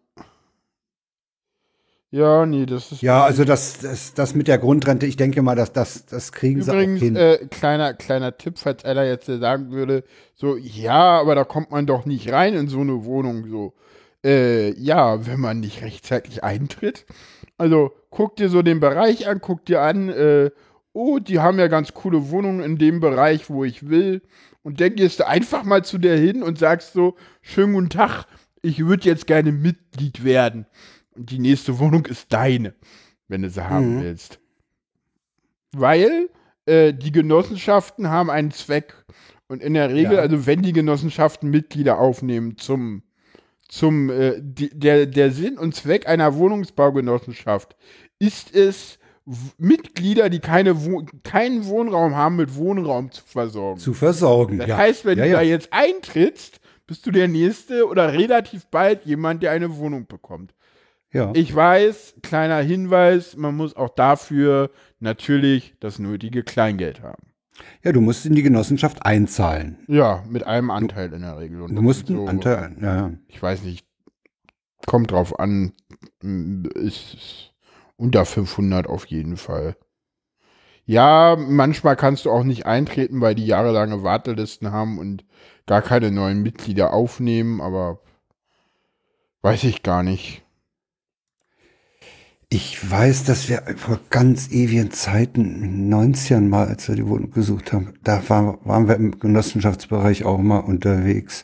Ja, 2.12 2.46
nee, 2.46 2.66
das 2.66 2.94
ist. 2.94 3.02
Ja, 3.02 3.26
also 3.26 3.44
das, 3.44 3.80
das, 3.80 4.14
das 4.14 4.36
mit 4.36 4.48
der 4.48 4.58
Grundrente, 4.58 5.06
ich 5.06 5.18
denke 5.18 5.42
mal, 5.42 5.56
dass 5.56 5.74
das, 5.74 6.06
das 6.06 6.32
kriegen 6.32 6.62
sie 6.62 6.72
auch 6.72 6.76
Übrigens, 6.76 7.02
hin. 7.02 7.16
äh, 7.18 7.40
kleiner, 7.52 7.94
kleiner 7.94 8.38
Tipp, 8.38 8.58
falls 8.58 8.86
einer 8.86 9.04
jetzt 9.04 9.26
sagen 9.26 9.72
würde, 9.72 10.06
so, 10.34 10.56
ja, 10.56 11.20
aber 11.20 11.36
da 11.36 11.44
kommt 11.44 11.72
man 11.72 11.86
doch 11.88 12.06
nicht 12.06 12.32
rein 12.32 12.54
in 12.54 12.70
so 12.70 12.80
eine 12.80 13.04
Wohnung, 13.04 13.50
so. 13.50 13.74
Äh, 14.24 14.72
ja, 14.80 15.26
wenn 15.28 15.42
man 15.42 15.60
nicht 15.60 15.82
rechtzeitig 15.82 16.42
eintritt. 16.42 17.06
Also, 17.58 17.92
guck 18.12 18.38
dir 18.38 18.48
so 18.48 18.62
den 18.62 18.80
Bereich 18.80 19.28
an, 19.28 19.42
guck 19.42 19.66
dir 19.66 19.82
an, 19.82 20.08
äh, 20.08 20.52
oh, 20.96 21.20
die 21.20 21.40
haben 21.40 21.60
ja 21.60 21.68
ganz 21.68 21.94
coole 21.94 22.30
Wohnungen 22.32 22.62
in 22.62 22.78
dem 22.78 23.00
Bereich, 23.00 23.50
wo 23.50 23.64
ich 23.64 23.90
will. 23.90 24.22
Und 24.64 24.82
dann 24.82 24.96
gehst 24.96 25.20
du 25.20 25.28
einfach 25.28 25.64
mal 25.64 25.84
zu 25.86 25.98
der 26.00 26.18
hin 26.18 26.42
und 26.42 26.58
sagst 26.58 26.94
so, 26.94 27.16
schönen 27.42 27.74
guten 27.74 27.90
Tag, 27.90 28.26
ich 28.62 28.86
würde 28.86 29.06
jetzt 29.08 29.28
gerne 29.28 29.52
Mitglied 29.52 30.24
werden. 30.24 30.66
Und 31.16 31.30
die 31.30 31.40
nächste 31.40 31.78
Wohnung 31.80 32.06
ist 32.08 32.34
deine, 32.34 32.74
wenn 33.28 33.44
du 33.44 33.50
sie 33.50 33.68
haben 33.70 33.98
Mhm. 33.98 34.02
willst. 34.02 34.40
Weil 35.72 36.30
äh, 36.66 36.94
die 36.94 37.12
Genossenschaften 37.12 38.10
haben 38.10 38.30
einen 38.30 38.52
Zweck. 38.52 38.96
Und 39.48 39.62
in 39.62 39.76
der 39.76 39.90
Regel, 39.94 40.14
Ja. 40.14 40.20
also 40.22 40.46
wenn 40.48 40.62
die 40.64 40.74
Genossenschaften 40.74 41.50
Mitglieder 41.52 42.00
aufnehmen 42.00 42.58
zum, 42.58 43.04
zum 43.68 44.10
äh, 44.10 44.40
die, 44.42 44.70
der, 44.72 45.06
der 45.06 45.32
Sinn 45.32 45.58
und 45.60 45.76
Zweck 45.76 46.08
einer 46.08 46.36
Wohnungsbaugenossenschaft 46.36 47.76
ist 48.18 48.56
es, 48.56 48.98
Mitglieder, 49.58 50.30
die 50.30 50.40
keine 50.40 50.86
Wo 50.86 51.04
keinen 51.24 51.66
Wohnraum 51.66 52.16
haben, 52.16 52.36
mit 52.36 52.56
Wohnraum 52.56 53.12
zu 53.12 53.24
versorgen. 53.26 53.80
Zu 53.80 53.94
versorgen. 53.94 54.60
das 54.60 54.68
ja. 54.68 54.78
heißt, 54.78 55.06
wenn 55.06 55.18
ja, 55.18 55.24
du 55.24 55.30
ja. 55.32 55.36
da 55.38 55.42
jetzt 55.42 55.70
eintrittst, 55.72 56.60
bist 56.86 57.06
du 57.08 57.12
der 57.12 57.28
Nächste 57.28 57.88
oder 57.88 58.14
relativ 58.14 58.68
bald 58.68 59.06
jemand, 59.06 59.42
der 59.42 59.52
eine 59.52 59.78
Wohnung 59.78 60.06
bekommt. 60.06 60.54
ja. 61.12 61.32
Ich 61.36 61.56
weiß, 61.56 62.16
kleiner 62.22 62.60
Hinweis, 62.62 63.36
man 63.36 63.56
muss 63.56 63.76
auch 63.76 63.90
dafür 63.90 64.70
natürlich 65.00 65.74
das 65.80 65.98
nötige 65.98 66.44
Kleingeld 66.44 67.02
haben. 67.02 67.32
ja, 67.84 67.92
du 67.92 68.02
musst 68.02 68.28
in 68.28 68.36
die 68.36 68.44
Genossenschaft 68.44 69.04
einzahlen. 69.06 69.80
Ja, 69.88 70.24
mit 70.30 70.46
einem 70.46 70.70
Anteil 70.70 71.12
in 71.14 71.22
der 71.22 71.40
Regel. 71.40 71.62
Und 71.62 71.76
Du 71.76 71.82
musst 71.82 72.10
einen 72.10 72.20
so, 72.20 72.28
Anteil, 72.28 72.76
ja, 72.80 72.96
ja. 72.96 73.12
Ich 73.28 73.42
weiß 73.42 73.64
nicht, 73.64 73.88
kommt 74.86 75.10
drauf 75.10 75.40
an, 75.40 75.74
ist 76.76 77.55
unter 77.98 78.26
500 78.26 78.88
auf 78.88 79.06
jeden 79.06 79.38
Fall. 79.38 79.76
Ja, 80.86 81.36
manchmal 81.40 81.96
kannst 81.96 82.26
du 82.26 82.32
auch 82.32 82.44
nicht 82.44 82.66
eintreten, 82.66 83.22
weil 83.22 83.34
die 83.36 83.46
jahrelange 83.48 84.04
Wartelisten 84.04 84.72
haben 84.72 85.00
und 85.00 85.26
gar 85.66 85.82
keine 85.82 86.12
neuen 86.12 86.44
Mitglieder 86.44 86.94
aufnehmen, 86.94 87.60
aber 87.60 88.02
weiß 89.42 89.64
ich 89.64 89.82
gar 89.82 90.04
nicht. 90.04 90.44
Ich 92.50 92.90
weiß, 92.90 93.24
dass 93.24 93.50
wir 93.50 93.64
vor 93.76 94.00
ganz 94.12 94.52
ewigen 94.52 94.92
Zeiten, 94.92 95.64
in 95.64 95.90
den 95.90 95.94
90ern 95.94 96.48
mal, 96.48 96.68
als 96.68 96.88
wir 96.88 96.96
die 96.96 97.08
Wohnung 97.08 97.32
gesucht 97.32 97.74
haben, 97.74 97.96
da 98.04 98.22
war, 98.30 98.64
waren 98.66 98.88
wir 98.88 98.96
im 98.96 99.20
Genossenschaftsbereich 99.20 100.24
auch 100.26 100.38
mal 100.38 100.60
unterwegs. 100.60 101.44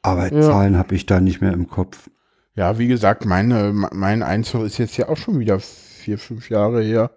Aber 0.00 0.32
Ja. 0.32 0.40
Zahlen 0.40 0.78
habe 0.78 0.94
ich 0.94 1.04
da 1.04 1.20
nicht 1.20 1.42
mehr 1.42 1.52
im 1.52 1.68
Kopf. 1.68 2.08
Ja, 2.54 2.78
wie 2.78 2.88
gesagt, 2.88 3.26
meine, 3.26 3.72
mein 3.72 4.22
Einzug 4.22 4.64
ist 4.64 4.78
jetzt 4.78 4.96
ja 4.96 5.08
auch 5.08 5.16
schon 5.16 5.38
wieder 5.38 5.60
vier, 6.08 6.18
fünf 6.18 6.48
Jahre 6.48 6.82
her. 6.82 7.10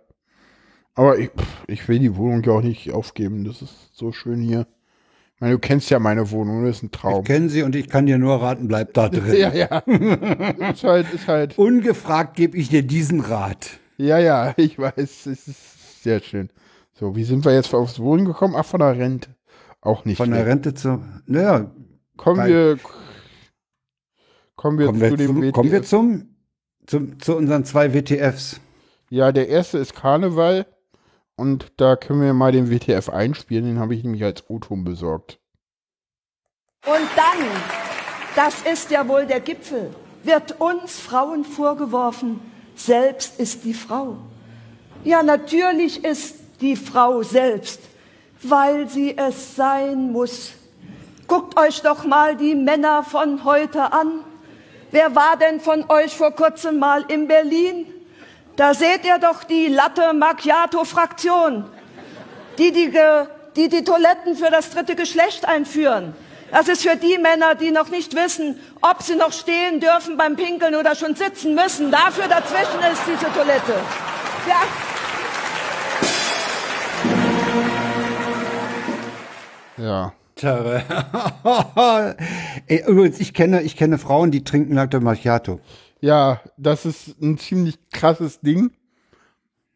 Aber 0.95 1.17
ich, 1.17 1.31
ich 1.67 1.87
will 1.87 1.99
die 1.99 2.17
Wohnung 2.17 2.43
ja 2.43 2.51
auch 2.51 2.61
nicht 2.61 2.91
aufgeben. 2.91 3.45
Das 3.45 3.61
ist 3.61 3.95
so 3.95 4.11
schön 4.11 4.41
hier. 4.41 4.67
Ich 5.35 5.41
meine, 5.41 5.53
du 5.53 5.59
kennst 5.59 5.89
ja 5.89 5.99
meine 5.99 6.29
Wohnung, 6.31 6.65
das 6.65 6.77
ist 6.77 6.83
ein 6.83 6.91
Traum. 6.91 7.21
Ich 7.21 7.27
kenne 7.27 7.49
sie 7.49 7.63
und 7.63 7.73
ich 7.73 7.87
kann 7.87 8.05
dir 8.05 8.17
nur 8.17 8.41
raten, 8.41 8.67
bleib 8.67 8.93
da 8.93 9.07
drin. 9.09 9.33
Ja, 9.37 9.53
ja. 9.53 9.77
ist 9.77 10.83
halt, 10.83 11.13
ist 11.13 11.27
halt. 11.27 11.57
Ungefragt 11.57 12.35
gebe 12.35 12.57
ich 12.57 12.67
dir 12.67 12.83
diesen 12.83 13.21
Rat. 13.21 13.79
Ja, 13.97 14.19
ja, 14.19 14.53
ich 14.57 14.77
weiß. 14.77 14.97
Es 14.97 15.25
ist 15.25 16.03
sehr 16.03 16.19
schön. 16.19 16.49
So, 16.93 17.15
wie 17.15 17.23
sind 17.23 17.45
wir 17.45 17.53
jetzt 17.53 17.73
aufs 17.73 17.99
Wohnen 17.99 18.25
gekommen? 18.25 18.55
Ach, 18.57 18.65
von 18.65 18.81
der 18.81 18.97
Rente. 18.97 19.29
Auch 19.79 20.03
nicht. 20.03 20.17
Von 20.17 20.31
der 20.31 20.37
schlecht. 20.37 20.49
Rente 20.49 20.73
zu. 20.73 21.01
Naja, 21.25 21.71
Kommen 22.17 22.45
wir. 22.45 22.77
Kommen 24.55 24.77
wir 24.77 24.87
kommen 24.87 24.99
zu 24.99 25.09
wir, 25.09 25.17
dem 25.17 25.27
zum, 25.27 25.41
WTF. 25.41 25.53
kommen 25.53 25.71
wir 25.71 25.83
zum, 25.83 26.35
zum, 26.85 27.19
zu 27.19 27.37
unseren 27.37 27.63
zwei 27.63 27.93
WTFs. 27.93 28.59
Ja, 29.11 29.33
der 29.33 29.49
erste 29.49 29.77
ist 29.77 29.93
Karneval. 29.93 30.65
Und 31.35 31.73
da 31.75 31.97
können 31.97 32.21
wir 32.21 32.33
mal 32.33 32.53
den 32.53 32.71
WTF 32.71 33.09
einspielen. 33.09 33.65
Den 33.65 33.79
habe 33.79 33.93
ich 33.93 34.05
nämlich 34.05 34.23
als 34.23 34.49
O-Ton 34.49 34.85
besorgt. 34.85 35.37
Und 36.85 37.09
dann, 37.17 37.45
das 38.37 38.61
ist 38.61 38.89
ja 38.89 39.05
wohl 39.09 39.25
der 39.25 39.41
Gipfel, 39.41 39.93
wird 40.23 40.61
uns 40.61 40.97
Frauen 40.97 41.43
vorgeworfen, 41.43 42.39
selbst 42.73 43.37
ist 43.37 43.65
die 43.65 43.73
Frau. 43.73 44.15
Ja, 45.03 45.23
natürlich 45.23 46.05
ist 46.05 46.35
die 46.61 46.77
Frau 46.77 47.21
selbst, 47.21 47.81
weil 48.41 48.87
sie 48.87 49.17
es 49.17 49.57
sein 49.57 50.13
muss. 50.13 50.53
Guckt 51.27 51.59
euch 51.59 51.81
doch 51.81 52.05
mal 52.05 52.37
die 52.37 52.55
Männer 52.55 53.03
von 53.03 53.43
heute 53.43 53.91
an. 53.91 54.21
Wer 54.91 55.15
war 55.15 55.35
denn 55.35 55.59
von 55.59 55.89
euch 55.89 56.15
vor 56.15 56.31
kurzem 56.31 56.79
mal 56.79 57.03
in 57.09 57.27
Berlin? 57.27 57.87
Da 58.55 58.73
seht 58.73 59.05
ihr 59.05 59.17
doch 59.17 59.43
die 59.43 59.67
Latte 59.67 60.13
Macchiato-Fraktion, 60.13 61.65
die 62.57 62.71
die, 62.71 62.91
die 63.55 63.69
die 63.69 63.83
Toiletten 63.83 64.35
für 64.35 64.51
das 64.51 64.71
dritte 64.71 64.95
Geschlecht 64.95 65.47
einführen. 65.47 66.13
Das 66.51 66.67
ist 66.67 66.81
für 66.81 66.97
die 66.97 67.17
Männer, 67.17 67.55
die 67.55 67.71
noch 67.71 67.89
nicht 67.89 68.13
wissen, 68.13 68.59
ob 68.81 69.01
sie 69.03 69.15
noch 69.15 69.31
stehen 69.31 69.79
dürfen 69.79 70.17
beim 70.17 70.35
Pinkeln 70.35 70.75
oder 70.75 70.95
schon 70.95 71.15
sitzen 71.15 71.55
müssen. 71.55 71.91
Dafür 71.91 72.27
dazwischen 72.27 72.81
ist 72.91 73.01
diese 73.07 73.31
Toilette. 73.33 73.75
Ja. 74.47 74.61
Ja. 79.77 80.13
Übrigens, 82.87 83.19
ich 83.19 83.33
kenne, 83.33 83.61
ich 83.61 83.77
kenne 83.77 83.97
Frauen, 83.99 84.31
die 84.31 84.43
trinken 84.43 84.73
Latte 84.73 84.99
Macchiato. 84.99 85.59
Ja, 86.01 86.41
das 86.57 86.85
ist 86.85 87.21
ein 87.21 87.37
ziemlich 87.37 87.77
krasses 87.91 88.41
Ding. 88.41 88.71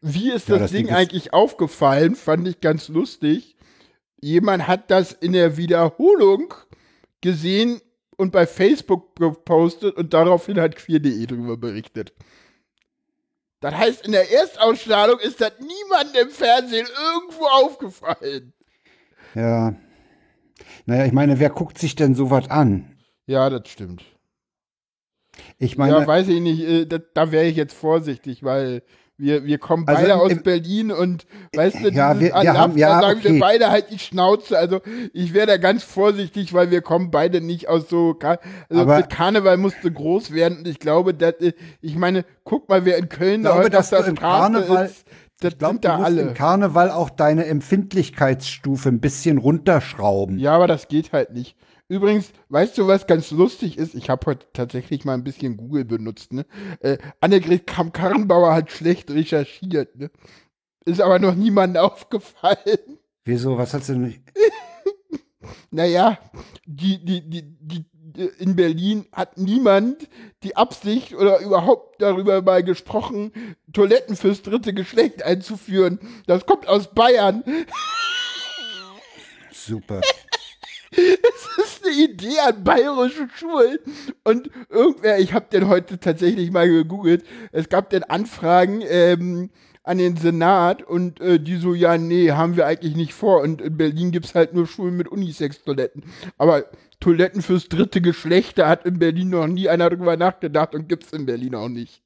Wie 0.00 0.30
ist 0.30 0.48
Ja, 0.48 0.54
das, 0.56 0.62
das 0.64 0.70
Ding 0.72 0.86
Ding 0.86 0.88
ist- 0.94 1.00
eigentlich 1.00 1.32
aufgefallen? 1.32 2.14
Fand 2.16 2.46
ich 2.48 2.60
ganz 2.60 2.88
lustig. 2.88 3.56
Jemand 4.20 4.66
hat 4.66 4.90
das 4.90 5.12
in 5.12 5.32
der 5.32 5.56
Wiederholung 5.56 6.52
gesehen 7.20 7.80
und 8.16 8.32
bei 8.32 8.46
Facebook 8.46 9.14
gepostet 9.16 9.96
und 9.96 10.12
daraufhin 10.14 10.58
hat 10.60 10.74
queer.de 10.76 11.26
darüber 11.26 11.56
berichtet. 11.56 12.12
Das 13.60 13.74
heißt, 13.74 14.04
in 14.06 14.12
der 14.12 14.30
Erstausstrahlung 14.30 15.18
ist 15.20 15.40
das 15.40 15.52
niemandem 15.60 16.22
im 16.28 16.30
Fernsehen 16.30 16.86
irgendwo 17.14 17.44
aufgefallen. 17.46 18.52
Ja. 19.34 19.74
Naja, 20.86 21.04
ich 21.06 21.12
meine, 21.12 21.38
wer 21.40 21.50
guckt 21.50 21.78
sich 21.78 21.94
denn 21.94 22.14
sowas 22.14 22.48
an? 22.50 22.96
Ja, 23.26 23.50
das 23.50 23.68
stimmt. 23.68 24.04
Ich 25.58 25.76
meine, 25.78 25.98
ja, 26.00 26.06
weiß 26.06 26.28
ich 26.28 26.40
nicht, 26.40 26.60
äh, 26.62 26.86
da, 26.86 26.98
da 27.14 27.32
wäre 27.32 27.44
ich 27.46 27.56
jetzt 27.56 27.74
vorsichtig, 27.74 28.42
weil 28.42 28.82
wir, 29.18 29.44
wir 29.46 29.56
kommen 29.56 29.88
Also 29.88 30.02
beide 30.02 30.12
im- 30.12 30.18
aus 30.20 30.30
im- 30.32 30.42
Berlin 30.42 30.92
und 30.92 31.26
weißt 31.54 31.76
du, 31.82 31.88
Ja, 31.88 32.14
wir- 32.20 32.26
wir 32.28 32.36
Alarm, 32.36 32.56
haben- 32.58 32.76
ja, 32.78 33.00
da 33.00 33.08
sagen 33.08 33.24
wir 33.24 33.30
okay. 33.30 33.38
beide 33.40 33.70
halt 33.70 33.86
die 33.90 33.98
Schnauze. 33.98 34.58
Also 34.58 34.80
ich 35.14 35.32
wäre 35.32 35.46
da 35.46 35.56
ganz 35.56 35.82
vorsichtig, 35.84 36.52
weil 36.52 36.70
wir 36.70 36.82
kommen 36.82 37.10
beide 37.10 37.40
nicht 37.40 37.66
aus 37.68 37.88
so 37.88 38.12
Kar 38.12 38.38
also 38.68 38.82
Aber- 38.82 38.98
mit 38.98 39.08
Karneval 39.08 39.56
musste 39.56 39.90
groß 39.90 40.32
werden 40.34 40.58
und 40.58 40.68
ich 40.68 40.80
glaube, 40.80 41.14
dass, 41.14 41.32
äh, 41.40 41.54
ich 41.80 41.96
meine, 41.96 42.26
guck 42.44 42.68
mal, 42.68 42.84
wer 42.84 42.98
in 42.98 43.08
Köln 43.08 43.40
glaube, 43.40 43.56
da 43.56 43.64
heute 43.64 43.70
dass 43.70 43.94
auf 43.94 44.04
der 44.04 44.12
Straße 44.16 44.20
Karneval- 44.52 44.84
ist, 44.84 45.06
das 45.40 45.52
ich 45.54 45.58
glaube, 45.58 45.74
sind 45.74 45.84
du 45.84 45.88
da 45.88 45.96
musst 45.96 46.06
alle. 46.06 46.20
im 46.22 46.34
Karneval 46.34 46.90
auch 46.90 47.08
deine 47.08 47.46
Empfindlichkeitsstufe 47.46 48.88
ein 48.90 49.00
bisschen 49.00 49.38
runterschrauben. 49.38 50.38
Ja, 50.38 50.52
aber 50.56 50.66
das 50.66 50.88
geht 50.88 51.12
halt 51.12 51.32
nicht. 51.32 51.56
Übrigens, 51.88 52.32
weißt 52.48 52.76
du, 52.78 52.88
was 52.88 53.06
ganz 53.06 53.30
lustig 53.30 53.78
ist? 53.78 53.94
Ich 53.94 54.10
habe 54.10 54.26
heute 54.26 54.46
tatsächlich 54.52 55.04
mal 55.04 55.14
ein 55.14 55.22
bisschen 55.22 55.56
Google 55.56 55.84
benutzt. 55.84 56.32
Ne? 56.32 56.44
Äh, 56.80 56.98
Annegret 57.20 57.66
Kamm-Karrenbauer 57.66 58.54
hat 58.54 58.72
schlecht 58.72 59.10
recherchiert. 59.10 59.96
Ne? 59.96 60.10
Ist 60.84 61.00
aber 61.00 61.18
noch 61.18 61.34
niemandem 61.34 61.82
aufgefallen. 61.82 62.98
Wieso? 63.24 63.56
Was 63.56 63.74
hat 63.74 63.84
sie 63.84 63.92
denn? 63.92 64.24
Naja, 65.70 66.18
die, 66.64 67.04
die, 67.04 67.28
die, 67.28 67.42
die, 67.42 67.84
die, 67.92 68.22
in 68.38 68.56
Berlin 68.56 69.06
hat 69.12 69.38
niemand 69.38 70.08
die 70.42 70.56
Absicht 70.56 71.14
oder 71.14 71.38
überhaupt 71.40 72.00
darüber 72.02 72.42
mal 72.42 72.64
gesprochen, 72.64 73.32
Toiletten 73.72 74.16
fürs 74.16 74.42
dritte 74.42 74.74
Geschlecht 74.74 75.22
einzuführen. 75.22 76.00
Das 76.26 76.46
kommt 76.46 76.66
aus 76.66 76.92
Bayern. 76.92 77.44
Super. 79.52 80.00
Das 80.96 81.66
ist 81.66 81.86
eine 81.86 81.94
Idee 81.94 82.38
an 82.38 82.64
bayerischen 82.64 83.30
Schulen. 83.30 83.78
Und 84.24 84.50
irgendwer, 84.70 85.18
ich 85.18 85.32
habe 85.32 85.46
den 85.52 85.68
heute 85.68 85.98
tatsächlich 85.98 86.50
mal 86.50 86.68
gegoogelt, 86.68 87.24
es 87.52 87.68
gab 87.68 87.90
dann 87.90 88.02
Anfragen 88.04 88.82
ähm, 88.88 89.50
an 89.82 89.98
den 89.98 90.16
Senat 90.16 90.82
und 90.82 91.20
äh, 91.20 91.38
die 91.38 91.56
so, 91.56 91.74
ja, 91.74 91.96
nee, 91.96 92.32
haben 92.32 92.56
wir 92.56 92.66
eigentlich 92.66 92.96
nicht 92.96 93.14
vor. 93.14 93.42
Und 93.42 93.60
in 93.60 93.76
Berlin 93.76 94.10
gibt 94.10 94.26
es 94.26 94.34
halt 94.34 94.52
nur 94.52 94.66
Schulen 94.66 94.96
mit 94.96 95.08
Unisex-Toiletten. 95.08 96.04
Aber 96.38 96.64
Toiletten 96.98 97.42
fürs 97.42 97.68
dritte 97.68 98.00
Geschlecht, 98.00 98.58
da 98.58 98.68
hat 98.68 98.84
in 98.84 98.98
Berlin 98.98 99.30
noch 99.30 99.46
nie 99.46 99.68
einer 99.68 99.88
drüber 99.88 100.16
nachgedacht 100.16 100.74
und 100.74 100.88
gibt 100.88 101.04
es 101.04 101.12
in 101.12 101.26
Berlin 101.26 101.54
auch 101.54 101.68
nicht. 101.68 102.02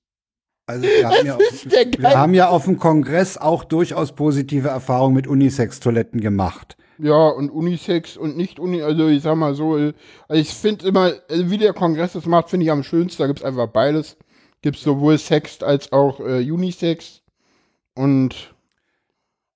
Also 0.66 0.84
wir 0.84 1.08
haben, 1.08 1.26
ja 1.26 1.34
auf, 1.34 1.98
wir 1.98 2.18
haben 2.18 2.34
ja 2.34 2.48
auf 2.48 2.64
dem 2.64 2.78
Kongress 2.78 3.36
auch 3.38 3.64
durchaus 3.64 4.14
positive 4.14 4.68
Erfahrungen 4.68 5.14
mit 5.14 5.26
Unisex-Toiletten 5.26 6.20
gemacht. 6.20 6.76
Ja, 7.02 7.28
und 7.28 7.50
Unisex 7.50 8.16
und 8.16 8.36
nicht 8.36 8.58
Uni, 8.58 8.82
also 8.82 9.08
ich 9.08 9.22
sag 9.22 9.36
mal 9.36 9.54
so, 9.54 9.74
also 9.74 9.94
ich 10.28 10.52
finde 10.52 10.88
immer, 10.88 11.08
äh, 11.08 11.50
wie 11.50 11.58
der 11.58 11.72
Kongress 11.72 12.12
das 12.12 12.26
macht, 12.26 12.50
finde 12.50 12.64
ich 12.64 12.72
am 12.72 12.82
schönsten, 12.82 13.22
da 13.22 13.26
gibt's 13.26 13.42
einfach 13.42 13.68
beides. 13.68 14.16
Gibt's 14.62 14.82
sowohl 14.82 15.16
Sex 15.16 15.62
als 15.62 15.92
auch 15.92 16.20
äh, 16.20 16.50
Unisex. 16.50 17.22
Und 17.94 18.54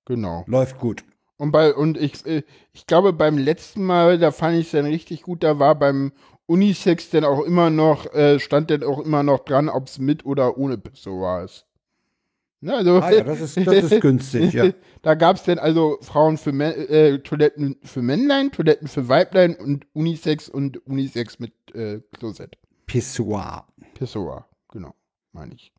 genau. 0.05 0.43
Läuft 0.47 0.79
gut. 0.79 1.03
Und 1.37 1.51
bei, 1.51 1.73
und 1.73 1.97
ich, 1.97 2.25
äh, 2.25 2.43
ich 2.73 2.87
glaube 2.87 3.13
beim 3.13 3.37
letzten 3.37 3.83
Mal, 3.83 4.17
da 4.17 4.31
fand 4.31 4.57
ich 4.57 4.67
es 4.67 4.71
dann 4.71 4.85
richtig 4.85 5.21
gut, 5.21 5.43
da 5.43 5.59
war 5.59 5.75
beim 5.75 6.13
Unisex 6.47 7.09
dann 7.09 7.25
auch 7.25 7.41
immer 7.41 7.69
noch, 7.69 8.11
äh, 8.13 8.39
stand 8.39 8.71
dann 8.71 8.83
auch 8.83 8.99
immer 8.99 9.23
noch 9.23 9.39
dran, 9.39 9.69
ob 9.69 9.87
es 9.87 9.99
mit 9.99 10.25
oder 10.25 10.57
ohne 10.57 10.77
Pissoir 10.77 11.43
ist. 11.43 11.64
Ne, 12.61 12.73
also, 12.73 12.99
Ah 12.99 13.11
ja, 13.11 13.23
das 13.23 13.41
ist, 13.41 13.57
das 13.67 13.91
ist 13.91 14.01
günstig, 14.01 14.53
ja. 14.53 14.71
Da 15.01 15.13
gab 15.13 15.35
es 15.35 15.43
dann 15.43 15.59
also 15.59 15.99
Frauen 16.01 16.37
für 16.37 16.51
Mä 16.51 16.73
äh, 16.73 17.19
Toiletten 17.19 17.77
für 17.83 18.01
Männlein, 18.01 18.51
Toiletten 18.51 18.87
für 18.87 19.07
Weiblein 19.07 19.55
und 19.55 19.85
Unisex 19.93 20.49
und 20.49 20.85
Unisex 20.87 21.37
mit 21.37 21.53
äh, 21.75 22.01
Klosett. 22.11 22.57
Pissoir. 22.87 23.67
Pissoir, 23.93 24.47
genau, 24.71 24.95
meine 25.31 25.53
ich. 25.53 25.71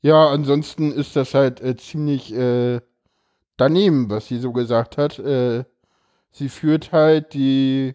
Ja, 0.00 0.30
ansonsten 0.30 0.90
ist 0.90 1.14
das 1.14 1.34
halt 1.34 1.60
äh, 1.60 1.76
ziemlich 1.76 2.34
äh, 2.34 2.80
daneben, 3.56 4.10
was 4.10 4.26
sie 4.26 4.38
so 4.38 4.52
gesagt 4.52 4.98
hat. 4.98 5.18
Äh, 5.20 5.64
sie 6.32 6.48
führt 6.48 6.90
halt 6.90 7.34
die, 7.34 7.94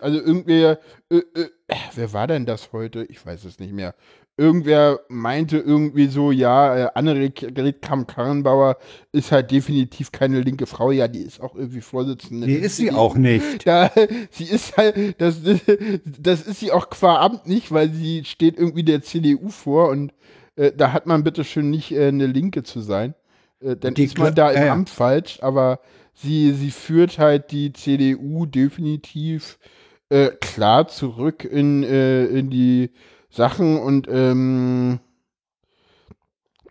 also 0.00 0.18
irgendwer, 0.18 0.80
äh, 1.10 1.18
äh, 1.18 1.50
wer 1.94 2.12
war 2.14 2.26
denn 2.26 2.46
das 2.46 2.72
heute? 2.72 3.04
Ich 3.04 3.24
weiß 3.24 3.44
es 3.44 3.58
nicht 3.58 3.74
mehr. 3.74 3.94
Irgendwer 4.40 5.00
meinte 5.08 5.58
irgendwie 5.58 6.06
so, 6.06 6.32
ja, 6.32 6.86
äh, 6.86 6.88
Annegret 6.94 7.82
Kamm-Karrenbauer 7.82 8.78
ist 9.12 9.32
halt 9.32 9.50
definitiv 9.50 10.12
keine 10.12 10.40
linke 10.40 10.64
Frau. 10.64 10.92
Ja, 10.92 11.08
die 11.08 11.20
ist 11.20 11.42
auch 11.42 11.54
irgendwie 11.54 11.82
Vorsitzende. 11.82 12.46
Der 12.46 12.60
ist 12.60 12.78
sie 12.78 12.90
auch 12.90 13.16
nicht. 13.16 13.66
Ja, 13.66 13.90
sie 14.30 14.44
ist 14.44 14.78
halt, 14.78 15.20
das, 15.20 15.42
das 16.04 16.40
ist 16.40 16.58
sie 16.58 16.72
auch 16.72 16.88
qua 16.88 17.20
Amt 17.20 17.46
nicht, 17.48 17.70
weil 17.70 17.90
sie 17.90 18.24
steht 18.24 18.56
irgendwie 18.56 18.82
der 18.82 19.02
CDU 19.02 19.50
vor 19.50 19.90
und 19.90 20.14
äh, 20.56 20.72
da 20.74 20.94
hat 20.94 21.04
man 21.04 21.22
bitte 21.22 21.44
schön 21.44 21.68
nicht 21.68 21.92
äh, 21.92 22.08
eine 22.08 22.26
Linke 22.26 22.62
zu 22.62 22.80
sein. 22.80 23.14
Äh, 23.60 23.76
dann 23.76 23.92
Die 23.92 24.04
ist 24.04 24.18
man 24.18 24.34
da 24.34 24.50
im. 24.52 24.72
Amt 24.72 24.88
falsch, 24.88 25.40
aber 25.42 25.80
sie, 26.14 26.52
sie 26.52 26.70
führt 26.70 27.18
halt 27.18 27.50
die 27.50 27.74
CDU 27.74 28.46
definitiv 28.46 29.58
äh, 30.08 30.30
klar 30.40 30.88
zurück 30.88 31.44
in, 31.44 31.84
äh, 31.84 32.24
in 32.24 32.48
die 32.48 32.90
Sachen 33.30 33.78
und 33.78 34.08
ähm, 34.10 35.00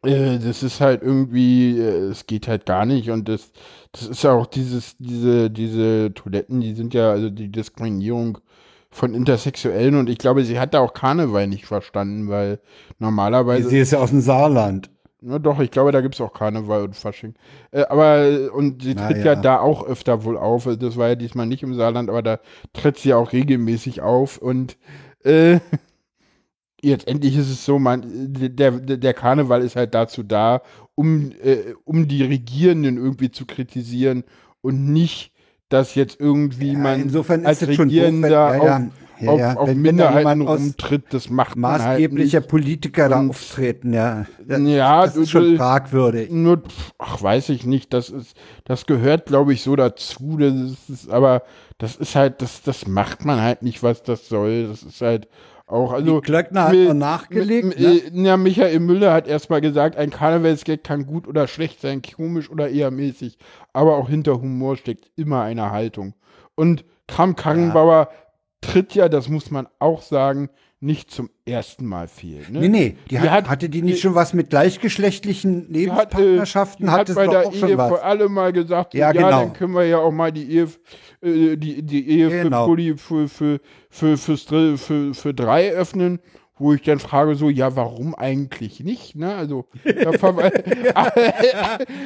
äh, 0.03 0.39
das 0.39 0.63
ist 0.63 0.81
halt 0.81 1.01
irgendwie, 1.01 1.79
äh, 1.79 2.09
es 2.09 2.27
geht 2.27 2.47
halt 2.47 2.65
gar 2.65 2.85
nicht 2.85 3.09
und 3.09 3.27
das, 3.27 3.51
das 3.91 4.07
ist 4.07 4.23
ja 4.23 4.33
auch 4.33 4.45
dieses, 4.45 4.95
diese, 4.97 5.49
diese 5.49 6.13
Toiletten, 6.13 6.61
die 6.61 6.73
sind 6.73 6.93
ja, 6.93 7.11
also 7.11 7.29
die 7.29 7.51
Diskriminierung 7.51 8.39
von 8.91 9.13
Intersexuellen 9.13 9.95
und 9.95 10.09
ich 10.09 10.17
glaube, 10.17 10.43
sie 10.43 10.59
hat 10.59 10.73
da 10.73 10.79
auch 10.79 10.93
Karneval 10.93 11.47
nicht 11.47 11.65
verstanden, 11.65 12.29
weil 12.29 12.59
normalerweise. 12.97 13.69
Sie 13.69 13.79
ist 13.79 13.91
ja 13.91 13.99
aus 13.99 14.09
dem 14.09 14.21
Saarland. 14.21 14.89
Na 15.21 15.37
doch, 15.37 15.59
ich 15.59 15.69
glaube, 15.69 15.91
da 15.91 15.99
gibt 15.99 16.15
es 16.15 16.21
auch 16.21 16.33
Karneval 16.33 16.83
und 16.83 16.95
Fasching. 16.95 17.35
Äh, 17.71 17.83
aber, 17.83 18.53
und 18.53 18.83
sie 18.83 18.95
tritt 18.95 19.17
ja. 19.17 19.33
ja. 19.33 19.35
da 19.35 19.59
auch 19.59 19.85
öfter 19.85 20.23
wohl 20.23 20.37
auf. 20.37 20.65
Also 20.65 20.79
das 20.79 20.95
war 20.95 21.09
ja 21.09 21.15
diesmal 21.15 21.45
nicht 21.45 21.61
im 21.61 21.73
Saarland, 21.73 22.09
aber 22.09 22.21
da 22.21 22.39
tritt 22.71 22.97
sie 22.97 23.13
auch 23.13 23.33
regelmäßig 23.33 24.01
auf. 24.01 24.37
Und 24.37 24.77
äh, 25.23 25.59
jetzt 26.81 27.07
endlich 27.07 27.35
ist 27.37 27.49
es 27.49 27.65
so, 27.65 27.79
man, 27.79 28.03
der, 28.07 28.71
der, 28.71 29.13
Karneval 29.13 29.61
ist 29.61 29.75
halt 29.75 29.93
dazu 29.93 30.23
da, 30.23 30.61
um, 30.95 31.31
äh, 31.43 31.73
um 31.85 32.07
die 32.07 32.23
Regierenden 32.23 32.97
irgendwie 32.97 33.31
zu 33.31 33.45
kritisieren 33.45 34.23
und 34.61 34.91
nicht, 34.91 35.31
dass 35.69 35.95
jetzt 35.95 36.19
irgendwie 36.19 36.73
Ja, 36.73 36.79
man 36.79 37.01
insofern 37.01 37.41
ist 37.41 37.47
als 37.47 37.61
es 37.61 37.75
schon 37.75 37.89
doof, 37.89 37.95
wenn- 37.97 38.23
Regierender 38.23 38.29
ja, 38.57 38.63
ja, 39.21 39.31
auf, 39.31 39.39
ja, 39.39 39.53
auf, 39.57 39.67
Wenn- 39.67 39.75
wenn 39.75 39.81
Minderheiten 39.81 40.47
aus 40.47 40.59
rumtritt. 40.61 41.03
Das 41.11 41.29
macht 41.29 41.57
man 41.57 41.73
halt 41.81 41.99
Maßgeblicher 41.99 42.39
nicht. 42.39 42.49
Politiker 42.49 43.09
da 43.09 43.19
auftreten, 43.27 43.93
ja. 43.93 44.25
Ja, 44.47 45.05
das 45.05 45.15
ist 45.17 45.29
schon 45.29 45.57
fragwürdig. 45.57 46.31
Nur, 46.31 46.63
ach, 46.97 47.21
weiß 47.21 47.49
ich 47.49 47.65
nicht, 47.65 47.93
das 47.93 48.09
ist, 48.09 48.35
das 48.63 48.85
gehört, 48.85 49.25
glaube 49.25 49.53
ich, 49.53 49.61
so 49.61 49.75
dazu. 49.75 50.37
Das 50.39 50.53
ist, 50.89 51.09
aber 51.09 51.43
das 51.77 51.97
ist 51.97 52.15
halt, 52.15 52.41
das, 52.41 52.61
das 52.63 52.87
macht 52.87 53.25
man 53.25 53.41
halt 53.41 53.61
nicht, 53.61 53.83
was 53.83 54.01
das 54.03 54.27
soll. 54.29 54.67
Das 54.69 54.83
ist 54.83 55.01
halt 55.01 55.27
auch, 55.69 55.93
also. 55.93 56.19
Die 56.19 56.25
Klöckner 56.25 56.65
hat 56.65 56.73
noch 56.75 56.93
nachgelegt, 56.93 57.79
ne? 57.79 57.85
äh, 57.85 58.09
Ja, 58.11 58.37
Michael 58.37 58.79
Müller 58.79 59.13
hat 59.13 59.27
erstmal 59.27 59.61
gesagt, 59.61 59.97
ein 59.97 60.09
Karnevalsgag 60.09 60.83
kann 60.83 61.05
gut 61.05 61.27
oder 61.27 61.47
schlecht 61.47 61.81
sein, 61.81 62.01
komisch 62.01 62.49
oder 62.49 62.69
eher 62.69 62.89
mäßig. 62.89 63.37
Aber 63.71 63.97
auch 63.97 64.09
hinter 64.09 64.41
Humor 64.41 64.77
steckt 64.77 65.11
immer 65.15 65.43
eine 65.43 65.71
Haltung. 65.71 66.15
Und 66.55 66.85
Kram 67.07 67.35
Karrenbauer 67.35 68.09
tritt 68.61 68.95
ja, 68.95 69.09
das 69.09 69.29
muss 69.29 69.51
man 69.51 69.67
auch 69.79 70.01
sagen, 70.01 70.49
nicht 70.81 71.11
zum 71.11 71.29
ersten 71.45 71.85
Mal 71.85 72.07
viel. 72.07 72.39
Ne? 72.49 72.61
Nee, 72.61 72.69
nee, 72.69 72.95
die, 73.05 73.15
Die 73.15 73.19
hat, 73.19 73.29
hat- 73.31 73.49
hatte 73.49 73.69
die 73.69 73.81
nicht 73.81 73.97
die- 73.97 74.01
schon 74.01 74.15
was 74.15 74.33
mit 74.33 74.49
gleichgeschlechtlichen 74.49 75.73
Die 75.73 75.91
hat, 75.91 76.13
Lebenspartnerschaften? 76.13 76.85
die 76.85 76.91
hat 76.91 76.99
hat 77.01 77.09
es 77.09 77.15
bei 77.15 77.25
doch 77.25 77.51
der 77.51 77.69
Ehe 77.69 77.77
was. 77.77 77.89
für 77.89 78.03
alle 78.03 78.29
mal 78.29 78.53
gesagt, 78.53 78.93
Ja, 78.93 79.07
ja, 79.07 79.11
genau. 79.11 79.29
dann 79.29 79.53
können 79.53 79.73
wir 79.73 79.85
ja 79.85 79.97
auch 79.97 80.11
mal 80.11 80.31
die 80.31 80.49
Ehe, 80.49 80.67
äh, 81.21 81.57
die, 81.57 81.81
die 81.83 82.09
Ehe 82.09 82.29
Genau. 82.43 82.73
für, 82.75 82.97
für, 82.97 83.27
für, 83.27 83.59
für, 83.89 84.17
fürs 84.17 84.45
Dr- 84.45 84.77
für, 84.77 85.13
für 85.13 85.33
drei 85.33 85.71
öffnen, 85.71 86.19
wo 86.57 86.73
ich 86.73 86.81
dann 86.81 86.99
frage 86.99 87.35
so, 87.35 87.49
ja, 87.49 87.75
warum 87.75 88.15
eigentlich 88.15 88.81
nicht? 88.81 89.15
Ne? 89.15 89.33
Also, 89.35 89.65
da 89.83 90.11
verwe 90.13 90.51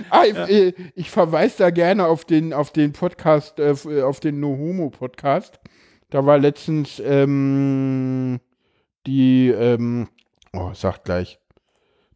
Ah, 0.10 0.24
äh, 0.26 0.74
ich 0.96 1.10
verweise 1.12 1.56
da 1.60 1.70
gerne 1.70 2.06
auf 2.08 2.26
den, 2.26 2.54
auf 2.54 2.72
den 2.72 2.94
Podcast, 2.94 3.60
äh, 3.60 4.02
auf 4.02 4.20
den 4.20 4.40
No 4.40 4.50
Homo 4.58 4.90
Podcast. 4.90 5.60
Da 6.10 6.26
war 6.26 6.38
letztens 6.38 7.02
ähm, 7.04 8.40
die, 9.06 9.50
ähm, 9.50 10.08
oh, 10.54 10.72
sag 10.74 11.04
gleich. 11.04 11.40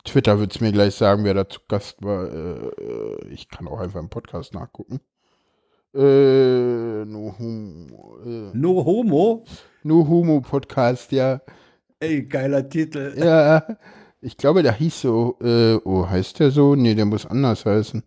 Twitter 0.03 0.39
wird 0.39 0.55
es 0.55 0.61
mir 0.61 0.71
gleich 0.71 0.95
sagen, 0.95 1.23
wer 1.25 1.33
da 1.33 1.49
zu 1.49 1.59
Gast 1.67 2.01
war. 2.01 2.31
Äh, 2.31 2.67
äh, 2.81 3.27
ich 3.29 3.49
kann 3.49 3.67
auch 3.67 3.79
einfach 3.79 3.99
im 3.99 4.09
Podcast 4.09 4.53
nachgucken. 4.53 5.01
Äh, 5.93 7.05
no 7.05 7.35
Homo, 7.37 8.17
äh, 8.25 8.51
No 8.53 8.85
Homo? 8.85 9.45
no 9.83 10.07
Homo 10.07 10.41
Podcast, 10.41 11.11
ja. 11.11 11.41
Ey, 11.99 12.23
geiler 12.23 12.67
Titel. 12.69 13.15
Ja, 13.17 13.65
ich 14.21 14.37
glaube, 14.37 14.63
der 14.63 14.73
hieß 14.73 15.01
so, 15.01 15.37
äh, 15.41 15.75
oh, 15.83 16.07
heißt 16.07 16.39
der 16.39 16.51
so? 16.51 16.75
Nee, 16.75 16.95
der 16.95 17.05
muss 17.05 17.25
anders 17.25 17.65
heißen. 17.65 18.03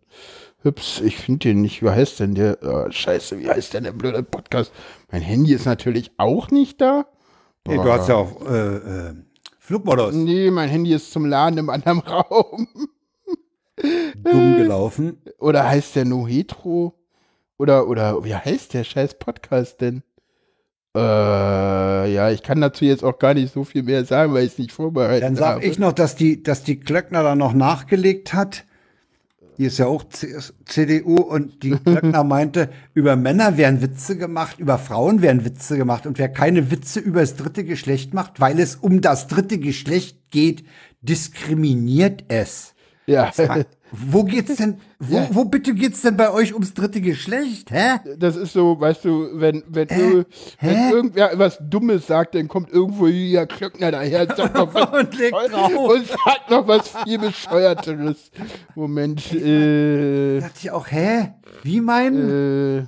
Hübs, 0.62 1.00
ich 1.00 1.16
finde 1.16 1.48
den 1.48 1.62
nicht. 1.62 1.82
Wie 1.82 1.88
heißt 1.88 2.20
denn 2.20 2.34
der? 2.34 2.58
Oh, 2.62 2.90
scheiße, 2.90 3.38
wie 3.38 3.48
heißt 3.48 3.74
denn 3.74 3.84
der 3.84 3.92
blöde 3.92 4.22
Podcast? 4.22 4.72
Mein 5.10 5.22
Handy 5.22 5.54
ist 5.54 5.64
natürlich 5.64 6.10
auch 6.18 6.50
nicht 6.50 6.80
da. 6.80 7.06
Ey, 7.68 7.76
du 7.76 7.92
hast 7.92 8.08
ja 8.08 8.16
auch 8.16 8.40
äh, 8.46 8.76
äh, 8.76 9.14
Flugmodus. 9.58 10.14
Nee, 10.14 10.50
mein 10.50 10.68
Handy 10.68 10.92
ist 10.94 11.12
zum 11.12 11.26
Laden 11.26 11.58
im 11.58 11.70
anderen 11.70 11.98
Raum. 12.06 12.68
Dumm 14.24 14.56
gelaufen. 14.56 15.22
Oder 15.38 15.68
heißt 15.68 15.96
der 15.96 16.04
No 16.04 16.26
Hetero? 16.26 16.94
Oder, 17.58 17.86
oder, 17.88 18.24
wie 18.24 18.34
heißt 18.34 18.74
der 18.74 18.84
scheiß 18.84 19.18
Podcast 19.18 19.80
denn? 19.80 20.02
Äh, 20.96 21.00
ja, 22.12 22.30
ich 22.30 22.42
kann 22.42 22.60
dazu 22.60 22.84
jetzt 22.84 23.04
auch 23.04 23.18
gar 23.18 23.34
nicht 23.34 23.52
so 23.52 23.64
viel 23.64 23.82
mehr 23.82 24.04
sagen, 24.04 24.32
weil 24.34 24.44
ich 24.44 24.52
es 24.52 24.58
nicht 24.58 24.72
vorbereitet 24.72 25.22
Dann 25.22 25.36
sag 25.36 25.56
habe. 25.56 25.64
ich 25.64 25.78
noch, 25.78 25.92
dass 25.92 26.16
die, 26.16 26.42
dass 26.42 26.64
die 26.64 26.80
Klöckner 26.80 27.22
da 27.22 27.36
noch 27.36 27.52
nachgelegt 27.52 28.34
hat. 28.34 28.64
Die 29.60 29.66
ist 29.66 29.76
ja 29.76 29.88
auch 29.88 30.04
CDU 30.64 31.16
und 31.16 31.62
die 31.62 31.72
Klöckner 31.72 32.24
meinte, 32.24 32.70
über 32.94 33.14
Männer 33.14 33.58
werden 33.58 33.82
Witze 33.82 34.16
gemacht, 34.16 34.58
über 34.58 34.78
Frauen 34.78 35.20
werden 35.20 35.44
Witze 35.44 35.76
gemacht 35.76 36.06
und 36.06 36.18
wer 36.18 36.30
keine 36.30 36.70
Witze 36.70 36.98
über 36.98 37.20
das 37.20 37.36
dritte 37.36 37.64
Geschlecht 37.64 38.14
macht, 38.14 38.40
weil 38.40 38.58
es 38.58 38.76
um 38.76 39.02
das 39.02 39.26
dritte 39.26 39.58
Geschlecht 39.58 40.30
geht, 40.30 40.64
diskriminiert 41.02 42.24
es. 42.28 42.72
ja, 43.36 43.64
Wo 43.92 44.22
geht's 44.24 44.56
denn, 44.56 44.78
wo, 44.98 45.26
wo 45.30 45.44
bitte 45.46 45.74
geht's 45.74 46.02
denn 46.02 46.16
bei 46.16 46.30
euch 46.30 46.52
ums 46.54 46.74
dritte 46.74 47.00
Geschlecht, 47.00 47.70
hä? 47.70 47.98
das 48.18 48.36
ist 48.36 48.52
so, 48.52 48.78
weißt 48.80 49.04
du, 49.04 49.28
wenn, 49.40 49.64
wenn, 49.68 49.88
ir- 49.88 50.26
wenn 50.60 50.90
irgendwer 50.92 51.30
was 51.38 51.58
Dummes 51.60 52.06
sagt, 52.06 52.34
dann 52.36 52.46
kommt 52.48 52.70
irgendwo 52.70 53.06
Julia 53.08 53.46
Klöckner 53.46 53.90
daher 53.90 54.22
und 54.28 54.36
sagt 54.36 54.54
noch 54.54 54.72
was, 54.74 54.90
Und 54.92 55.54
und 55.76 56.06
sagt 56.06 56.50
noch 56.50 56.68
was 56.68 56.88
viel 57.04 57.18
bescheuerteres. 57.18 58.30
Moment, 58.74 59.32
äh, 59.32 60.40
Da 60.40 60.46
dachte 60.46 60.58
ich 60.62 60.70
auch, 60.70 60.86
hä? 60.90 61.32
Wie 61.62 61.80
mein? 61.80 62.14
äh, 62.16 62.86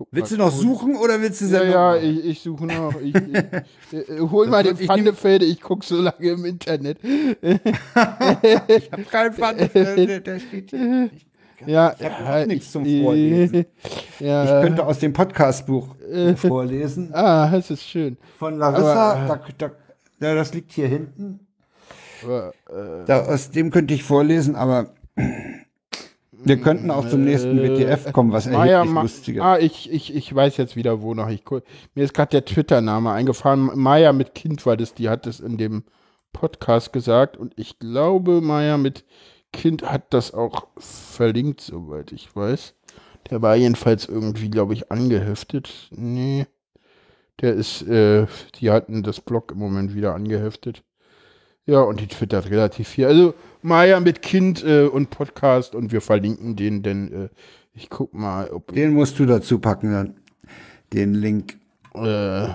guck 0.00 0.08
willst 0.12 0.32
du 0.32 0.38
noch 0.38 0.48
ich 0.48 0.66
oder 0.98 1.20
willst 1.20 1.42
du 1.42 1.46
Ja, 1.46 1.62
ja, 1.62 1.96
ich, 1.96 2.24
ich 2.24 2.40
suche 2.40 2.64
noch. 2.64 2.98
Ich, 3.02 3.14
ich, 3.14 3.14
äh, 4.08 4.20
hol 4.20 4.46
mal 4.46 4.62
den 4.62 4.76
ich 4.78 4.86
Pfannefelde, 4.86 5.44
ich 5.44 5.60
guck 5.60 5.84
so 5.84 6.00
lange 6.00 6.26
im 6.30 6.44
Internet. 6.46 6.98
Ich 7.02 8.90
hab 8.90 9.10
keinen 9.10 9.34
Pfannenfeld, 9.34 10.26
der 10.26 10.38
steht 10.40 10.70
hier. 10.70 11.10
Ja, 11.66 11.94
Ich 11.98 12.06
hab 12.06 12.20
ja, 12.20 12.42
auch 12.42 12.46
nichts 12.46 12.72
zum 12.72 12.86
äh, 12.86 13.02
Vorlesen. 13.02 13.66
Ja, 14.20 14.44
Ich 14.44 14.64
könnte 14.66 14.86
aus 14.86 14.98
dem 15.00 15.12
Podcastbuch 15.12 15.94
vorlesen. 16.36 17.10
ah, 17.12 17.50
das 17.50 17.70
ist 17.70 17.84
schön. 17.84 18.16
Von 18.38 18.56
Larissa. 18.58 19.12
Aber, 19.14 19.40
da, 19.58 19.68
da, 20.18 20.28
ja, 20.28 20.34
das 20.34 20.54
liegt 20.54 20.72
hier 20.72 20.88
hinten. 20.88 21.40
Aber, 22.22 22.52
äh, 22.70 23.04
Da, 23.04 23.26
aus 23.26 23.50
dem 23.50 23.70
könnte 23.70 23.92
ich 23.92 24.02
vorlesen, 24.02 24.56
aber 24.56 24.94
wir 26.42 26.60
könnten 26.60 26.90
auch 26.90 27.08
zum 27.08 27.24
nächsten 27.24 27.58
WTF 27.58 28.12
kommen, 28.12 28.32
was 28.32 28.46
Maya, 28.46 28.78
erheblich 28.78 28.94
Ma 28.94 29.02
lustiger. 29.02 29.44
ah, 29.44 29.58
ich, 29.58 29.90
ich, 29.90 30.14
ich 30.14 30.34
weiß 30.34 30.56
jetzt 30.56 30.76
wieder, 30.76 31.02
wonach 31.02 31.28
ich. 31.30 31.44
Mir 31.94 32.04
ist 32.04 32.14
gerade 32.14 32.30
der 32.30 32.44
Twitter-Name 32.44 33.10
eingefahren. 33.10 33.70
Maya 33.74 34.12
mit 34.12 34.34
Kind 34.34 34.64
war 34.66 34.76
das, 34.76 34.94
die 34.94 35.08
hat 35.08 35.26
es 35.26 35.40
in 35.40 35.58
dem 35.58 35.84
Podcast 36.32 36.92
gesagt. 36.92 37.36
Und 37.36 37.52
ich 37.56 37.78
glaube, 37.78 38.40
Maya 38.40 38.76
mit 38.78 39.04
Kind 39.52 39.90
hat 39.90 40.12
das 40.14 40.32
auch 40.32 40.68
verlinkt, 40.78 41.60
soweit 41.60 42.12
ich 42.12 42.34
weiß. 42.34 42.74
Der 43.30 43.42
war 43.42 43.56
jedenfalls 43.56 44.06
irgendwie, 44.06 44.50
glaube 44.50 44.74
ich, 44.74 44.90
angeheftet. 44.90 45.88
Nee. 45.90 46.46
Der 47.40 47.54
ist, 47.54 47.82
äh, 47.82 48.26
die 48.56 48.70
hatten 48.70 49.02
das 49.02 49.20
Blog 49.20 49.52
im 49.52 49.58
Moment 49.58 49.94
wieder 49.94 50.14
angeheftet. 50.14 50.82
Ja, 51.70 51.82
und 51.82 52.00
die 52.00 52.08
twittert 52.08 52.50
relativ 52.50 52.88
viel. 52.88 53.06
Also 53.06 53.32
Maya 53.62 54.00
mit 54.00 54.22
Kind 54.22 54.64
äh, 54.64 54.86
und 54.86 55.10
Podcast 55.10 55.76
und 55.76 55.92
wir 55.92 56.00
verlinken 56.00 56.56
den, 56.56 56.82
denn 56.82 57.12
äh, 57.12 57.28
ich 57.74 57.88
guck 57.88 58.12
mal, 58.12 58.50
ob 58.50 58.74
Den 58.74 58.92
musst 58.92 59.20
du 59.20 59.26
dazu 59.26 59.60
packen 59.60 59.92
dann. 59.92 60.16
Den 60.92 61.14
Link. 61.14 61.60
äh, 61.94 62.46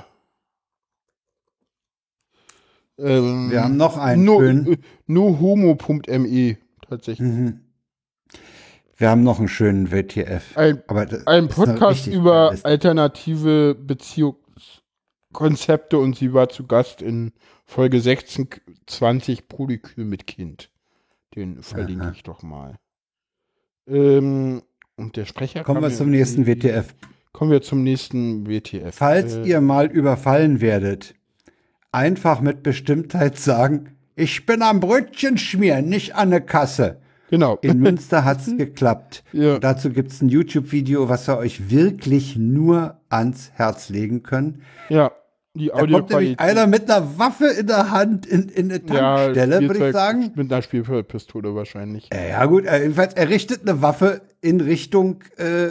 ähm, 2.97 3.51
Wir 3.51 3.63
haben 3.63 3.77
noch 3.77 3.97
einen 3.97 4.25
no, 4.25 4.41
schönen. 4.41 4.73
äh, 4.73 4.77
nohomo.me 5.07 6.57
tatsächlich. 6.85 7.25
Mhm. 7.25 7.61
Wir 8.97 9.09
haben 9.09 9.23
noch 9.23 9.39
einen 9.39 9.47
schönen 9.47 9.93
WTF. 9.93 10.57
Ein, 10.57 10.83
ein 11.25 11.45
noch 11.45 11.55
Podcast 11.55 12.07
über 12.07 12.53
alternative 12.63 13.75
Beziehungskonzepte 13.75 15.97
und 15.97 16.17
sie 16.17 16.33
war 16.33 16.49
zu 16.49 16.67
Gast 16.67 17.01
in 17.01 17.31
Folge 17.65 17.99
26 17.99 19.47
Polykül 19.47 20.05
mit 20.05 20.27
Kind. 20.27 20.69
Den 21.35 21.61
verlinke 21.61 22.05
Aha. 22.05 22.11
ich 22.15 22.23
doch 22.23 22.43
mal. 22.43 22.75
Ähm, 23.87 24.61
und 24.95 25.17
der 25.17 25.25
Sprecher 25.25 25.63
Kommen 25.63 25.81
wir 25.81 25.91
zum 25.91 26.09
nächsten 26.09 26.45
WTF. 26.47 26.93
Kommen 27.33 27.51
wir 27.51 27.61
zum 27.61 27.83
nächsten 27.83 28.47
WTF. 28.47 28.95
Falls 28.95 29.33
Äh, 29.35 29.43
ihr 29.43 29.61
mal 29.61 29.87
überfallen 29.87 30.61
werdet, 30.61 31.15
einfach 31.91 32.39
mit 32.39 32.63
Bestimmtheit 32.63 33.37
sagen, 33.37 33.97
ich 34.15 34.45
bin 34.45 34.61
am 34.61 34.79
Brötchen 34.79 35.37
schmieren, 35.37 35.89
nicht 35.89 36.15
an 36.15 36.29
der 36.29 36.41
Kasse. 36.41 37.01
Genau. 37.29 37.57
In 37.61 37.79
Münster 37.81 38.23
hat's 38.23 38.55
geklappt. 38.55 39.25
Ja. 39.33 39.59
Dazu 39.59 39.89
gibt's 39.89 40.21
ein 40.21 40.29
YouTube-Video, 40.29 41.09
was 41.09 41.27
wir 41.27 41.37
euch 41.37 41.69
wirklich 41.69 42.37
nur 42.37 43.01
ans 43.09 43.51
Herz 43.55 43.89
legen 43.89 44.23
können. 44.23 44.61
ja, 44.87 45.11
die 45.55 45.67
Da 45.67 45.85
kommt 45.85 46.09
nämlich 46.09 46.39
einer 46.39 46.67
mit 46.67 46.89
einer 46.89 47.17
Waffe 47.17 47.47
in 47.47 47.67
der 47.67 47.91
Hand 47.91 48.25
in, 48.25 48.49
in 48.49 48.69
eine 48.71 48.85
Tankstelle, 48.85 49.61
würde 49.61 49.87
ich 49.87 49.93
sagen. 49.93 50.31
Mit 50.35 50.51
einer 50.51 50.61
Spielpistole 50.61 51.55
wahrscheinlich. 51.55 52.09
Ja, 52.13 52.23
ja 52.23 52.45
gut, 52.45 52.65
äh, 52.65 52.81
jedenfalls, 52.81 53.13
er 53.13 53.29
richtet 53.29 53.67
eine 53.67 53.81
Waffe 53.81 54.21
in 54.41 54.61
Richtung 54.61 55.23
äh, 55.37 55.69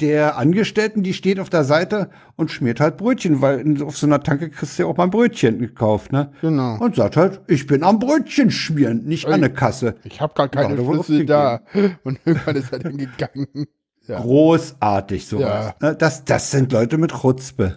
der 0.00 0.38
Angestellten, 0.38 1.02
die 1.02 1.12
steht 1.12 1.38
auf 1.38 1.50
der 1.50 1.64
Seite 1.64 2.10
und 2.36 2.50
schmiert 2.50 2.80
halt 2.80 2.96
Brötchen, 2.96 3.42
weil 3.42 3.60
in, 3.60 3.82
auf 3.82 3.98
so 3.98 4.06
einer 4.06 4.22
Tanke 4.22 4.48
kriegst 4.48 4.78
du 4.78 4.84
ja 4.84 4.88
auch 4.88 4.96
mal 4.96 5.04
ein 5.04 5.10
Brötchen 5.10 5.58
gekauft, 5.58 6.10
ne? 6.12 6.32
Genau. 6.40 6.78
Und 6.78 6.96
sagt 6.96 7.16
halt, 7.16 7.40
ich 7.46 7.66
bin 7.66 7.82
am 7.82 7.98
Brötchen 7.98 8.50
schmieren, 8.50 9.04
nicht 9.04 9.26
an 9.26 9.40
der 9.40 9.50
Kasse. 9.50 9.96
Ich 10.04 10.20
habe 10.20 10.32
gar 10.34 10.48
keine 10.48 10.74
Ja, 10.74 10.84
Schlüssel 10.84 11.26
da. 11.26 11.60
Und 12.04 12.18
irgendwann 12.24 12.56
ist 12.56 12.72
er 12.72 12.78
dann 12.78 12.96
gegangen. 12.96 13.66
Ja. 14.06 14.20
Großartig 14.20 15.26
sowas. 15.26 15.74
Ne? 15.80 15.94
Das, 15.96 16.24
das 16.24 16.50
sind 16.50 16.72
Leute 16.72 16.96
mit 16.98 17.12
Chutzpe. 17.12 17.76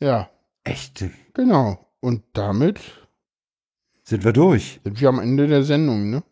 ja, 0.00 0.28
Echt. 0.64 1.04
genau. 1.34 1.78
Und 2.00 2.22
damit 2.32 2.80
Sind 4.02 4.24
wir 4.24 4.32
durch. 4.32 4.80
sind 4.84 5.00
wir 5.00 5.08
am 5.08 5.18
Ende 5.20 5.46
der 5.46 5.62
Sendung, 5.62 6.10
ne? 6.10 6.22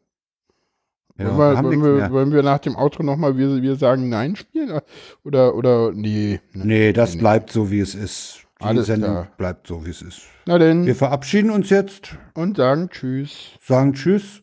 Ja, 1.19 1.37
wollen, 1.37 1.57
wir, 1.57 1.63
wollen, 1.65 1.83
wir, 2.01 2.11
wollen 2.11 2.33
wir 2.33 2.43
nach 2.43 2.59
dem 2.59 2.75
Outro 2.75 3.03
nochmal 3.03 3.37
wir, 3.37 3.61
wir 3.63 3.77
sagen 3.77 4.09
Nein 4.09 4.35
spielen? 4.35 4.81
Oder, 5.25 5.55
oder, 5.55 5.93
nee. 5.93 6.41
ne. 6.53 6.65
Nee, 6.65 6.93
das 6.93 7.17
bleibt 7.19 7.51
so, 7.51 7.71
wie 7.71 7.81
es 7.81 7.95
ist. 7.95 8.47
Die 8.61 8.65
Alles 8.65 8.87
Sendung 8.87 9.11
klar. 9.11 9.29
bleibt 9.37 9.67
so, 9.67 9.85
wie 9.85 9.91
es 9.91 10.03
ist. 10.03 10.23
Na 10.47 10.59
denn, 10.59 10.87
Wir 10.87 10.95
verabschieden 10.97 11.51
uns 11.51 11.69
jetzt, 11.71 12.17
und 12.35 12.57
sagen 12.57 12.89
Tschüss. 12.91 13.51
sagen 13.61 13.93
Tschüss. 13.93 14.43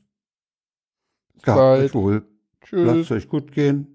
bald. 1.43 1.43
Gehabt 1.43 1.83
euch 1.85 1.93
wohl. 1.95 2.27
Lasst 2.71 2.95
Tschüss. 2.95 3.05
es 3.05 3.11
euch 3.11 3.29
gut 3.29 3.51
gehen. 3.51 3.88